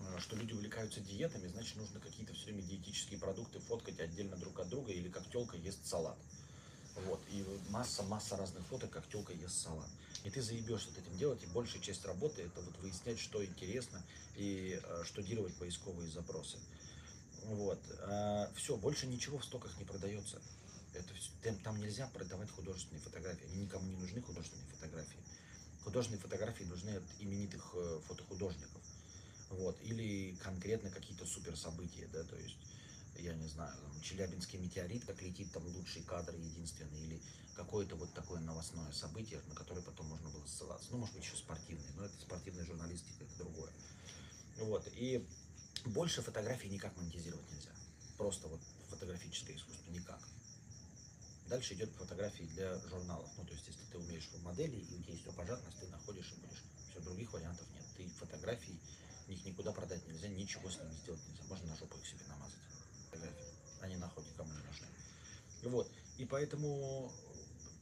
э, 0.00 0.18
что 0.20 0.36
люди 0.36 0.52
увлекаются 0.52 1.00
диетами, 1.00 1.48
значит, 1.48 1.76
нужно 1.76 2.00
какие-то 2.00 2.34
все 2.34 2.46
время 2.46 2.62
диетические 2.62 3.18
продукты 3.18 3.60
фоткать 3.60 3.98
отдельно 4.00 4.36
друг 4.36 4.58
от 4.60 4.68
друга, 4.68 4.92
или 4.92 5.08
как 5.08 5.28
телка 5.30 5.56
ест 5.56 5.86
салат. 5.86 6.18
Вот, 7.06 7.20
и 7.30 7.44
масса-масса 7.70 8.36
разных 8.36 8.66
фоток, 8.66 8.90
как 8.90 9.08
телка 9.08 9.32
ест 9.32 9.62
салат. 9.62 9.88
И 10.24 10.30
ты 10.30 10.42
заебешься 10.42 10.90
этим 10.90 11.16
делать, 11.16 11.42
и 11.42 11.46
большая 11.46 11.80
часть 11.80 12.04
работы 12.04 12.42
это 12.42 12.60
вот 12.60 12.76
выяснять, 12.78 13.18
что 13.18 13.44
интересно, 13.44 14.02
и 14.36 14.80
э, 14.82 15.04
штудировать 15.04 15.54
поисковые 15.54 16.10
запросы. 16.10 16.58
Вот. 17.44 17.80
все, 18.54 18.76
больше 18.76 19.06
ничего 19.06 19.38
в 19.38 19.44
стоках 19.44 19.76
не 19.78 19.84
продается. 19.84 20.42
Это, 20.94 21.14
всё- 21.14 21.30
там, 21.62 21.78
нельзя 21.80 22.06
продавать 22.08 22.50
художественные 22.50 23.00
фотографии. 23.00 23.46
Они 23.46 23.64
никому 23.64 23.86
не 23.86 23.96
нужны, 23.96 24.20
художественные 24.20 24.66
фотографии. 24.66 25.20
Художественные 25.84 26.20
фотографии 26.20 26.64
нужны 26.64 26.90
от 26.96 27.04
именитых 27.18 27.74
э, 27.74 28.00
фотохудожников. 28.06 28.82
Вот. 29.50 29.80
Или 29.82 30.34
конкретно 30.42 30.90
какие-то 30.90 31.26
супер 31.26 31.56
события, 31.56 32.06
да, 32.12 32.22
то 32.24 32.36
есть, 32.36 32.58
я 33.18 33.34
не 33.34 33.48
знаю, 33.48 33.74
там, 33.76 34.00
Челябинский 34.00 34.58
метеорит, 34.58 35.04
как 35.04 35.20
летит 35.22 35.50
там 35.52 35.66
лучшие 35.66 36.04
кадры 36.04 36.36
единственные, 36.36 37.02
или 37.04 37.22
какое-то 37.56 37.96
вот 37.96 38.12
такое 38.14 38.40
новостное 38.40 38.92
событие, 38.92 39.40
на 39.48 39.54
которое 39.54 39.82
потом 39.82 40.06
можно 40.06 40.28
было 40.30 40.46
ссылаться. 40.46 40.88
Ну, 40.90 40.98
может 40.98 41.14
быть, 41.14 41.24
еще 41.24 41.36
спортивные, 41.36 41.92
но 41.96 42.04
это 42.04 42.14
спортивная 42.20 42.64
журналистика, 42.64 43.24
это 43.24 43.36
другое. 43.38 43.72
Вот. 44.58 44.86
И 44.94 45.26
больше 45.86 46.22
фотографий 46.22 46.68
никак 46.68 46.96
монетизировать 46.96 47.50
нельзя. 47.50 47.70
Просто 48.16 48.48
вот 48.48 48.60
фотографическое 48.88 49.56
искусство 49.56 49.90
никак. 49.90 50.20
Дальше 51.50 51.74
идет 51.74 51.90
фотографии 51.96 52.44
для 52.44 52.78
журналов. 52.88 53.28
Ну, 53.36 53.44
то 53.44 53.52
есть, 53.52 53.66
если 53.66 53.82
ты 53.90 53.98
умеешь 53.98 54.28
в 54.28 54.40
модели, 54.44 54.76
и 54.76 54.94
у 54.94 55.02
тебя 55.02 55.14
есть 55.14 55.26
опожарность, 55.26 55.80
ты 55.80 55.88
находишь 55.88 56.30
и 56.30 56.40
будешь. 56.40 56.62
Все, 56.88 57.00
других 57.00 57.32
вариантов 57.32 57.66
нет. 57.74 57.82
Ты 57.96 58.08
фотографии, 58.20 58.78
их 59.26 59.44
никуда 59.44 59.72
продать 59.72 60.06
нельзя, 60.06 60.28
ничего 60.28 60.70
с 60.70 60.78
ними 60.78 60.94
сделать 61.02 61.20
нельзя. 61.28 61.42
Можно 61.48 61.66
на 61.66 61.76
жопу 61.76 61.98
их 61.98 62.06
себе 62.06 62.24
намазать. 62.28 62.60
Фотографии. 63.10 63.46
Они 63.80 63.96
нахуй 63.96 64.24
никому 64.26 64.52
не 64.52 64.62
нужны. 64.62 64.86
Вот. 65.64 65.90
И 66.18 66.24
поэтому 66.24 67.12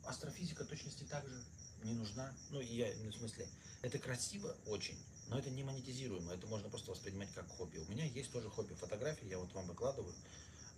астрофизика 0.07 0.65
точности 0.65 1.05
также 1.05 1.45
не 1.85 1.93
нужна. 1.93 2.35
Ну, 2.49 2.63
я, 2.63 2.91
ну, 3.03 3.11
в 3.11 3.17
смысле, 3.17 3.47
это 3.83 3.99
красиво 3.99 4.57
очень, 4.65 4.99
но 5.29 5.39
это 5.39 5.51
не 5.51 5.63
монетизируемо. 5.63 6.33
Это 6.33 6.47
можно 6.47 6.71
просто 6.71 6.93
воспринимать 6.93 7.35
как 7.35 7.47
хобби. 7.49 7.77
У 7.77 7.91
меня 7.91 8.07
есть 8.07 8.33
тоже 8.33 8.49
хобби 8.49 8.73
фотографии, 8.73 9.29
я 9.29 9.39
вот 9.39 9.53
вам 9.53 9.67
выкладываю, 9.67 10.15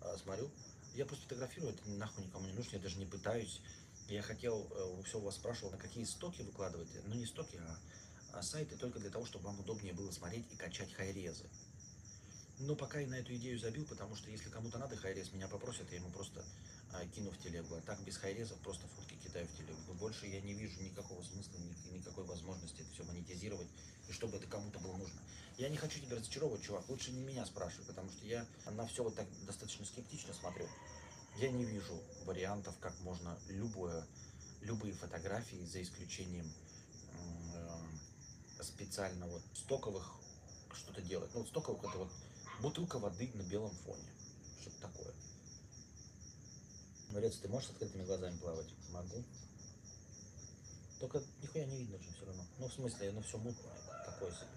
а, 0.00 0.18
смотрю. 0.18 0.50
Я 0.94 1.06
просто 1.06 1.24
фотографирую, 1.24 1.72
это 1.72 1.88
нахуй 1.90 2.24
никому 2.24 2.46
не 2.46 2.52
нужно, 2.52 2.76
я 2.76 2.82
даже 2.82 2.98
не 2.98 3.06
пытаюсь. 3.06 3.60
Я 4.08 4.22
хотел, 4.22 4.66
э, 4.72 5.02
все 5.04 5.18
у 5.18 5.22
вас 5.22 5.36
спрашивал, 5.36 5.70
на 5.70 5.78
какие 5.78 6.04
стоки 6.04 6.42
выкладывать, 6.42 6.88
ну 7.04 7.14
не 7.14 7.26
стоки, 7.26 7.56
а, 7.56 7.78
а 8.32 8.42
сайты 8.42 8.76
только 8.76 8.98
для 8.98 9.10
того, 9.10 9.24
чтобы 9.24 9.46
вам 9.46 9.60
удобнее 9.60 9.92
было 9.92 10.10
смотреть 10.10 10.46
и 10.52 10.56
качать 10.56 10.92
хайрезы. 10.92 11.44
Но 12.58 12.74
пока 12.74 12.98
я 12.98 13.06
на 13.06 13.14
эту 13.14 13.34
идею 13.36 13.58
забил, 13.58 13.86
потому 13.86 14.16
что 14.16 14.30
если 14.30 14.50
кому-то 14.50 14.78
надо 14.78 14.96
хайрез, 14.96 15.32
меня 15.32 15.48
попросят, 15.48 15.90
я 15.90 15.98
ему 15.98 16.10
просто 16.10 16.44
кину 17.14 17.30
в 17.30 17.38
телегу. 17.38 17.74
А 17.74 17.80
так 17.82 18.00
без 18.04 18.16
хайрезов 18.16 18.58
просто 18.58 18.86
фотки 18.88 19.14
кидаю 19.14 19.46
в 19.46 19.56
телегу. 19.56 19.78
Но 19.88 19.94
больше 19.94 20.26
я 20.26 20.40
не 20.40 20.54
вижу 20.54 20.80
никакого 20.82 21.22
смысла, 21.22 21.58
ни- 21.58 21.98
никакой 21.98 22.24
возможности 22.24 22.82
это 22.82 22.90
все 22.92 23.04
монетизировать, 23.04 23.68
и 24.08 24.12
чтобы 24.12 24.36
это 24.36 24.46
кому-то 24.46 24.78
было 24.80 24.96
нужно. 24.96 25.20
Я 25.58 25.68
не 25.68 25.76
хочу 25.76 26.00
тебя 26.00 26.16
разочаровывать, 26.16 26.62
чувак, 26.62 26.88
лучше 26.88 27.12
не 27.12 27.20
меня 27.20 27.44
спрашивай, 27.46 27.84
потому 27.86 28.10
что 28.10 28.24
я 28.26 28.46
на 28.70 28.86
все 28.86 29.04
вот 29.04 29.14
так 29.14 29.26
достаточно 29.46 29.84
скептично 29.84 30.32
смотрю. 30.34 30.66
Я 31.38 31.50
не 31.50 31.64
вижу 31.64 32.00
вариантов, 32.24 32.74
как 32.80 32.98
можно 33.00 33.38
любое, 33.48 34.06
любые 34.62 34.94
фотографии, 34.94 35.64
за 35.64 35.82
исключением 35.82 36.50
э, 37.14 38.62
специально 38.62 39.26
вот 39.26 39.42
стоковых 39.54 40.12
что-то 40.72 41.02
делать. 41.02 41.30
Ну, 41.34 41.40
вот 41.40 41.48
стоковых 41.48 41.84
это 41.84 41.98
вот 41.98 42.10
бутылка 42.60 42.98
воды 42.98 43.30
на 43.34 43.42
белом 43.42 43.74
фоне. 43.84 44.08
Что-то 44.60 44.80
такое. 44.80 45.14
Морец, 47.10 47.36
ты 47.36 47.48
можешь 47.48 47.68
с 47.68 47.72
открытыми 47.72 48.04
глазами 48.04 48.36
плавать? 48.38 48.68
Могу. 48.90 49.24
Только 51.00 51.22
нихуя 51.42 51.64
не 51.66 51.78
видно 51.78 51.98
же 51.98 52.12
все 52.12 52.26
равно. 52.26 52.44
Ну, 52.58 52.68
в 52.68 52.72
смысле, 52.72 53.10
ну 53.12 53.22
все 53.22 53.38
мутное, 53.38 53.78
такое 54.04 54.30
себе. 54.32 54.48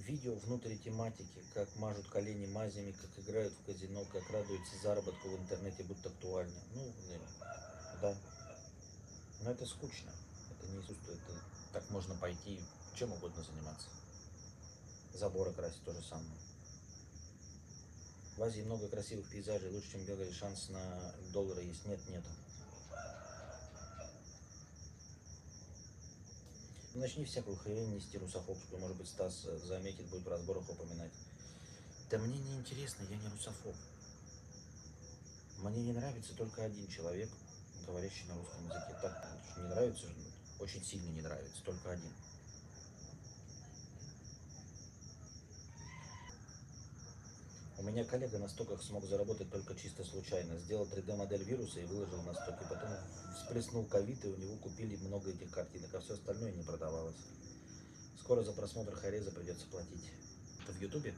Видео 0.00 0.34
внутри 0.34 0.78
тематики, 0.78 1.42
как 1.54 1.74
мажут 1.76 2.06
колени 2.08 2.46
мазями, 2.46 2.92
как 2.92 3.24
играют 3.24 3.54
в 3.54 3.64
казино, 3.64 4.04
как 4.12 4.28
радуются 4.30 4.76
заработку 4.82 5.28
в 5.28 5.36
интернете, 5.40 5.82
будто 5.84 6.10
актуально. 6.10 6.60
Ну, 6.74 6.92
да. 8.02 8.16
Но 9.42 9.50
это 9.50 9.66
скучно. 9.66 10.12
Это 10.50 10.70
не 10.70 10.80
искусство, 10.80 11.12
это 11.12 11.32
так 11.72 11.90
можно 11.90 12.14
пойти 12.16 12.60
чем 12.96 13.12
угодно 13.12 13.42
заниматься. 13.42 13.88
Заборы 15.12 15.52
красить 15.52 15.84
то 15.84 15.92
же 15.92 16.02
самое. 16.02 16.38
В 18.36 18.42
Азии 18.42 18.60
много 18.60 18.86
красивых 18.88 19.26
пейзажей, 19.30 19.70
лучше, 19.70 19.92
чем 19.92 20.04
Белграде, 20.04 20.34
шанс 20.34 20.68
на 20.68 21.14
доллары 21.32 21.62
есть. 21.62 21.86
Нет, 21.86 21.98
нету. 22.10 22.28
Начни 26.94 27.24
всякую 27.24 27.56
хрень 27.56 27.94
нести 27.94 28.18
русофобскую, 28.18 28.78
может 28.78 28.98
быть, 28.98 29.08
Стас 29.08 29.42
заметит, 29.64 30.04
будет 30.06 30.24
в 30.24 30.28
разборах 30.28 30.68
упоминать. 30.68 31.12
Да 32.10 32.18
мне 32.18 32.38
не 32.38 32.56
интересно, 32.56 33.04
я 33.08 33.16
не 33.16 33.28
русофоб. 33.28 33.74
Мне 35.58 35.82
не 35.82 35.92
нравится 35.92 36.34
только 36.36 36.62
один 36.62 36.86
человек, 36.88 37.30
говорящий 37.86 38.26
на 38.28 38.34
русском 38.36 38.64
языке. 38.64 38.98
Так, 39.00 39.28
не 39.56 39.68
нравится, 39.68 40.06
очень 40.60 40.84
сильно 40.84 41.08
не 41.10 41.22
нравится, 41.22 41.62
только 41.64 41.90
один. 41.90 42.12
Меня 47.86 48.04
коллега 48.04 48.38
на 48.38 48.48
стоках 48.48 48.82
смог 48.82 49.04
заработать 49.04 49.50
только 49.50 49.74
чисто 49.74 50.04
случайно. 50.04 50.58
Сделал 50.58 50.86
3D-модель 50.86 51.44
вируса 51.44 51.80
и 51.80 51.84
выложил 51.84 52.20
на 52.22 52.34
стоки. 52.34 52.64
Потом 52.68 52.90
всплеснул 53.36 53.84
ковид, 53.84 54.24
и 54.24 54.28
у 54.28 54.36
него 54.36 54.56
купили 54.56 54.96
много 54.96 55.30
этих 55.30 55.50
картинок, 55.50 55.94
а 55.94 56.00
все 56.00 56.14
остальное 56.14 56.52
не 56.52 56.62
продавалось. 56.62 57.16
Скоро 58.20 58.42
за 58.42 58.52
просмотр 58.52 58.94
Хареза 58.94 59.30
придется 59.30 59.66
платить. 59.68 60.10
Это 60.62 60.72
в 60.72 60.80
Ютубе? 60.80 61.14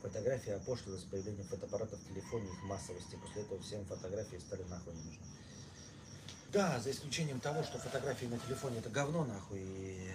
Фотографии 0.00 0.52
опошлилась 0.52 1.00
с 1.00 1.04
появлением 1.04 1.46
фотоаппаратов 1.46 1.98
в 1.98 2.08
телефоне, 2.08 2.46
их 2.46 2.62
массовости. 2.62 3.16
После 3.20 3.42
этого 3.42 3.60
всем 3.60 3.84
фотографии 3.84 4.36
стали 4.36 4.62
нахуй 4.64 4.94
не 4.94 5.02
нужны. 5.02 5.22
Да, 6.52 6.80
за 6.80 6.92
исключением 6.92 7.40
того, 7.40 7.62
что 7.62 7.78
фотографии 7.78 8.26
на 8.26 8.38
телефоне 8.38 8.78
это 8.78 8.90
говно 8.90 9.24
нахуй 9.24 9.60
и 9.60 10.10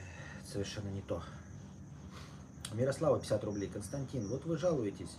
совершенно 0.52 0.88
не 0.88 1.02
то. 1.02 1.22
Мирослава 2.74 3.20
50 3.20 3.44
рублей. 3.44 3.70
Константин, 3.70 4.28
вот 4.28 4.46
вы 4.46 4.58
жалуетесь 4.58 5.16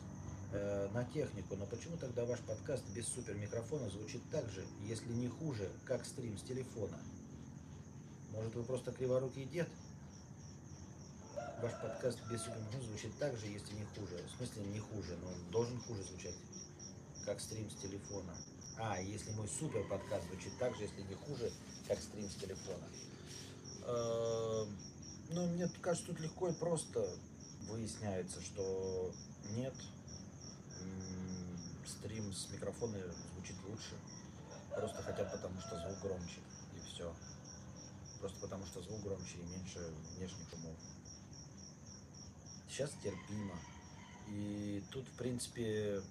э, 0.52 0.88
на 0.92 1.04
технику, 1.04 1.54
но 1.54 1.66
почему 1.66 1.96
тогда 1.96 2.24
ваш 2.24 2.40
подкаст 2.40 2.82
без 2.92 3.06
супер 3.06 3.36
микрофона 3.36 3.88
звучит 3.90 4.22
так 4.32 4.48
же, 4.50 4.64
если 4.82 5.12
не 5.12 5.28
хуже, 5.28 5.70
как 5.84 6.04
стрим 6.04 6.36
с 6.36 6.42
телефона? 6.42 6.98
Может 8.32 8.56
вы 8.56 8.64
просто 8.64 8.90
криворукий 8.90 9.44
дед? 9.44 9.68
Ваш 11.62 11.72
подкаст 11.80 12.18
без 12.28 12.40
супер 12.40 12.58
микрофона 12.58 12.84
звучит 12.88 13.18
так 13.20 13.36
же, 13.36 13.46
если 13.46 13.72
не 13.74 13.84
хуже. 13.84 14.20
В 14.26 14.36
смысле 14.36 14.64
не 14.72 14.80
хуже, 14.80 15.16
но 15.22 15.28
он 15.28 15.50
должен 15.52 15.78
хуже 15.82 16.02
звучать, 16.02 16.34
как 17.24 17.38
стрим 17.40 17.70
с 17.70 17.74
телефона. 17.76 18.34
А, 18.78 19.00
если 19.00 19.30
мой 19.30 19.46
супер 19.46 19.86
подкаст 19.88 20.26
звучит 20.26 20.58
так 20.58 20.74
же, 20.74 20.82
если 20.82 21.02
не 21.02 21.14
хуже, 21.14 21.52
как 21.86 22.00
стрим 22.00 22.28
с 22.28 22.34
телефона. 22.34 22.88
Э, 23.86 24.66
Ну, 25.30 25.46
мне 25.46 25.68
кажется, 25.80 26.08
тут 26.08 26.20
легко 26.20 26.48
и 26.48 26.52
просто 26.52 27.08
выясняется, 27.68 28.40
что 28.40 29.12
нет, 29.56 29.74
стрим 31.86 32.32
с 32.32 32.50
микрофона 32.50 32.98
звучит 33.34 33.56
лучше. 33.66 33.94
Просто 34.74 35.02
хотят, 35.02 35.30
потому 35.32 35.60
что 35.60 35.78
звук 35.78 36.00
громче. 36.02 36.40
И 36.76 36.80
все. 36.86 37.14
Просто 38.20 38.40
потому 38.40 38.66
что 38.66 38.82
звук 38.82 39.02
громче 39.02 39.38
и 39.38 39.44
меньше 39.44 39.92
внешних 40.16 40.48
шумов. 40.50 40.76
Сейчас 42.68 42.90
терпимо. 43.02 43.54
И 44.28 44.82
тут, 44.90 45.06
в 45.06 45.16
принципе, 45.16 46.02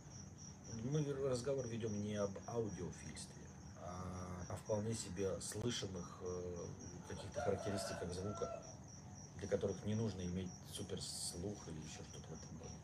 мы 0.83 1.03
разговор 1.29 1.67
ведем 1.67 2.03
не 2.03 2.15
об 2.15 2.31
аудиофильстве, 2.47 3.43
а 3.81 4.45
о 4.49 4.55
вполне 4.57 4.93
себе 4.93 5.39
слышимых 5.41 6.19
э, 6.21 6.65
каких-то 7.09 7.41
характеристиках 7.41 8.13
звука, 8.13 8.63
для 9.43 9.49
которых 9.49 9.75
не 9.85 9.93
нужно 9.93 10.21
иметь 10.21 10.49
суперслух 10.71 11.67
или 11.67 11.77
еще 11.79 11.99
что-то 12.09 12.27
в 12.27 12.31
этом 12.31 12.61
роде. 12.61 12.79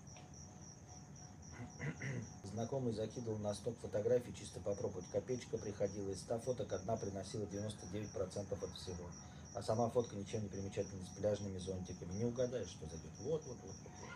Знакомый 2.43 2.93
закидывал 2.93 3.37
на 3.37 3.53
стоп 3.53 3.79
фотографий 3.79 4.35
чисто 4.35 4.59
попробовать. 4.59 5.05
Копеечка 5.13 5.57
приходила, 5.57 6.09
из 6.09 6.19
100 6.19 6.39
фоток 6.39 6.73
одна 6.73 6.97
приносила 6.97 7.43
99% 7.43 8.61
от 8.61 8.77
всего. 8.77 9.09
А 9.55 9.63
сама 9.63 9.89
фотка 9.89 10.17
ничем 10.17 10.43
не 10.43 10.49
примечательна, 10.49 11.05
с 11.05 11.17
пляжными 11.17 11.57
зонтиками. 11.59 12.11
Не 12.15 12.25
угадаешь, 12.25 12.67
что 12.67 12.85
зайдет. 12.87 13.11
Вот, 13.21 13.41
вот, 13.45 13.57
вот. 13.63 13.75
вот. 13.85 14.09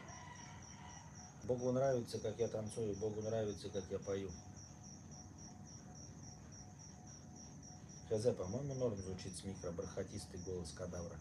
Богу 1.45 1.71
нравится, 1.71 2.19
как 2.19 2.37
я 2.39 2.49
танцую, 2.49 2.93
Богу 2.97 3.21
нравится, 3.21 3.69
как 3.69 3.85
я 3.89 3.99
пою. 3.99 4.29
Хз, 8.09 8.35
по-моему, 8.35 8.73
норм 8.75 8.97
звучит 8.97 9.33
с 9.37 9.45
микро, 9.45 9.71
бархатистый 9.71 10.41
голос 10.41 10.73
кадавра. 10.73 11.15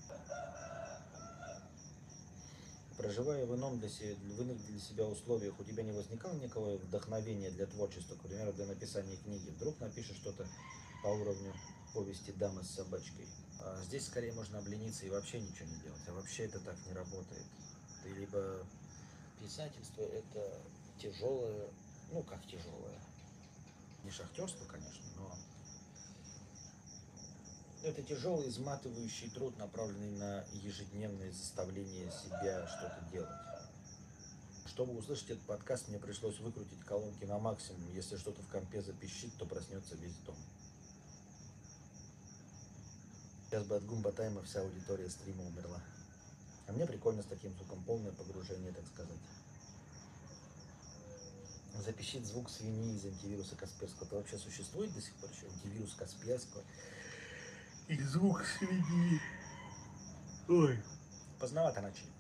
Проживая 3.03 3.45
в 3.47 3.57
ином 3.57 3.81
для 3.81 3.89
себя, 3.89 4.15
для 4.15 4.79
себя 4.79 5.05
условиях, 5.07 5.59
у 5.59 5.65
тебя 5.65 5.83
не 5.83 5.91
возникало 5.91 6.35
никакого 6.35 6.77
вдохновения 6.77 7.51
для 7.51 7.67
творчества, 7.67 8.15
к 8.15 8.21
примеру, 8.21 8.53
для 8.53 8.65
написания 8.67 9.17
книги? 9.17 9.51
Вдруг 9.51 9.81
напишешь 9.81 10.17
что-то 10.19 10.47
по 11.03 11.09
уровню 11.09 11.53
повести 11.93 12.31
«Дама 12.31 12.63
с 12.63 12.71
собачкой». 12.71 13.27
А 13.59 13.83
здесь 13.83 14.07
скорее 14.07 14.33
можно 14.35 14.59
облениться 14.59 15.05
и 15.05 15.11
вообще 15.11 15.41
ничего 15.41 15.69
не 15.69 15.83
делать. 15.83 16.01
А 16.07 16.13
вообще 16.13 16.45
это 16.45 16.61
так 16.61 16.77
не 16.87 16.93
работает. 16.93 17.45
Ты 18.05 18.11
либо 18.11 18.65
писательство 19.41 20.03
это 20.03 20.61
тяжелое, 21.01 21.71
ну 22.13 22.23
как 22.23 22.47
тяжелое, 22.47 23.01
не 24.05 24.13
шахтерство, 24.13 24.65
конечно, 24.67 25.05
но 25.17 25.37
это 27.83 28.03
тяжелый, 28.03 28.49
изматывающий 28.49 29.31
труд, 29.31 29.57
направленный 29.59 30.13
на 30.13 30.45
ежедневное 30.53 31.33
заставление 31.33 32.11
себя 32.11 32.67
что-то 32.67 33.05
делать. 33.11 33.31
Чтобы 34.67 34.97
услышать 34.97 35.31
этот 35.31 35.43
подкаст, 35.43 35.89
мне 35.89 35.99
пришлось 35.99 36.39
выкрутить 36.39 36.81
колонки 36.85 37.25
на 37.25 37.39
максимум. 37.39 37.83
Если 37.93 38.17
что-то 38.17 38.41
в 38.43 38.49
компе 38.49 38.81
запищит, 38.81 39.37
то 39.37 39.45
проснется 39.45 39.97
весь 39.97 40.17
дом. 40.25 40.37
Сейчас 43.47 43.67
бы 43.67 43.77
от 43.77 43.85
гумба 43.85 44.13
тайма 44.13 44.43
вся 44.43 44.63
аудитория 44.63 45.11
стрима 45.11 45.45
умерла. 45.45 45.81
А 46.67 46.73
мне 46.73 46.87
прикольно 46.87 47.23
с 47.23 47.27
таким 47.27 47.53
звуком, 47.55 47.85
полное 47.85 48.13
погружение, 48.13 48.73
так 48.73 48.87
сказать. 48.87 49.19
Запищит 51.85 52.25
звук 52.25 52.49
свиньи 52.49 52.97
из 52.97 53.05
антивируса 53.05 53.57
Касперского. 53.57 54.07
Это 54.07 54.17
вообще 54.17 54.39
существует 54.39 54.95
до 54.95 55.03
сих 55.03 55.15
пор 55.17 55.31
еще 55.31 55.47
антивирус 55.47 55.95
Касперского? 55.95 56.63
И 57.89 57.99
звук 58.03 58.45
свиньи. 58.45 59.21
Ой. 60.49 60.83
Поздновато 61.39 61.81
начали. 61.81 62.11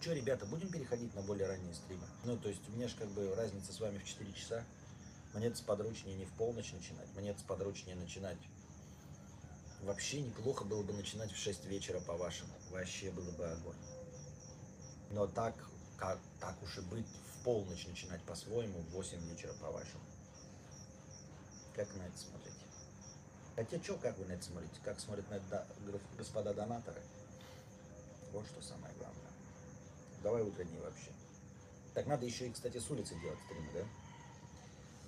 Че, 0.00 0.14
ребята, 0.14 0.46
будем 0.46 0.68
переходить 0.68 1.14
на 1.14 1.22
более 1.22 1.46
ранние 1.46 1.74
стримы? 1.74 2.06
Ну, 2.24 2.36
то 2.36 2.48
есть 2.48 2.68
у 2.68 2.72
меня 2.72 2.88
же 2.88 2.96
как 2.96 3.08
бы 3.08 3.34
разница 3.34 3.72
с 3.72 3.80
вами 3.80 3.98
в 3.98 4.04
4 4.04 4.32
часа. 4.32 4.64
Мне 5.32 5.46
это 5.46 5.56
сподручнее 5.56 6.16
не 6.16 6.26
в 6.26 6.32
полночь 6.32 6.72
начинать, 6.72 7.08
мне 7.16 7.30
это 7.30 7.40
сподручнее 7.40 7.96
начинать 7.96 8.38
Вообще 9.84 10.22
неплохо 10.22 10.64
было 10.64 10.82
бы 10.82 10.94
начинать 10.94 11.30
в 11.30 11.36
6 11.36 11.66
вечера 11.66 12.00
по-вашему. 12.00 12.50
Вообще 12.70 13.10
было 13.10 13.30
бы 13.32 13.46
огонь. 13.46 13.76
Но 15.10 15.26
так, 15.26 15.54
как, 15.98 16.18
так 16.40 16.60
уж 16.62 16.78
и 16.78 16.80
быть, 16.80 17.06
в 17.06 17.44
полночь 17.44 17.86
начинать 17.86 18.22
по-своему, 18.22 18.80
в 18.80 18.90
8 18.92 19.18
вечера 19.28 19.52
по-вашему. 19.60 20.02
Как 21.74 21.94
на 21.96 22.02
это 22.02 22.16
смотрите? 22.16 22.53
Хотя 23.56 23.80
что, 23.82 23.96
как 23.98 24.18
вы 24.18 24.24
на 24.26 24.32
это 24.32 24.44
смотрите? 24.44 24.74
Как 24.84 24.98
смотрят 24.98 25.28
на 25.30 25.34
это 25.34 25.66
господа 26.18 26.52
донаторы? 26.52 27.00
Вот 28.32 28.44
что 28.46 28.60
самое 28.62 28.92
главное. 28.94 29.30
Давай 30.22 30.42
утренние 30.42 30.80
вообще. 30.80 31.12
Так 31.94 32.06
надо 32.06 32.26
еще 32.26 32.48
и, 32.48 32.52
кстати, 32.52 32.78
с 32.78 32.90
улицы 32.90 33.14
делать 33.20 33.38
стримы, 33.46 33.70
да? 33.72 33.84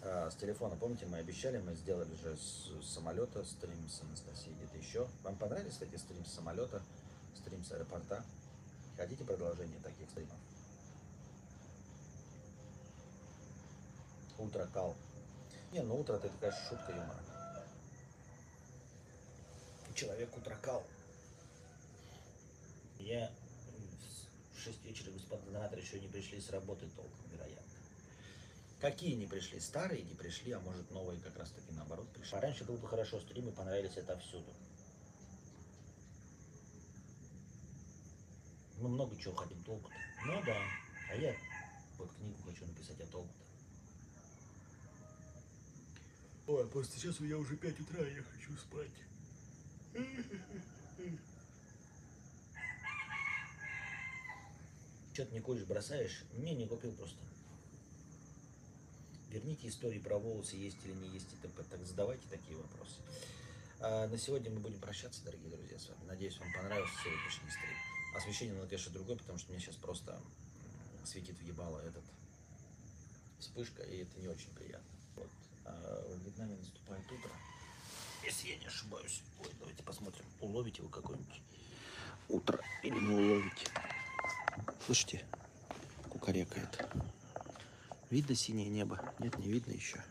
А, 0.02 0.30
с 0.30 0.36
телефона, 0.36 0.76
помните, 0.76 1.06
мы 1.06 1.18
обещали, 1.18 1.58
мы 1.58 1.74
сделали 1.74 2.14
же 2.14 2.36
с 2.36 2.70
самолета 2.84 3.44
стрим 3.44 3.88
с 3.88 4.00
Анастасией, 4.02 4.54
где-то 4.54 4.78
еще. 4.78 5.08
Вам 5.24 5.36
понравились, 5.36 5.72
кстати, 5.72 5.96
стрим 5.96 6.24
с 6.24 6.32
самолета, 6.32 6.80
стрим 7.34 7.64
с 7.64 7.72
аэропорта? 7.72 8.24
Хотите 8.96 9.24
продолжение 9.24 9.80
таких 9.80 10.08
стримов? 10.10 10.38
Утро 14.38 14.68
кал. 14.72 14.94
Не, 15.72 15.80
ну 15.80 15.98
утро 15.98 16.14
это 16.14 16.28
такая 16.28 16.52
шутка 16.52 16.92
юмора. 16.92 17.35
Человек 19.96 20.36
утро 20.36 20.54
кал. 20.56 20.86
Я 22.98 23.32
в 24.54 24.60
6 24.60 24.84
вечера, 24.84 25.10
господа 25.10 25.42
донаторы, 25.50 25.80
еще 25.80 25.98
не 25.98 26.08
пришли 26.08 26.38
с 26.38 26.50
работы 26.50 26.86
толком, 26.94 27.30
вероятно. 27.32 27.62
Какие 28.78 29.14
не 29.14 29.26
пришли? 29.26 29.58
Старые 29.58 30.02
не 30.02 30.14
пришли, 30.14 30.52
а 30.52 30.60
может 30.60 30.90
новые 30.90 31.18
как 31.20 31.38
раз 31.38 31.50
таки 31.50 31.72
наоборот 31.72 32.06
пришли. 32.12 32.36
А 32.36 32.42
раньше 32.42 32.64
было 32.64 32.76
бы 32.76 32.86
хорошо, 32.86 33.18
стримы 33.20 33.52
понравились 33.52 33.96
это 33.96 34.18
всюду. 34.18 34.52
Мы 38.76 38.90
много 38.90 39.16
чего 39.16 39.34
хотим 39.34 39.64
толку-то. 39.64 39.96
Ну 40.26 40.42
да. 40.44 40.58
А 41.10 41.16
я 41.16 41.34
вот 41.96 42.12
книгу 42.12 42.36
хочу 42.42 42.66
написать, 42.66 43.00
а 43.00 43.06
толку-то. 43.06 43.46
Ой, 46.52 46.68
просто 46.68 46.98
сейчас 46.98 47.18
у 47.18 47.24
меня 47.24 47.38
уже 47.38 47.56
5 47.56 47.80
утра, 47.80 48.06
я 48.06 48.22
хочу 48.22 48.54
спать. 48.58 48.92
Что 55.12 55.24
ты 55.24 55.32
не 55.32 55.40
куришь, 55.40 55.64
бросаешь? 55.64 56.24
Не, 56.34 56.54
не 56.54 56.66
купил 56.66 56.92
просто. 56.92 57.18
Верните 59.30 59.68
истории 59.68 59.98
про 59.98 60.18
волосы, 60.18 60.56
есть 60.56 60.76
или 60.84 60.92
не 60.92 61.08
есть 61.08 61.32
и. 61.32 61.36
Так 61.46 61.84
задавайте 61.86 62.22
такие 62.28 62.56
вопросы. 62.56 63.00
А 63.80 64.06
на 64.08 64.18
сегодня 64.18 64.50
мы 64.50 64.60
будем 64.60 64.80
прощаться, 64.80 65.24
дорогие 65.24 65.50
друзья, 65.50 65.78
с 65.78 65.88
вами. 65.88 66.04
Надеюсь, 66.04 66.38
вам 66.38 66.52
понравился 66.52 66.94
сегодняшний 67.02 67.50
стрим. 67.50 67.70
Освещение 68.14 68.54
надо, 68.54 68.68
конечно, 68.68 68.92
другое, 68.92 69.16
потому 69.16 69.38
что 69.38 69.52
мне 69.52 69.60
сейчас 69.60 69.76
просто 69.76 70.20
светит 71.04 71.38
в 71.38 71.42
ебало 71.42 71.80
этот 71.80 72.04
вспышка, 73.38 73.82
и 73.82 73.98
это 74.02 74.18
не 74.18 74.28
очень 74.28 74.50
приятно. 74.54 74.88
Вот. 75.16 75.30
А 75.64 76.04
в 76.14 76.24
Вьетнаме 76.24 76.56
наступает 76.56 77.04
утро. 77.10 77.30
Если 78.26 78.48
я 78.48 78.56
не 78.56 78.66
ошибаюсь. 78.66 79.22
Ой, 79.38 79.52
давайте 79.60 79.84
посмотрим, 79.84 80.24
уловите 80.40 80.82
вы 80.82 80.88
какое-нибудь 80.88 81.40
утро 82.28 82.60
или 82.82 82.98
не 82.98 83.14
уловите. 83.14 83.68
Слышите? 84.84 85.24
Кукарекает. 86.10 86.88
Видно 88.10 88.34
синее 88.34 88.68
небо? 88.68 89.00
Нет, 89.20 89.38
не 89.38 89.48
видно 89.48 89.70
еще. 89.70 90.02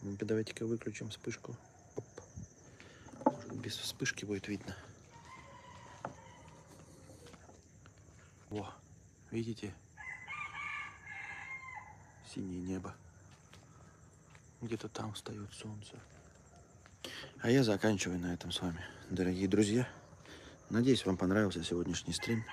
Ну-ка, 0.00 0.24
давайте-ка 0.24 0.64
выключим 0.64 1.10
вспышку. 1.10 1.54
Оп. 1.94 2.06
Может, 3.26 3.56
без 3.56 3.76
вспышки 3.76 4.24
будет 4.24 4.48
видно. 4.48 4.74
Во, 8.48 8.72
видите? 9.30 9.74
Синее 12.32 12.62
небо. 12.62 12.94
Где-то 14.64 14.88
там 14.88 15.12
встает 15.12 15.52
солнце. 15.52 15.92
А 17.40 17.50
я 17.50 17.62
заканчиваю 17.62 18.18
на 18.18 18.32
этом 18.32 18.50
с 18.50 18.60
вами, 18.62 18.80
дорогие 19.10 19.46
друзья. 19.46 19.86
Надеюсь, 20.70 21.04
вам 21.04 21.16
понравился 21.16 21.62
сегодняшний 21.62 22.14
стрим. 22.14 22.44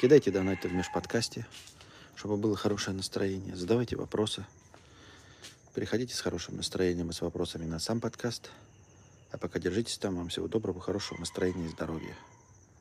Кидайте 0.00 0.30
донаты 0.30 0.68
в 0.68 0.72
межподкасте 0.72 1.46
чтобы 2.16 2.38
было 2.38 2.56
хорошее 2.56 2.96
настроение. 2.96 3.54
Задавайте 3.54 3.94
вопросы. 3.96 4.44
Приходите 5.74 6.14
с 6.14 6.20
хорошим 6.20 6.56
настроением 6.56 7.10
и 7.10 7.12
с 7.12 7.20
вопросами 7.20 7.66
на 7.66 7.78
сам 7.78 8.00
подкаст. 8.00 8.50
А 9.30 9.38
пока 9.38 9.58
держитесь 9.58 9.98
там. 9.98 10.16
Вам 10.16 10.30
всего 10.30 10.48
доброго, 10.48 10.80
хорошего 10.80 11.18
настроения 11.18 11.66
и 11.66 11.68
здоровья. 11.68 12.16